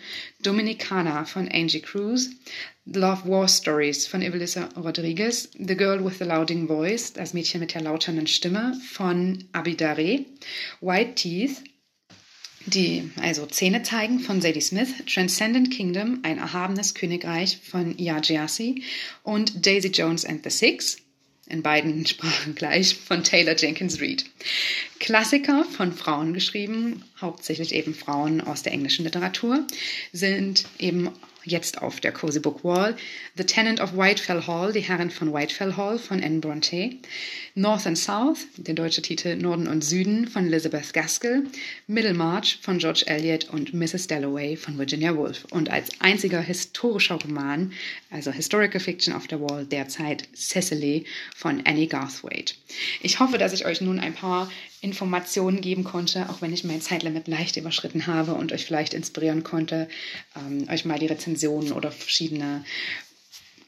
Dominicana 0.43 1.25
von 1.25 1.49
Angie 1.51 1.81
Cruz, 1.81 2.31
Love 2.93 3.29
War 3.29 3.47
Stories 3.47 4.09
von 4.09 4.21
Evelissa 4.21 4.69
Rodriguez, 4.77 5.49
The 5.57 5.77
Girl 5.77 6.05
with 6.05 6.19
the 6.19 6.25
Louding 6.25 6.67
Voice, 6.67 7.13
das 7.13 7.35
Mädchen 7.35 7.61
mit 7.61 7.73
der 7.73 7.83
lauternden 7.83 8.27
Stimme 8.27 8.81
von 8.93 9.45
Abidare, 9.53 10.25
White 10.81 11.15
Teeth, 11.15 11.63
die 12.67 13.09
also 13.23 13.47
Zähne 13.47 13.85
zeigen 13.85 14.19
von 14.19 14.41
Sadie 14.41 14.61
Smith, 14.61 14.93
Transcendent 15.07 15.71
Kingdom, 15.71 16.19
ein 16.25 16.39
erhabenes 16.39 16.95
Königreich 16.95 17.59
von 17.63 17.97
Yajiasi 17.97 18.83
und 19.23 19.65
Daisy 19.65 19.91
Jones 19.91 20.25
and 20.25 20.43
the 20.43 20.51
Six, 20.51 20.97
in 21.47 21.63
beiden 21.63 22.05
Sprachen 22.09 22.57
gleich, 22.57 22.97
von 22.97 23.23
Taylor 23.23 23.55
Jenkins 23.55 24.01
Reid. 24.01 24.25
Klassiker 24.99 25.65
von 25.65 25.93
Frauen 25.93 26.35
geschrieben, 26.35 27.05
hauptsächlich 27.21 27.73
eben 27.73 27.95
Frauen 27.95 28.41
aus 28.41 28.65
der 28.65 28.73
englischen 28.73 29.05
Literatur, 29.05 29.65
sind 30.13 30.65
eben 30.81 31.11
jetzt 31.45 31.81
auf 31.81 32.01
der 32.01 32.13
Cozy 32.13 32.41
Book 32.41 32.65
Wall. 32.65 32.97
The 33.37 33.45
Tenant 33.45 33.81
of 33.81 33.97
Whitefell 33.97 34.47
Hall, 34.47 34.73
die 34.73 34.81
Herren 34.81 35.11
von 35.11 35.33
Whitefell 35.33 35.77
Hall 35.77 35.99
von 35.99 36.23
Anne 36.23 36.41
Bronte. 36.41 36.97
North 37.55 37.87
and 37.87 37.99
South, 37.99 38.47
der 38.57 38.75
deutsche 38.75 39.03
Titel 39.03 39.37
Norden 39.37 39.67
und 39.67 39.83
Süden 39.83 40.29
von 40.29 40.47
Elizabeth 40.47 40.93
Gaskell. 40.93 41.45
Middlemarch 41.87 42.59
von 42.63 42.79
George 42.79 43.05
Eliot 43.07 43.49
und 43.51 43.75
Mrs. 43.75 44.07
Dalloway 44.07 44.57
von 44.57 44.79
Virginia 44.79 45.17
Woolf. 45.17 45.47
Und 45.51 45.71
als 45.71 45.91
einziger 46.01 46.41
historischer 46.41 47.17
Roman, 47.17 47.73
also 48.11 48.31
Historical 48.31 48.81
Fiction 48.81 49.15
of 49.15 49.27
the 49.31 49.41
Wall, 49.41 49.65
derzeit 49.65 50.29
Cecily 50.35 51.05
von 51.35 51.65
Annie 51.67 51.87
Garthwaite. 51.87 52.55
Ich 53.01 53.21
hoffe, 53.21 53.39
dass 53.39 53.53
ich 53.53 53.67
euch 53.67 53.81
nun 53.81 53.99
ein 53.99 54.15
paar 54.15 54.51
Informationen 54.81 55.61
geben 55.61 55.85
konnte, 55.85 56.29
auch 56.31 56.41
wenn 56.41 56.53
ich 56.53 56.65
mein 56.65 56.81
Zeitlimit 56.81 57.29
leicht 57.29 57.57
überschritten 57.57 58.07
habe 58.07 58.35
und 58.35 58.53
euch 58.53 58.65
vielleicht 58.65 58.95
inspirieren 58.95 59.45
konnte, 59.45 59.89
ähm, 60.37 60.67
euch 60.71 60.85
mal 60.85 60.99
die 60.99 61.07
Rezensionen 61.07 61.73
oder 61.73 61.93
verschiedene 61.93 62.65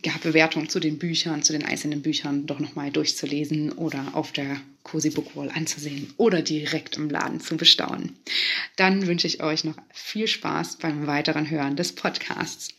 ja, 0.04 0.12
Bewertungen 0.22 0.68
zu 0.68 0.80
den 0.80 0.98
Büchern, 0.98 1.42
zu 1.42 1.52
den 1.52 1.64
einzelnen 1.64 2.02
Büchern 2.02 2.46
doch 2.46 2.58
nochmal 2.58 2.90
durchzulesen 2.90 3.72
oder 3.72 4.14
auf 4.14 4.32
der 4.32 4.60
Cozy 4.82 5.10
Book 5.10 5.36
Wall 5.36 5.50
anzusehen 5.50 6.12
oder 6.16 6.42
direkt 6.42 6.96
im 6.96 7.08
Laden 7.08 7.40
zu 7.40 7.56
bestaunen. 7.56 8.16
Dann 8.76 9.06
wünsche 9.06 9.26
ich 9.26 9.42
euch 9.42 9.64
noch 9.64 9.76
viel 9.92 10.26
Spaß 10.26 10.78
beim 10.78 11.06
weiteren 11.06 11.48
Hören 11.50 11.76
des 11.76 11.94
Podcasts. 11.94 12.70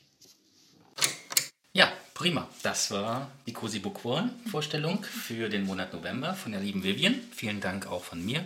Prima. 2.14 2.48
Das 2.62 2.92
war 2.92 3.32
die 3.48 3.54
Cozy 3.54 3.80
Book 3.80 4.06
Wall 4.06 4.30
Vorstellung 4.50 5.04
für 5.04 5.50
den 5.50 5.66
Monat 5.66 5.94
November 5.94 6.36
von 6.36 6.52
der 6.52 6.62
lieben 6.62 6.84
Vivian. 6.84 7.16
Vielen 7.36 7.60
Dank 7.60 7.88
auch 7.88 8.04
von 8.04 8.24
mir. 8.24 8.46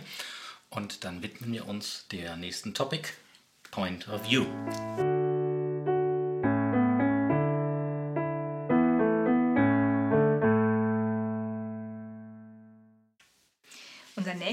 Und 0.70 1.04
dann 1.04 1.22
widmen 1.22 1.52
wir 1.52 1.68
uns 1.68 2.06
der 2.10 2.36
nächsten 2.36 2.74
Topic, 2.74 3.08
Point 3.70 4.08
of 4.08 4.24
View. 4.28 4.46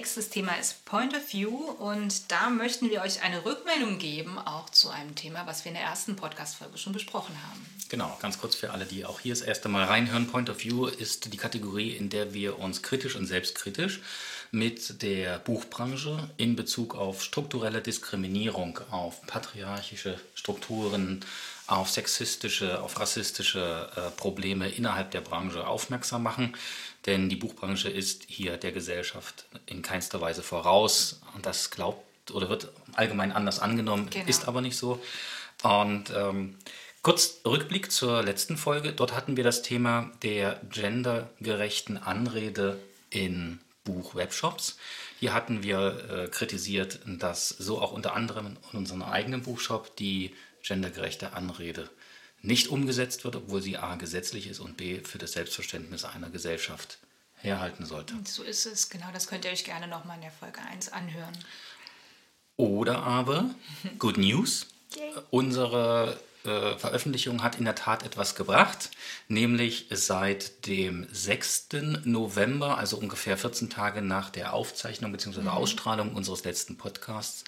Nächstes 0.05 0.29
Thema 0.29 0.53
ist 0.59 0.85
Point 0.85 1.15
of 1.15 1.33
View 1.33 1.49
und 1.49 2.31
da 2.31 2.51
möchten 2.51 2.91
wir 2.91 3.01
euch 3.01 3.23
eine 3.23 3.43
Rückmeldung 3.43 3.97
geben, 3.97 4.37
auch 4.37 4.69
zu 4.69 4.91
einem 4.91 5.15
Thema, 5.15 5.47
was 5.47 5.65
wir 5.65 5.71
in 5.71 5.77
der 5.77 5.83
ersten 5.83 6.15
Podcast-Folge 6.15 6.77
schon 6.77 6.93
besprochen 6.93 7.35
haben. 7.49 7.65
Genau, 7.89 8.15
ganz 8.21 8.37
kurz 8.37 8.53
für 8.53 8.69
alle, 8.69 8.85
die 8.85 9.03
auch 9.03 9.19
hier 9.19 9.33
das 9.33 9.41
erste 9.41 9.67
Mal 9.67 9.83
reinhören. 9.83 10.27
Point 10.27 10.51
of 10.51 10.63
View 10.63 10.85
ist 10.85 11.33
die 11.33 11.37
Kategorie, 11.37 11.89
in 11.89 12.11
der 12.11 12.35
wir 12.35 12.59
uns 12.59 12.83
kritisch 12.83 13.15
und 13.15 13.25
selbstkritisch 13.25 14.01
mit 14.51 15.01
der 15.01 15.39
Buchbranche 15.39 16.29
in 16.37 16.55
Bezug 16.55 16.93
auf 16.93 17.23
strukturelle 17.23 17.81
Diskriminierung, 17.81 18.79
auf 18.91 19.25
patriarchische 19.25 20.19
Strukturen, 20.35 21.25
auf 21.67 21.89
sexistische, 21.89 22.81
auf 22.81 22.99
rassistische 22.99 23.89
äh, 23.95 24.11
Probleme 24.11 24.69
innerhalb 24.69 25.11
der 25.11 25.21
Branche 25.21 25.65
aufmerksam 25.65 26.21
machen. 26.21 26.55
Denn 27.05 27.29
die 27.29 27.35
Buchbranche 27.35 27.89
ist 27.89 28.23
hier 28.27 28.57
der 28.57 28.71
Gesellschaft 28.71 29.45
in 29.67 29.81
keinster 29.81 30.21
Weise 30.21 30.41
voraus. 30.41 31.21
Und 31.35 31.45
das 31.45 31.69
glaubt 31.69 32.31
oder 32.31 32.49
wird 32.49 32.69
allgemein 32.93 33.31
anders 33.31 33.59
angenommen, 33.59 34.09
Genau. 34.09 34.27
ist 34.27 34.47
aber 34.47 34.61
nicht 34.61 34.77
so. 34.77 34.99
Und 35.61 36.11
ähm, 36.15 36.55
kurz 37.03 37.41
Rückblick 37.45 37.91
zur 37.91 38.23
letzten 38.23 38.57
Folge. 38.57 38.91
Dort 38.93 39.13
hatten 39.13 39.37
wir 39.37 39.43
das 39.43 39.61
Thema 39.61 40.11
der 40.23 40.59
gendergerechten 40.71 41.97
Anrede 41.97 42.79
in 43.11 43.59
Buch-Webshops. 43.83 44.77
Hier 45.19 45.33
hatten 45.33 45.61
wir 45.63 46.09
äh, 46.09 46.27
kritisiert, 46.27 46.99
dass 47.05 47.49
so 47.49 47.79
auch 47.81 47.91
unter 47.91 48.15
anderem 48.15 48.57
in 48.71 48.79
unserem 48.79 49.03
eigenen 49.03 49.43
Buchshop 49.43 49.95
die 49.95 50.33
gendergerechte 50.63 51.33
Anrede 51.33 51.89
nicht 52.45 52.69
umgesetzt 52.69 53.23
wird, 53.23 53.35
obwohl 53.35 53.61
sie 53.61 53.77
a. 53.77 53.95
gesetzlich 53.95 54.47
ist 54.47 54.59
und 54.59 54.77
b. 54.77 55.01
für 55.03 55.17
das 55.17 55.33
Selbstverständnis 55.33 56.05
einer 56.05 56.29
Gesellschaft 56.29 56.99
herhalten 57.35 57.85
sollte. 57.85 58.13
So 58.25 58.43
ist 58.43 58.65
es, 58.65 58.89
genau, 58.89 59.07
das 59.13 59.27
könnt 59.27 59.45
ihr 59.45 59.51
euch 59.51 59.63
gerne 59.63 59.87
nochmal 59.87 60.17
in 60.17 60.23
der 60.23 60.31
Folge 60.31 60.59
1 60.61 60.89
anhören. 60.89 61.37
Oder 62.57 63.03
aber, 63.03 63.53
Good 63.99 64.17
News, 64.17 64.67
unsere 65.29 66.19
äh, 66.45 66.77
Veröffentlichung 66.77 67.43
hat 67.43 67.57
in 67.57 67.65
der 67.65 67.75
Tat 67.75 68.03
etwas 68.03 68.35
gebracht, 68.35 68.91
nämlich 69.27 69.87
seit 69.89 70.67
dem 70.67 71.07
6. 71.11 71.69
November, 72.03 72.77
also 72.77 72.97
ungefähr 72.97 73.37
14 73.37 73.69
Tage 73.69 74.01
nach 74.01 74.29
der 74.29 74.53
Aufzeichnung 74.53 75.11
bzw. 75.11 75.47
Ausstrahlung 75.49 76.13
unseres 76.13 76.43
letzten 76.43 76.77
Podcasts, 76.77 77.43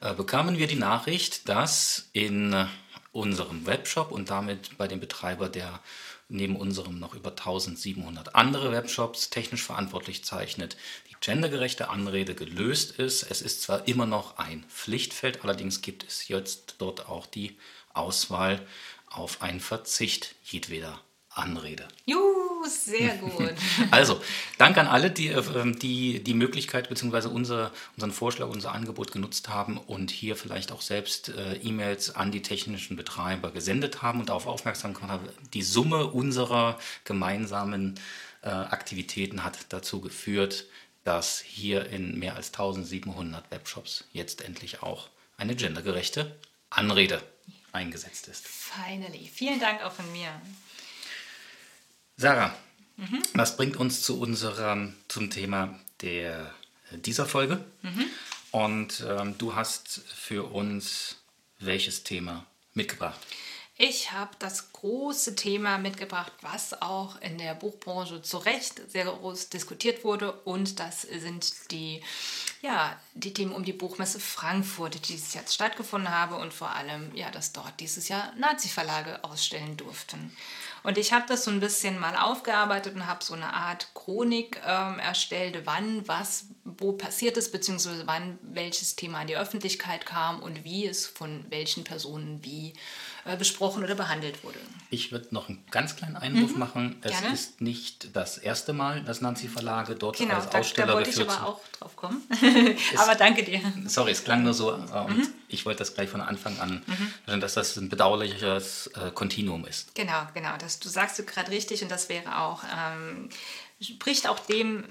äh, 0.00 0.14
bekamen 0.14 0.58
wir 0.58 0.66
die 0.66 0.76
Nachricht, 0.76 1.48
dass 1.48 2.08
in 2.12 2.68
unserem 3.12 3.66
Webshop 3.66 4.12
und 4.12 4.30
damit 4.30 4.76
bei 4.78 4.86
dem 4.86 5.00
Betreiber, 5.00 5.48
der 5.48 5.80
neben 6.28 6.56
unserem 6.56 6.98
noch 6.98 7.14
über 7.14 7.30
1700 7.30 8.34
andere 8.34 8.70
Webshops 8.70 9.30
technisch 9.30 9.62
verantwortlich 9.62 10.24
zeichnet, 10.24 10.76
die 11.10 11.16
gendergerechte 11.20 11.88
Anrede 11.88 12.34
gelöst 12.34 12.92
ist. 12.92 13.24
Es 13.24 13.42
ist 13.42 13.62
zwar 13.62 13.88
immer 13.88 14.06
noch 14.06 14.38
ein 14.38 14.64
Pflichtfeld, 14.68 15.42
allerdings 15.42 15.82
gibt 15.82 16.04
es 16.04 16.28
jetzt 16.28 16.76
dort 16.78 17.08
auch 17.08 17.26
die 17.26 17.58
Auswahl 17.92 18.64
auf 19.06 19.42
einen 19.42 19.60
Verzicht 19.60 20.36
jedweder 20.44 21.00
Anrede. 21.30 21.88
Juhu, 22.06 22.49
sehr 22.64 23.14
gut. 23.16 23.54
Also, 23.90 24.20
Dank 24.58 24.78
an 24.78 24.86
alle, 24.86 25.10
die 25.10 25.28
äh, 25.28 25.72
die, 25.72 26.22
die 26.22 26.34
Möglichkeit 26.34 26.88
bzw. 26.88 27.28
Unser, 27.28 27.72
unseren 27.96 28.12
Vorschlag, 28.12 28.48
unser 28.48 28.72
Angebot 28.72 29.12
genutzt 29.12 29.48
haben 29.48 29.78
und 29.78 30.10
hier 30.10 30.36
vielleicht 30.36 30.72
auch 30.72 30.82
selbst 30.82 31.30
äh, 31.30 31.56
E-Mails 31.56 32.14
an 32.14 32.32
die 32.32 32.42
technischen 32.42 32.96
Betreiber 32.96 33.50
gesendet 33.50 34.02
haben 34.02 34.20
und 34.20 34.28
darauf 34.28 34.46
aufmerksam 34.46 34.94
gemacht 34.94 35.10
haben. 35.10 35.28
Die 35.54 35.62
Summe 35.62 36.06
unserer 36.06 36.78
gemeinsamen 37.04 37.98
äh, 38.42 38.48
Aktivitäten 38.48 39.44
hat 39.44 39.58
dazu 39.68 40.00
geführt, 40.00 40.66
dass 41.04 41.40
hier 41.40 41.86
in 41.86 42.18
mehr 42.18 42.36
als 42.36 42.48
1700 42.48 43.50
Webshops 43.50 44.04
jetzt 44.12 44.42
endlich 44.42 44.82
auch 44.82 45.08
eine 45.36 45.54
gendergerechte 45.54 46.36
Anrede 46.68 47.22
eingesetzt 47.72 48.28
ist. 48.28 48.46
Finally. 48.46 49.30
Vielen 49.32 49.60
Dank 49.60 49.82
auch 49.82 49.92
von 49.92 50.10
mir. 50.12 50.28
Sarah, 52.20 52.54
was 53.32 53.56
bringt 53.56 53.78
uns 53.78 54.02
zu 54.02 54.20
unserem 54.20 54.94
zum 55.08 55.30
Thema 55.30 55.80
der, 56.02 56.52
dieser 56.90 57.24
Folge? 57.24 57.64
Und 58.50 59.02
ähm, 59.08 59.38
du 59.38 59.54
hast 59.54 60.02
für 60.14 60.52
uns 60.52 61.16
welches 61.60 62.04
Thema 62.04 62.44
mitgebracht? 62.74 63.18
Ich 63.78 64.12
habe 64.12 64.32
das 64.38 64.74
große 64.74 65.34
Thema 65.34 65.78
mitgebracht, 65.78 66.30
was 66.42 66.82
auch 66.82 67.18
in 67.22 67.38
der 67.38 67.54
Buchbranche 67.54 68.20
zu 68.20 68.36
Recht 68.36 68.82
sehr 68.90 69.06
groß 69.06 69.48
diskutiert 69.48 70.04
wurde. 70.04 70.32
Und 70.32 70.78
das 70.78 71.00
sind 71.00 71.70
die, 71.70 72.02
ja, 72.60 73.00
die 73.14 73.32
Themen 73.32 73.52
um 73.52 73.64
die 73.64 73.72
Buchmesse 73.72 74.20
Frankfurt, 74.20 74.96
die 74.96 75.00
dieses 75.00 75.32
Jahr 75.32 75.44
stattgefunden 75.48 76.10
habe 76.10 76.36
und 76.36 76.52
vor 76.52 76.68
allem, 76.68 77.14
ja, 77.14 77.30
dass 77.30 77.52
dort 77.52 77.80
dieses 77.80 78.08
Jahr 78.08 78.34
Nazi-Verlage 78.36 79.24
ausstellen 79.24 79.78
durften. 79.78 80.36
Und 80.82 80.98
ich 80.98 81.12
habe 81.12 81.26
das 81.28 81.44
so 81.44 81.50
ein 81.50 81.60
bisschen 81.60 81.98
mal 81.98 82.16
aufgearbeitet 82.16 82.94
und 82.94 83.06
habe 83.06 83.22
so 83.22 83.34
eine 83.34 83.52
Art 83.52 83.88
Chronik 83.94 84.60
ähm, 84.66 84.98
erstellt, 84.98 85.62
wann 85.64 86.06
was 86.08 86.46
wo 86.64 86.92
passiert 86.92 87.36
ist, 87.36 87.52
beziehungsweise 87.52 88.06
wann 88.06 88.38
welches 88.42 88.96
Thema 88.96 89.20
an 89.20 89.26
die 89.26 89.36
Öffentlichkeit 89.36 90.06
kam 90.06 90.40
und 90.40 90.64
wie 90.64 90.86
es 90.86 91.06
von 91.06 91.44
welchen 91.50 91.84
Personen 91.84 92.44
wie 92.44 92.74
besprochen 93.38 93.84
oder 93.84 93.94
behandelt 93.94 94.42
wurde. 94.42 94.58
Ich 94.90 95.12
würde 95.12 95.28
noch 95.30 95.48
einen 95.48 95.64
ganz 95.70 95.94
kleinen 95.94 96.16
Einwurf 96.16 96.56
machen. 96.56 96.96
Es 97.02 97.12
gerne. 97.12 97.34
ist 97.34 97.60
nicht 97.60 98.16
das 98.16 98.38
erste 98.38 98.72
Mal, 98.72 99.02
dass 99.02 99.20
Nancy 99.20 99.48
Verlage 99.48 99.94
dort 99.94 100.16
Genau, 100.16 100.34
als 100.34 100.46
da, 100.46 100.50
da 100.52 100.58
Aussteller 100.58 100.94
wollte 100.94 101.10
ich 101.10 101.20
aber 101.20 101.46
auch 101.46 101.60
drauf 101.78 101.94
kommen. 101.96 102.22
aber 102.96 103.14
danke 103.14 103.44
dir. 103.44 103.60
Sorry, 103.86 104.10
es 104.12 104.24
klang 104.24 104.42
nur 104.42 104.54
so. 104.54 104.72
Äh, 104.72 104.74
und 104.74 105.20
Mhm. 105.20 105.28
Ich 105.48 105.66
wollte 105.66 105.80
das 105.80 105.94
gleich 105.94 106.08
von 106.08 106.20
Anfang 106.20 106.58
an, 106.60 106.82
dass 107.40 107.54
das 107.54 107.76
ein 107.76 107.88
bedauerliches 107.88 108.86
äh, 108.88 109.10
Kontinuum 109.10 109.66
ist. 109.66 109.94
Genau, 109.96 110.22
genau. 110.32 110.56
Das, 110.58 110.78
du 110.78 110.88
sagst 110.88 111.18
du 111.18 111.24
gerade 111.24 111.50
richtig 111.50 111.82
und 111.82 111.90
das 111.90 112.08
wäre 112.08 112.38
auch, 112.38 112.62
ähm, 112.64 113.28
spricht 113.80 114.28
auch 114.28 114.38
dem, 114.38 114.84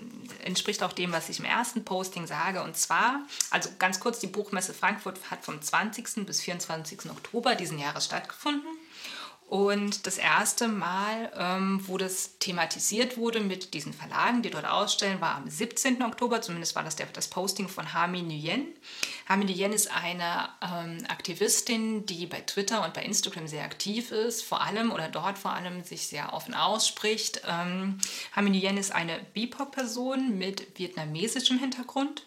entspricht 0.44 0.82
auch 0.84 0.94
dem, 0.94 1.12
was 1.12 1.30
ich 1.30 1.40
im 1.40 1.46
ersten 1.46 1.86
Posting 1.86 2.28
sage. 2.28 2.64
Und 2.64 2.76
zwar, 2.76 3.22
also 3.52 3.70
ganz 3.78 4.00
kurz, 4.00 4.20
die 4.20 4.28
Buchmesse 4.28 4.74
Frankfurt 4.74 5.30
hat 5.30 5.44
vom 5.46 5.62
20. 5.62 6.26
bis 6.26 6.42
24. 6.42 7.12
Oktober 7.12 7.56
diesen 7.56 7.80
Jahres 7.80 8.06
stattgefunden. 8.06 8.70
Und 9.50 10.06
das 10.06 10.20
erste 10.20 10.68
Mal, 10.68 11.32
ähm, 11.36 11.82
wo 11.88 11.98
das 11.98 12.38
thematisiert 12.38 13.18
wurde 13.18 13.40
mit 13.40 13.74
diesen 13.74 13.94
Verlagen, 13.94 14.44
die 14.44 14.52
dort 14.52 14.66
ausstellen, 14.66 15.22
war 15.22 15.34
am 15.38 15.50
17. 15.50 16.04
Oktober. 16.04 16.40
Zumindest 16.44 16.76
war 16.76 16.84
das 16.84 16.96
der, 16.96 17.08
das 17.08 17.30
Posting 17.30 17.68
von 17.68 17.92
Hami 17.92 18.22
Nguyen. 18.22 18.68
Hami 19.28 19.46
Nguyen 19.46 19.74
ist 19.74 19.92
eine 19.92 20.50
ähm, 20.62 21.04
Aktivistin, 21.08 22.06
die 22.06 22.28
bei 22.28 22.42
Twitter 22.42 22.86
und 22.86 22.94
bei 22.94 23.02
Instagram 23.02 23.48
sehr 23.48 23.64
aktiv 23.64 24.12
ist, 24.12 24.44
vor 24.44 24.62
allem 24.62 24.92
oder 24.92 25.08
dort 25.08 25.40
vor 25.40 25.54
allem 25.54 25.84
sich 25.84 26.06
sehr 26.06 26.32
offen 26.34 26.54
ausspricht. 26.54 27.42
Ähm, 27.48 27.98
Hami 28.36 28.52
Nguyen 28.52 28.78
ist 28.78 28.92
eine 28.92 29.20
BIPOC-Person 29.34 30.38
mit 30.38 30.78
vietnamesischem 30.78 31.58
Hintergrund. 31.58 32.24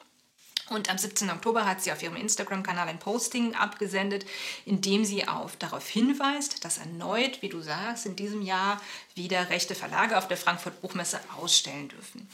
Und 0.72 0.90
am 0.90 0.98
17. 0.98 1.30
Oktober 1.30 1.66
hat 1.66 1.82
sie 1.82 1.92
auf 1.92 2.02
ihrem 2.02 2.16
Instagram-Kanal 2.16 2.88
ein 2.88 2.98
Posting 2.98 3.54
abgesendet, 3.54 4.24
in 4.64 4.80
dem 4.80 5.04
sie 5.04 5.28
auf, 5.28 5.56
darauf 5.56 5.86
hinweist, 5.88 6.64
dass 6.64 6.78
erneut, 6.78 7.42
wie 7.42 7.48
du 7.48 7.60
sagst, 7.60 8.06
in 8.06 8.16
diesem 8.16 8.42
Jahr 8.42 8.80
wieder 9.14 9.50
rechte 9.50 9.74
Verlage 9.74 10.16
auf 10.16 10.28
der 10.28 10.36
Frankfurt 10.36 10.80
Buchmesse 10.80 11.20
ausstellen 11.38 11.88
dürfen. 11.88 12.28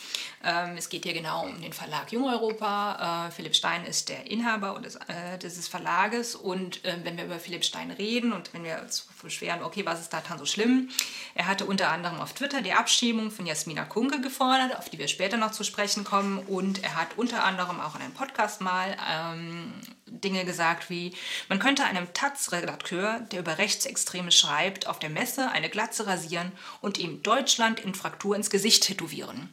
Ähm, 0.44 0.76
es 0.76 0.88
geht 0.88 1.04
hier 1.04 1.14
genau 1.14 1.44
um 1.46 1.60
den 1.60 1.72
Verlag 1.72 2.12
Jung 2.12 2.28
Europa. 2.28 3.26
Äh, 3.28 3.30
Philipp 3.32 3.54
Stein 3.54 3.84
ist 3.84 4.08
der 4.08 4.30
Inhaber 4.30 4.80
des, 4.80 4.96
äh, 4.96 5.38
dieses 5.42 5.68
Verlages. 5.68 6.34
Und 6.34 6.84
äh, 6.84 6.96
wenn 7.02 7.16
wir 7.16 7.24
über 7.24 7.38
Philipp 7.38 7.64
Stein 7.64 7.90
reden 7.90 8.32
und 8.32 8.52
wenn 8.54 8.64
wir 8.64 8.80
uns 8.82 9.08
beschweren, 9.22 9.62
okay, 9.62 9.84
was 9.84 10.00
ist 10.00 10.12
daran 10.12 10.38
so 10.38 10.46
schlimm? 10.46 10.90
Er 11.34 11.46
hatte 11.46 11.66
unter 11.66 11.90
anderem 11.90 12.20
auf 12.20 12.32
Twitter 12.32 12.62
die 12.62 12.72
Abschiebung 12.72 13.30
von 13.30 13.46
Jasmina 13.46 13.84
Kunke 13.84 14.20
gefordert, 14.20 14.76
auf 14.78 14.88
die 14.88 14.98
wir 14.98 15.08
später 15.08 15.36
noch 15.36 15.52
zu 15.52 15.64
sprechen 15.64 16.04
kommen. 16.04 16.38
Und 16.38 16.82
er 16.84 16.96
hat 16.96 17.16
unter 17.16 17.44
anderem 17.44 17.80
auch 17.80 17.96
in 17.96 18.02
einem 18.02 18.14
Podcast 18.14 18.60
mal 18.60 18.96
ähm, 19.10 19.72
Dinge 20.10 20.44
gesagt 20.44 20.90
wie, 20.90 21.14
man 21.48 21.58
könnte 21.58 21.84
einem 21.84 22.12
Taz-Redakteur, 22.12 23.20
der 23.32 23.40
über 23.40 23.58
Rechtsextreme 23.58 24.32
schreibt, 24.32 24.86
auf 24.86 24.98
der 24.98 25.10
Messe 25.10 25.50
eine 25.50 25.70
Glatze 25.70 26.06
rasieren 26.06 26.52
und 26.80 26.98
ihm 26.98 27.22
Deutschland 27.22 27.80
in 27.80 27.94
Fraktur 27.94 28.36
ins 28.36 28.50
Gesicht 28.50 28.84
tätowieren. 28.84 29.52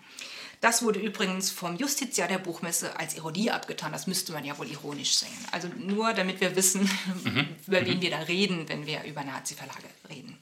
Das 0.61 0.81
wurde 0.81 0.99
übrigens 0.99 1.51
vom 1.51 1.75
Justiziar 1.75 2.27
der 2.27 2.39
Buchmesse 2.39 2.97
als 2.97 3.15
Ironie 3.15 3.51
abgetan. 3.51 3.91
Das 3.91 4.07
müsste 4.07 4.31
man 4.31 4.45
ja 4.45 4.57
wohl 4.57 4.67
ironisch 4.67 5.17
sehen. 5.17 5.37
Also 5.51 5.67
nur 5.67 6.13
damit 6.13 6.41
wir 6.41 6.55
wissen, 6.55 6.81
mhm. 7.23 7.47
über 7.67 7.85
wen 7.85 7.97
mhm. 7.97 8.01
wir 8.01 8.09
da 8.09 8.19
reden, 8.19 8.67
wenn 8.67 8.85
wir 8.85 9.03
über 9.03 9.23
Nazi-Verlage 9.23 9.89
reden. 10.09 10.37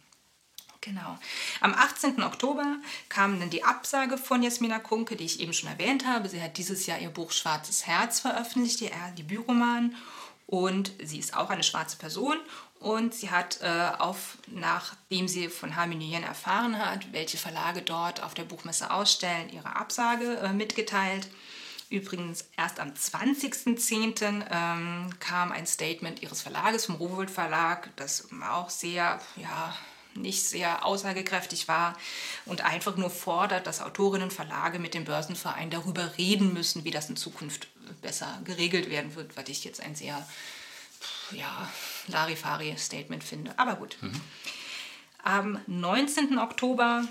Genau. 0.84 1.18
Am 1.62 1.74
18. 1.74 2.22
Oktober 2.24 2.76
kam 3.08 3.40
dann 3.40 3.50
die 3.50 3.64
Absage 3.64 4.18
von 4.18 4.44
Jasmina 4.44 4.80
Kunke, 4.80 5.16
die 5.16 5.24
ich 5.24 5.40
eben 5.40 5.54
schon 5.54 5.70
erwähnt 5.70 6.06
habe. 6.06 6.28
Sie 6.28 6.42
hat 6.42 6.58
dieses 6.58 6.86
Jahr 6.86 7.00
ihr 7.00 7.10
Buch 7.10 7.32
Schwarzes 7.32 7.88
Herz 7.88 8.20
veröffentlicht, 8.20 8.82
ihr 8.82 8.92
Debütroman. 9.18 9.96
Und 10.46 10.92
sie 11.02 11.20
ist 11.20 11.38
auch 11.38 11.50
eine 11.50 11.64
schwarze 11.64 11.96
Person. 11.96 12.38
Und 12.82 13.14
sie 13.14 13.32
hat 13.32 13.62
äh, 13.62 13.92
auf, 13.98 14.38
nachdem 14.48 15.30
sie 15.30 15.48
von 15.48 15.78
Harmin 15.78 16.00
Nguyen 16.00 16.24
erfahren 16.24 16.78
hat, 16.78 17.14
welche 17.14 17.38
Verlage 17.38 17.82
dort 17.82 18.22
auf 18.22 18.34
der 18.34 18.44
Buchmesse 18.44 18.92
ausstellen, 18.92 19.50
ihre 19.54 19.78
Absage 19.78 20.36
äh, 20.40 20.52
mitgeteilt. 20.52 21.30
Übrigens 21.90 22.50
erst 22.58 22.82
am 22.82 22.90
20.10. 22.90 24.46
Ähm, 24.52 25.10
kam 25.22 25.54
ein 25.54 25.66
Statement 25.66 26.22
ihres 26.22 26.42
Verlages, 26.42 26.88
vom 26.88 26.96
Rowold 26.96 27.32
Verlag, 27.32 27.90
das 27.96 28.28
auch 28.42 28.70
sehr 28.70 29.22
ja, 29.38 29.74
nicht 30.16 30.44
sehr 30.44 30.86
aussagekräftig 30.86 31.68
war 31.68 31.98
und 32.46 32.62
einfach 32.62 32.98
nur 32.98 33.10
fordert, 33.10 33.68
dass 33.68 33.82
Autorinnen 33.82 34.30
und 34.30 34.34
Verlage 34.34 34.80
mit 34.80 34.94
dem 34.94 35.06
Börsenverein 35.06 35.70
darüber 35.70 36.18
reden 36.18 36.54
müssen, 36.54 36.84
wie 36.84 36.92
das 36.92 37.10
in 37.10 37.16
Zukunft 37.16 37.68
besser 38.02 38.42
geregelt 38.44 38.90
werden 38.90 39.16
wird, 39.16 39.36
was 39.36 39.50
ich 39.50 39.64
jetzt 39.64 39.82
ein 39.82 39.96
sehr 39.96 40.26
ja, 41.32 41.70
Larifari-Statement 42.08 43.24
finde. 43.24 43.58
Aber 43.58 43.76
gut. 43.76 43.98
Mhm. 44.02 44.22
Am 45.24 45.60
19. 45.68 46.38
Oktober 46.38 47.06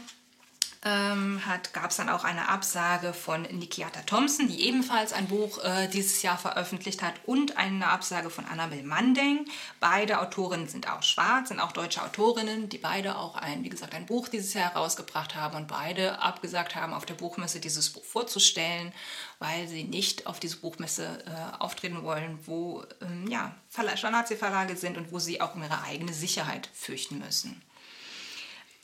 ähm, 0.85 1.41
gab 1.73 1.91
es 1.91 1.97
dann 1.97 2.09
auch 2.09 2.25
eine 2.25 2.49
Absage 2.49 3.13
von 3.13 3.43
Nikiata 3.43 4.03
Thompson, 4.03 4.49
die 4.49 4.63
ebenfalls 4.63 5.13
ein 5.13 5.29
Buch 5.29 5.63
äh, 5.63 5.87
dieses 5.89 6.23
Jahr 6.23 6.39
veröffentlicht 6.39 7.03
hat, 7.03 7.15
und 7.25 7.57
eine 7.57 7.87
Absage 7.89 8.31
von 8.31 8.45
Annabel 8.47 8.83
Mandeng. 8.83 9.47
Beide 9.79 10.21
Autorinnen 10.21 10.67
sind 10.67 10.91
auch 10.91 11.03
schwarz, 11.03 11.49
sind 11.49 11.61
auch 11.61 11.73
deutsche 11.73 12.03
Autorinnen, 12.03 12.69
die 12.69 12.79
beide 12.79 13.17
auch 13.17 13.37
ein, 13.37 13.63
wie 13.63 13.69
gesagt, 13.69 13.95
ein 13.95 14.07
Buch 14.07 14.29
dieses 14.29 14.55
Jahr 14.55 14.75
herausgebracht 14.75 15.37
haben 15.37 15.57
und 15.57 15.69
beide 15.69 16.21
abgesagt 16.21 16.75
haben, 16.75 16.93
auf 16.93 17.07
der 17.07 17.15
Buchmesse 17.15 17.61
dieses 17.61 17.91
Buch 17.91 18.05
vorzustellen, 18.05 18.93
weil 19.39 19.69
sie 19.69 19.85
nicht 19.85 20.27
auf 20.27 20.41
diese 20.41 20.57
Buchmesse 20.57 21.25
äh, 21.27 21.61
auftreten 21.61 22.03
wollen, 22.03 22.41
wo 22.45 22.83
ähm, 23.01 23.29
ja, 23.29 23.55
Nazi-Verlage 23.77 24.77
sind 24.77 24.97
und 24.99 25.13
wo 25.13 25.21
sie 25.21 25.41
auch 25.41 25.55
um 25.55 25.63
ihre 25.63 25.83
eigene 25.83 26.13
Sicherheit 26.13 26.69
fürchten 26.75 27.19
müssen. 27.19 27.63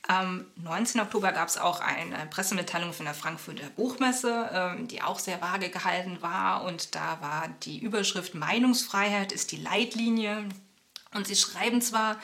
Am 0.07 0.47
19. 0.57 1.01
Oktober 1.01 1.33
gab 1.33 1.49
es 1.49 1.59
auch 1.59 1.81
eine 1.81 2.27
Pressemitteilung 2.31 2.93
von 2.93 3.05
der 3.05 3.15
Frankfurter 3.15 3.69
Buchmesse, 3.71 4.49
ähm, 4.53 4.89
die 4.89 5.03
auch 5.03 5.19
sehr 5.19 5.41
vage 5.43 5.69
gehalten 5.69 6.23
war. 6.23 6.65
Und 6.65 6.95
da 6.95 7.21
war 7.21 7.49
die 7.65 7.79
Überschrift 7.79 8.35
Meinungsfreiheit 8.35 9.33
ist 9.33 9.53
die 9.53 9.57
Leitlinie. 9.57 10.49
Und 11.15 11.27
sie 11.27 11.37
schreiben 11.37 11.81
zwar, 11.83 12.19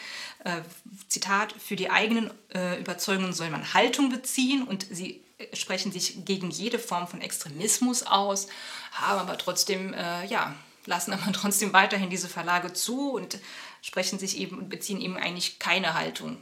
äh, 0.44 0.60
Zitat, 1.08 1.52
für 1.52 1.76
die 1.76 1.90
eigenen 1.90 2.30
äh, 2.54 2.78
Überzeugungen 2.80 3.32
soll 3.32 3.50
man 3.50 3.74
Haltung 3.74 4.10
beziehen 4.10 4.62
und 4.62 4.86
sie 4.90 5.22
äh, 5.38 5.54
sprechen 5.56 5.90
sich 5.90 6.24
gegen 6.24 6.50
jede 6.50 6.78
Form 6.78 7.08
von 7.08 7.20
Extremismus 7.20 8.02
aus, 8.02 8.46
haben 8.92 9.20
aber 9.20 9.38
trotzdem, 9.38 9.94
äh, 9.94 10.26
ja, 10.26 10.54
lassen 10.86 11.12
aber 11.12 11.32
trotzdem 11.32 11.72
weiterhin 11.72 12.10
diese 12.10 12.28
Verlage 12.28 12.72
zu 12.72 13.12
und 13.12 13.38
sprechen 13.80 14.18
sich 14.18 14.38
eben 14.38 14.68
beziehen 14.68 15.00
eben 15.00 15.16
eigentlich 15.16 15.58
keine 15.58 15.94
Haltung, 15.94 16.36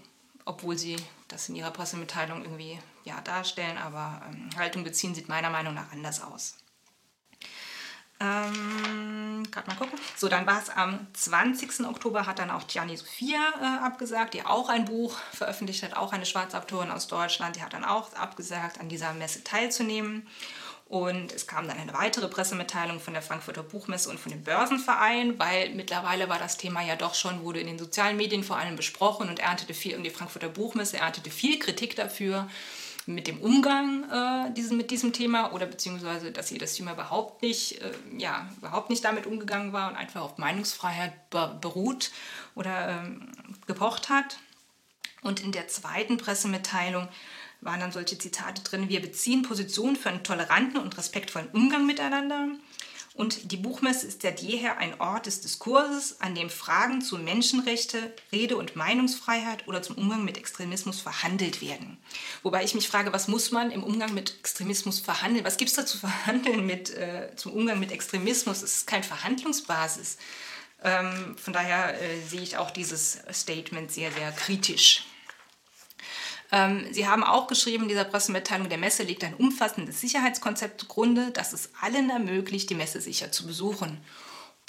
obwohl 0.44 0.78
sie 0.78 0.96
das 1.28 1.48
in 1.48 1.56
ihrer 1.56 1.70
Pressemitteilung 1.70 2.42
irgendwie 2.42 2.78
ja, 3.04 3.20
darstellen, 3.20 3.78
aber 3.78 4.22
ähm, 4.28 4.50
Haltung 4.56 4.84
beziehen 4.84 5.14
sieht 5.14 5.28
meiner 5.28 5.50
Meinung 5.50 5.74
nach 5.74 5.92
anders 5.92 6.22
aus. 6.22 6.56
Ähm, 8.22 9.44
Gerade 9.50 9.66
mal 9.68 9.76
gucken. 9.76 9.98
So, 10.16 10.28
dann 10.28 10.46
war 10.46 10.60
es 10.60 10.70
am 10.70 11.08
20. 11.12 11.86
Oktober, 11.86 12.26
hat 12.26 12.38
dann 12.38 12.50
auch 12.50 12.68
Gianni 12.68 12.96
Sophia 12.96 13.40
äh, 13.60 13.84
abgesagt, 13.84 14.34
die 14.34 14.46
auch 14.46 14.68
ein 14.68 14.84
Buch 14.84 15.18
veröffentlicht 15.32 15.82
hat, 15.82 15.96
auch 15.96 16.12
eine 16.12 16.24
schwarze 16.24 16.56
Autorin 16.56 16.92
aus 16.92 17.08
Deutschland. 17.08 17.56
Die 17.56 17.62
hat 17.62 17.72
dann 17.72 17.84
auch 17.84 18.12
abgesagt, 18.14 18.78
an 18.78 18.88
dieser 18.88 19.12
Messe 19.12 19.42
teilzunehmen. 19.42 20.28
Und 20.92 21.32
es 21.32 21.46
kam 21.46 21.66
dann 21.66 21.78
eine 21.78 21.94
weitere 21.94 22.28
Pressemitteilung 22.28 23.00
von 23.00 23.14
der 23.14 23.22
Frankfurter 23.22 23.62
Buchmesse 23.62 24.10
und 24.10 24.20
von 24.20 24.30
dem 24.30 24.44
Börsenverein, 24.44 25.38
weil 25.38 25.70
mittlerweile 25.70 26.28
war 26.28 26.38
das 26.38 26.58
Thema 26.58 26.82
ja 26.82 26.96
doch 26.96 27.14
schon, 27.14 27.44
wurde 27.44 27.60
in 27.60 27.66
den 27.66 27.78
sozialen 27.78 28.18
Medien 28.18 28.44
vor 28.44 28.58
allem 28.58 28.76
besprochen 28.76 29.30
und 29.30 29.38
erntete 29.38 29.72
viel, 29.72 29.96
und 29.96 30.02
die 30.02 30.10
Frankfurter 30.10 30.50
Buchmesse 30.50 30.98
erntete 30.98 31.30
viel 31.30 31.58
Kritik 31.58 31.96
dafür, 31.96 32.46
mit 33.06 33.26
dem 33.26 33.40
Umgang 33.40 34.04
äh, 34.10 34.52
diesen, 34.52 34.76
mit 34.76 34.90
diesem 34.90 35.14
Thema 35.14 35.54
oder 35.54 35.64
beziehungsweise, 35.64 36.30
dass 36.30 36.48
sie 36.48 36.58
das 36.58 36.74
Thema 36.74 36.92
überhaupt 36.92 37.40
nicht, 37.40 37.80
äh, 37.80 37.90
ja, 38.18 38.46
überhaupt 38.58 38.90
nicht 38.90 39.02
damit 39.02 39.24
umgegangen 39.24 39.72
war 39.72 39.88
und 39.88 39.96
einfach 39.96 40.20
auf 40.20 40.36
Meinungsfreiheit 40.36 41.14
beruht 41.30 42.10
oder 42.54 43.02
ähm, 43.02 43.32
gepocht 43.66 44.10
hat. 44.10 44.36
Und 45.22 45.40
in 45.40 45.52
der 45.52 45.68
zweiten 45.68 46.18
Pressemitteilung 46.18 47.08
waren 47.62 47.80
dann 47.80 47.92
solche 47.92 48.18
Zitate 48.18 48.62
drin, 48.62 48.88
wir 48.88 49.00
beziehen 49.00 49.42
Position 49.42 49.96
für 49.96 50.10
einen 50.10 50.24
toleranten 50.24 50.78
und 50.78 50.98
respektvollen 50.98 51.48
Umgang 51.52 51.86
miteinander. 51.86 52.48
Und 53.14 53.52
die 53.52 53.58
Buchmesse 53.58 54.06
ist 54.06 54.22
seit 54.22 54.40
jeher 54.40 54.78
ein 54.78 54.98
Ort 54.98 55.26
des 55.26 55.42
Diskurses, 55.42 56.20
an 56.20 56.34
dem 56.34 56.48
Fragen 56.48 57.02
zu 57.02 57.18
Menschenrechte, 57.18 58.14
Rede- 58.32 58.56
und 58.56 58.74
Meinungsfreiheit 58.74 59.68
oder 59.68 59.82
zum 59.82 59.98
Umgang 59.98 60.24
mit 60.24 60.38
Extremismus 60.38 61.00
verhandelt 61.00 61.60
werden. 61.60 61.98
Wobei 62.42 62.64
ich 62.64 62.74
mich 62.74 62.88
frage, 62.88 63.12
was 63.12 63.28
muss 63.28 63.50
man 63.50 63.70
im 63.70 63.84
Umgang 63.84 64.14
mit 64.14 64.38
Extremismus 64.38 65.00
verhandeln? 65.00 65.44
Was 65.44 65.58
gibt 65.58 65.70
es 65.70 65.76
da 65.76 65.84
zu 65.84 65.98
verhandeln 65.98 66.64
mit, 66.64 66.88
äh, 66.90 67.30
zum 67.36 67.52
Umgang 67.52 67.78
mit 67.78 67.92
Extremismus? 67.92 68.62
Es 68.62 68.76
ist 68.76 68.86
keine 68.86 69.04
Verhandlungsbasis. 69.04 70.16
Ähm, 70.82 71.36
von 71.36 71.52
daher 71.52 72.00
äh, 72.00 72.20
sehe 72.26 72.40
ich 72.40 72.56
auch 72.56 72.70
dieses 72.70 73.18
Statement 73.30 73.92
sehr, 73.92 74.10
sehr 74.10 74.32
kritisch. 74.32 75.04
Ähm, 76.52 76.86
Sie 76.92 77.08
haben 77.08 77.24
auch 77.24 77.46
geschrieben 77.46 77.84
in 77.84 77.88
dieser 77.88 78.04
Pressemitteilung, 78.04 78.68
der 78.68 78.78
Messe 78.78 79.02
liegt 79.02 79.24
ein 79.24 79.34
umfassendes 79.34 80.00
Sicherheitskonzept 80.00 80.82
zugrunde, 80.82 81.30
das 81.32 81.52
es 81.52 81.70
allen 81.80 82.10
ermöglicht, 82.10 82.68
die 82.70 82.74
Messe 82.74 83.00
sicher 83.00 83.32
zu 83.32 83.46
besuchen. 83.46 83.98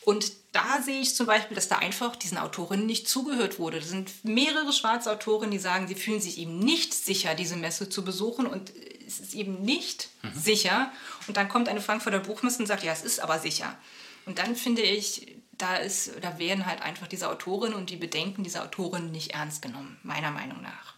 Und 0.06 0.32
da 0.52 0.82
sehe 0.82 1.00
ich 1.00 1.16
zum 1.16 1.28
Beispiel, 1.28 1.56
dass 1.56 1.70
da 1.70 1.78
einfach 1.78 2.16
diesen 2.16 2.38
Autorinnen 2.38 2.86
nicht 2.86 3.08
zugehört 3.08 3.60
wurde. 3.60 3.80
Das 3.80 3.90
sind 3.90 4.12
mehrere 4.24 4.74
schwarze 4.74 5.12
Autorinnen, 5.12 5.52
die 5.52 5.60
sagen, 5.60 5.88
sie 5.88 5.96
fühlen 5.96 6.22
sich 6.22 6.38
eben 6.38 6.60
nicht 6.60 6.94
sicher, 6.94 7.36
diese 7.36 7.56
Messe 7.56 7.90
zu 7.90 8.04
besuchen 8.04 8.46
und 8.46 8.72
es 9.06 9.20
ist 9.20 9.34
eben 9.34 9.62
nicht 9.62 10.10
mhm. 10.22 10.34
sicher. 10.34 10.92
Und 11.28 11.38
dann 11.38 11.50
kommt 11.50 11.70
eine 11.70 11.82
Frankfurter 11.82 12.20
Buchmesse 12.20 12.60
und 12.60 12.68
sagt, 12.68 12.84
ja, 12.84 12.92
es 12.92 13.04
ist 13.04 13.20
aber 13.20 13.40
sicher. 13.40 13.78
Und 14.26 14.40
dann 14.40 14.56
finde 14.56 14.82
ich, 14.82 15.36
da, 15.54 15.76
ist, 15.78 16.12
da 16.22 16.38
werden 16.38 16.66
halt 16.66 16.82
einfach 16.82 17.08
diese 17.08 17.30
Autorinnen 17.30 17.78
und 17.78 17.90
die 17.90 17.98
Bedenken 17.98 18.44
dieser 18.44 18.64
Autorinnen 18.64 19.12
nicht 19.12 19.32
ernst 19.32 19.62
genommen, 19.62 19.98
meiner 20.04 20.32
Meinung 20.32 20.62
nach. 20.62 20.93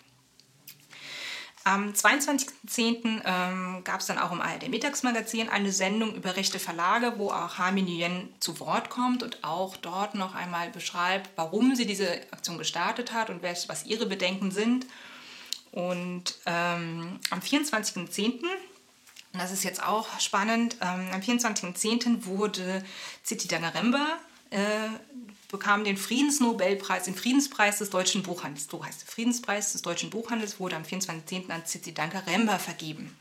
Am 1.66 1.94
22.10. 1.94 3.24
Ähm, 3.26 3.84
gab 3.84 4.00
es 4.00 4.06
dann 4.06 4.20
auch 4.20 4.32
im 4.32 4.40
ARD 4.40 4.70
Mittagsmagazin 4.70 5.50
eine 5.50 5.72
Sendung 5.72 6.14
über 6.14 6.36
rechte 6.36 6.60
Verlage, 6.60 7.14
wo 7.18 7.32
auch 7.32 7.58
Harmin 7.58 7.86
Nguyen 7.86 8.30
zu 8.40 8.60
Wort 8.60 8.92
kommt 8.92 9.24
und 9.24 9.44
auch 9.44 9.76
dort 9.76 10.14
noch 10.14 10.36
einmal 10.36 10.70
beschreibt, 10.70 11.32
warum 11.36 11.76
sie 11.76 11.88
diese 11.88 12.08
Aktion 12.30 12.60
gestartet 12.60 13.14
hat 13.14 13.32
und 13.32 13.42
was 13.42 13.86
ihre 13.88 14.06
Bedenken 14.06 14.52
sind. 14.52 14.86
Und 15.72 16.36
ähm, 16.46 17.20
am 17.32 17.40
24.10., 17.40 18.44
und 19.34 19.42
das 19.42 19.52
ist 19.52 19.64
jetzt 19.64 19.84
auch 19.84 20.20
spannend, 20.20 20.78
ähm, 20.82 21.10
am 21.12 21.20
24.10. 21.20 22.26
wurde 22.26 22.86
Ziti 23.24 23.48
Dangaremba 23.48 24.06
äh, 24.52 24.60
bekam 25.58 25.84
den 25.84 25.98
Friedensnobelpreis, 25.98 27.04
den 27.04 27.16
Friedenspreis 27.16 27.80
des 27.80 27.90
deutschen 27.90 28.24
Buchhandels. 28.24 28.68
So 28.70 28.84
heißt 28.84 29.02
der 29.02 29.08
Friedenspreis 29.08 29.72
des 29.74 29.82
deutschen 29.82 30.10
Buchhandels, 30.10 30.60
wurde 30.60 30.76
am 30.76 30.84
24.10. 30.84 31.50
an 31.50 31.66
Zizi 31.66 31.94
Danka 31.94 32.20
Rember 32.20 32.60
vergeben. 32.60 33.16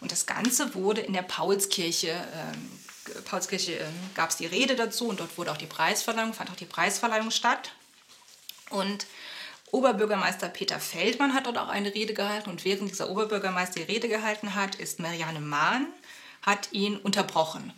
Und 0.00 0.12
das 0.12 0.26
Ganze 0.26 0.74
wurde 0.74 1.00
in 1.00 1.12
der 1.12 1.22
Paulskirche 1.22 2.08
äh, 2.10 2.56
Paulskirche 3.24 3.78
äh, 3.78 3.84
gab 4.14 4.30
es 4.30 4.36
die 4.36 4.46
Rede 4.46 4.76
dazu 4.76 5.08
und 5.08 5.20
dort 5.20 5.36
wurde 5.36 5.52
auch 5.52 5.56
die 5.56 5.66
Preisverleihung, 5.66 6.34
fand 6.34 6.50
auch 6.50 6.56
die 6.56 6.66
Preisverleihung 6.66 7.30
statt. 7.30 7.72
Und 8.70 9.06
Oberbürgermeister 9.70 10.48
Peter 10.48 10.78
Feldmann 10.78 11.34
hat 11.34 11.46
dort 11.46 11.58
auch 11.58 11.68
eine 11.68 11.94
Rede 11.94 12.14
gehalten 12.14 12.50
und 12.50 12.64
während 12.64 12.90
dieser 12.90 13.10
Oberbürgermeister 13.10 13.80
die 13.80 13.92
Rede 13.92 14.08
gehalten 14.08 14.54
hat, 14.54 14.74
ist 14.76 15.00
Marianne 15.00 15.40
Mahn, 15.40 15.86
hat 16.42 16.72
ihn 16.72 16.96
unterbrochen. 16.96 17.72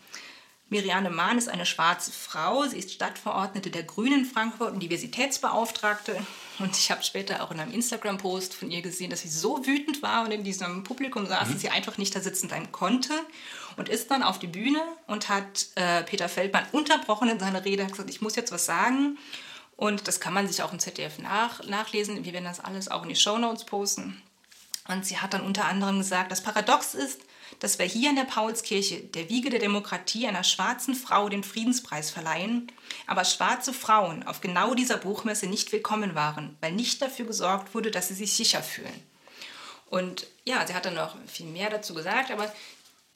Miriane 0.70 1.10
Mahn 1.10 1.38
ist 1.38 1.48
eine 1.48 1.66
schwarze 1.66 2.10
Frau. 2.10 2.64
Sie 2.64 2.78
ist 2.78 2.90
Stadtverordnete 2.90 3.70
der 3.70 3.82
Grünen 3.82 4.24
Frankfurt 4.24 4.72
und 4.72 4.80
Diversitätsbeauftragte. 4.80 6.16
Und 6.58 6.76
ich 6.76 6.90
habe 6.90 7.02
später 7.02 7.42
auch 7.42 7.50
in 7.50 7.60
einem 7.60 7.72
Instagram-Post 7.72 8.54
von 8.54 8.70
ihr 8.70 8.80
gesehen, 8.80 9.10
dass 9.10 9.20
sie 9.20 9.28
so 9.28 9.66
wütend 9.66 10.02
war 10.02 10.24
und 10.24 10.30
in 10.30 10.42
diesem 10.42 10.82
Publikum 10.82 11.26
saß, 11.26 11.48
mhm. 11.48 11.52
dass 11.52 11.60
sie 11.60 11.68
einfach 11.68 11.98
nicht 11.98 12.16
da 12.16 12.20
sitzen 12.20 12.48
bleiben 12.48 12.72
konnte 12.72 13.12
und 13.76 13.88
ist 13.88 14.10
dann 14.10 14.22
auf 14.22 14.38
die 14.38 14.46
Bühne 14.46 14.80
und 15.06 15.28
hat 15.28 15.66
äh, 15.74 16.02
Peter 16.04 16.28
Feldmann 16.28 16.66
unterbrochen 16.72 17.28
in 17.28 17.38
seiner 17.38 17.64
Rede, 17.64 17.84
hat 17.84 17.92
gesagt, 17.92 18.10
ich 18.10 18.22
muss 18.22 18.36
jetzt 18.36 18.52
was 18.52 18.66
sagen. 18.66 19.18
Und 19.76 20.08
das 20.08 20.20
kann 20.20 20.32
man 20.32 20.48
sich 20.48 20.62
auch 20.62 20.72
im 20.72 20.78
ZDF 20.78 21.18
nach, 21.18 21.64
nachlesen. 21.64 22.24
Wir 22.24 22.32
werden 22.32 22.44
das 22.44 22.60
alles 22.60 22.88
auch 22.88 23.02
in 23.02 23.08
die 23.08 23.16
Show 23.16 23.38
Notes 23.38 23.64
posten. 23.64 24.22
Und 24.88 25.04
sie 25.04 25.18
hat 25.18 25.34
dann 25.34 25.42
unter 25.42 25.64
anderem 25.64 25.98
gesagt, 25.98 26.30
das 26.30 26.42
Paradox 26.42 26.94
ist, 26.94 27.20
dass 27.60 27.78
wir 27.78 27.86
hier 27.86 28.10
in 28.10 28.16
der 28.16 28.24
Paulskirche, 28.24 29.00
der 29.00 29.28
Wiege 29.28 29.50
der 29.50 29.60
Demokratie, 29.60 30.26
einer 30.26 30.44
schwarzen 30.44 30.94
Frau 30.94 31.28
den 31.28 31.44
Friedenspreis 31.44 32.10
verleihen, 32.10 32.70
aber 33.06 33.24
schwarze 33.24 33.72
Frauen 33.72 34.22
auf 34.24 34.40
genau 34.40 34.74
dieser 34.74 34.98
Buchmesse 34.98 35.46
nicht 35.46 35.72
willkommen 35.72 36.14
waren, 36.14 36.56
weil 36.60 36.72
nicht 36.72 37.00
dafür 37.02 37.26
gesorgt 37.26 37.74
wurde, 37.74 37.90
dass 37.90 38.08
sie 38.08 38.14
sich 38.14 38.32
sicher 38.32 38.62
fühlen. 38.62 39.02
Und 39.86 40.26
ja, 40.44 40.66
sie 40.66 40.74
hat 40.74 40.86
dann 40.86 40.94
noch 40.94 41.16
viel 41.26 41.46
mehr 41.46 41.70
dazu 41.70 41.94
gesagt, 41.94 42.30
aber 42.30 42.52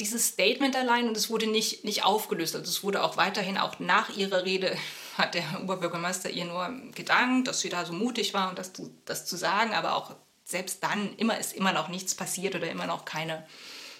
dieses 0.01 0.28
Statement 0.28 0.76
allein 0.76 1.09
und 1.09 1.16
es 1.16 1.28
wurde 1.28 1.47
nicht, 1.47 1.84
nicht 1.84 2.05
aufgelöst. 2.05 2.55
Also 2.55 2.70
es 2.70 2.84
wurde 2.84 3.03
auch 3.03 3.16
weiterhin, 3.16 3.59
auch 3.59 3.80
nach 3.80 4.16
ihrer 4.16 4.45
Rede, 4.45 4.76
hat 5.18 5.34
der 5.34 5.45
Oberbürgermeister 5.62 6.30
ihr 6.30 6.45
nur 6.45 6.72
gedankt, 6.95 7.49
dass 7.49 7.61
sie 7.61 7.68
da 7.68 7.84
so 7.84 7.93
mutig 7.93 8.34
war 8.34 8.51
und 8.51 8.59
das, 8.59 8.72
das 9.05 9.26
zu 9.26 9.36
sagen, 9.36 9.72
aber 9.72 9.97
auch 9.97 10.14
selbst 10.45 10.82
dann 10.82 11.14
immer 11.16 11.39
ist 11.39 11.53
immer 11.53 11.72
noch 11.72 11.89
nichts 11.89 12.14
passiert 12.14 12.55
oder 12.55 12.70
immer 12.70 12.86
noch 12.86 13.05
keine 13.05 13.47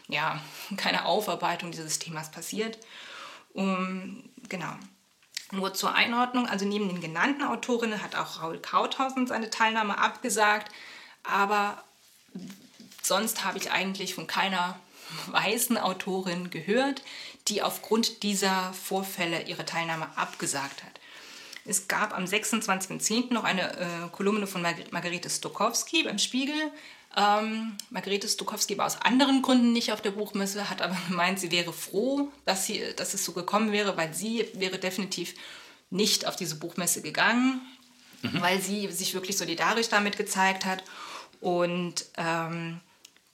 ja, 0.09 0.40
keine 0.76 1.04
Aufarbeitung 1.04 1.70
dieses 1.70 1.98
Themas 1.98 2.30
passiert. 2.30 2.78
Um, 3.52 4.28
genau. 4.48 4.72
Nur 5.50 5.72
zur 5.72 5.94
Einordnung, 5.94 6.46
also 6.46 6.66
neben 6.66 6.88
den 6.88 7.00
genannten 7.00 7.42
Autorinnen 7.42 8.02
hat 8.02 8.16
auch 8.16 8.42
Raul 8.42 8.61
Krauthausen 8.61 9.26
seine 9.26 9.48
Teilnahme 9.48 9.96
abgesagt, 9.96 10.70
aber 11.22 11.82
sonst 13.02 13.44
habe 13.44 13.56
ich 13.56 13.70
eigentlich 13.70 14.14
von 14.14 14.26
keiner 14.26 14.78
weißen 15.28 15.78
Autorin 15.78 16.50
gehört, 16.50 17.02
die 17.48 17.62
aufgrund 17.62 18.22
dieser 18.22 18.72
Vorfälle 18.74 19.42
ihre 19.44 19.64
Teilnahme 19.64 20.09
abgesagt 20.16 20.84
hat. 20.84 21.00
Es 21.64 21.88
gab 21.88 22.16
am 22.16 22.24
26.10. 22.24 23.32
noch 23.32 23.44
eine 23.44 23.76
äh, 23.78 24.09
Kolumne 24.12 24.46
von 24.46 24.62
Mar 24.62 24.74
Margarete 24.90 25.28
Stokowski 25.28 26.02
beim 26.02 26.18
Spiegel, 26.18 26.72
ähm, 27.18 27.76
Margarete 27.90 28.28
Stokowski 28.28 28.78
war 28.78 28.86
aus 28.86 29.00
anderen 29.02 29.42
Gründen 29.42 29.72
nicht 29.72 29.92
auf 29.92 30.00
der 30.00 30.12
Buchmesse, 30.12 30.70
hat 30.70 30.80
aber 30.80 30.96
gemeint, 31.08 31.40
sie 31.40 31.50
wäre 31.50 31.72
froh, 31.72 32.30
dass, 32.44 32.66
sie, 32.66 32.82
dass 32.96 33.14
es 33.14 33.24
so 33.24 33.32
gekommen 33.32 33.72
wäre, 33.72 33.96
weil 33.96 34.14
sie 34.14 34.48
wäre 34.54 34.78
definitiv 34.78 35.34
nicht 35.90 36.26
auf 36.26 36.36
diese 36.36 36.56
Buchmesse 36.56 37.02
gegangen, 37.02 37.60
mhm. 38.22 38.40
weil 38.40 38.60
sie 38.60 38.86
sich 38.92 39.14
wirklich 39.14 39.36
solidarisch 39.36 39.88
damit 39.88 40.16
gezeigt 40.16 40.64
hat. 40.64 40.84
Und 41.40 42.06
ähm, 42.16 42.80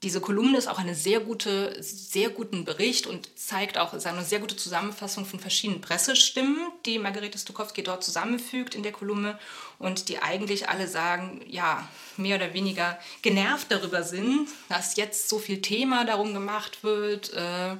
diese 0.04 0.20
Kolumne 0.20 0.58
ist 0.58 0.68
auch 0.68 0.78
eine 0.78 0.94
sehr 0.94 1.20
gute, 1.20 1.82
sehr 1.82 2.28
guten 2.28 2.66
Bericht 2.66 3.06
und 3.06 3.26
zeigt 3.38 3.78
auch 3.78 3.94
eine 3.94 4.22
sehr 4.22 4.38
gute 4.38 4.54
Zusammenfassung 4.54 5.24
von 5.24 5.40
verschiedenen 5.40 5.80
Pressestimmen, 5.80 6.58
die 6.84 6.98
Margarete 6.98 7.38
Stukowski 7.38 7.82
dort 7.82 8.04
zusammenfügt 8.04 8.74
in 8.74 8.82
der 8.82 8.92
Kolumne 8.92 9.38
und 9.78 10.10
die 10.10 10.18
eigentlich 10.18 10.68
alle 10.68 10.88
sagen, 10.88 11.40
ja, 11.48 11.88
mehr 12.18 12.36
oder 12.36 12.52
weniger 12.52 12.98
genervt 13.22 13.68
darüber 13.70 14.02
sind, 14.02 14.50
dass 14.68 14.96
jetzt 14.96 15.30
so 15.30 15.38
viel 15.38 15.62
Thema 15.62 16.04
darum 16.04 16.34
gemacht 16.34 16.84
wird, 16.84 17.32
äh, 17.32 17.76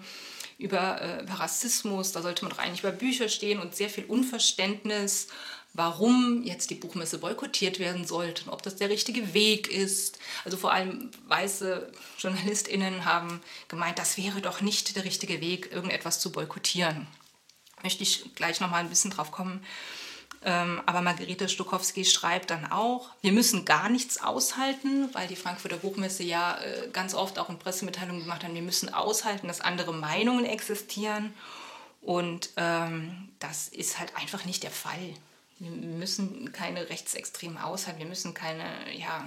über, 0.57 1.03
äh, 1.03 1.23
über 1.25 1.35
Rassismus, 1.35 2.13
da 2.13 2.23
sollte 2.23 2.43
man 2.47 2.53
doch 2.53 2.59
eigentlich 2.59 2.81
über 2.81 2.93
Bücher 2.93 3.29
stehen 3.29 3.61
und 3.61 3.77
sehr 3.77 3.91
viel 3.91 4.07
Unverständnis 4.07 5.27
warum 5.75 6.43
jetzt 6.45 6.71
die 6.71 6.77
Buchmesse 6.77 7.19
boykottiert 7.19 7.81
werden 7.81 8.07
sollte 8.07 8.45
und 8.45 8.51
ob 8.51 8.63
das 8.63 8.77
der 8.77 8.89
richtige 8.89 9.35
Weg 9.35 9.69
ist. 9.69 10.19
Also 10.45 10.57
vor 10.57 10.73
allem 10.73 11.11
weiße 11.27 11.93
JournalistInnen 12.19 13.05
haben 13.05 13.43
gemeint, 13.69 13.99
das 13.99 14.17
wäre 14.17 14.41
doch 14.41 14.61
nicht 14.61 14.97
der 14.97 15.05
richtige 15.05 15.41
Weg, 15.41 15.73
irgendetwas 15.73 16.21
zu 16.21 16.31
boykottieren. 16.31 17.09
Möchte 17.83 18.05
ich 18.05 18.35
gleich 18.35 18.61
noch 18.61 18.71
mal 18.71 18.79
ein 18.79 18.89
bisschen 18.89 19.11
drauf 19.11 19.33
kommen. 19.33 19.65
Ähm, 20.47 20.81
aber 20.87 21.01
Margarete 21.01 21.49
Stokowski 21.49 22.05
schreibt 22.05 22.51
dann 22.51 22.71
auch, 22.71 23.09
wir 23.23 23.33
müssen 23.33 23.65
gar 23.65 23.89
nichts 23.89 24.23
aushalten, 24.23 25.09
weil 25.15 25.27
die 25.27 25.37
Frankfurter 25.37 25.79
Buchmesse 25.79 26.23
ja 26.23 26.59
äh, 26.59 26.89
ganz 26.93 27.15
oft 27.15 27.39
auch 27.39 27.49
in 27.49 27.59
Pressemitteilungen 27.59 28.23
gemacht 28.23 28.45
hat, 28.45 28.55
wir 28.55 28.63
müssen 28.63 28.93
aushalten, 28.93 29.49
dass 29.49 29.63
andere 29.63 29.95
Meinungen 29.95 30.45
existieren. 30.45 31.33
Und 32.03 32.51
ähm, 32.59 33.31
das 33.39 33.69
ist 33.69 33.99
halt 33.99 34.15
einfach 34.17 34.45
nicht 34.45 34.63
der 34.63 34.71
Fall. 34.71 35.15
Wir 35.65 35.71
müssen 35.71 36.53
keine 36.53 36.89
Rechtsextremen 36.89 37.59
aushalten, 37.59 37.99
wir 37.99 38.07
müssen 38.07 38.35
keine, 38.35 38.93
ja, 38.95 39.25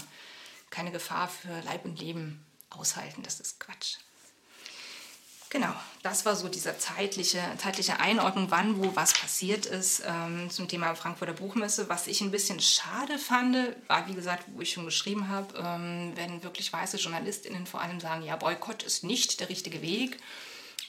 keine 0.69 0.91
Gefahr 0.91 1.27
für 1.27 1.61
Leib 1.65 1.85
und 1.85 1.99
Leben 1.99 2.45
aushalten. 2.69 3.23
Das 3.23 3.39
ist 3.39 3.59
Quatsch. 3.59 3.97
Genau, 5.49 5.73
das 6.03 6.25
war 6.25 6.35
so 6.35 6.49
diese 6.49 6.77
zeitliche, 6.77 7.41
zeitliche 7.57 8.01
Einordnung, 8.01 8.47
wann, 8.51 8.83
wo, 8.83 8.93
was 8.97 9.13
passiert 9.13 9.65
ist 9.65 10.03
ähm, 10.05 10.49
zum 10.49 10.67
Thema 10.67 10.93
Frankfurter 10.93 11.31
Buchmesse. 11.33 11.87
Was 11.87 12.07
ich 12.07 12.19
ein 12.19 12.31
bisschen 12.31 12.59
schade 12.59 13.17
fand, 13.17 13.55
war, 13.87 14.09
wie 14.09 14.13
gesagt, 14.13 14.43
wo 14.47 14.61
ich 14.61 14.73
schon 14.73 14.83
geschrieben 14.83 15.29
habe, 15.29 15.57
ähm, 15.57 16.11
wenn 16.15 16.43
wirklich 16.43 16.73
weiße 16.73 16.97
JournalistInnen 16.97 17.65
vor 17.65 17.79
allem 17.79 18.01
sagen, 18.01 18.23
ja, 18.23 18.35
Boykott 18.35 18.83
ist 18.83 19.05
nicht 19.05 19.39
der 19.39 19.47
richtige 19.47 19.81
Weg, 19.81 20.17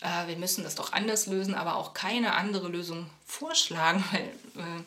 äh, 0.00 0.26
wir 0.26 0.36
müssen 0.36 0.64
das 0.64 0.74
doch 0.74 0.92
anders 0.92 1.26
lösen, 1.26 1.54
aber 1.54 1.76
auch 1.76 1.94
keine 1.94 2.34
andere 2.34 2.66
Lösung 2.66 3.08
vorschlagen, 3.26 4.02
weil 4.12 4.22
äh, 4.22 4.82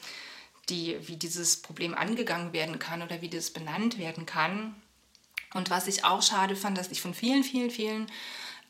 die, 0.72 0.98
wie 1.08 1.18
dieses 1.18 1.58
Problem 1.58 1.94
angegangen 1.94 2.54
werden 2.54 2.80
kann 2.80 3.02
oder 3.02 3.22
wie 3.22 3.30
das 3.30 3.52
benannt 3.52 4.00
werden 4.00 4.26
kann. 4.26 4.76
Und 5.54 5.70
was 5.70 5.88
ich 5.88 6.06
auch 6.06 6.24
schade 6.24 6.56
fand, 6.56 6.78
dass 6.78 6.92
ich 6.92 7.02
von 7.02 7.14
vielen, 7.14 7.44
vielen, 7.44 7.70
vielen 7.70 8.08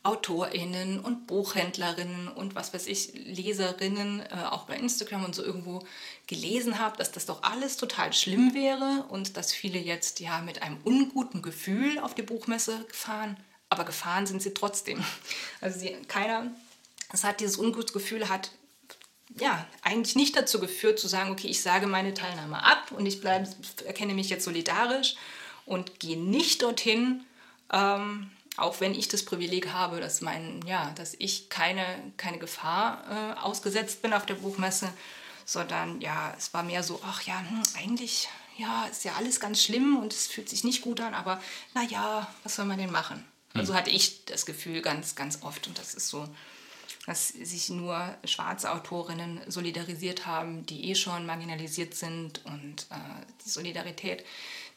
AutorInnen 0.03 0.99
und 0.99 1.27
Buchhändlerinnen 1.27 2.27
und 2.27 2.55
was 2.55 2.73
weiß 2.73 2.87
ich, 2.87 3.13
Leserinnen, 3.13 4.21
äh, 4.21 4.45
auch 4.49 4.63
bei 4.63 4.75
Instagram 4.75 5.25
und 5.25 5.35
so 5.35 5.43
irgendwo 5.43 5.85
gelesen 6.25 6.79
habe, 6.79 6.97
dass 6.97 7.11
das 7.11 7.27
doch 7.27 7.43
alles 7.43 7.77
total 7.77 8.11
schlimm 8.11 8.55
wäre 8.55 9.05
und 9.09 9.37
dass 9.37 9.53
viele 9.53 9.77
jetzt 9.77 10.19
ja 10.19 10.41
mit 10.41 10.63
einem 10.63 10.79
unguten 10.83 11.43
Gefühl 11.43 11.99
auf 11.99 12.15
die 12.15 12.23
Buchmesse 12.23 12.83
fahren, 12.91 13.37
aber 13.69 13.83
gefahren 13.83 14.25
sind 14.25 14.41
sie 14.41 14.53
trotzdem. 14.53 15.03
Also 15.61 15.79
sie, 15.79 15.95
keiner, 16.07 16.47
es 17.13 17.23
hat 17.23 17.39
dieses 17.39 17.59
ungute 17.59 17.93
Gefühl, 17.93 18.27
hat 18.27 18.49
ja, 19.39 19.65
eigentlich 19.81 20.15
nicht 20.15 20.35
dazu 20.35 20.59
geführt, 20.59 20.99
zu 20.99 21.07
sagen, 21.07 21.31
okay, 21.31 21.47
ich 21.47 21.61
sage 21.61 21.87
meine 21.87 22.13
Teilnahme 22.13 22.63
ab 22.63 22.91
und 22.91 23.05
ich 23.05 23.21
bleibe, 23.21 23.49
erkenne 23.85 24.13
mich 24.13 24.29
jetzt 24.29 24.45
solidarisch 24.45 25.15
und 25.65 25.99
gehe 25.99 26.19
nicht 26.19 26.61
dorthin, 26.61 27.23
ähm, 27.71 28.29
auch 28.57 28.81
wenn 28.81 28.93
ich 28.93 29.07
das 29.07 29.23
Privileg 29.23 29.69
habe, 29.69 30.01
dass, 30.01 30.21
mein, 30.21 30.61
ja, 30.65 30.91
dass 30.95 31.15
ich 31.17 31.49
keine, 31.49 31.85
keine 32.17 32.37
Gefahr 32.37 33.03
äh, 33.09 33.39
ausgesetzt 33.39 34.01
bin 34.01 34.13
auf 34.13 34.25
der 34.25 34.35
Buchmesse, 34.35 34.91
sondern 35.45 36.01
ja, 36.01 36.33
es 36.37 36.53
war 36.53 36.63
mehr 36.63 36.83
so, 36.83 36.99
ach 37.05 37.21
ja, 37.23 37.39
hm, 37.39 37.63
eigentlich 37.77 38.27
ja, 38.57 38.85
ist 38.85 39.05
ja 39.05 39.13
alles 39.17 39.39
ganz 39.39 39.63
schlimm 39.63 39.97
und 39.97 40.13
es 40.13 40.27
fühlt 40.27 40.49
sich 40.49 40.63
nicht 40.63 40.81
gut 40.81 40.99
an, 40.99 41.13
aber 41.13 41.41
naja, 41.73 42.27
was 42.43 42.55
soll 42.55 42.65
man 42.65 42.77
denn 42.77 42.91
machen? 42.91 43.25
Hm. 43.53 43.61
Also 43.61 43.73
hatte 43.73 43.89
ich 43.89 44.25
das 44.25 44.45
Gefühl 44.45 44.81
ganz, 44.81 45.15
ganz 45.15 45.39
oft 45.41 45.67
und 45.67 45.77
das 45.79 45.93
ist 45.93 46.09
so, 46.09 46.27
dass 47.05 47.29
sich 47.29 47.69
nur 47.69 48.15
schwarze 48.25 48.71
Autorinnen 48.71 49.41
solidarisiert 49.47 50.25
haben, 50.25 50.65
die 50.65 50.89
eh 50.89 50.95
schon 50.95 51.25
marginalisiert 51.25 51.95
sind 51.95 52.45
und 52.45 52.85
äh, 52.91 53.25
die 53.43 53.49
Solidarität 53.49 54.23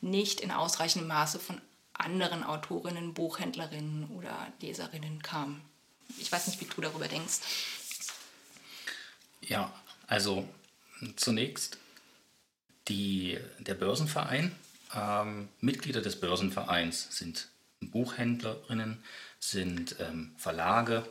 nicht 0.01 0.41
in 0.41 0.51
ausreichendem 0.51 1.09
Maße 1.09 1.39
von 1.39 1.61
anderen 1.93 2.43
Autorinnen, 2.43 3.15
Buchhändlerinnen 3.15 4.09
oder 4.17 4.53
Leserinnen 4.61 5.23
kam. 5.23 5.61
Ich 6.19 6.31
weiß 6.31 6.49
nicht, 6.49 6.61
wie 6.61 6.67
du 6.67 6.81
darüber 6.81 7.09
denkst. 7.09 7.41
Ja, 9.43 9.73
also 10.07 10.49
zunächst 11.17 11.79
die, 12.89 13.39
der 13.59 13.75
Börsenverein. 13.75 14.55
Ähm, 14.95 15.49
Mitglieder 15.61 16.01
des 16.01 16.21
Börsenvereins 16.21 17.17
sind 17.17 17.49
Buchhändlerinnen, 17.81 19.03
sind 19.41 19.97
ähm, 20.01 20.35
Verlage, 20.37 21.07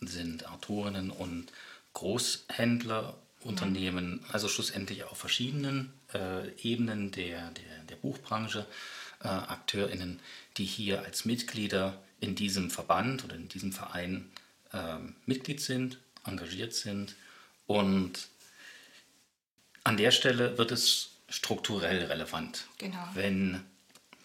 sind 0.00 0.48
Autorinnen 0.48 1.10
und 1.10 1.52
Großhändlerunternehmen, 1.94 4.24
also 4.30 4.48
schlussendlich 4.48 5.04
auf 5.04 5.18
verschiedenen 5.18 5.92
äh, 6.12 6.50
Ebenen 6.60 7.10
der, 7.10 7.50
der, 7.52 7.84
der 7.88 7.96
Buchbranche, 7.96 8.66
äh, 9.22 9.28
AkteurInnen, 9.28 10.20
die 10.58 10.64
hier 10.64 11.04
als 11.04 11.24
Mitglieder 11.24 12.02
in 12.20 12.34
diesem 12.34 12.70
Verband 12.70 13.24
oder 13.24 13.34
in 13.34 13.48
diesem 13.48 13.72
Verein 13.72 14.30
äh, 14.72 14.96
Mitglied 15.24 15.60
sind, 15.60 15.98
engagiert 16.24 16.74
sind. 16.74 17.14
Und 17.66 18.28
an 19.84 19.96
der 19.96 20.10
Stelle 20.10 20.58
wird 20.58 20.72
es 20.72 21.10
strukturell 21.28 22.04
relevant. 22.04 22.66
Genau. 22.78 23.08
Wenn 23.14 23.62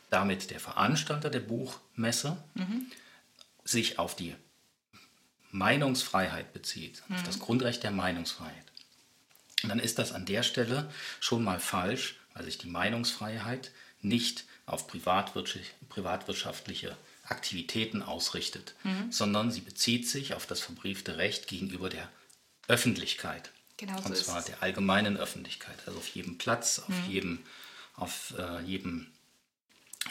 damit 0.10 0.52
der 0.52 0.60
Veranstalter 0.60 1.30
der 1.30 1.40
Buchmesse 1.40 2.38
sich 3.64 3.98
auf 3.98 4.16
die 4.16 4.36
Meinungsfreiheit 5.52 6.54
bezieht, 6.54 7.04
auf 7.10 7.24
das 7.24 7.40
Grundrecht 7.40 7.84
der 7.84 7.92
Meinungsfreiheit, 7.92 8.72
dann 9.64 9.80
ist 9.80 10.00
das 10.00 10.12
an 10.12 10.26
der 10.26 10.44
Stelle 10.44 10.92
schon 11.20 11.44
mal 11.44 11.60
falsch, 11.60 12.16
weil 12.34 12.46
sich 12.46 12.58
die 12.58 12.70
Meinungsfreiheit 12.70 13.72
nicht 14.02 14.46
auf 14.66 14.88
privatwirtschaftliche, 14.88 16.98
Aktivitäten 17.24 18.02
ausrichtet, 18.02 18.74
sondern 19.10 19.52
sie 19.52 19.62
bezieht 19.62 20.10
sich 20.10 20.34
auf 20.34 20.48
das 20.48 20.60
verbriefte 20.60 21.18
Recht 21.18 21.48
gegenüber 21.48 21.90
der 21.90 22.10
Öffentlichkeit. 22.68 23.52
Genau 23.78 23.98
so 24.00 24.06
Und 24.06 24.14
ist 24.14 24.26
zwar 24.26 24.42
der 24.42 24.62
allgemeinen 24.62 25.18
Öffentlichkeit, 25.18 25.78
also 25.86 26.00
auf 26.00 26.08
jedem 26.10 26.38
Platz, 26.38 26.80
auf 26.80 26.94
jedem, 27.08 27.40
auf 27.96 28.34
äh, 28.38 28.62
jedem, 28.64 29.08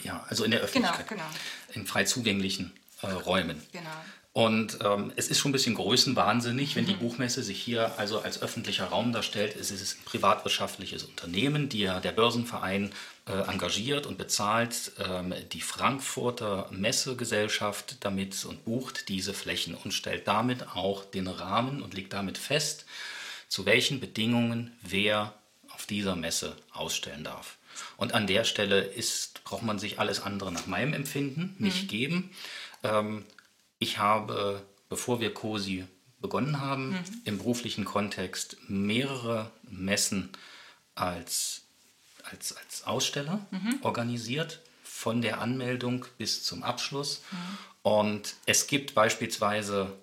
ja, 0.02 0.24
also 0.28 0.44
in 0.44 0.50
der 0.50 0.60
Öffentlichkeit, 0.60 1.08
genau. 1.08 1.28
in 1.74 1.86
frei 1.86 2.04
zugänglichen 2.04 2.72
äh, 3.02 3.08
Räumen. 3.08 3.62
Genau. 3.72 3.90
Und 4.32 4.78
ähm, 4.84 5.12
es 5.16 5.26
ist 5.26 5.40
schon 5.40 5.48
ein 5.50 5.52
bisschen 5.52 5.74
größenwahnsinnig, 5.74 6.70
Mhm. 6.70 6.78
wenn 6.78 6.86
die 6.86 6.94
Buchmesse 6.94 7.42
sich 7.42 7.60
hier 7.60 7.98
also 7.98 8.20
als 8.20 8.40
öffentlicher 8.42 8.84
Raum 8.86 9.12
darstellt. 9.12 9.56
Es 9.56 9.72
ist 9.72 9.98
ein 9.98 10.04
privatwirtschaftliches 10.04 11.02
Unternehmen, 11.02 11.68
die 11.68 11.80
ja 11.80 11.98
der 11.98 12.12
Börsenverein 12.12 12.92
äh, 13.26 13.32
engagiert 13.32 14.06
und 14.06 14.18
bezahlt 14.18 14.92
ähm, 15.04 15.34
die 15.52 15.60
Frankfurter 15.60 16.68
Messegesellschaft 16.70 17.96
damit 18.04 18.44
und 18.44 18.64
bucht 18.64 19.08
diese 19.08 19.34
Flächen 19.34 19.74
und 19.74 19.92
stellt 19.92 20.28
damit 20.28 20.68
auch 20.76 21.04
den 21.04 21.26
Rahmen 21.26 21.82
und 21.82 21.94
legt 21.94 22.12
damit 22.12 22.38
fest, 22.38 22.86
zu 23.48 23.66
welchen 23.66 23.98
Bedingungen 23.98 24.70
wer 24.80 25.34
auf 25.70 25.86
dieser 25.86 26.14
Messe 26.14 26.54
ausstellen 26.72 27.24
darf. 27.24 27.56
Und 27.96 28.14
an 28.14 28.28
der 28.28 28.44
Stelle 28.44 28.80
ist, 28.80 29.42
braucht 29.42 29.64
man 29.64 29.80
sich 29.80 29.98
alles 29.98 30.20
andere 30.20 30.52
nach 30.52 30.66
meinem 30.68 30.92
Empfinden 30.92 31.56
nicht 31.58 31.88
geben. 31.88 32.30
Ähm, 32.84 33.24
ich 33.80 33.98
habe, 33.98 34.62
bevor 34.88 35.18
wir 35.18 35.34
COSI 35.34 35.84
begonnen 36.20 36.60
haben, 36.60 36.96
im 37.24 37.38
beruflichen 37.38 37.84
Kontext 37.84 38.56
mehrere 38.68 39.50
Messen 39.62 40.30
als, 40.94 41.62
als, 42.30 42.56
als 42.56 42.84
Aussteller 42.84 43.44
organisiert, 43.82 44.60
von 44.84 45.22
der 45.22 45.40
Anmeldung 45.40 46.04
bis 46.18 46.44
zum 46.44 46.62
Abschluss. 46.62 47.22
Und 47.82 48.34
es 48.44 48.66
gibt 48.66 48.94
beispielsweise 48.94 49.96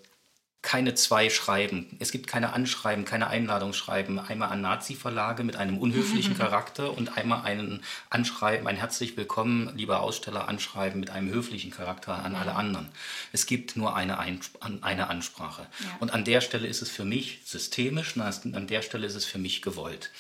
keine 0.68 0.96
zwei 0.96 1.30
Schreiben. 1.30 1.86
Es 2.00 2.12
gibt 2.12 2.28
keine 2.28 2.52
Anschreiben, 2.52 3.06
keine 3.06 3.28
Einladungsschreiben. 3.28 4.20
Einmal 4.20 4.50
an 4.50 4.60
Nazi-Verlage 4.60 5.46
mit 5.46 5.56
einem 5.56 5.78
unhöflichen 5.78 6.38
Charakter 6.38 6.92
und 6.98 7.18
einmal 7.18 7.46
ein 7.46 7.82
Anschreiben, 8.10 8.68
ein 8.68 8.76
herzlich 8.76 9.16
willkommen, 9.16 9.72
lieber 9.78 10.02
Aussteller, 10.02 10.50
Anschreiben 10.50 11.00
mit 11.00 11.10
einem 11.10 11.30
höflichen 11.30 11.72
Charakter 11.72 12.16
an 12.22 12.36
alle 12.36 12.54
anderen. 12.56 12.90
Es 13.32 13.46
gibt 13.46 13.78
nur 13.78 13.96
eine, 13.96 14.18
an- 14.20 14.42
eine 14.82 15.08
Ansprache. 15.10 15.68
Und 16.02 16.12
an 16.14 16.26
der 16.26 16.42
Stelle 16.42 16.68
ist 16.68 16.82
es 16.82 16.90
für 16.90 17.06
mich 17.06 17.40
systemisch, 17.46 18.18
an 18.18 18.68
der 18.68 18.82
Stelle 18.82 19.08
ist 19.08 19.16
es 19.16 19.24
für 19.24 19.38
mich 19.38 19.62
gewollt. 19.62 20.12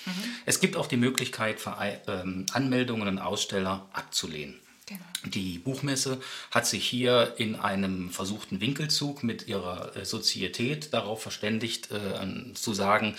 Es 0.45 0.61
gibt 0.61 0.77
auch 0.77 0.87
die 0.87 0.95
Möglichkeit, 0.95 1.57
ähm, 2.07 2.45
Anmeldungen 2.53 3.05
an 3.09 3.19
Aussteller 3.19 3.85
abzulehnen. 3.91 4.55
Genau. 4.87 5.03
Die 5.25 5.59
Buchmesse 5.59 6.21
hat 6.49 6.65
sich 6.65 6.87
hier 6.87 7.33
in 7.37 7.55
einem 7.55 8.09
versuchten 8.09 8.61
Winkelzug 8.61 9.21
mit 9.21 9.45
ihrer 9.47 9.93
äh, 9.97 10.05
Sozietät 10.05 10.93
darauf 10.93 11.21
verständigt, 11.21 11.89
äh, 11.91 12.53
zu 12.53 12.73
sagen, 12.73 13.15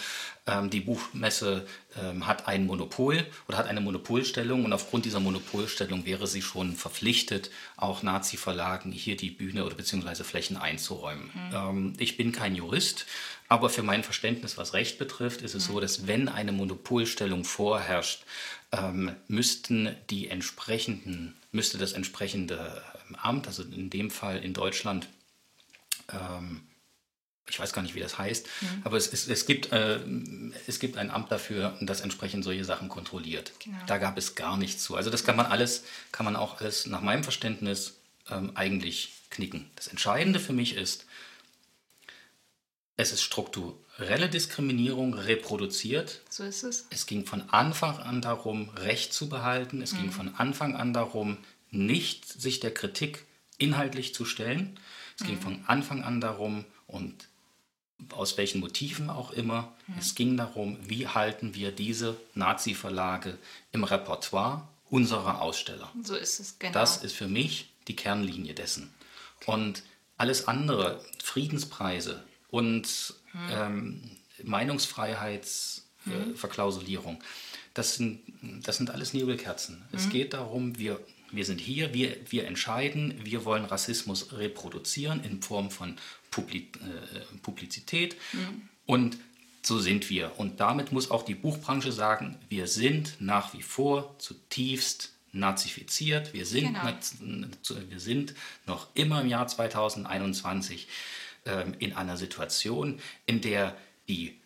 ähm, 0.46 0.70
die 0.70 0.80
Buchmesse 0.80 1.66
ähm, 2.02 2.26
hat 2.26 2.48
ein 2.48 2.64
Monopol 2.64 3.26
oder 3.48 3.58
hat 3.58 3.66
eine 3.66 3.82
Monopolstellung 3.82 4.64
und 4.64 4.72
aufgrund 4.72 5.04
dieser 5.04 5.20
Monopolstellung 5.20 6.06
wäre 6.06 6.26
sie 6.26 6.40
schon 6.40 6.74
verpflichtet, 6.74 7.50
auch 7.76 8.02
Nazi-Verlagen 8.02 8.90
hier 8.90 9.18
die 9.18 9.30
Bühne 9.30 9.66
oder 9.66 9.74
beziehungsweise 9.74 10.24
Flächen 10.24 10.56
einzuräumen. 10.56 11.30
Ähm, 11.52 11.92
ich 11.98 12.16
bin 12.16 12.32
kein 12.32 12.54
Jurist, 12.54 13.04
aber 13.48 13.68
für 13.68 13.82
mein 13.82 14.04
Verständnis, 14.04 14.56
was 14.56 14.72
Recht 14.72 14.98
betrifft, 14.98 15.42
ist 15.42 15.54
es 15.54 15.66
so, 15.66 15.80
dass 15.80 16.06
wenn 16.06 16.28
eine 16.28 16.52
Monopolstellung 16.52 17.44
vorherrscht, 17.44 18.24
ähm, 18.72 19.12
müssten 19.28 19.94
die 20.10 20.28
entsprechenden, 20.28 21.34
müsste 21.50 21.78
das 21.78 21.92
entsprechende 21.92 22.82
ähm, 23.08 23.16
Amt, 23.16 23.46
also 23.46 23.62
in 23.62 23.90
dem 23.90 24.10
Fall 24.10 24.38
in 24.38 24.52
Deutschland, 24.52 25.08
ähm, 26.12 26.62
ich 27.48 27.58
weiß 27.58 27.72
gar 27.72 27.82
nicht, 27.82 27.94
wie 27.94 28.00
das 28.00 28.18
heißt, 28.18 28.46
aber 28.84 28.98
es, 28.98 29.10
es, 29.10 29.26
es, 29.26 29.46
gibt, 29.46 29.72
äh, 29.72 30.00
es 30.66 30.78
gibt 30.78 30.98
ein 30.98 31.10
Amt 31.10 31.32
dafür, 31.32 31.76
das 31.80 32.02
entsprechend 32.02 32.44
solche 32.44 32.64
Sachen 32.64 32.88
kontrolliert. 32.88 33.52
Genau. 33.64 33.78
Da 33.86 33.96
gab 33.98 34.18
es 34.18 34.34
gar 34.34 34.58
nichts 34.58 34.82
zu. 34.82 34.96
Also 34.96 35.08
das 35.08 35.24
kann 35.24 35.36
man 35.36 35.46
alles, 35.46 35.84
kann 36.12 36.24
man 36.24 36.36
auch 36.36 36.60
alles 36.60 36.86
nach 36.86 37.00
meinem 37.00 37.24
Verständnis 37.24 38.00
ähm, 38.30 38.52
eigentlich 38.54 39.14
knicken. 39.30 39.70
Das 39.76 39.88
Entscheidende 39.88 40.40
für 40.40 40.52
mich 40.52 40.74
ist, 40.74 41.06
es 42.96 43.12
ist 43.12 43.22
strukturelle 43.98 44.28
Diskriminierung 44.28 45.12
reproduziert. 45.14 46.20
So 46.30 46.44
ist 46.44 46.62
es. 46.62 46.86
Es 46.90 47.06
ging 47.06 47.26
von 47.26 47.50
Anfang 47.50 47.98
an 47.98 48.22
darum, 48.22 48.68
Recht 48.76 49.12
zu 49.12 49.28
behalten. 49.28 49.82
Es 49.82 49.96
ging 49.96 50.12
von 50.12 50.36
Anfang 50.36 50.76
an 50.76 50.92
darum, 50.92 51.36
nicht 51.72 52.24
sich 52.24 52.60
der 52.60 52.72
Kritik 52.72 53.24
inhaltlich 53.58 54.14
zu 54.14 54.24
stellen. 54.24 54.78
Es 55.18 55.26
ging 55.26 55.40
von 55.40 55.64
Anfang 55.66 56.04
an 56.04 56.20
darum, 56.20 56.64
und 56.86 57.26
aus 58.10 58.38
welchen 58.38 58.60
Motiven 58.60 59.10
auch 59.10 59.32
immer, 59.32 59.72
es 59.98 60.14
ging 60.14 60.36
darum, 60.36 60.78
wie 60.88 61.08
halten 61.08 61.56
wir 61.56 61.72
diese 61.72 62.16
Nazi-Verlage 62.34 63.36
im 63.72 63.82
Repertoire 63.82 64.68
unserer 64.90 65.42
Aussteller. 65.42 65.90
So 66.04 66.14
ist 66.14 66.38
es, 66.38 66.56
genau. 66.60 66.72
Das 66.72 66.98
ist 67.02 67.14
für 67.14 67.26
mich 67.26 67.72
die 67.88 67.96
Kernlinie 67.96 68.54
dessen. 68.54 68.94
Und 69.44 69.82
alles 70.16 70.46
andere, 70.46 71.04
Friedenspreise 71.20 72.22
und 72.48 73.14
ähm, 73.50 74.02
Meinungsfreiheitsverklausulierung, 74.42 77.22
das, 77.74 77.96
sind, 77.96 78.20
das 78.64 78.76
sind 78.76 78.90
alles 78.90 79.14
Nebelkerzen. 79.14 79.82
Es 79.92 80.08
geht 80.10 80.34
darum, 80.34 80.78
wir, 80.78 81.00
wir 81.30 81.44
sind 81.44 81.60
hier, 81.60 81.94
wir, 81.94 82.16
wir 82.28 82.46
entscheiden, 82.46 83.14
wir 83.22 83.44
wollen 83.44 83.64
Rassismus 83.64 84.32
reproduzieren 84.32 85.22
in 85.22 85.42
Form 85.42 85.70
von 85.70 85.96
Publi 86.30 86.58
äh, 86.58 86.66
Publizität. 87.42 88.16
Und 88.86 89.16
so 89.62 89.78
sind 89.78 90.10
wir. 90.10 90.38
Und 90.38 90.60
damit 90.60 90.92
muss 90.92 91.10
auch 91.10 91.24
die 91.24 91.34
Buchbranche 91.34 91.92
sagen, 91.92 92.36
wir 92.48 92.66
sind 92.66 93.16
nach 93.20 93.52
wie 93.54 93.62
vor 93.62 94.18
zutiefst 94.18 95.12
nazifiziert. 95.32 96.32
Wir 96.32 96.46
sind, 96.46 96.74
Genau. 96.74 96.94
wir 97.90 98.00
sind 98.00 98.34
noch 98.66 98.88
immer 98.94 99.20
im 99.20 99.28
Jahr 99.28 99.46
2021 99.46 100.82
ähm, 100.82 100.86
in 101.78 101.94
einer 101.94 102.16
Situation, 102.16 103.00
in 103.26 103.40
der 103.40 103.76
die 104.08 104.38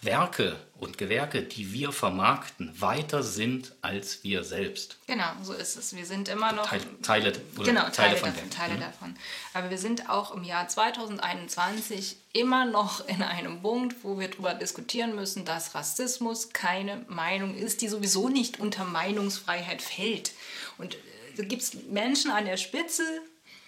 Werke 0.00 0.56
und 0.78 0.98
Gewerke, 0.98 1.42
die 1.42 1.72
wir 1.72 1.90
vermarkten, 1.90 2.78
weiter 2.78 3.22
sind 3.22 3.74
als 3.80 4.22
wir 4.22 4.44
selbst. 4.44 4.98
Genau, 5.06 5.30
so 5.42 5.54
ist 5.54 5.76
es. 5.76 5.96
Wir 5.96 6.04
sind 6.04 6.28
immer 6.28 6.52
noch. 6.52 6.68
Teil, 6.68 6.82
Teile 7.02 7.32
oder 7.56 7.64
genau, 7.64 7.80
Teile, 7.88 7.92
Teile, 7.92 8.16
von 8.18 8.28
davon, 8.28 8.40
denen. 8.40 8.50
Teile 8.50 8.74
Mhm. 8.74 8.80
davon. 8.80 9.16
Aber 9.54 9.70
wir 9.70 9.78
sind 9.78 10.10
auch 10.10 10.34
im 10.34 10.44
Jahr 10.44 10.68
2021 10.68 12.16
immer 12.32 12.66
noch 12.66 13.06
in 13.08 13.22
einem 13.22 13.62
Punkt, 13.62 13.96
wo 14.02 14.18
wir 14.18 14.28
darüber 14.28 14.54
diskutieren 14.54 15.14
müssen, 15.14 15.44
dass 15.44 15.74
Rassismus 15.74 16.50
keine 16.50 17.04
Meinung 17.08 17.54
ist, 17.56 17.80
die 17.80 17.88
sowieso 17.88 18.28
nicht 18.28 18.60
unter 18.60 18.84
Meinungsfreiheit 18.84 19.80
fällt. 19.80 20.32
Und 20.76 20.96
äh, 20.96 20.98
da 21.38 21.44
gibt 21.44 21.62
es 21.62 21.74
Menschen 21.88 22.30
an 22.30 22.44
der 22.44 22.56
Spitze, 22.58 23.02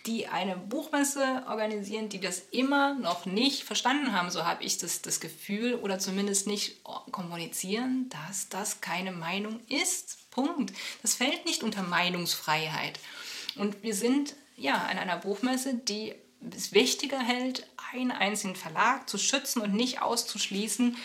die 0.07 0.29
eine 0.29 0.57
Buchmesse 0.57 1.45
organisieren, 1.49 2.09
die 2.09 2.21
das 2.21 2.43
immer 2.51 2.95
noch 2.95 3.27
nicht 3.27 3.65
verstanden 3.65 4.13
haben, 4.13 4.31
so 4.31 4.45
habe 4.45 4.63
ich 4.63 4.79
das, 4.79 5.03
das 5.03 5.21
Gefühl, 5.21 5.75
oder 5.75 5.99
zumindest 5.99 6.47
nicht 6.47 6.83
kommunizieren, 7.11 8.09
dass 8.09 8.49
das 8.49 8.81
keine 8.81 9.13
Meinung 9.13 9.61
ist. 9.69 10.31
Punkt. 10.31 10.73
Das 11.03 11.15
fällt 11.15 11.45
nicht 11.47 11.63
unter 11.63 11.83
Meinungsfreiheit. 11.83 13.01
Und 13.57 13.83
wir 13.83 13.95
sind 13.95 14.35
ja 14.57 14.75
an 14.75 14.99
einer 14.99 15.17
Buchmesse, 15.17 15.75
die 15.75 16.15
es 16.55 16.73
wichtiger 16.73 17.19
hält, 17.19 17.67
einen 17.93 18.13
einzigen 18.13 18.57
Verlag 18.57 19.09
zu 19.09 19.19
schützen 19.19 19.63
und 19.63 19.75
nicht 19.75 20.03
auszuschließen, 20.03 20.97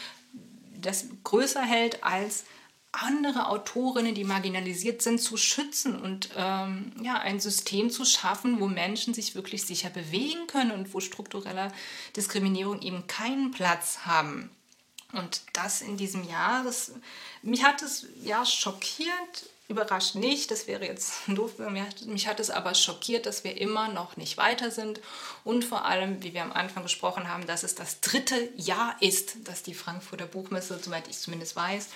das 0.76 1.06
größer 1.24 1.62
hält 1.62 2.04
als 2.04 2.44
andere 2.92 3.48
Autorinnen, 3.48 4.16
die 4.16 4.24
marginalisiert 4.24 5.02
sind, 5.02 5.22
zu 5.22 5.38
schützen 5.38 6.00
und 6.00 6.30
ähm, 6.36 6.92
ja, 7.02 7.16
ein 7.20 7.40
System 7.40 7.90
zu 7.90 8.04
schaffen, 8.04 8.60
wo 8.60 8.68
Menschen 8.68 9.14
sich 9.14 9.34
wirklich 9.34 9.66
sicher 9.66 9.90
bewegen 9.90 10.48
können 10.48 10.72
und 10.72 10.94
wo 10.94 11.00
strukturelle 11.00 11.72
Diskriminierung 12.16 12.82
eben 12.82 13.08
keinen 13.08 13.52
Platz 13.52 14.00
haben. 14.06 14.50
Und 15.14 15.42
das 15.54 15.82
in 15.82 15.98
diesem 15.98 16.28
Jahr, 16.28 16.64
das, 16.64 16.94
mich 17.42 17.64
hat 17.64 17.82
es 17.82 18.08
ja 18.24 18.46
schockiert, 18.46 19.46
überrascht 19.68 20.16
nicht, 20.16 20.52
das 20.52 20.68
wäre 20.68 20.86
jetzt 20.86 21.14
doof. 21.28 21.54
Mich 22.06 22.28
hat 22.28 22.40
es 22.40 22.50
aber 22.50 22.76
schockiert, 22.76 23.26
dass 23.26 23.44
wir 23.44 23.60
immer 23.60 23.88
noch 23.88 24.18
nicht 24.18 24.38
weiter 24.38 24.70
sind 24.70 25.00
und 25.44 25.66
vor 25.66 25.86
allem, 25.86 26.22
wie 26.24 26.34
wir 26.34 26.44
am 26.44 26.52
Anfang 26.52 26.84
gesprochen 26.84 27.30
haben, 27.30 27.48
dass 27.48 27.64
es 27.64 27.76
das 27.76 28.02
dritte 28.02 28.50
Jahr 28.58 28.96
ist, 29.00 29.48
dass 29.48 29.64
die 29.64 29.74
Frankfurter 29.74 30.26
Buchmesse, 30.26 30.80
soweit 30.82 31.08
ich 31.08 31.18
zumindest 31.18 31.56
weiß, 31.56 31.90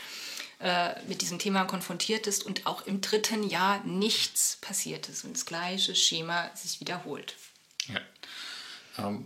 äh, 0.60 1.02
mit 1.08 1.22
diesem 1.22 1.40
Thema 1.40 1.66
konfrontiert 1.66 2.28
ist 2.28 2.46
und 2.46 2.66
auch 2.66 2.86
im 2.88 3.02
dritten 3.02 3.44
Jahr 3.44 3.84
nichts 3.84 4.58
passiert 4.62 5.10
ist 5.10 5.26
und 5.26 5.34
das 5.34 5.46
gleiche 5.46 5.96
Schema 5.96 6.50
sich 6.56 6.80
wiederholt. 6.80 7.36
Ja. 7.88 8.02
Ähm, 8.98 9.26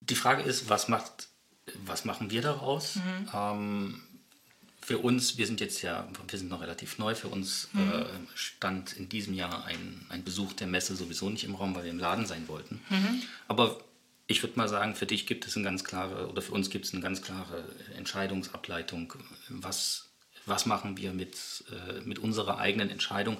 die 0.00 0.14
Frage 0.14 0.42
ist, 0.42 0.68
was, 0.68 0.88
macht, 0.88 1.28
was 1.84 2.04
machen 2.04 2.30
wir 2.30 2.42
daraus? 2.42 2.96
Mhm. 2.96 3.28
Ähm, 3.34 4.02
für 4.80 4.98
uns, 4.98 5.38
wir 5.38 5.46
sind 5.46 5.60
jetzt 5.60 5.82
ja, 5.82 6.08
wir 6.28 6.38
sind 6.38 6.48
noch 6.48 6.60
relativ 6.60 6.98
neu, 6.98 7.14
für 7.14 7.28
uns 7.28 7.68
mhm. 7.72 7.92
äh, 7.92 8.04
stand 8.34 8.94
in 8.94 9.08
diesem 9.08 9.32
Jahr 9.32 9.64
ein, 9.64 10.06
ein 10.08 10.24
Besuch 10.24 10.52
der 10.54 10.66
Messe 10.66 10.96
sowieso 10.96 11.30
nicht 11.30 11.44
im 11.44 11.54
Raum, 11.54 11.74
weil 11.74 11.84
wir 11.84 11.90
im 11.90 12.00
Laden 12.00 12.26
sein 12.26 12.48
wollten. 12.48 12.80
Mhm. 12.90 13.22
Aber 13.46 13.80
ich 14.26 14.42
würde 14.42 14.58
mal 14.58 14.68
sagen, 14.68 14.94
für 14.94 15.06
dich 15.06 15.26
gibt 15.26 15.46
es 15.46 15.56
eine 15.56 15.64
ganz 15.64 15.84
klare, 15.84 16.28
oder 16.28 16.42
für 16.42 16.52
uns 16.52 16.70
gibt 16.70 16.84
es 16.84 16.92
eine 16.92 17.02
ganz 17.02 17.22
klare 17.22 17.64
Entscheidungsableitung, 17.96 19.14
was, 19.48 20.08
was 20.46 20.66
machen 20.66 20.96
wir 20.96 21.12
mit, 21.12 21.36
äh, 21.70 22.00
mit 22.00 22.18
unserer 22.18 22.58
eigenen 22.58 22.90
Entscheidung, 22.90 23.38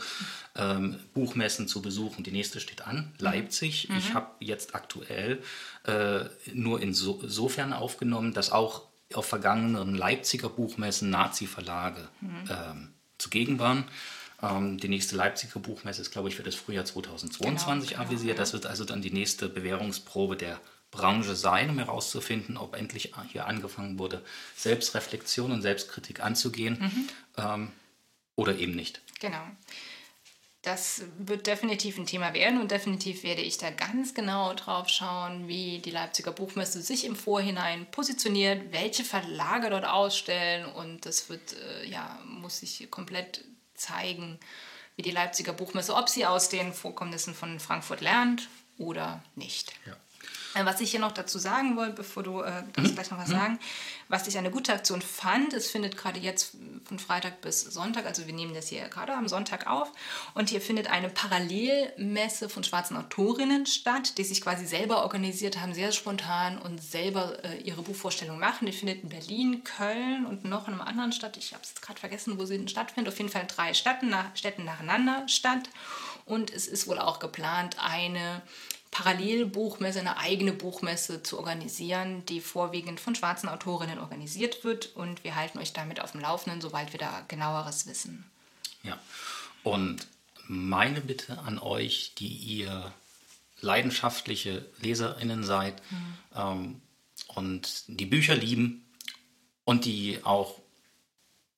ähm, 0.56 0.98
Buchmessen 1.14 1.68
zu 1.68 1.82
besuchen. 1.82 2.24
Die 2.24 2.32
nächste 2.32 2.60
steht 2.60 2.86
an. 2.86 3.12
Leipzig. 3.18 3.88
Mhm. 3.88 3.96
Ich 3.96 4.14
habe 4.14 4.28
jetzt 4.40 4.74
aktuell 4.74 5.42
äh, 5.84 6.24
nur 6.52 6.80
insofern 6.80 7.72
aufgenommen, 7.72 8.32
dass 8.32 8.52
auch 8.52 8.82
auf 9.14 9.26
vergangenen 9.26 9.94
Leipziger 9.94 10.48
Buchmessen 10.48 11.10
Nazi-Verlage 11.10 12.08
mhm. 12.20 12.44
ähm, 12.50 12.88
zugegen 13.18 13.58
waren. 13.58 13.84
Ähm, 14.42 14.78
die 14.78 14.88
nächste 14.88 15.16
Leipziger 15.16 15.60
Buchmesse 15.60 16.02
ist, 16.02 16.10
glaube 16.10 16.28
ich, 16.28 16.34
für 16.34 16.42
das 16.42 16.54
Frühjahr 16.54 16.84
2022 16.84 17.90
genau, 17.90 18.02
avisiert. 18.02 18.20
Genau, 18.20 18.32
ja. 18.32 18.36
Das 18.36 18.52
wird 18.52 18.66
also 18.66 18.84
dann 18.84 19.02
die 19.02 19.12
nächste 19.12 19.48
Bewährungsprobe 19.48 20.36
der 20.36 20.60
Branche 20.92 21.34
sein, 21.34 21.70
um 21.70 21.78
herauszufinden, 21.78 22.56
ob 22.56 22.76
endlich 22.76 23.14
hier 23.32 23.46
angefangen 23.46 23.98
wurde, 23.98 24.22
Selbstreflexion 24.54 25.50
und 25.50 25.62
Selbstkritik 25.62 26.20
anzugehen 26.20 26.78
mhm. 26.80 27.08
ähm, 27.38 27.72
oder 28.36 28.56
eben 28.56 28.76
nicht. 28.76 29.00
Genau. 29.18 29.42
Das 30.60 31.02
wird 31.18 31.48
definitiv 31.48 31.98
ein 31.98 32.06
Thema 32.06 32.34
werden 32.34 32.60
und 32.60 32.70
definitiv 32.70 33.24
werde 33.24 33.40
ich 33.40 33.58
da 33.58 33.70
ganz 33.70 34.14
genau 34.14 34.54
drauf 34.54 34.88
schauen, 34.88 35.48
wie 35.48 35.80
die 35.80 35.90
Leipziger 35.90 36.30
Buchmesse 36.30 36.82
sich 36.82 37.04
im 37.04 37.16
Vorhinein 37.16 37.90
positioniert, 37.90 38.70
welche 38.70 39.02
Verlage 39.02 39.70
dort 39.70 39.86
ausstellen 39.86 40.66
und 40.66 41.04
das 41.04 41.28
wird, 41.28 41.54
äh, 41.54 41.88
ja, 41.88 42.16
muss 42.24 42.60
sich 42.60 42.88
komplett 42.92 43.42
zeigen, 43.74 44.38
wie 44.94 45.02
die 45.02 45.10
Leipziger 45.10 45.52
Buchmesse, 45.52 45.96
ob 45.96 46.08
sie 46.08 46.26
aus 46.26 46.48
den 46.48 46.72
Vorkommnissen 46.72 47.34
von 47.34 47.58
Frankfurt 47.58 48.02
lernt 48.02 48.48
oder 48.78 49.22
nicht. 49.34 49.72
Ja. 49.84 49.96
Äh, 50.54 50.64
was 50.64 50.80
ich 50.80 50.90
hier 50.90 51.00
noch 51.00 51.12
dazu 51.12 51.38
sagen 51.38 51.76
wollte, 51.76 51.94
bevor 51.94 52.22
du 52.22 52.40
äh, 52.40 52.62
mhm. 52.76 52.94
gleich 52.94 53.10
noch 53.10 53.18
was 53.18 53.28
mhm. 53.28 53.32
sagen, 53.32 53.58
was 54.08 54.26
ich 54.26 54.36
eine 54.36 54.50
gute 54.50 54.72
Aktion 54.72 55.00
fand, 55.00 55.52
es 55.54 55.70
findet 55.70 55.96
gerade 55.96 56.20
jetzt 56.20 56.56
von 56.84 56.98
Freitag 56.98 57.40
bis 57.40 57.62
Sonntag, 57.62 58.06
also 58.06 58.26
wir 58.26 58.34
nehmen 58.34 58.54
das 58.54 58.68
hier 58.68 58.88
gerade 58.88 59.14
am 59.14 59.28
Sonntag 59.28 59.66
auf, 59.66 59.90
und 60.34 60.50
hier 60.50 60.60
findet 60.60 60.88
eine 60.88 61.08
Parallelmesse 61.08 62.48
von 62.48 62.64
schwarzen 62.64 62.96
Autorinnen 62.96 63.66
statt, 63.66 64.18
die 64.18 64.24
sich 64.24 64.40
quasi 64.40 64.66
selber 64.66 65.02
organisiert 65.02 65.60
haben, 65.60 65.74
sehr 65.74 65.92
spontan 65.92 66.58
und 66.58 66.82
selber 66.82 67.42
äh, 67.44 67.58
ihre 67.58 67.82
Buchvorstellung 67.82 68.38
machen. 68.38 68.66
Die 68.66 68.72
findet 68.72 69.02
in 69.02 69.08
Berlin, 69.08 69.64
Köln 69.64 70.26
und 70.26 70.44
noch 70.44 70.68
in 70.68 70.74
einer 70.74 70.86
anderen 70.86 71.12
Stadt, 71.12 71.36
ich 71.36 71.52
habe 71.52 71.62
es 71.62 71.80
gerade 71.80 71.98
vergessen, 71.98 72.38
wo 72.38 72.44
sie 72.44 72.68
stattfindet, 72.68 73.12
auf 73.12 73.18
jeden 73.18 73.30
Fall 73.30 73.46
drei 73.46 73.74
Städten, 73.74 74.08
nach, 74.10 74.36
Städten 74.36 74.64
nacheinander 74.64 75.26
statt. 75.28 75.70
Und 76.24 76.52
es 76.52 76.68
ist 76.68 76.86
wohl 76.86 76.98
auch 76.98 77.18
geplant, 77.18 77.76
eine 77.80 78.42
Parallelbuchmesse, 78.92 80.00
eine 80.00 80.18
eigene 80.18 80.52
Buchmesse 80.52 81.22
zu 81.22 81.38
organisieren, 81.38 82.24
die 82.26 82.40
vorwiegend 82.40 83.00
von 83.00 83.14
schwarzen 83.14 83.48
Autorinnen 83.48 83.98
organisiert 83.98 84.64
wird. 84.64 84.94
Und 84.94 85.24
wir 85.24 85.34
halten 85.34 85.58
euch 85.58 85.72
damit 85.72 86.00
auf 86.00 86.12
dem 86.12 86.20
Laufenden, 86.20 86.60
sobald 86.60 86.92
wir 86.92 87.00
da 87.00 87.24
genaueres 87.26 87.86
wissen. 87.86 88.30
Ja, 88.84 88.98
und 89.64 90.06
meine 90.46 91.00
Bitte 91.00 91.38
an 91.38 91.58
euch, 91.58 92.12
die 92.18 92.28
ihr 92.28 92.92
leidenschaftliche 93.62 94.66
Leserinnen 94.80 95.42
seid 95.42 95.80
mhm. 95.90 96.18
ähm, 96.36 96.82
und 97.28 97.84
die 97.86 98.06
Bücher 98.06 98.34
lieben 98.34 98.84
und 99.64 99.86
die 99.86 100.18
auch 100.22 100.58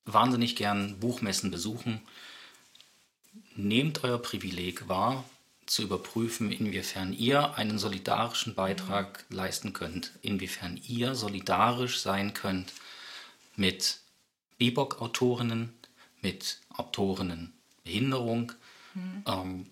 wahnsinnig 0.05 0.55
gern 0.55 1.01
Buchmessen 1.01 1.51
besuchen, 1.51 2.01
nehmt 3.57 4.05
euer 4.05 4.19
Privileg 4.19 4.89
wahr 4.89 5.25
zu 5.67 5.83
überprüfen, 5.83 6.53
inwiefern 6.53 7.13
ihr 7.13 7.55
einen 7.57 7.79
solidarischen 7.79 8.55
Beitrag 8.55 9.25
leisten 9.31 9.73
könnt, 9.73 10.13
inwiefern 10.23 10.81
ihr 10.87 11.15
solidarisch 11.15 12.01
sein 12.01 12.35
könnt 12.35 12.73
mit 13.57 13.99
BIBOC-Autorinnen, 14.59 15.73
mit 16.21 16.61
Autorinnen 16.71 17.53
Behinderung, 17.85 18.53
mhm. 18.95 19.25
ähm, 19.27 19.67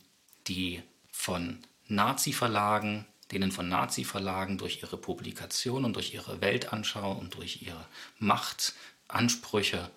die 0.47 0.82
von 1.11 1.59
Nazi-Verlagen, 1.88 3.07
denen 3.30 3.53
von 3.53 3.68
Nazi-Verlagen 3.68 4.59
durch 4.59 4.82
ihre 4.82 4.97
Publikation 4.97 5.84
und 5.84 5.97
durch 5.97 6.14
ihre 6.14 6.40
Weltanschauung 6.40 7.18
und 7.18 7.34
durch 7.34 7.62
ihre 7.62 7.86
Machtansprüche 8.18 9.90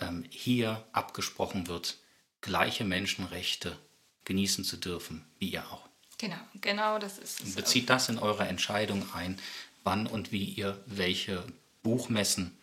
ähm, 0.00 0.24
hier 0.30 0.84
abgesprochen 0.92 1.66
wird, 1.66 1.98
gleiche 2.40 2.84
Menschenrechte 2.84 3.76
genießen 4.24 4.64
zu 4.64 4.76
dürfen, 4.76 5.24
wie 5.38 5.48
ihr 5.48 5.64
auch. 5.70 5.88
Genau, 6.18 6.36
genau 6.60 6.98
das 6.98 7.18
ist 7.18 7.40
es. 7.40 7.54
Bezieht 7.54 7.90
das 7.90 8.08
in 8.08 8.18
eure 8.18 8.46
Entscheidung 8.46 9.12
ein, 9.14 9.38
wann 9.82 10.06
und 10.06 10.30
wie 10.30 10.44
ihr 10.44 10.80
welche 10.86 11.44
Buchmessen 11.82 12.56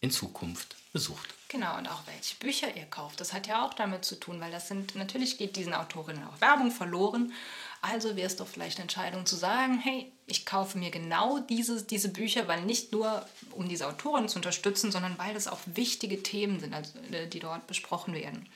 in 0.00 0.10
Zukunft 0.10 0.76
besucht. 0.92 1.34
Genau, 1.48 1.78
und 1.78 1.88
auch 1.88 2.02
welche 2.06 2.36
Bücher 2.36 2.76
ihr 2.76 2.84
kauft. 2.84 3.20
Das 3.20 3.32
hat 3.32 3.46
ja 3.46 3.64
auch 3.64 3.72
damit 3.72 4.04
zu 4.04 4.16
tun, 4.16 4.38
weil 4.40 4.50
das 4.50 4.68
sind, 4.68 4.94
natürlich 4.94 5.38
geht 5.38 5.56
diesen 5.56 5.72
Autorinnen 5.72 6.22
auch 6.24 6.40
Werbung 6.42 6.70
verloren. 6.70 7.32
Also 7.80 8.16
wäre 8.16 8.26
es 8.26 8.36
doch 8.36 8.46
vielleicht 8.46 8.76
eine 8.76 8.82
Entscheidung 8.82 9.24
zu 9.24 9.36
sagen, 9.36 9.78
hey, 9.78 10.12
ich 10.26 10.44
kaufe 10.44 10.76
mir 10.76 10.90
genau 10.90 11.38
diese, 11.38 11.82
diese 11.82 12.10
Bücher, 12.10 12.48
weil 12.48 12.62
nicht 12.62 12.92
nur 12.92 13.24
um 13.52 13.68
diese 13.68 13.86
Autoren 13.86 14.28
zu 14.28 14.36
unterstützen, 14.36 14.92
sondern 14.92 15.16
weil 15.16 15.32
das 15.32 15.48
auch 15.48 15.60
wichtige 15.64 16.22
Themen 16.22 16.60
sind, 16.60 16.74
also, 16.74 16.98
äh, 17.12 17.26
die 17.26 17.40
dort 17.40 17.66
besprochen 17.66 18.12
werden. 18.12 18.46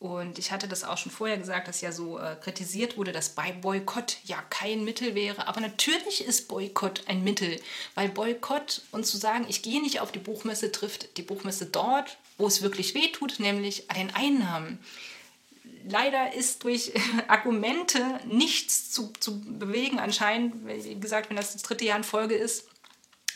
Und 0.00 0.38
ich 0.38 0.52
hatte 0.52 0.68
das 0.68 0.84
auch 0.84 0.96
schon 0.96 1.10
vorher 1.10 1.38
gesagt, 1.38 1.66
dass 1.66 1.80
ja 1.80 1.90
so 1.90 2.18
äh, 2.18 2.36
kritisiert 2.40 2.96
wurde, 2.96 3.10
dass 3.10 3.30
bei 3.30 3.50
Boykott 3.50 4.18
ja 4.24 4.40
kein 4.48 4.84
Mittel 4.84 5.16
wäre. 5.16 5.48
Aber 5.48 5.60
natürlich 5.60 6.24
ist 6.24 6.46
Boykott 6.46 7.02
ein 7.08 7.24
Mittel, 7.24 7.60
weil 7.96 8.08
Boykott 8.08 8.82
und 8.92 9.06
zu 9.06 9.16
sagen, 9.16 9.46
ich 9.48 9.62
gehe 9.62 9.82
nicht 9.82 9.98
auf 9.98 10.12
die 10.12 10.20
Buchmesse, 10.20 10.70
trifft 10.70 11.16
die 11.16 11.22
Buchmesse 11.22 11.66
dort, 11.66 12.16
wo 12.36 12.46
es 12.46 12.62
wirklich 12.62 12.94
weh 12.94 13.08
tut, 13.08 13.40
nämlich 13.40 13.90
an 13.90 13.96
den 13.96 14.14
Einnahmen. 14.14 14.78
Leider 15.88 16.32
ist 16.32 16.62
durch 16.62 16.92
Argumente 17.28 18.20
nichts 18.24 18.92
zu, 18.92 19.12
zu 19.18 19.40
bewegen, 19.40 19.98
anscheinend, 19.98 20.64
wie 20.64 21.00
gesagt, 21.00 21.28
wenn 21.28 21.36
das 21.36 21.54
das 21.54 21.62
dritte 21.62 21.84
Jahr 21.84 21.98
in 21.98 22.04
Folge 22.04 22.36
ist. 22.36 22.68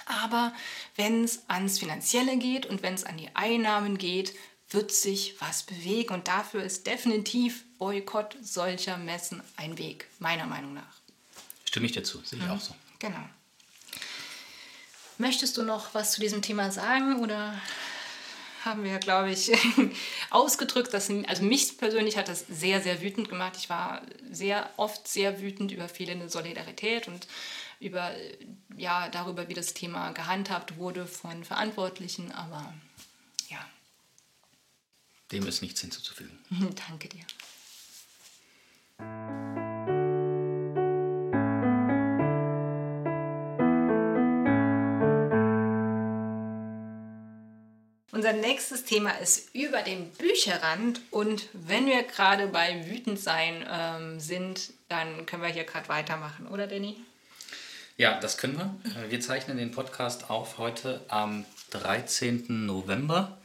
Aber 0.06 0.52
wenn 0.94 1.24
es 1.24 1.42
ans 1.48 1.80
Finanzielle 1.80 2.36
geht 2.36 2.66
und 2.66 2.82
wenn 2.82 2.94
es 2.94 3.04
an 3.04 3.16
die 3.16 3.34
Einnahmen 3.34 3.98
geht, 3.98 4.34
wird 4.74 4.92
sich 4.92 5.40
was 5.40 5.62
bewegen. 5.62 6.14
Und 6.14 6.28
dafür 6.28 6.62
ist 6.62 6.86
definitiv 6.86 7.64
Boykott 7.78 8.36
solcher 8.42 8.96
Messen 8.96 9.42
ein 9.56 9.78
Weg, 9.78 10.08
meiner 10.18 10.46
Meinung 10.46 10.74
nach. 10.74 11.00
Stimme 11.64 11.86
ich 11.86 11.92
dir 11.92 12.02
zu, 12.02 12.20
sehe 12.24 12.38
ich 12.38 12.44
mhm. 12.44 12.52
auch 12.52 12.60
so. 12.60 12.74
Genau. 12.98 13.24
Möchtest 15.18 15.56
du 15.56 15.62
noch 15.62 15.94
was 15.94 16.12
zu 16.12 16.20
diesem 16.20 16.42
Thema 16.42 16.70
sagen 16.70 17.20
oder 17.20 17.60
haben 18.64 18.84
wir, 18.84 18.98
glaube 18.98 19.30
ich, 19.30 19.52
ausgedrückt, 20.30 20.94
dass 20.94 21.10
also 21.10 21.42
mich 21.42 21.78
persönlich 21.78 22.16
hat 22.16 22.28
das 22.28 22.44
sehr, 22.48 22.80
sehr 22.80 23.00
wütend 23.02 23.28
gemacht. 23.28 23.54
Ich 23.56 23.68
war 23.68 24.02
sehr 24.30 24.70
oft 24.76 25.08
sehr 25.08 25.40
wütend 25.40 25.72
über 25.72 25.88
fehlende 25.88 26.28
Solidarität 26.28 27.08
und 27.08 27.26
über 27.80 28.12
ja 28.76 29.08
darüber, 29.08 29.48
wie 29.48 29.54
das 29.54 29.74
Thema 29.74 30.12
gehandhabt 30.12 30.76
wurde 30.76 31.06
von 31.06 31.44
Verantwortlichen. 31.44 32.30
Aber 32.32 32.72
dem 35.32 35.46
ist 35.46 35.62
nichts 35.62 35.80
hinzuzufügen. 35.80 36.38
Danke 36.88 37.08
dir. 37.08 37.24
Unser 48.14 48.34
nächstes 48.34 48.84
Thema 48.84 49.10
ist 49.18 49.52
über 49.54 49.82
den 49.82 50.10
Bücherrand 50.12 51.00
und 51.10 51.48
wenn 51.54 51.86
wir 51.86 52.04
gerade 52.04 52.46
bei 52.46 52.88
wütend 52.88 53.18
sein 53.18 53.66
ähm, 53.68 54.20
sind, 54.20 54.72
dann 54.88 55.26
können 55.26 55.42
wir 55.42 55.48
hier 55.48 55.64
gerade 55.64 55.88
weitermachen, 55.88 56.46
oder 56.46 56.68
Danny? 56.68 57.00
Ja, 57.96 58.20
das 58.20 58.38
können 58.38 58.58
wir. 58.58 59.02
Äh, 59.02 59.10
wir 59.10 59.20
zeichnen 59.20 59.56
den 59.56 59.72
Podcast 59.72 60.30
auf 60.30 60.58
heute 60.58 61.04
am 61.08 61.44
13. 61.70 62.66
November 62.66 63.41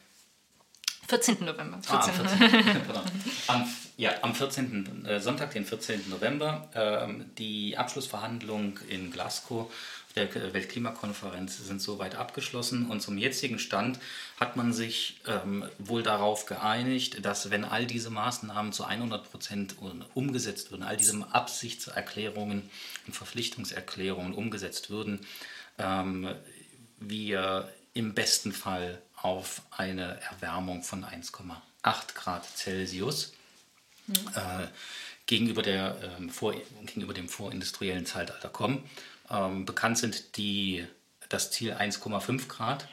14. 1.08 1.38
November. 1.46 1.80
14. 1.82 1.92
Ah, 1.92 2.20
am 2.20 2.28
14. 2.28 2.84
pardon. 2.86 3.04
am, 3.48 3.66
ja, 3.98 4.12
am 4.22 4.36
14. 4.36 5.06
äh, 5.06 5.20
Sonntag, 5.20 5.52
den 5.52 5.66
14. 5.66 6.10
November, 6.10 6.70
ähm, 6.76 7.26
die 7.38 7.78
Abschlussverhandlungen 7.78 8.80
in 8.90 9.12
Glasgow 9.12 9.72
der 10.18 10.54
Weltklimakonferenz 10.54 11.58
sind 11.58 11.82
soweit 11.82 12.16
abgeschlossen 12.16 12.88
und 12.88 13.02
zum 13.02 13.18
jetzigen 13.18 13.60
Stand 13.60 14.00
hat 14.40 14.56
man 14.56 14.74
sich 14.74 15.20
ähm, 15.28 15.66
wohl 15.78 16.04
darauf 16.04 16.46
geeinigt, 16.46 17.24
dass 17.24 17.52
wenn 17.52 17.64
all 17.64 17.86
diese 17.86 18.10
Maßnahmen 18.10 18.74
zu 18.74 18.84
100 18.84 19.32
Prozent 19.32 19.76
umgesetzt 20.14 20.72
würden, 20.72 20.84
all 20.84 20.98
diese 20.98 21.26
Absichtserklärungen 21.32 22.70
und 23.06 23.16
Verpflichtungserklärungen 23.16 24.34
umgesetzt 24.34 24.90
würden, 24.90 25.20
ähm, 25.78 26.30
wir 27.00 27.72
im 27.94 28.14
besten 28.14 28.52
Fall 28.52 29.00
auf 29.28 29.62
eine 29.72 30.20
Erwärmung 30.22 30.84
von 30.84 31.04
1,8 31.04 32.14
Grad 32.16 32.46
Celsius 32.46 33.34
mhm. 34.08 34.16
äh, 34.36 34.68
gegenüber, 35.26 35.62
der, 35.62 35.98
äh, 36.02 36.30
vor, 36.30 36.56
gegenüber 36.86 37.14
dem 37.14 37.28
vorindustriellen 37.28 38.06
Zeitalter 38.06 38.48
kommen. 38.48 38.90
Ähm, 39.30 39.66
bekannt 39.66 39.98
sind 39.98 40.38
die, 40.38 40.88
das 41.28 41.52
Ziel 41.52 41.74
1,5 41.74 42.48
Grad. 42.48 42.88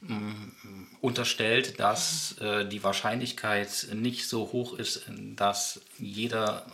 Mhm. 0.00 0.96
Unterstellt, 1.00 1.80
dass 1.80 2.38
äh, 2.38 2.64
die 2.68 2.84
Wahrscheinlichkeit 2.84 3.88
nicht 3.92 4.28
so 4.28 4.52
hoch 4.52 4.74
ist, 4.74 5.02
dass 5.36 5.80
jeder 5.98 6.64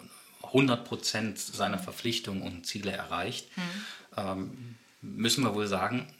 100 0.42 0.84
Prozent 0.84 1.38
seiner 1.38 1.78
Verpflichtungen 1.78 2.42
und 2.42 2.66
Ziele 2.66 2.92
erreicht. 2.92 3.48
Mhm. 3.56 3.62
Ähm, 4.16 4.76
müssen 5.00 5.44
wir 5.44 5.54
wohl 5.54 5.66
sagen, 5.66 6.12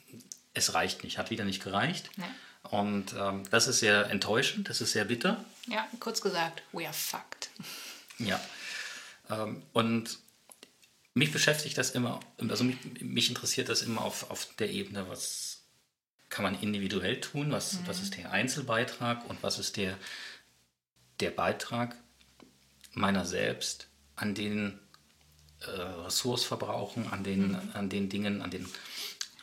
es 0.55 0.73
reicht 0.73 1.03
nicht, 1.03 1.19
hat 1.19 1.29
wieder 1.29 1.45
nicht 1.45 1.63
gereicht. 1.63 2.09
Nee. 2.17 2.25
Und 2.71 3.15
ähm, 3.17 3.43
das 3.49 3.67
ist 3.67 3.79
sehr 3.79 4.09
enttäuschend, 4.09 4.69
das 4.69 4.81
ist 4.81 4.91
sehr 4.91 5.05
bitter. 5.05 5.43
Ja, 5.67 5.87
kurz 5.99 6.21
gesagt, 6.21 6.61
we 6.71 6.85
are 6.85 6.93
fucked. 6.93 7.49
Ja. 8.19 8.39
Ähm, 9.29 9.63
und 9.73 10.19
mich 11.13 11.31
beschäftigt 11.31 11.77
das 11.77 11.91
immer, 11.91 12.19
also 12.37 12.63
mich, 12.63 12.77
mich 13.01 13.29
interessiert 13.29 13.69
das 13.69 13.81
immer 13.81 14.01
auf, 14.01 14.29
auf 14.29 14.49
der 14.57 14.69
Ebene, 14.69 15.09
was 15.09 15.63
kann 16.29 16.43
man 16.43 16.59
individuell 16.61 17.19
tun, 17.19 17.51
was, 17.51 17.73
mhm. 17.73 17.87
was 17.87 18.01
ist 18.01 18.15
der 18.17 18.31
Einzelbeitrag 18.31 19.27
und 19.29 19.41
was 19.41 19.57
ist 19.57 19.77
der, 19.77 19.97
der 21.19 21.31
Beitrag 21.31 21.95
meiner 22.93 23.25
selbst 23.25 23.87
an 24.15 24.35
den 24.35 24.79
äh, 25.61 25.69
Ressourceverbrauchen, 25.69 27.11
an 27.11 27.23
den, 27.23 27.49
mhm. 27.49 27.71
an 27.73 27.89
den 27.89 28.09
Dingen, 28.09 28.41
an 28.41 28.51
den 28.51 28.67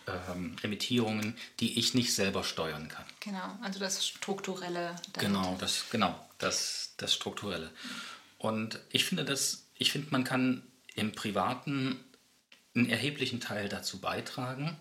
ähm, 0.07 0.57
Emittierungen, 0.62 1.36
die 1.61 1.78
ich 1.78 1.94
nicht 1.94 2.14
selber 2.14 2.44
steuern 2.44 2.88
kann. 2.88 3.04
Genau, 3.20 3.59
also 3.62 3.78
das 3.78 4.07
Strukturelle. 4.07 4.96
Dahinter. 5.12 5.20
Genau, 5.20 5.57
das, 5.59 5.84
genau 5.90 6.28
das, 6.38 6.94
das 6.96 7.14
Strukturelle. 7.14 7.70
Und 8.38 8.80
ich 8.90 9.04
finde, 9.04 9.24
dass, 9.24 9.66
ich 9.76 9.92
finde, 9.92 10.09
man 10.11 10.24
kann 10.24 10.62
im 10.94 11.12
Privaten 11.12 11.98
einen 12.74 12.88
erheblichen 12.90 13.40
Teil 13.40 13.68
dazu 13.68 14.00
beitragen, 14.00 14.76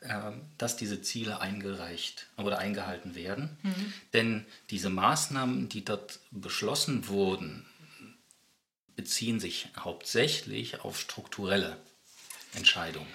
äh, 0.00 0.32
dass 0.58 0.76
diese 0.76 1.02
Ziele 1.02 1.40
eingereicht 1.40 2.26
oder 2.36 2.58
eingehalten 2.58 3.14
werden. 3.14 3.56
Mhm. 3.62 3.92
Denn 4.12 4.46
diese 4.70 4.90
Maßnahmen, 4.90 5.68
die 5.68 5.84
dort 5.84 6.20
beschlossen 6.30 7.08
wurden, 7.08 7.66
beziehen 8.94 9.40
sich 9.40 9.68
hauptsächlich 9.78 10.80
auf 10.80 11.00
strukturelle 11.00 11.78
Entscheidungen, 12.54 13.08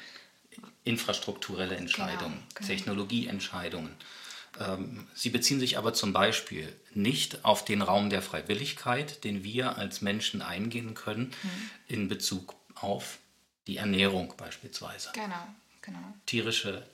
infrastrukturelle 0.88 1.76
Entscheidungen, 1.76 2.34
genau, 2.34 2.54
genau. 2.56 2.68
Technologieentscheidungen. 2.68 3.96
Ähm, 4.60 5.08
sie 5.14 5.30
beziehen 5.30 5.60
sich 5.60 5.78
aber 5.78 5.94
zum 5.94 6.14
Beispiel 6.14 6.74
nicht 6.94 7.46
auf 7.46 7.66
den 7.66 7.82
Raum 7.82 8.10
der 8.10 8.22
Freiwilligkeit, 8.22 9.24
den 9.24 9.44
wir 9.44 9.78
als 9.78 10.02
Menschen 10.02 10.42
eingehen 10.42 10.94
können 10.96 11.34
mhm. 11.44 11.70
in 11.88 12.08
Bezug 12.08 12.56
auf 12.76 13.20
die 13.68 13.78
Ernährung 13.78 14.34
beispielsweise. 14.38 15.12
Genau, 15.14 15.48
genau. 15.82 16.00
Tierische 16.26 16.88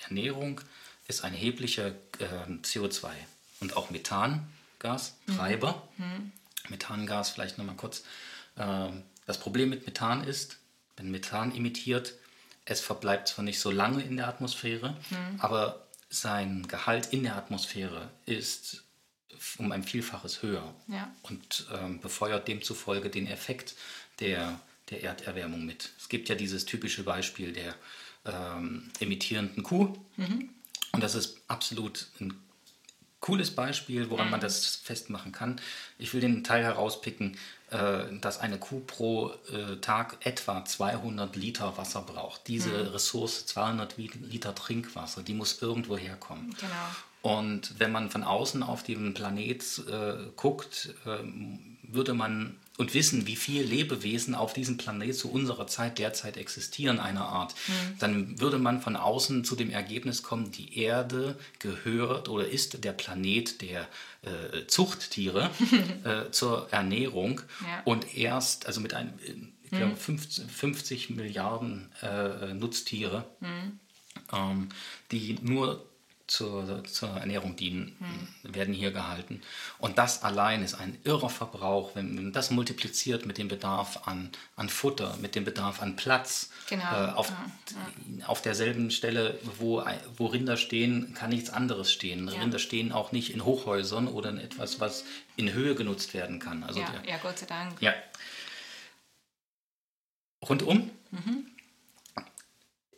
Ernährung 0.00 0.60
ist 1.06 1.22
ein 1.22 1.34
erheblicher 1.34 1.88
äh, 2.18 2.50
CO2 2.62 3.10
und 3.60 3.76
auch 3.76 3.90
Methangas-Treiber. 3.90 5.88
Mhm. 5.98 6.04
mhm. 6.04 6.32
Methangas, 6.70 7.28
vielleicht 7.28 7.58
nochmal 7.58 7.76
kurz. 7.76 8.04
Äh, 8.56 8.88
das 9.26 9.38
Problem 9.38 9.68
mit 9.68 9.86
Methan 9.86 10.24
ist, 10.24 10.56
wenn 10.96 11.10
Methan 11.10 11.54
emittiert, 11.54 12.14
es 12.64 12.80
verbleibt 12.80 13.28
zwar 13.28 13.44
nicht 13.44 13.60
so 13.60 13.70
lange 13.70 14.02
in 14.02 14.16
der 14.16 14.28
Atmosphäre, 14.28 14.96
mhm. 15.10 15.40
aber 15.40 15.86
sein 16.08 16.66
Gehalt 16.68 17.12
in 17.12 17.24
der 17.24 17.36
Atmosphäre 17.36 18.10
ist 18.26 18.84
um 19.58 19.72
ein 19.72 19.82
Vielfaches 19.82 20.42
höher 20.42 20.74
ja. 20.86 21.12
und 21.22 21.66
ähm, 21.72 22.00
befeuert 22.00 22.48
demzufolge 22.48 23.10
den 23.10 23.26
Effekt 23.26 23.74
der, 24.20 24.60
der 24.90 25.02
Erderwärmung 25.02 25.66
mit. 25.66 25.90
Es 25.98 26.08
gibt 26.08 26.28
ja 26.28 26.34
dieses 26.34 26.64
typische 26.64 27.02
Beispiel 27.02 27.52
der 27.52 27.74
ähm, 28.24 28.90
emittierenden 29.00 29.62
Kuh. 29.62 29.96
Mhm. 30.16 30.50
Und 30.92 31.02
das 31.02 31.14
ist 31.14 31.40
absolut 31.48 32.06
ein 32.20 32.40
cooles 33.24 33.52
Beispiel, 33.52 34.10
woran 34.10 34.26
mhm. 34.26 34.32
man 34.32 34.40
das 34.40 34.76
festmachen 34.76 35.32
kann. 35.32 35.58
Ich 35.96 36.12
will 36.12 36.20
den 36.20 36.44
Teil 36.44 36.62
herauspicken, 36.62 37.38
äh, 37.70 38.02
dass 38.20 38.38
eine 38.38 38.58
Kuh 38.58 38.80
pro 38.80 39.30
äh, 39.50 39.76
Tag 39.80 40.18
etwa 40.26 40.62
200 40.62 41.34
Liter 41.34 41.78
Wasser 41.78 42.02
braucht. 42.02 42.46
Diese 42.48 42.68
mhm. 42.68 42.88
Ressource, 42.88 43.46
200 43.46 43.96
Liter 43.96 44.54
Trinkwasser, 44.54 45.22
die 45.22 45.32
muss 45.32 45.62
irgendwo 45.62 45.96
herkommen. 45.96 46.54
Genau. 46.60 47.36
Und 47.38 47.80
wenn 47.80 47.92
man 47.92 48.10
von 48.10 48.24
außen 48.24 48.62
auf 48.62 48.82
den 48.82 49.14
Planet 49.14 49.62
äh, 49.88 50.16
guckt, 50.36 50.90
äh, 51.06 51.20
würde 51.82 52.12
man 52.12 52.58
und 52.76 52.92
wissen, 52.94 53.26
wie 53.26 53.36
viele 53.36 53.62
Lebewesen 53.62 54.34
auf 54.34 54.52
diesem 54.52 54.76
Planet 54.76 55.14
zu 55.14 55.30
unserer 55.30 55.66
Zeit 55.66 55.98
derzeit 55.98 56.36
existieren, 56.36 56.98
einer 56.98 57.26
Art, 57.26 57.54
mhm. 57.68 57.98
dann 58.00 58.40
würde 58.40 58.58
man 58.58 58.80
von 58.80 58.96
außen 58.96 59.44
zu 59.44 59.54
dem 59.54 59.70
Ergebnis 59.70 60.22
kommen, 60.22 60.50
die 60.50 60.78
Erde 60.78 61.38
gehört 61.60 62.28
oder 62.28 62.48
ist 62.48 62.82
der 62.84 62.92
Planet 62.92 63.62
der 63.62 63.88
äh, 64.22 64.66
Zuchttiere 64.66 65.50
äh, 66.04 66.30
zur 66.32 66.68
Ernährung 66.72 67.42
ja. 67.62 67.82
und 67.84 68.16
erst, 68.16 68.66
also 68.66 68.80
mit 68.80 68.94
einem, 68.94 69.12
ich 69.62 69.70
glaube, 69.70 69.92
mhm. 69.92 69.96
50, 69.96 70.50
50 70.50 71.10
Milliarden 71.10 71.92
äh, 72.02 72.54
Nutztiere, 72.54 73.24
mhm. 73.40 73.78
ähm, 74.32 74.68
die 75.12 75.38
nur 75.42 75.86
zur, 76.26 76.84
zur 76.84 77.10
Ernährung 77.10 77.54
dienen, 77.54 77.96
hm. 78.42 78.54
werden 78.54 78.72
hier 78.72 78.92
gehalten. 78.92 79.42
Und 79.78 79.98
das 79.98 80.22
allein 80.22 80.62
ist 80.62 80.74
ein 80.74 80.98
irrer 81.04 81.28
Verbrauch, 81.28 81.94
wenn 81.94 82.14
man 82.14 82.32
das 82.32 82.50
multipliziert 82.50 83.26
mit 83.26 83.36
dem 83.36 83.48
Bedarf 83.48 84.06
an, 84.06 84.30
an 84.56 84.70
Futter, 84.70 85.16
mit 85.20 85.34
dem 85.34 85.44
Bedarf 85.44 85.82
an 85.82 85.96
Platz. 85.96 86.50
Genau. 86.68 86.82
Äh, 86.82 87.10
auf, 87.10 87.30
ja, 88.18 88.26
auf 88.26 88.40
derselben 88.40 88.90
Stelle, 88.90 89.38
wo, 89.58 89.84
wo 90.16 90.26
Rinder 90.26 90.56
stehen, 90.56 91.12
kann 91.14 91.30
nichts 91.30 91.50
anderes 91.50 91.92
stehen. 91.92 92.26
Ja. 92.28 92.40
Rinder 92.40 92.58
stehen 92.58 92.92
auch 92.92 93.12
nicht 93.12 93.30
in 93.30 93.44
Hochhäusern 93.44 94.08
oder 94.08 94.30
in 94.30 94.38
etwas, 94.38 94.80
was 94.80 95.04
in 95.36 95.52
Höhe 95.52 95.74
genutzt 95.74 96.14
werden 96.14 96.38
kann. 96.38 96.64
Also 96.64 96.80
ja, 96.80 96.90
der, 96.90 97.10
ja, 97.10 97.18
Gott 97.18 97.38
sei 97.38 97.46
Dank. 97.46 97.82
Ja. 97.82 97.92
Rundum, 100.48 100.90
mhm. 101.10 101.46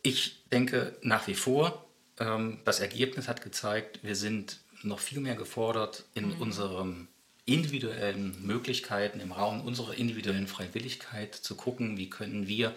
ich 0.03 0.45
denke 0.51 0.97
nach 1.03 1.27
wie 1.27 1.35
vor, 1.35 1.86
das 2.17 2.81
Ergebnis 2.81 3.29
hat 3.29 3.43
gezeigt, 3.43 4.01
wir 4.03 4.17
sind 4.17 4.59
noch 4.83 5.01
viel 5.01 5.21
mehr 5.21 5.35
gefordert 5.35 6.05
in 6.15 6.29
mhm. 6.29 6.41
unseren 6.41 7.09
individuellen 7.45 8.35
Möglichkeiten, 8.45 9.21
im 9.21 9.33
Raum 9.33 9.61
unserer 9.61 9.95
individuellen 9.95 10.49
Freiwilligkeit 10.49 11.35
zu 11.35 11.55
gucken, 11.55 11.97
wie 11.97 12.11
können 12.11 12.49
wir 12.49 12.75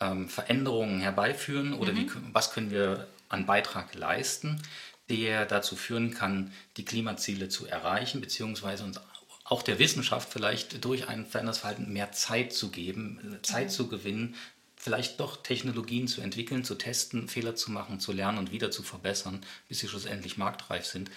ähm, 0.00 0.28
Veränderungen 0.28 1.00
herbeiführen 1.00 1.74
oder 1.74 1.92
mhm. 1.92 1.96
wie, 1.96 2.10
was 2.32 2.52
können 2.52 2.70
wir 2.70 3.06
an 3.28 3.46
Beitrag 3.46 3.94
leisten, 3.94 4.60
der 5.08 5.46
dazu 5.46 5.76
führen 5.76 6.12
kann, 6.12 6.52
die 6.76 6.84
Klimaziele 6.84 7.48
zu 7.48 7.66
erreichen, 7.66 8.20
beziehungsweise 8.20 8.84
uns 8.84 9.00
auch 9.44 9.62
der 9.62 9.78
Wissenschaft 9.78 10.32
vielleicht 10.32 10.84
durch 10.84 11.08
ein 11.08 11.26
verändertes 11.26 11.60
Verhalten 11.60 11.92
mehr 11.92 12.12
Zeit 12.12 12.52
zu 12.52 12.70
geben, 12.70 13.38
Zeit 13.42 13.66
mhm. 13.66 13.70
zu 13.70 13.88
gewinnen, 13.88 14.34
vielleicht 14.80 15.20
doch 15.20 15.42
Technologien 15.42 16.08
zu 16.08 16.22
entwickeln, 16.22 16.64
zu 16.64 16.74
testen, 16.74 17.28
Fehler 17.28 17.54
zu 17.54 17.70
machen, 17.70 18.00
zu 18.00 18.12
lernen 18.12 18.38
und 18.38 18.50
wieder 18.50 18.70
zu 18.70 18.82
verbessern, 18.82 19.44
bis 19.68 19.80
sie 19.80 19.88
schlussendlich 19.88 20.38
marktreif 20.38 20.86
sind, 20.86 21.10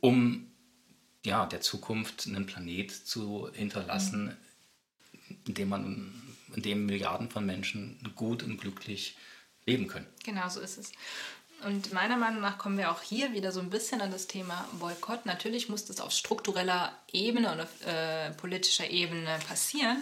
um 0.00 0.52
ja, 1.24 1.46
der 1.46 1.62
Zukunft 1.62 2.26
einen 2.26 2.44
Planet 2.44 2.90
zu 2.90 3.50
hinterlassen, 3.50 4.36
in 5.46 5.54
dem 5.54 5.70
man 5.70 6.12
in 6.54 6.60
dem 6.60 6.84
Milliarden 6.84 7.30
von 7.30 7.46
Menschen 7.46 7.98
gut 8.14 8.42
und 8.42 8.58
glücklich 8.58 9.16
leben 9.64 9.86
können. 9.86 10.06
Genau 10.22 10.50
so 10.50 10.60
ist 10.60 10.76
es. 10.76 10.92
Und 11.64 11.92
meiner 11.92 12.16
Meinung 12.16 12.40
nach 12.40 12.58
kommen 12.58 12.76
wir 12.76 12.90
auch 12.90 13.02
hier 13.02 13.32
wieder 13.32 13.52
so 13.52 13.60
ein 13.60 13.70
bisschen 13.70 14.00
an 14.00 14.10
das 14.10 14.26
Thema 14.26 14.68
Boykott. 14.80 15.26
Natürlich 15.26 15.68
muss 15.68 15.84
das 15.84 16.00
auf 16.00 16.10
struktureller 16.10 16.92
Ebene 17.12 17.52
oder 17.52 17.68
äh, 17.86 18.30
politischer 18.32 18.90
Ebene 18.90 19.38
passieren. 19.46 19.98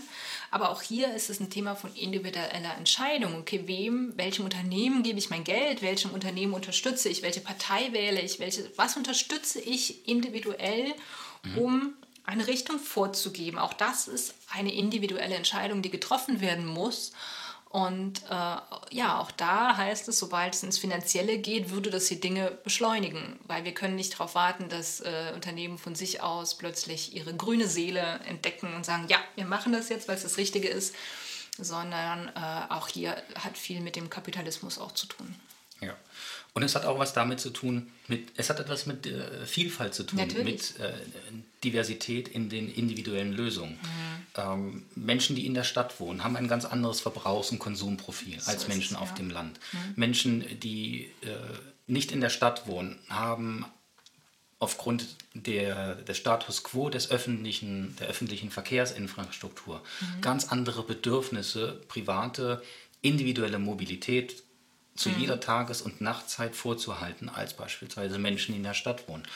Aber 0.50 0.70
auch 0.70 0.80
hier 0.80 1.14
ist 1.14 1.28
es 1.28 1.38
ein 1.38 1.50
Thema 1.50 1.76
von 1.76 1.94
individueller 1.94 2.76
Entscheidung. 2.78 3.36
Okay, 3.40 3.62
wem, 3.66 4.12
welchem 4.16 4.44
Unternehmen 4.44 5.02
gebe 5.02 5.18
ich 5.18 5.28
mein 5.28 5.44
Geld, 5.44 5.82
welchem 5.82 6.12
Unternehmen 6.12 6.54
unterstütze 6.54 7.08
ich, 7.08 7.22
welche 7.22 7.40
Partei 7.40 7.92
wähle 7.92 8.20
ich, 8.20 8.40
welche, 8.40 8.70
was 8.76 8.96
unterstütze 8.96 9.60
ich 9.60 10.08
individuell, 10.08 10.94
um 11.56 11.94
eine 12.24 12.46
Richtung 12.46 12.78
vorzugeben. 12.78 13.58
Auch 13.58 13.74
das 13.74 14.08
ist 14.08 14.34
eine 14.52 14.72
individuelle 14.72 15.34
Entscheidung, 15.34 15.82
die 15.82 15.90
getroffen 15.90 16.40
werden 16.40 16.64
muss. 16.66 17.12
Und 17.70 18.24
äh, 18.28 18.56
ja, 18.90 19.20
auch 19.20 19.30
da 19.30 19.76
heißt 19.76 20.08
es, 20.08 20.18
sobald 20.18 20.54
es 20.54 20.64
ins 20.64 20.78
Finanzielle 20.78 21.38
geht, 21.38 21.70
würde 21.70 21.90
das 21.90 22.06
die 22.06 22.20
Dinge 22.20 22.50
beschleunigen, 22.64 23.38
weil 23.46 23.64
wir 23.64 23.72
können 23.72 23.94
nicht 23.94 24.14
darauf 24.14 24.34
warten, 24.34 24.68
dass 24.68 24.98
äh, 25.00 25.30
Unternehmen 25.36 25.78
von 25.78 25.94
sich 25.94 26.20
aus 26.20 26.58
plötzlich 26.58 27.14
ihre 27.14 27.32
grüne 27.32 27.68
Seele 27.68 28.18
entdecken 28.26 28.74
und 28.74 28.84
sagen, 28.84 29.06
ja, 29.08 29.18
wir 29.36 29.44
machen 29.44 29.72
das 29.72 29.88
jetzt, 29.88 30.08
weil 30.08 30.16
es 30.16 30.24
das 30.24 30.36
Richtige 30.36 30.66
ist, 30.66 30.96
sondern 31.58 32.32
äh, 32.34 32.72
auch 32.72 32.88
hier 32.88 33.22
hat 33.36 33.56
viel 33.56 33.80
mit 33.80 33.94
dem 33.94 34.10
Kapitalismus 34.10 34.80
auch 34.80 34.90
zu 34.90 35.06
tun. 35.06 35.32
Ja. 36.50 36.54
Und 36.54 36.62
es 36.62 36.74
hat 36.74 36.84
auch 36.84 36.98
was 36.98 37.12
damit 37.12 37.40
zu 37.40 37.50
tun, 37.50 37.90
mit, 38.08 38.28
es 38.36 38.50
hat 38.50 38.58
etwas 38.60 38.86
mit 38.86 39.06
äh, 39.06 39.46
Vielfalt 39.46 39.94
zu 39.94 40.04
tun, 40.04 40.18
Natürlich. 40.18 40.44
mit 40.44 40.80
äh, 40.80 40.92
Diversität 41.62 42.28
in 42.28 42.48
den 42.48 42.72
individuellen 42.72 43.32
Lösungen. 43.32 43.74
Mhm. 43.74 44.26
Ähm, 44.36 44.86
Menschen, 44.94 45.36
die 45.36 45.46
in 45.46 45.54
der 45.54 45.64
Stadt 45.64 46.00
wohnen, 46.00 46.24
haben 46.24 46.36
ein 46.36 46.48
ganz 46.48 46.64
anderes 46.64 47.00
Verbrauchs- 47.00 47.50
und 47.50 47.58
Konsumprofil 47.58 48.40
So 48.40 48.50
als 48.50 48.68
Menschen 48.68 48.96
es, 48.96 49.02
auf 49.02 49.10
ja. 49.10 49.14
dem 49.16 49.30
Land. 49.30 49.60
Menschen, 49.96 50.44
die 50.60 51.12
äh, 51.22 51.28
nicht 51.86 52.12
in 52.12 52.20
der 52.20 52.30
Stadt 52.30 52.66
wohnen, 52.66 52.98
haben 53.08 53.64
aufgrund 54.58 55.16
der, 55.34 55.96
des 55.96 56.18
Status 56.18 56.62
quo 56.62 56.90
des 56.90 57.10
öffentlichen, 57.10 57.96
der 57.98 58.08
öffentlichen 58.08 58.50
Verkehrsinfrastruktur 58.50 59.82
ganz 60.20 60.48
andere 60.48 60.82
Bedürfnisse, 60.82 61.80
private, 61.88 62.62
individuelle 63.00 63.58
Mobilität 63.58 64.42
zu 64.94 65.08
jeder 65.08 65.40
Tages- 65.40 65.82
und 65.82 66.00
Nachtzeit 66.00 66.54
vorzuhalten, 66.54 67.28
als 67.28 67.54
beispielsweise 67.54 68.18
Menschen, 68.18 68.52
die 68.52 68.58
in 68.58 68.64
der 68.64 68.74
Stadt 68.74 69.08
wohnen. 69.08 69.26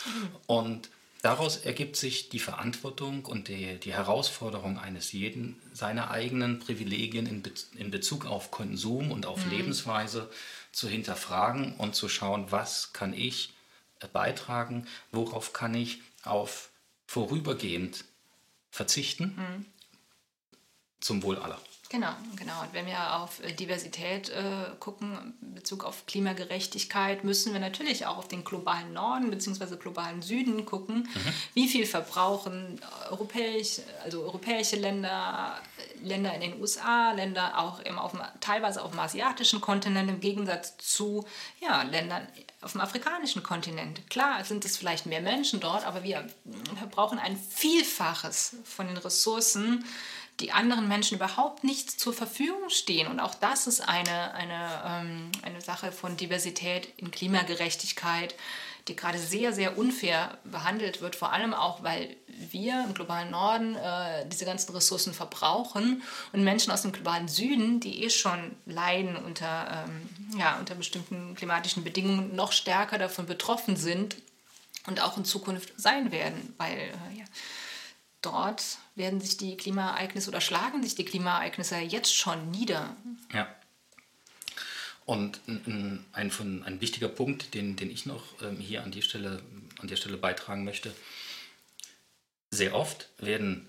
Und 0.46 0.90
daraus 1.22 1.56
ergibt 1.56 1.96
sich 1.96 2.28
die 2.28 2.38
Verantwortung 2.38 3.24
und 3.24 3.48
die, 3.48 3.78
die 3.80 3.94
Herausforderung 3.94 4.78
eines 4.78 5.12
jeden, 5.12 5.60
seine 5.72 6.10
eigenen 6.10 6.58
Privilegien 6.58 7.26
in, 7.26 7.42
Be 7.42 7.52
in 7.76 7.90
Bezug 7.90 8.26
auf 8.26 8.50
Konsum 8.50 9.10
und 9.10 9.26
auf 9.26 9.46
Lebensweise 9.50 10.30
zu 10.72 10.88
hinterfragen 10.88 11.76
und 11.76 11.94
zu 11.94 12.08
schauen, 12.08 12.50
was 12.50 12.92
kann 12.92 13.14
ich 13.14 13.54
äh, 14.00 14.08
beitragen, 14.08 14.86
worauf 15.12 15.52
kann 15.52 15.74
ich 15.74 16.02
auf 16.24 16.70
vorübergehend 17.06 18.04
verzichten? 18.70 19.36
Zum 21.00 21.22
Wohl 21.22 21.38
aller. 21.38 21.60
Genau, 21.94 22.10
genau. 22.34 22.60
Und 22.62 22.72
wenn 22.72 22.86
wir 22.86 23.20
auf 23.20 23.40
äh, 23.44 23.52
Diversität 23.52 24.28
äh, 24.28 24.42
gucken, 24.80 25.32
in 25.40 25.54
Bezug 25.54 25.84
auf 25.84 26.06
Klimagerechtigkeit, 26.06 27.22
müssen 27.22 27.52
wir 27.52 27.60
natürlich 27.60 28.04
auch 28.06 28.18
auf 28.18 28.26
den 28.26 28.42
globalen 28.42 28.92
Norden 28.92 29.30
bzw. 29.30 29.76
globalen 29.76 30.20
Süden 30.20 30.64
gucken. 30.64 31.08
Wie 31.54 31.68
viel 31.68 31.86
verbrauchen 31.86 32.80
europäisch, 33.10 33.80
also 34.02 34.24
europäische 34.24 34.74
Länder, 34.74 35.56
äh, 35.78 36.04
Länder 36.04 36.34
in 36.34 36.40
den 36.40 36.60
USA, 36.60 37.12
Länder 37.12 37.60
auch 37.60 37.78
im, 37.78 37.96
auf 37.96 38.10
dem, 38.10 38.22
teilweise 38.40 38.82
auf 38.82 38.90
dem 38.90 38.98
asiatischen 38.98 39.60
Kontinent 39.60 40.10
im 40.10 40.18
Gegensatz 40.18 40.76
zu 40.78 41.24
ja, 41.60 41.82
Ländern 41.82 42.26
auf 42.60 42.72
dem 42.72 42.80
afrikanischen 42.80 43.44
Kontinent. 43.44 44.10
Klar 44.10 44.42
sind 44.42 44.64
es 44.64 44.76
vielleicht 44.76 45.06
mehr 45.06 45.20
Menschen 45.20 45.60
dort, 45.60 45.86
aber 45.86 46.02
wir 46.02 46.26
verbrauchen 46.76 47.20
ein 47.20 47.36
Vielfaches 47.36 48.56
von 48.64 48.88
den 48.88 48.96
Ressourcen, 48.96 49.84
die 50.40 50.52
anderen 50.52 50.88
Menschen 50.88 51.16
überhaupt 51.16 51.62
nicht 51.64 51.90
zur 51.90 52.12
Verfügung 52.12 52.68
stehen. 52.68 53.06
Und 53.06 53.20
auch 53.20 53.34
das 53.34 53.66
ist 53.66 53.80
eine, 53.80 54.34
eine, 54.34 54.82
ähm, 54.84 55.32
eine 55.42 55.60
Sache 55.60 55.92
von 55.92 56.16
Diversität 56.16 56.88
in 56.96 57.10
Klimagerechtigkeit, 57.10 58.34
die 58.88 58.96
gerade 58.96 59.18
sehr, 59.18 59.52
sehr 59.52 59.78
unfair 59.78 60.36
behandelt 60.44 61.00
wird. 61.00 61.16
Vor 61.16 61.32
allem 61.32 61.54
auch, 61.54 61.82
weil 61.82 62.16
wir 62.26 62.84
im 62.86 62.94
globalen 62.94 63.30
Norden 63.30 63.76
äh, 63.76 64.28
diese 64.28 64.44
ganzen 64.44 64.74
Ressourcen 64.74 65.14
verbrauchen 65.14 66.02
und 66.32 66.44
Menschen 66.44 66.72
aus 66.72 66.82
dem 66.82 66.92
globalen 66.92 67.28
Süden, 67.28 67.80
die 67.80 68.04
eh 68.04 68.10
schon 68.10 68.56
leiden 68.66 69.16
unter, 69.16 69.86
ähm, 69.86 70.38
ja, 70.38 70.58
unter 70.58 70.74
bestimmten 70.74 71.34
klimatischen 71.34 71.84
Bedingungen, 71.84 72.34
noch 72.34 72.52
stärker 72.52 72.98
davon 72.98 73.26
betroffen 73.26 73.76
sind 73.76 74.16
und 74.86 75.00
auch 75.00 75.16
in 75.16 75.24
Zukunft 75.24 75.72
sein 75.76 76.12
werden, 76.12 76.54
weil 76.58 76.76
äh, 76.76 77.18
ja, 77.18 77.24
dort 78.24 78.78
werden 78.94 79.20
sich 79.20 79.36
die 79.36 79.56
Klimaereignisse 79.56 80.30
oder 80.30 80.40
schlagen 80.40 80.82
sich 80.82 80.94
die 80.94 81.04
Klimaereignisse 81.04 81.76
jetzt 81.78 82.14
schon 82.14 82.50
nieder. 82.50 82.96
Ja. 83.32 83.48
Und 85.06 85.40
ein, 85.46 86.04
ein, 86.12 86.32
ein, 86.32 86.62
ein 86.64 86.80
wichtiger 86.80 87.08
Punkt, 87.08 87.54
den, 87.54 87.76
den 87.76 87.90
ich 87.90 88.06
noch 88.06 88.22
ähm, 88.42 88.56
hier 88.56 88.82
an, 88.82 88.90
die 88.90 89.02
Stelle, 89.02 89.42
an 89.78 89.88
der 89.88 89.96
Stelle 89.96 90.16
beitragen 90.16 90.64
möchte. 90.64 90.94
Sehr 92.50 92.74
oft 92.74 93.10
werden 93.18 93.68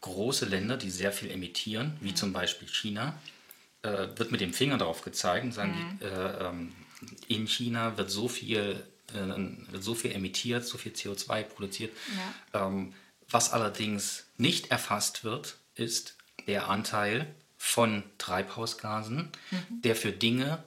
große 0.00 0.46
Länder, 0.46 0.76
die 0.76 0.90
sehr 0.90 1.12
viel 1.12 1.30
emittieren, 1.30 1.96
wie 2.00 2.14
zum 2.14 2.32
Beispiel 2.32 2.66
China, 2.68 3.16
äh, 3.82 4.08
wird 4.16 4.32
mit 4.32 4.40
dem 4.40 4.52
Finger 4.52 4.78
darauf 4.78 5.02
gezeigt 5.02 5.44
und 5.44 5.52
sagen, 5.52 5.98
die, 6.00 6.04
äh, 6.04 6.48
ähm, 6.48 6.72
in 7.28 7.46
China 7.46 7.96
wird 7.96 8.10
so 8.10 8.26
viel, 8.26 8.82
äh, 9.14 9.72
wird 9.72 9.82
so 9.82 9.94
viel 9.94 10.12
emittiert, 10.12 10.64
so 10.64 10.78
viel 10.78 10.92
CO2 10.92 11.44
produziert. 11.44 11.92
Ähm, 12.52 12.92
was 13.32 13.52
allerdings 13.52 14.26
nicht 14.36 14.70
erfasst 14.70 15.24
wird, 15.24 15.56
ist 15.74 16.16
der 16.46 16.68
Anteil 16.68 17.26
von 17.56 18.02
Treibhausgasen, 18.18 19.30
der 19.70 19.96
für 19.96 20.12
Dinge 20.12 20.62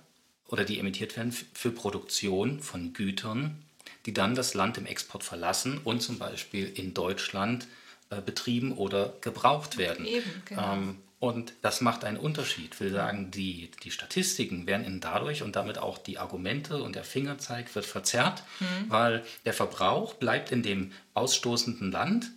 oder 0.47 0.63
die 0.63 0.79
emittiert 0.79 1.17
werden 1.17 1.31
für 1.31 1.71
Produktion 1.71 2.61
von 2.61 2.93
Gütern, 2.93 3.63
die 4.05 4.13
dann 4.13 4.35
das 4.35 4.53
Land 4.53 4.77
im 4.77 4.85
Export 4.85 5.23
verlassen 5.23 5.79
und 5.83 6.01
zum 6.01 6.19
Beispiel 6.19 6.71
in 6.73 6.93
Deutschland 6.93 7.67
äh, 8.09 8.21
betrieben 8.21 8.71
oder 8.71 9.13
gebraucht 9.21 9.77
werden. 9.77 10.05
Eben, 10.05 10.29
genau. 10.45 10.73
ähm, 10.73 10.97
und 11.19 11.53
das 11.61 11.81
macht 11.81 12.03
einen 12.03 12.17
Unterschied. 12.17 12.73
Ich 12.75 12.79
will 12.79 12.91
sagen, 12.91 13.31
die, 13.31 13.71
die 13.83 13.89
Statistiken 13.89 14.67
werden 14.67 14.99
dadurch 15.01 15.41
und 15.41 15.55
damit 15.55 15.79
auch 15.79 15.97
die 15.97 16.19
Argumente 16.19 16.83
und 16.83 16.95
der 16.95 17.03
Fingerzeig 17.03 17.73
wird 17.73 17.85
verzerrt, 17.85 18.43
weil 18.89 19.23
der 19.43 19.53
Verbrauch 19.53 20.13
bleibt 20.13 20.51
in 20.51 20.61
dem 20.61 20.91
ausstoßenden 21.15 21.91
Land. 21.91 22.31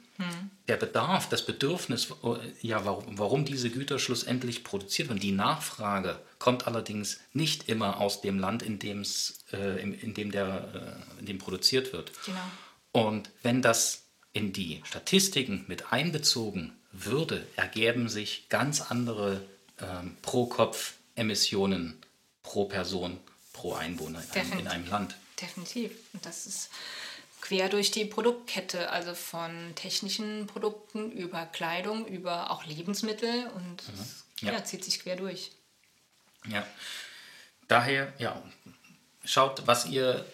Der 0.66 0.76
Bedarf, 0.76 1.28
das 1.28 1.46
Bedürfnis, 1.46 2.08
äh, 2.24 2.66
ja, 2.66 2.84
warum, 2.84 3.18
warum 3.18 3.44
diese 3.44 3.70
Güter 3.70 3.98
schlussendlich 3.98 4.64
produziert 4.64 5.08
werden, 5.08 5.20
die 5.20 5.32
Nachfrage 5.32 6.18
kommt 6.38 6.66
allerdings 6.66 7.20
nicht 7.32 7.68
immer 7.68 8.00
aus 8.00 8.20
dem 8.20 8.38
Land, 8.38 8.62
in, 8.62 8.78
dem's, 8.78 9.44
äh, 9.52 9.80
in, 9.80 9.94
in, 9.94 10.14
dem 10.14 10.32
der, 10.32 11.04
äh, 11.16 11.20
in 11.20 11.26
dem 11.26 11.38
produziert 11.38 11.92
wird. 11.92 12.10
Genau. 12.26 12.38
Und 12.90 13.30
wenn 13.42 13.62
das 13.62 14.04
in 14.32 14.52
die 14.52 14.82
Statistiken 14.84 15.64
mit 15.68 15.92
einbezogen 15.92 16.76
würde, 16.90 17.46
ergeben 17.56 18.08
sich 18.08 18.48
ganz 18.48 18.80
andere 18.80 19.40
ähm, 19.80 20.16
Pro-Kopf-Emissionen 20.22 22.00
pro 22.42 22.64
Person, 22.64 23.18
pro 23.52 23.74
Einwohner 23.74 24.20
in 24.20 24.30
Definitiv. 24.32 24.70
einem 24.70 24.88
Land. 24.88 25.16
Definitiv. 25.40 25.92
Und 26.12 26.26
das 26.26 26.46
ist 26.46 26.70
quer 27.48 27.70
durch 27.70 27.90
die 27.90 28.04
Produktkette, 28.04 28.90
also 28.90 29.14
von 29.14 29.74
technischen 29.74 30.46
Produkten 30.46 31.10
über 31.10 31.46
Kleidung, 31.46 32.06
über 32.06 32.50
auch 32.50 32.66
Lebensmittel 32.66 33.48
und 33.54 33.82
es, 33.94 34.24
Ja. 34.42 34.52
ja. 34.52 34.64
zieht 34.64 34.84
sich 34.84 35.00
quer 35.00 35.16
durch. 35.16 35.52
Ja. 36.46 36.66
Daher, 37.66 38.12
ja, 38.18 38.42
schaut, 39.24 39.66
was 39.66 39.86
ihr, 39.86 40.26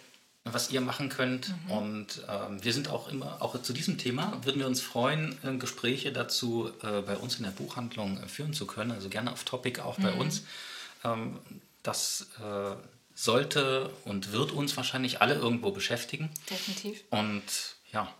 was 0.42 0.70
ihr 0.72 0.80
machen 0.80 1.08
könnt. 1.08 1.54
Und 1.68 2.22
ähm, 2.28 2.62
wir 2.64 2.72
sind 2.72 2.88
auch 2.88 3.08
immer, 3.08 3.40
auch 3.40 3.60
zu 3.62 3.72
diesem 3.72 3.96
Thema, 3.96 4.40
würden 4.42 4.58
wir 4.58 4.66
uns 4.66 4.80
freuen, 4.80 5.38
äh, 5.44 5.56
Gespräche 5.56 6.12
dazu 6.12 6.70
äh, 6.82 7.00
bei 7.02 7.16
uns 7.16 7.36
in 7.36 7.44
der 7.44 7.50
Buchhandlung 7.52 8.20
äh, 8.22 8.28
führen 8.28 8.54
zu 8.54 8.66
können. 8.66 8.90
Also 8.90 9.08
gerne 9.08 9.30
auf 9.30 9.44
Topic 9.44 9.80
auch 9.80 9.98
bei 10.00 10.12
uns. 10.12 10.42
Ähm, 11.04 11.38
das 11.84 12.26
äh, 12.40 12.74
sollte 13.14 13.90
und 14.04 14.32
wird 14.32 14.50
uns 14.52 14.76
wahrscheinlich 14.76 15.20
alle 15.22 15.34
irgendwo 15.34 15.70
beschäftigen. 15.70 16.30
Definitiv. 16.50 17.04
Und 17.10 17.42
ja, 17.92 18.12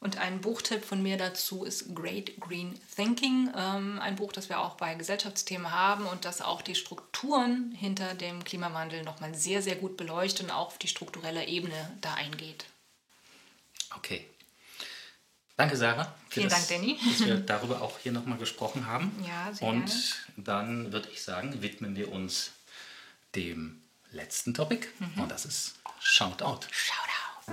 Und 0.00 0.18
ein 0.18 0.40
Buchtipp 0.40 0.84
von 0.84 1.02
mir 1.02 1.16
dazu 1.16 1.64
ist 1.64 1.94
Great 1.94 2.38
Green 2.40 2.78
Thinking, 2.94 3.50
ähm, 3.56 3.98
ein 4.00 4.16
Buch, 4.16 4.32
das 4.32 4.48
wir 4.48 4.58
auch 4.60 4.74
bei 4.76 4.94
Gesellschaftsthemen 4.94 5.70
haben 5.70 6.06
und 6.06 6.24
das 6.24 6.42
auch 6.42 6.62
die 6.62 6.74
Strukturen 6.74 7.72
hinter 7.72 8.14
dem 8.14 8.42
Klimawandel 8.44 9.02
nochmal 9.04 9.34
sehr, 9.34 9.62
sehr 9.62 9.76
gut 9.76 9.96
beleuchtet 9.96 10.44
und 10.46 10.50
auch 10.50 10.66
auf 10.68 10.78
die 10.78 10.88
strukturelle 10.88 11.46
Ebene 11.46 11.96
da 12.00 12.14
eingeht. 12.14 12.64
okay. 13.96 14.26
Danke, 15.58 15.74
Sarah. 15.78 16.14
Vielen 16.28 16.50
das, 16.50 16.68
Dank, 16.68 16.82
Danny. 16.82 16.98
Dass 17.02 17.26
wir 17.26 17.36
darüber 17.46 17.80
auch 17.80 17.98
hier 17.98 18.12
nochmal 18.12 18.36
gesprochen 18.36 18.86
haben. 18.86 19.10
Ja, 19.26 19.50
sehr 19.54 19.66
Und 19.66 19.86
gerne. 19.86 20.02
dann 20.36 20.92
würde 20.92 21.08
ich 21.10 21.22
sagen, 21.22 21.62
widmen 21.62 21.96
wir 21.96 22.12
uns 22.12 22.50
dem 23.36 23.82
letzten 24.12 24.54
Topic 24.54 24.88
und 25.16 25.30
das 25.30 25.44
ist 25.44 25.78
Shoutout. 26.00 26.60
Shoutout. 26.70 27.52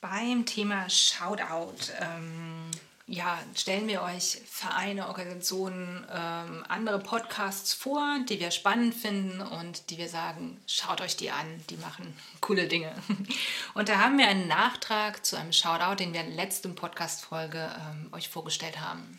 Beim 0.00 0.44
Thema 0.44 0.90
Shoutout 0.90 1.92
ähm, 2.00 2.70
ja, 3.10 3.40
stellen 3.56 3.88
wir 3.88 4.02
euch 4.02 4.38
Vereine, 4.46 5.08
Organisationen, 5.08 6.06
ähm, 6.14 6.64
andere 6.68 7.00
Podcasts 7.00 7.74
vor, 7.74 8.20
die 8.28 8.38
wir 8.38 8.52
spannend 8.52 8.94
finden 8.94 9.40
und 9.40 9.90
die 9.90 9.98
wir 9.98 10.08
sagen, 10.08 10.56
schaut 10.68 11.00
euch 11.00 11.16
die 11.16 11.32
an, 11.32 11.46
die 11.70 11.76
machen 11.78 12.16
coole 12.40 12.68
Dinge. 12.68 12.94
Und 13.74 13.88
da 13.88 13.98
haben 13.98 14.16
wir 14.16 14.28
einen 14.28 14.46
Nachtrag 14.46 15.26
zu 15.26 15.36
einem 15.36 15.52
Shoutout, 15.52 15.96
den 15.96 16.12
wir 16.12 16.20
in 16.20 16.28
der 16.28 16.36
letzten 16.36 16.76
Podcast-Folge 16.76 17.58
ähm, 17.58 18.12
euch 18.12 18.28
vorgestellt 18.28 18.80
haben. 18.80 19.18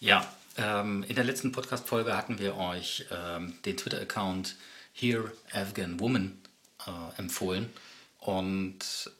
Ja, 0.00 0.26
ähm, 0.56 1.04
in 1.06 1.14
der 1.14 1.24
letzten 1.24 1.52
Podcast-Folge 1.52 2.16
hatten 2.16 2.40
wir 2.40 2.56
euch 2.56 3.06
ähm, 3.12 3.54
den 3.64 3.76
Twitter-Account 3.76 4.56
Here 4.92 5.32
Afghan 5.52 6.00
Woman 6.00 6.36
äh, 6.84 7.18
empfohlen 7.18 7.72
und 8.18 9.10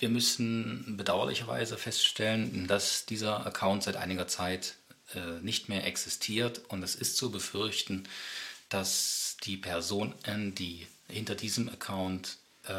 wir 0.00 0.08
müssen 0.08 0.96
bedauerlicherweise 0.96 1.76
feststellen, 1.76 2.66
dass 2.66 3.04
dieser 3.04 3.46
Account 3.46 3.82
seit 3.82 3.96
einiger 3.96 4.26
Zeit 4.26 4.76
äh, 5.14 5.40
nicht 5.42 5.68
mehr 5.68 5.86
existiert. 5.86 6.62
Und 6.68 6.82
es 6.82 6.94
ist 6.94 7.18
zu 7.18 7.30
befürchten, 7.30 8.08
dass 8.70 9.36
die 9.44 9.58
Personen, 9.58 10.54
die 10.54 10.86
hinter 11.06 11.34
diesem 11.34 11.68
Account 11.68 12.38
äh, 12.64 12.72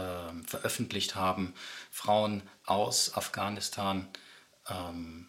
veröffentlicht 0.48 1.16
haben, 1.16 1.54
Frauen 1.92 2.42
aus 2.66 3.14
Afghanistan 3.14 4.08
ähm, 4.68 5.28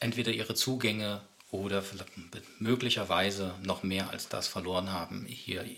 entweder 0.00 0.32
ihre 0.32 0.54
Zugänge 0.54 1.20
oder 1.50 1.82
möglicherweise 2.58 3.54
noch 3.62 3.82
mehr 3.82 4.10
als 4.10 4.28
das 4.28 4.48
verloren 4.48 4.92
haben, 4.92 5.26
hier 5.26 5.64
äh, 5.64 5.76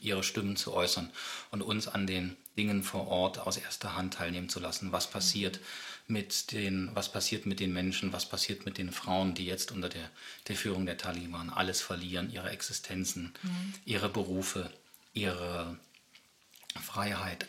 ihre 0.00 0.22
Stimmen 0.22 0.56
zu 0.56 0.74
äußern 0.74 1.10
und 1.50 1.62
uns 1.62 1.88
an 1.88 2.06
den 2.06 2.36
Dingen 2.58 2.82
vor 2.82 3.08
Ort 3.08 3.38
aus 3.38 3.56
erster 3.56 3.94
Hand 3.94 4.14
teilnehmen 4.14 4.50
zu 4.50 4.60
lassen. 4.60 4.92
Was 4.92 5.08
passiert 5.08 5.60
mit 6.08 6.52
den, 6.52 6.90
was 6.94 7.10
passiert 7.10 7.46
mit 7.46 7.60
den 7.60 7.72
Menschen, 7.72 8.12
was 8.12 8.28
passiert 8.28 8.66
mit 8.66 8.76
den 8.76 8.92
Frauen, 8.92 9.34
die 9.34 9.46
jetzt 9.46 9.72
unter 9.72 9.88
der, 9.88 10.10
der 10.48 10.56
Führung 10.56 10.84
der 10.84 10.98
Taliban 10.98 11.50
alles 11.50 11.80
verlieren, 11.80 12.30
ihre 12.30 12.50
Existenzen, 12.50 13.32
mhm. 13.42 13.74
ihre 13.84 14.08
Berufe, 14.08 14.70
ihre 15.14 15.78
Freiheit 16.82 17.46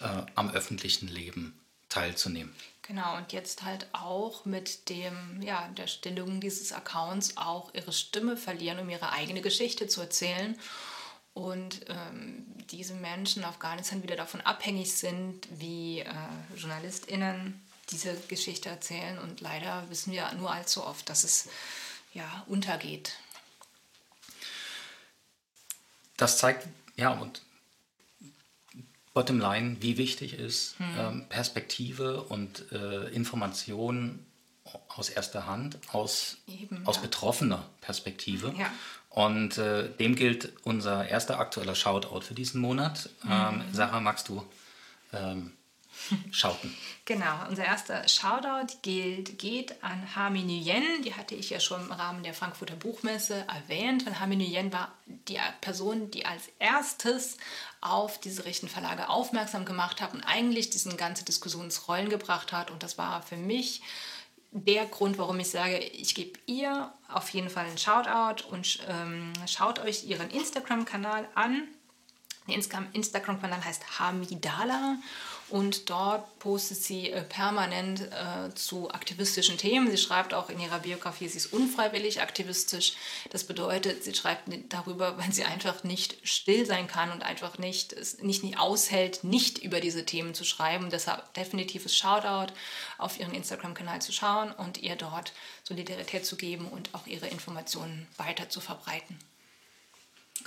äh, 0.00 0.22
am 0.34 0.50
öffentlichen 0.50 1.08
Leben 1.08 1.58
teilzunehmen. 1.88 2.54
Genau, 2.82 3.16
und 3.16 3.32
jetzt 3.32 3.64
halt 3.64 3.88
auch 3.92 4.44
mit 4.44 4.88
dem, 4.88 5.42
ja, 5.42 5.68
der 5.76 5.88
Stillung 5.88 6.40
dieses 6.40 6.72
Accounts 6.72 7.36
auch 7.36 7.74
ihre 7.74 7.92
Stimme 7.92 8.36
verlieren, 8.36 8.78
um 8.78 8.88
ihre 8.88 9.10
eigene 9.10 9.40
Geschichte 9.40 9.88
zu 9.88 10.00
erzählen. 10.00 10.56
Und 11.36 11.82
ähm, 11.90 12.46
diese 12.70 12.94
Menschen 12.94 13.42
in 13.42 13.48
Afghanistan 13.48 14.02
wieder 14.02 14.16
davon 14.16 14.40
abhängig 14.40 14.94
sind, 14.94 15.46
wie 15.50 16.00
äh, 16.00 16.14
JournalistInnen 16.56 17.60
diese 17.90 18.16
Geschichte 18.28 18.70
erzählen. 18.70 19.18
Und 19.18 19.42
leider 19.42 19.84
wissen 19.90 20.14
wir 20.14 20.32
nur 20.32 20.50
allzu 20.50 20.82
oft, 20.82 21.06
dass 21.10 21.24
es 21.24 21.50
ja 22.14 22.42
untergeht. 22.48 23.18
Das 26.16 26.38
zeigt, 26.38 26.66
ja, 26.96 27.10
und 27.10 27.42
Bottomline, 29.12 29.76
wie 29.80 29.98
wichtig 29.98 30.38
ist 30.38 30.78
hm. 30.78 30.86
ähm, 30.98 31.28
Perspektive 31.28 32.22
und 32.22 32.72
äh, 32.72 33.10
Information 33.10 34.24
aus 34.88 35.10
erster 35.10 35.44
Hand, 35.44 35.78
aus, 35.92 36.38
Eben, 36.46 36.86
aus 36.86 36.96
ja. 36.96 37.02
betroffener 37.02 37.68
Perspektive. 37.82 38.54
Ja. 38.58 38.72
Und 39.16 39.56
äh, 39.56 39.88
dem 39.88 40.14
gilt 40.14 40.52
unser 40.62 41.08
erster 41.08 41.40
aktueller 41.40 41.74
Shoutout 41.74 42.20
für 42.20 42.34
diesen 42.34 42.60
Monat. 42.60 43.08
Mhm. 43.22 43.30
Ähm, 43.32 43.64
Sarah, 43.72 44.00
magst 44.00 44.28
du 44.28 44.44
ähm, 45.14 45.52
Schauten. 46.30 46.76
Genau, 47.06 47.48
unser 47.48 47.64
erster 47.64 48.06
Shoutout 48.06 48.74
gilt, 48.82 49.38
geht 49.38 49.82
an 49.82 50.14
Hami 50.14 50.42
Nguyen. 50.42 51.02
Die 51.02 51.14
hatte 51.14 51.34
ich 51.34 51.48
ja 51.48 51.60
schon 51.60 51.86
im 51.86 51.92
Rahmen 51.92 52.24
der 52.24 52.34
Frankfurter 52.34 52.76
Buchmesse 52.76 53.46
erwähnt. 53.48 54.06
Und 54.06 54.20
Hami 54.20 54.36
Nguyen 54.36 54.70
war 54.70 54.92
die 55.06 55.38
Person, 55.62 56.10
die 56.10 56.26
als 56.26 56.50
erstes 56.58 57.38
auf 57.80 58.20
diese 58.20 58.44
rechten 58.44 58.68
Verlage 58.68 59.08
aufmerksam 59.08 59.64
gemacht 59.64 60.02
hat 60.02 60.12
und 60.12 60.24
eigentlich 60.24 60.68
diesen 60.68 60.98
ganze 60.98 61.24
Diskussion 61.24 61.64
ins 61.64 61.88
Rollen 61.88 62.10
gebracht 62.10 62.52
hat. 62.52 62.70
Und 62.70 62.82
das 62.82 62.98
war 62.98 63.22
für 63.22 63.38
mich 63.38 63.80
der 64.50 64.86
Grund, 64.86 65.18
warum 65.18 65.38
ich 65.40 65.50
sage, 65.50 65.78
ich 65.78 66.14
gebe 66.14 66.38
ihr 66.46 66.92
auf 67.08 67.28
jeden 67.30 67.50
Fall 67.50 67.66
einen 67.66 67.78
Shoutout 67.78 68.46
und 68.50 68.78
ähm, 68.88 69.32
schaut 69.46 69.78
euch 69.80 70.04
ihren 70.04 70.30
Instagram-Kanal 70.30 71.28
an. 71.34 71.68
Der 72.48 72.56
Instagram-Kanal 72.92 73.64
heißt 73.64 73.98
Hamidala 73.98 74.96
und 75.48 75.90
dort 75.90 76.38
postet 76.40 76.78
sie 76.78 77.10
äh, 77.10 77.22
permanent 77.22 78.00
äh, 78.00 78.52
zu 78.54 78.90
aktivistischen 78.90 79.58
Themen. 79.58 79.90
Sie 79.90 79.96
schreibt 79.96 80.34
auch 80.34 80.50
in 80.50 80.58
ihrer 80.58 80.80
Biografie, 80.80 81.28
sie 81.28 81.38
ist 81.38 81.52
unfreiwillig 81.52 82.20
aktivistisch. 82.20 82.94
Das 83.30 83.44
bedeutet, 83.44 84.02
sie 84.02 84.14
schreibt 84.14 84.48
darüber, 84.70 85.18
weil 85.18 85.32
sie 85.32 85.44
einfach 85.44 85.84
nicht 85.84 86.16
still 86.24 86.66
sein 86.66 86.88
kann 86.88 87.12
und 87.12 87.22
einfach 87.22 87.58
nicht, 87.58 87.92
es 87.92 88.18
nicht, 88.18 88.42
nicht 88.42 88.58
aushält, 88.58 89.22
nicht 89.22 89.58
über 89.58 89.80
diese 89.80 90.04
Themen 90.04 90.34
zu 90.34 90.44
schreiben. 90.44 90.90
Deshalb 90.90 91.32
definitives 91.34 91.96
Shoutout 91.96 92.52
auf 92.98 93.20
ihren 93.20 93.34
Instagram-Kanal 93.34 94.02
zu 94.02 94.12
schauen 94.12 94.50
und 94.50 94.78
ihr 94.78 94.96
dort 94.96 95.32
Solidarität 95.62 96.26
zu 96.26 96.36
geben 96.36 96.66
und 96.68 96.92
auch 96.92 97.06
ihre 97.06 97.28
Informationen 97.28 98.08
weiter 98.16 98.48
zu 98.48 98.60
verbreiten. 98.60 99.16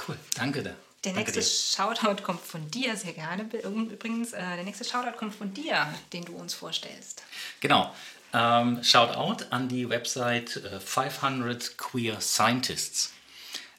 Cool, 0.08 0.18
danke 0.36 0.64
dir. 0.64 0.89
Der 1.06 1.14
nächste 1.14 1.42
Shoutout 1.42 2.24
kommt 2.24 2.42
von 2.42 2.70
dir, 2.72 2.96
sehr 2.98 3.14
gerne. 3.14 3.44
Übrigens, 3.44 4.34
äh, 4.34 4.40
der 4.40 4.64
nächste 4.64 4.84
Shoutout 4.84 5.18
kommt 5.18 5.34
von 5.34 5.54
dir, 5.54 5.88
den 6.12 6.26
du 6.26 6.36
uns 6.36 6.54
vorstellst. 6.54 7.24
Genau. 7.62 7.94
Ähm, 8.34 8.84
Shoutout 8.84 9.46
an 9.50 9.70
die 9.70 9.90
Website 9.90 10.58
äh, 10.58 10.80
500 10.80 11.78
Queer 11.78 12.20
Scientists. 12.20 13.14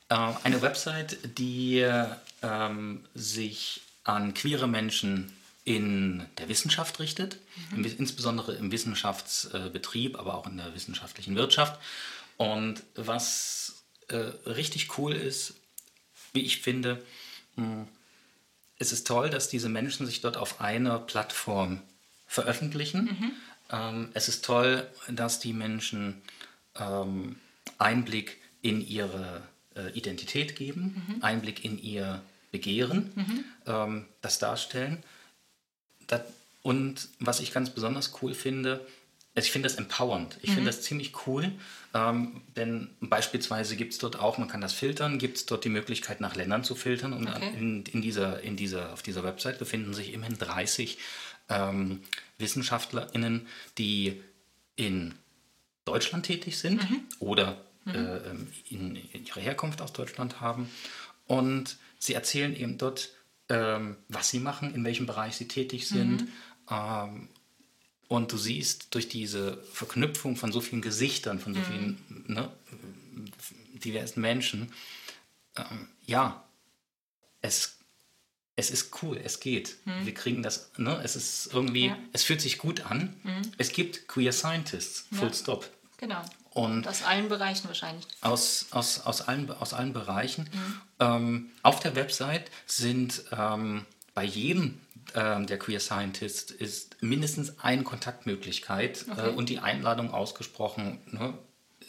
Äh, 0.09 0.15
eine 0.45 0.63
Website, 0.63 1.19
die 1.39 1.87
ähm, 2.43 3.05
sich 3.15 3.83
an 4.05 4.35
queere 4.35 4.67
Menschen 4.67 5.37
in 5.65 6.25
der 6.39 6.49
Wissenschaft 6.49 6.99
richtet, 7.01 7.39
mhm. 7.71 7.85
insbesondere 7.85 8.55
im 8.55 8.73
Wissenschaftsbetrieb, 8.73 10.19
aber 10.19 10.35
auch 10.35 10.47
in 10.47 10.57
der 10.57 10.75
wissenschaftlichen 10.75 11.37
Wirtschaft. 11.37 11.79
Und 12.39 12.83
was 12.95 13.83
äh, 14.09 14.17
richtig 14.47 14.99
cool 14.99 15.13
ist, 15.13 15.55
wie 16.33 16.41
ich 16.41 16.61
finde, 16.61 17.03
hm, 17.57 17.87
es 18.79 18.93
ist 18.93 19.07
toll, 19.07 19.31
dass 19.31 19.49
diese 19.49 19.69
Menschen 19.69 20.07
sich 20.07 20.21
dort 20.21 20.37
auf 20.37 20.61
einer 20.61 20.99
Plattform 20.99 21.83
veröffentlichen. 22.27 23.05
Mhm. 23.05 23.33
Ähm, 23.71 24.09
es 24.15 24.29
ist 24.29 24.45
toll, 24.45 24.87
dass 25.09 25.39
die 25.39 25.53
Menschen 25.53 26.23
ähm, 26.77 27.37
Einblick 27.79 28.39
in 28.63 28.87
ihre 28.87 29.43
äh, 29.77 29.91
Identität 29.93 30.57
geben, 30.57 31.05
mhm. 31.07 31.23
Einblick 31.23 31.65
in 31.65 31.79
ihr 31.83 32.23
Begehren, 32.51 33.13
mhm. 33.15 33.45
ähm, 33.67 34.07
das 34.23 34.39
darstellen. 34.39 35.03
Und 36.63 37.09
was 37.21 37.41
ich 37.41 37.53
ganz 37.53 37.71
besonders 37.71 38.13
cool 38.23 38.35
finde, 38.35 38.87
also 39.35 39.47
ich 39.47 39.53
finde 39.53 39.69
das 39.69 39.79
empowernd. 39.79 40.39
Ich 40.43 40.51
mhm. 40.51 40.55
finde 40.55 40.71
das 40.71 40.83
ziemlich 40.83 41.27
cool, 41.27 41.53
ähm, 41.93 42.43
denn 42.57 42.91
beispielsweise 43.01 43.75
gibt 43.75 43.93
es 43.93 43.99
dort 43.99 44.19
auch, 44.19 44.39
man 44.39 44.49
kann 44.49 44.61
das 44.61 44.73
filtern, 44.73 45.19
gibt 45.19 45.39
es 45.39 45.47
dort 45.47 45.65
die 45.65 45.71
Möglichkeit 45.71 46.21
nach 46.21 46.37
Ländern 46.37 46.63
zu 46.63 46.77
filtern 46.77 47.13
und 47.13 47.29
okay. 47.29 47.53
in, 47.57 47.85
in, 47.85 48.01
dieser, 48.01 48.41
in 48.43 48.57
dieser, 48.57 48.93
auf 48.93 49.03
dieser 49.03 49.25
Website 49.25 49.59
befinden 49.59 49.93
sich 49.93 50.13
immerhin 50.13 50.39
30 50.39 50.99
ähm, 51.49 52.03
WissenschaftlerInnen, 52.39 53.49
die 53.77 54.23
in 54.77 55.15
Deutschland 55.85 56.27
tätig 56.27 56.59
sind 56.59 56.89
mhm. 56.89 57.01
oder 57.19 57.61
mhm. 57.85 57.95
Äh, 57.95 58.19
in, 58.69 58.97
in 58.97 59.27
ihre 59.27 59.41
Herkunft 59.41 59.83
aus 59.83 59.93
Deutschland 59.93 60.41
haben 60.41 60.71
und 61.27 61.77
sie 61.99 62.15
erzählen 62.15 62.55
eben 62.55 62.79
dort, 62.79 63.11
ähm, 63.49 63.97
was 64.09 64.31
sie 64.31 64.39
machen, 64.39 64.75
in 64.75 64.85
welchem 64.85 65.07
Bereich 65.07 65.35
sie 65.35 65.49
tätig 65.49 65.89
sind 65.89 66.23
mhm. 66.23 66.29
ähm, 66.71 67.29
und 68.11 68.33
du 68.33 68.39
siehst 68.39 68.93
durch 68.93 69.09
diese 69.09 69.63
Verknüpfung 69.73 70.35
von 70.35 70.51
so 70.51 70.61
vielen 70.61 70.83
Gesichtern, 70.83 71.39
von 71.39 71.55
so 71.55 71.61
mhm. 71.61 71.65
vielen 71.65 72.25
ne, 72.27 72.51
diversen 73.85 74.21
Menschen, 74.21 74.73
ähm, 75.57 75.87
ja, 76.07 76.43
es, 77.41 77.77
es 78.57 78.73
ist 78.73 79.01
cool, 79.01 79.17
es 79.23 79.39
geht. 79.39 79.77
Mhm. 79.85 80.07
Wir 80.07 80.15
kriegen 80.15 80.43
das, 80.43 80.73
ne, 80.77 81.01
es 81.05 81.15
ist 81.15 81.51
irgendwie, 81.53 81.87
ja. 81.87 81.99
es 82.13 82.25
fühlt 82.25 82.41
sich 82.41 82.59
gut 82.59 82.81
an. 82.81 83.15
Mhm. 83.23 83.43
Es 83.59 83.71
gibt 83.71 84.09
Queer 84.09 84.33
Scientists, 84.33 85.07
full 85.13 85.29
ja. 85.29 85.35
stop. 85.35 85.71
Genau. 85.99 86.25
Und 86.51 86.89
aus 86.89 87.05
allen 87.05 87.29
Bereichen 87.29 87.69
wahrscheinlich. 87.69 88.09
Aus, 88.23 88.67
aus, 88.73 89.03
aus, 89.03 89.21
allen, 89.21 89.49
aus 89.53 89.73
allen 89.73 89.93
Bereichen. 89.93 90.51
Mhm. 90.53 90.81
Ähm, 90.99 91.51
auf 91.63 91.79
der 91.79 91.95
Website 91.95 92.51
sind 92.67 93.23
ähm, 93.31 93.87
bei 94.15 94.25
jedem 94.25 94.81
ähm, 95.15 95.47
der 95.47 95.59
Queer 95.59 95.81
Scientist 95.81 96.51
ist 96.51 97.03
mindestens 97.03 97.59
eine 97.59 97.83
Kontaktmöglichkeit 97.83 99.07
äh, 99.09 99.11
Okay. 99.13 99.29
und 99.35 99.49
die 99.49 99.59
Einladung 99.59 100.11
ausgesprochen, 100.13 100.99
ne, 101.07 101.35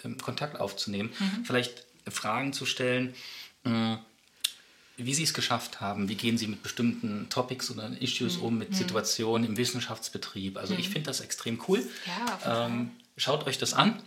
ähm, 0.03 0.17
Kontakt 0.17 0.59
aufzunehmen, 0.59 1.11
Mhm. 1.19 1.45
vielleicht 1.45 1.85
Fragen 2.09 2.53
zu 2.53 2.65
stellen, 2.65 3.13
mh, 3.63 3.99
wie 4.97 5.13
sie 5.13 5.23
es 5.23 5.33
geschafft 5.33 5.81
haben, 5.81 6.09
wie 6.09 6.15
gehen 6.15 6.37
sie 6.37 6.47
mit 6.47 6.61
bestimmten 6.63 7.27
Topics 7.29 7.71
oder 7.71 7.89
Issues 8.01 8.37
Mhm. 8.37 8.43
um, 8.43 8.57
mit 8.57 8.75
Situationen 8.75 9.47
im 9.47 9.57
Wissenschaftsbetrieb. 9.57 10.57
Also 10.57 10.75
ich 10.75 10.89
finde 10.89 11.07
das 11.07 11.21
extrem 11.21 11.59
cool. 11.67 11.83
Ja, 12.45 12.65
ähm, 12.67 12.91
schaut 13.17 13.47
euch 13.47 13.57
das 13.57 13.73
an 13.73 14.01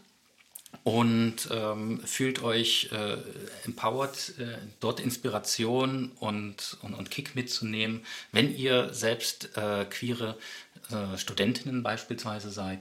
und 0.82 1.48
ähm, 1.50 2.00
fühlt 2.04 2.42
euch 2.42 2.90
äh, 2.92 3.16
empowered, 3.64 4.38
äh, 4.38 4.58
dort 4.80 5.00
Inspiration 5.00 6.12
und, 6.20 6.78
und, 6.82 6.94
und 6.94 7.10
Kick 7.10 7.34
mitzunehmen, 7.34 8.04
wenn 8.32 8.54
ihr 8.54 8.92
selbst 8.92 9.56
äh, 9.56 9.84
queere 9.84 10.36
äh, 10.90 11.16
Studentinnen 11.16 11.82
beispielsweise 11.82 12.50
seid, 12.50 12.80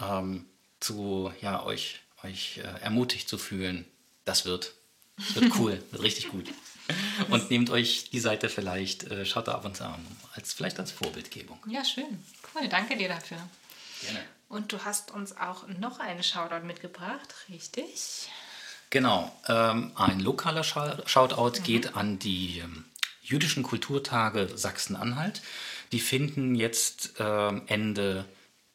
ähm, 0.00 0.46
zu 0.80 1.32
ja, 1.40 1.64
euch, 1.64 2.00
euch 2.22 2.58
äh, 2.58 2.82
ermutigt 2.82 3.28
zu 3.28 3.38
fühlen. 3.38 3.84
Das 4.24 4.44
wird, 4.44 4.74
das 5.16 5.34
wird 5.36 5.58
cool, 5.58 5.82
wird 5.90 6.02
richtig 6.02 6.28
gut. 6.28 6.46
Und 7.30 7.50
nehmt 7.50 7.70
euch 7.70 8.10
die 8.10 8.20
Seite 8.20 8.48
vielleicht, 8.48 9.04
äh, 9.04 9.24
schaut 9.24 9.48
da 9.48 9.52
ab 9.52 9.64
und 9.64 9.76
zu 9.76 9.84
an, 9.84 10.04
als, 10.34 10.52
vielleicht 10.52 10.78
als 10.78 10.92
Vorbildgebung. 10.92 11.58
Ja, 11.68 11.84
schön. 11.84 12.22
Cool, 12.54 12.68
danke 12.68 12.96
dir 12.96 13.08
dafür. 13.08 13.38
Gerne. 14.02 14.20
Und 14.48 14.72
du 14.72 14.84
hast 14.84 15.10
uns 15.10 15.36
auch 15.36 15.66
noch 15.68 15.98
einen 15.98 16.22
Shoutout 16.22 16.66
mitgebracht, 16.66 17.34
richtig? 17.48 18.28
Genau, 18.90 19.34
ähm, 19.48 19.92
ein 19.96 20.20
lokaler 20.20 20.62
Shoutout 20.62 21.62
geht 21.62 21.96
an 21.96 22.18
die 22.18 22.60
ähm, 22.60 22.84
jüdischen 23.22 23.62
Kulturtage 23.62 24.48
Sachsen-Anhalt. 24.54 25.42
Die 25.92 26.00
finden 26.00 26.54
jetzt 26.54 27.14
ähm, 27.18 27.62
Ende 27.66 28.26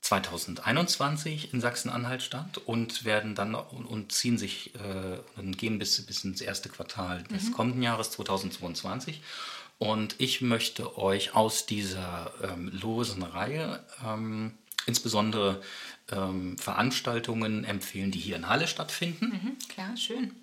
2021 0.02 1.54
in 1.54 1.62
Sachsen-Anhalt 1.62 2.24
statt 2.24 2.58
und 2.58 3.06
werden 3.06 3.36
dann 3.36 3.54
und, 3.56 4.12
ziehen 4.12 4.38
sich 4.38 4.74
äh, 4.76 5.20
und 5.40 5.58
gehen 5.58 5.78
bis, 5.78 6.06
bis 6.06 6.24
ins 6.24 6.41
erste 6.41 6.70
Quartal 6.70 7.24
des 7.24 7.52
kommenden 7.52 7.84
Jahres 7.84 8.12
2022. 8.12 9.22
Und 9.78 10.16
ich 10.18 10.41
möchte 10.41 10.98
euch 10.98 11.36
aus 11.36 11.66
dieser 11.66 12.34
ähm, 12.44 12.70
losen 12.74 13.24
Reihe 13.24 13.84
ähm, 14.06 14.58
insbesondere 14.90 15.61
ähm, 16.11 16.57
Veranstaltungen 16.57 17.64
empfehlen, 17.64 18.11
die 18.11 18.20
hier 18.20 18.36
in 18.36 18.49
Halle 18.49 18.68
stattfinden. 18.68 19.28
Mhm, 19.28 19.57
klar, 19.70 19.95
schön. 19.95 20.36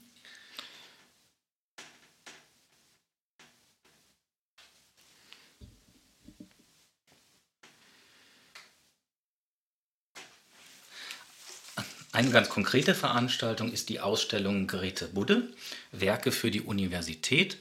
Eine 12.16 12.30
ganz 12.30 12.48
konkrete 12.48 12.94
Veranstaltung 12.94 13.70
ist 13.70 13.90
die 13.90 14.00
Ausstellung 14.00 14.66
Grete 14.66 15.06
Budde, 15.06 15.52
Werke 15.92 16.32
für 16.32 16.50
die 16.50 16.62
Universität. 16.62 17.58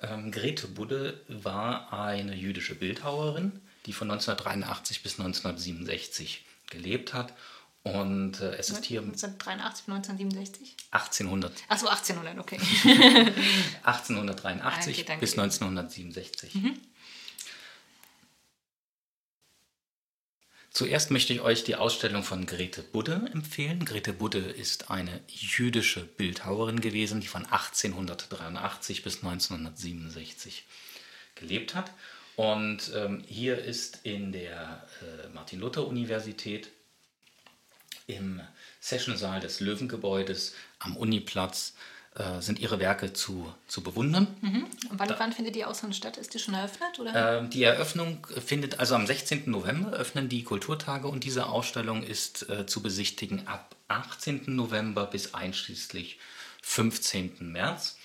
Ähm, 0.00 0.30
Grete 0.30 0.68
Budde 0.68 1.20
war 1.26 1.92
eine 1.92 2.36
jüdische 2.36 2.76
Bildhauerin, 2.76 3.60
die 3.86 3.92
von 3.92 4.10
1983 4.10 5.02
bis 5.02 5.18
1967 5.18 6.44
gelebt 6.70 7.14
hat. 7.14 7.32
Und 7.82 8.40
äh, 8.40 8.56
es 8.56 8.70
ist 8.70 8.84
hier 8.84 9.00
1983, 9.00 9.86
1967? 9.86 10.76
1800, 10.90 11.52
Achso, 11.68 11.86
1800, 11.86 12.38
okay. 12.40 12.58
1883 13.84 15.02
Okay, 15.02 15.16
bis 15.20 15.34
dir. 15.34 15.42
1967. 15.42 16.52
Zuerst 20.76 21.10
möchte 21.10 21.32
ich 21.32 21.40
euch 21.40 21.64
die 21.64 21.76
Ausstellung 21.76 22.22
von 22.22 22.44
Grete 22.44 22.82
Budde 22.82 23.30
empfehlen. 23.32 23.86
Grete 23.86 24.12
Budde 24.12 24.40
ist 24.40 24.90
eine 24.90 25.22
jüdische 25.26 26.04
Bildhauerin 26.04 26.82
gewesen, 26.82 27.20
die 27.20 27.28
von 27.28 27.46
1883 27.46 29.02
bis 29.02 29.24
1967 29.24 30.66
gelebt 31.34 31.74
hat. 31.74 31.92
Und 32.36 32.92
ähm, 32.94 33.22
hier 33.26 33.58
ist 33.58 34.00
in 34.02 34.32
der 34.32 34.84
äh, 35.00 35.28
Martin-Luther-Universität 35.34 36.70
im 38.06 38.40
Sessionsaal 38.80 39.40
des 39.40 39.60
Löwengebäudes 39.60 40.54
am 40.78 40.96
Uniplatz 40.96 41.74
äh, 42.14 42.40
sind 42.40 42.60
ihre 42.60 42.78
Werke 42.78 43.12
zu, 43.12 43.52
zu 43.66 43.82
bewundern. 43.82 44.26
Und 44.90 44.98
wann, 44.98 45.14
wann 45.18 45.32
findet 45.32 45.54
die 45.54 45.64
Ausstellung 45.64 45.92
statt? 45.92 46.16
Ist 46.16 46.32
die 46.32 46.38
schon 46.38 46.54
eröffnet? 46.54 46.98
Oder? 46.98 47.40
Ähm, 47.40 47.50
die 47.50 47.62
Eröffnung 47.62 48.26
findet 48.44 48.80
also 48.80 48.94
am 48.94 49.06
16. 49.06 49.50
November 49.50 49.92
öffnen 49.92 50.28
die 50.28 50.42
Kulturtage 50.42 51.08
und 51.08 51.24
diese 51.24 51.46
Ausstellung 51.46 52.02
ist 52.02 52.48
äh, 52.48 52.66
zu 52.66 52.82
besichtigen 52.82 53.46
ab 53.46 53.76
18. 53.88 54.44
November 54.46 55.06
bis 55.06 55.34
einschließlich 55.34 56.18
15. 56.68 57.52
März. 57.52 57.96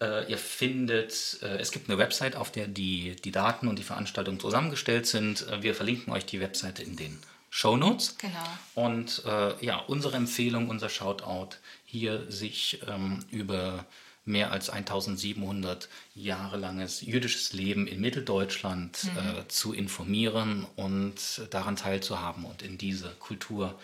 Äh, 0.00 0.30
ihr 0.30 0.38
findet, 0.38 1.40
äh, 1.42 1.58
es 1.58 1.72
gibt 1.72 1.90
eine 1.90 1.98
Website, 1.98 2.36
auf 2.36 2.52
der 2.52 2.68
die, 2.68 3.16
die 3.16 3.32
Daten 3.32 3.66
und 3.66 3.76
die 3.76 3.82
Veranstaltungen 3.82 4.38
zusammengestellt 4.38 5.06
sind. 5.06 5.46
Äh, 5.48 5.62
wir 5.62 5.74
verlinken 5.74 6.12
euch 6.12 6.24
die 6.24 6.40
Webseite 6.40 6.84
in 6.84 6.96
den 6.96 7.18
Show 7.50 7.76
Notes. 7.76 8.16
Genau. 8.18 8.86
Und 8.86 9.22
äh, 9.26 9.62
ja, 9.62 9.78
unsere 9.78 10.16
Empfehlung, 10.16 10.70
unser 10.70 10.88
Shoutout, 10.88 11.56
hier 11.84 12.30
sich 12.30 12.80
ähm, 12.88 13.24
über 13.30 13.84
mehr 14.24 14.52
als 14.52 14.70
1700 14.70 15.88
Jahre 16.14 16.56
langes 16.56 17.02
jüdisches 17.02 17.52
Leben 17.52 17.86
in 17.88 18.00
Mitteldeutschland 18.00 19.04
äh, 19.16 19.46
zu 19.48 19.74
informieren 19.74 20.66
und 20.76 21.42
daran 21.50 21.76
teilzuhaben 21.76 22.44
und 22.44 22.62
in 22.62 22.78
diese 22.78 23.10
Kultur 23.18 23.78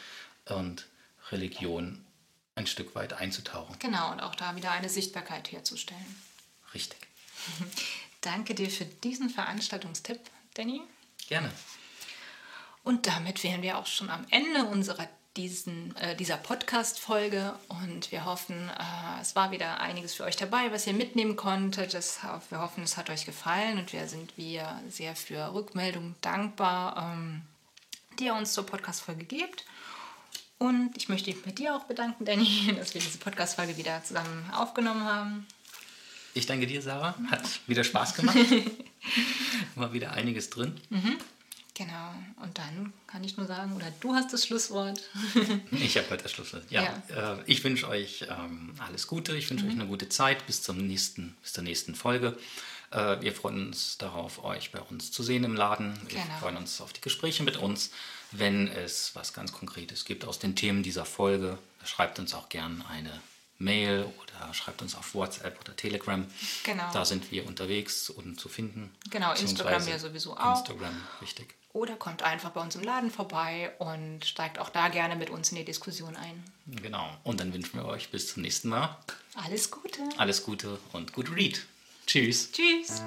und 0.47 0.87
Religion 1.31 1.99
ein 2.61 2.67
Stück 2.67 2.95
weit 2.95 3.15
einzutauchen. 3.15 3.77
Genau, 3.79 4.13
und 4.13 4.21
auch 4.21 4.35
da 4.35 4.55
wieder 4.55 4.71
eine 4.71 4.89
Sichtbarkeit 4.89 5.51
herzustellen. 5.51 6.23
Richtig. 6.75 6.99
Danke 8.21 8.55
dir 8.55 8.71
für 8.71 8.85
diesen 8.85 9.31
Veranstaltungstipp, 9.31 10.21
Danny. 10.55 10.83
Gerne. 11.29 11.51
Und 12.85 13.07
damit 13.07 13.43
wären 13.43 13.63
wir 13.63 13.79
auch 13.79 13.87
schon 13.87 14.11
am 14.11 14.27
Ende 14.31 14.65
unserer 14.65 15.09
diesen, 15.37 15.95
äh, 15.97 16.17
dieser 16.17 16.37
Podcast-Folge 16.37 17.55
und 17.69 18.11
wir 18.11 18.25
hoffen, 18.25 18.69
äh, 18.69 19.21
es 19.21 19.37
war 19.37 19.53
wieder 19.53 19.81
einiges 19.81 20.15
für 20.15 20.25
euch 20.25 20.37
dabei, 20.37 20.73
was 20.73 20.87
ihr 20.87 20.93
mitnehmen 20.93 21.37
konntet. 21.37 21.95
Das, 21.95 22.21
wir 22.49 22.61
hoffen, 22.61 22.83
es 22.83 22.97
hat 22.97 23.11
euch 23.11 23.27
gefallen 23.27 23.79
und 23.79 23.93
wir 23.93 24.09
sind 24.09 24.37
wir 24.37 24.83
sehr 24.89 25.15
für 25.15 25.55
Rückmeldungen 25.55 26.17
dankbar, 26.21 27.13
ähm, 27.15 27.43
die 28.19 28.25
ihr 28.25 28.35
uns 28.35 28.53
zur 28.53 28.67
Podcast-Folge 28.67 29.25
gebt. 29.25 29.65
Und 30.61 30.91
ich 30.95 31.09
möchte 31.09 31.31
mich 31.31 31.43
bei 31.43 31.53
dir 31.53 31.75
auch 31.75 31.85
bedanken, 31.85 32.27
Danny, 32.27 32.75
dass 32.79 32.93
wir 32.93 33.01
diese 33.01 33.17
Podcast-Folge 33.19 33.77
wieder 33.79 34.05
zusammen 34.05 34.45
aufgenommen 34.53 35.05
haben. 35.05 35.47
Ich 36.35 36.45
danke 36.47 36.67
dir, 36.67 36.83
Sarah. 36.83 37.15
Hat 37.31 37.43
wieder 37.67 37.83
Spaß 37.83 38.15
gemacht. 38.15 38.37
War 39.75 39.93
wieder 39.95 40.13
einiges 40.13 40.51
drin. 40.51 40.79
Genau, 41.75 42.15
und 42.43 42.59
dann 42.59 42.93
kann 43.07 43.25
ich 43.25 43.39
nur 43.39 43.47
sagen, 43.47 43.75
oder 43.75 43.91
du 44.01 44.15
hast 44.15 44.33
das 44.35 44.47
Schlusswort. 44.47 45.01
Ich 45.73 45.97
habe 45.97 46.09
heute 46.11 46.25
das 46.25 46.33
Schlusswort. 46.33 46.65
Ja, 46.71 46.83
Äh, 47.09 47.39
ich 47.47 47.65
wünsche 47.65 47.89
euch 47.89 48.27
ähm, 48.31 48.75
alles 48.87 49.07
Gute. 49.07 49.35
Ich 49.35 49.49
wünsche 49.49 49.65
euch 49.65 49.73
eine 49.73 49.87
gute 49.87 50.11
Zeit 50.11 50.47
bis, 50.47 50.63
zum 50.63 50.77
nächsten, 50.87 51.35
bis 51.43 51.55
zur 51.55 51.65
nächsten 51.65 51.95
Folge. 51.95 52.37
Äh, 52.91 53.21
wir 53.23 53.33
freuen 53.33 53.69
uns 53.69 53.97
darauf, 53.97 54.45
euch 54.45 54.73
bei 54.73 54.81
uns 54.83 55.11
zu 55.11 55.23
sehen 55.23 55.43
im 55.45 55.57
Laden. 55.57 55.95
Wir 56.09 56.21
Genau. 56.21 56.39
freuen 56.39 56.59
uns 56.59 56.81
auf 56.83 56.93
die 56.93 57.01
Gespräche 57.01 57.43
mit 57.45 57.57
uns. 57.57 57.91
Wenn 58.33 58.69
es 58.69 59.15
was 59.15 59.33
ganz 59.33 59.53
Konkretes 59.53 60.05
gibt 60.05 60.25
aus 60.25 60.39
den 60.39 60.55
Themen 60.57 60.83
dieser 60.83 61.05
Folge, 61.05 61.59
schreibt 61.85 62.19
uns 62.19 62.35
auch 62.35 62.49
gern 62.49 62.85
eine 62.89 63.21
Mail 63.59 64.07
oder 64.23 64.55
schreibt 64.55 64.83
uns 64.83 64.95
auf 64.95 65.15
WhatsApp 65.15 65.61
oder 65.61 65.77
Telegram. 65.77 66.27
Genau. 66.65 66.91
Da 66.93 67.05
sind 67.05 67.31
wir 67.31 67.47
unterwegs 67.47 68.09
und 68.09 68.41
zu 68.41 68.49
finden. 68.49 68.95
Genau, 69.11 69.33
Instagram 69.35 69.87
ja 69.87 69.99
sowieso 69.99 70.37
auch. 70.37 70.59
Instagram, 70.59 70.97
richtig. 71.21 71.55
Oder 71.73 71.95
kommt 71.95 72.23
einfach 72.23 72.51
bei 72.51 72.61
uns 72.61 72.75
im 72.75 72.83
Laden 72.83 73.11
vorbei 73.11 73.73
und 73.79 74.25
steigt 74.25 74.59
auch 74.59 74.71
da 74.71 74.89
gerne 74.89 75.15
mit 75.15 75.31
uns 75.31 75.51
in 75.51 75.57
die 75.59 75.65
Diskussion 75.65 76.17
ein. 76.17 76.43
Genau. 76.67 77.17
Und 77.23 77.39
dann 77.39 77.53
wünschen 77.53 77.75
wir 77.79 77.85
euch 77.85 78.11
bis 78.11 78.33
zum 78.33 78.43
nächsten 78.43 78.69
Mal 78.71 78.97
Alles 79.35 79.71
Gute. 79.71 80.01
alles 80.17 80.43
Gute 80.43 80.79
und 80.93 81.13
good 81.13 81.31
read. 81.31 81.65
Tschüss. 82.07 82.51
Tschüss. 82.51 83.03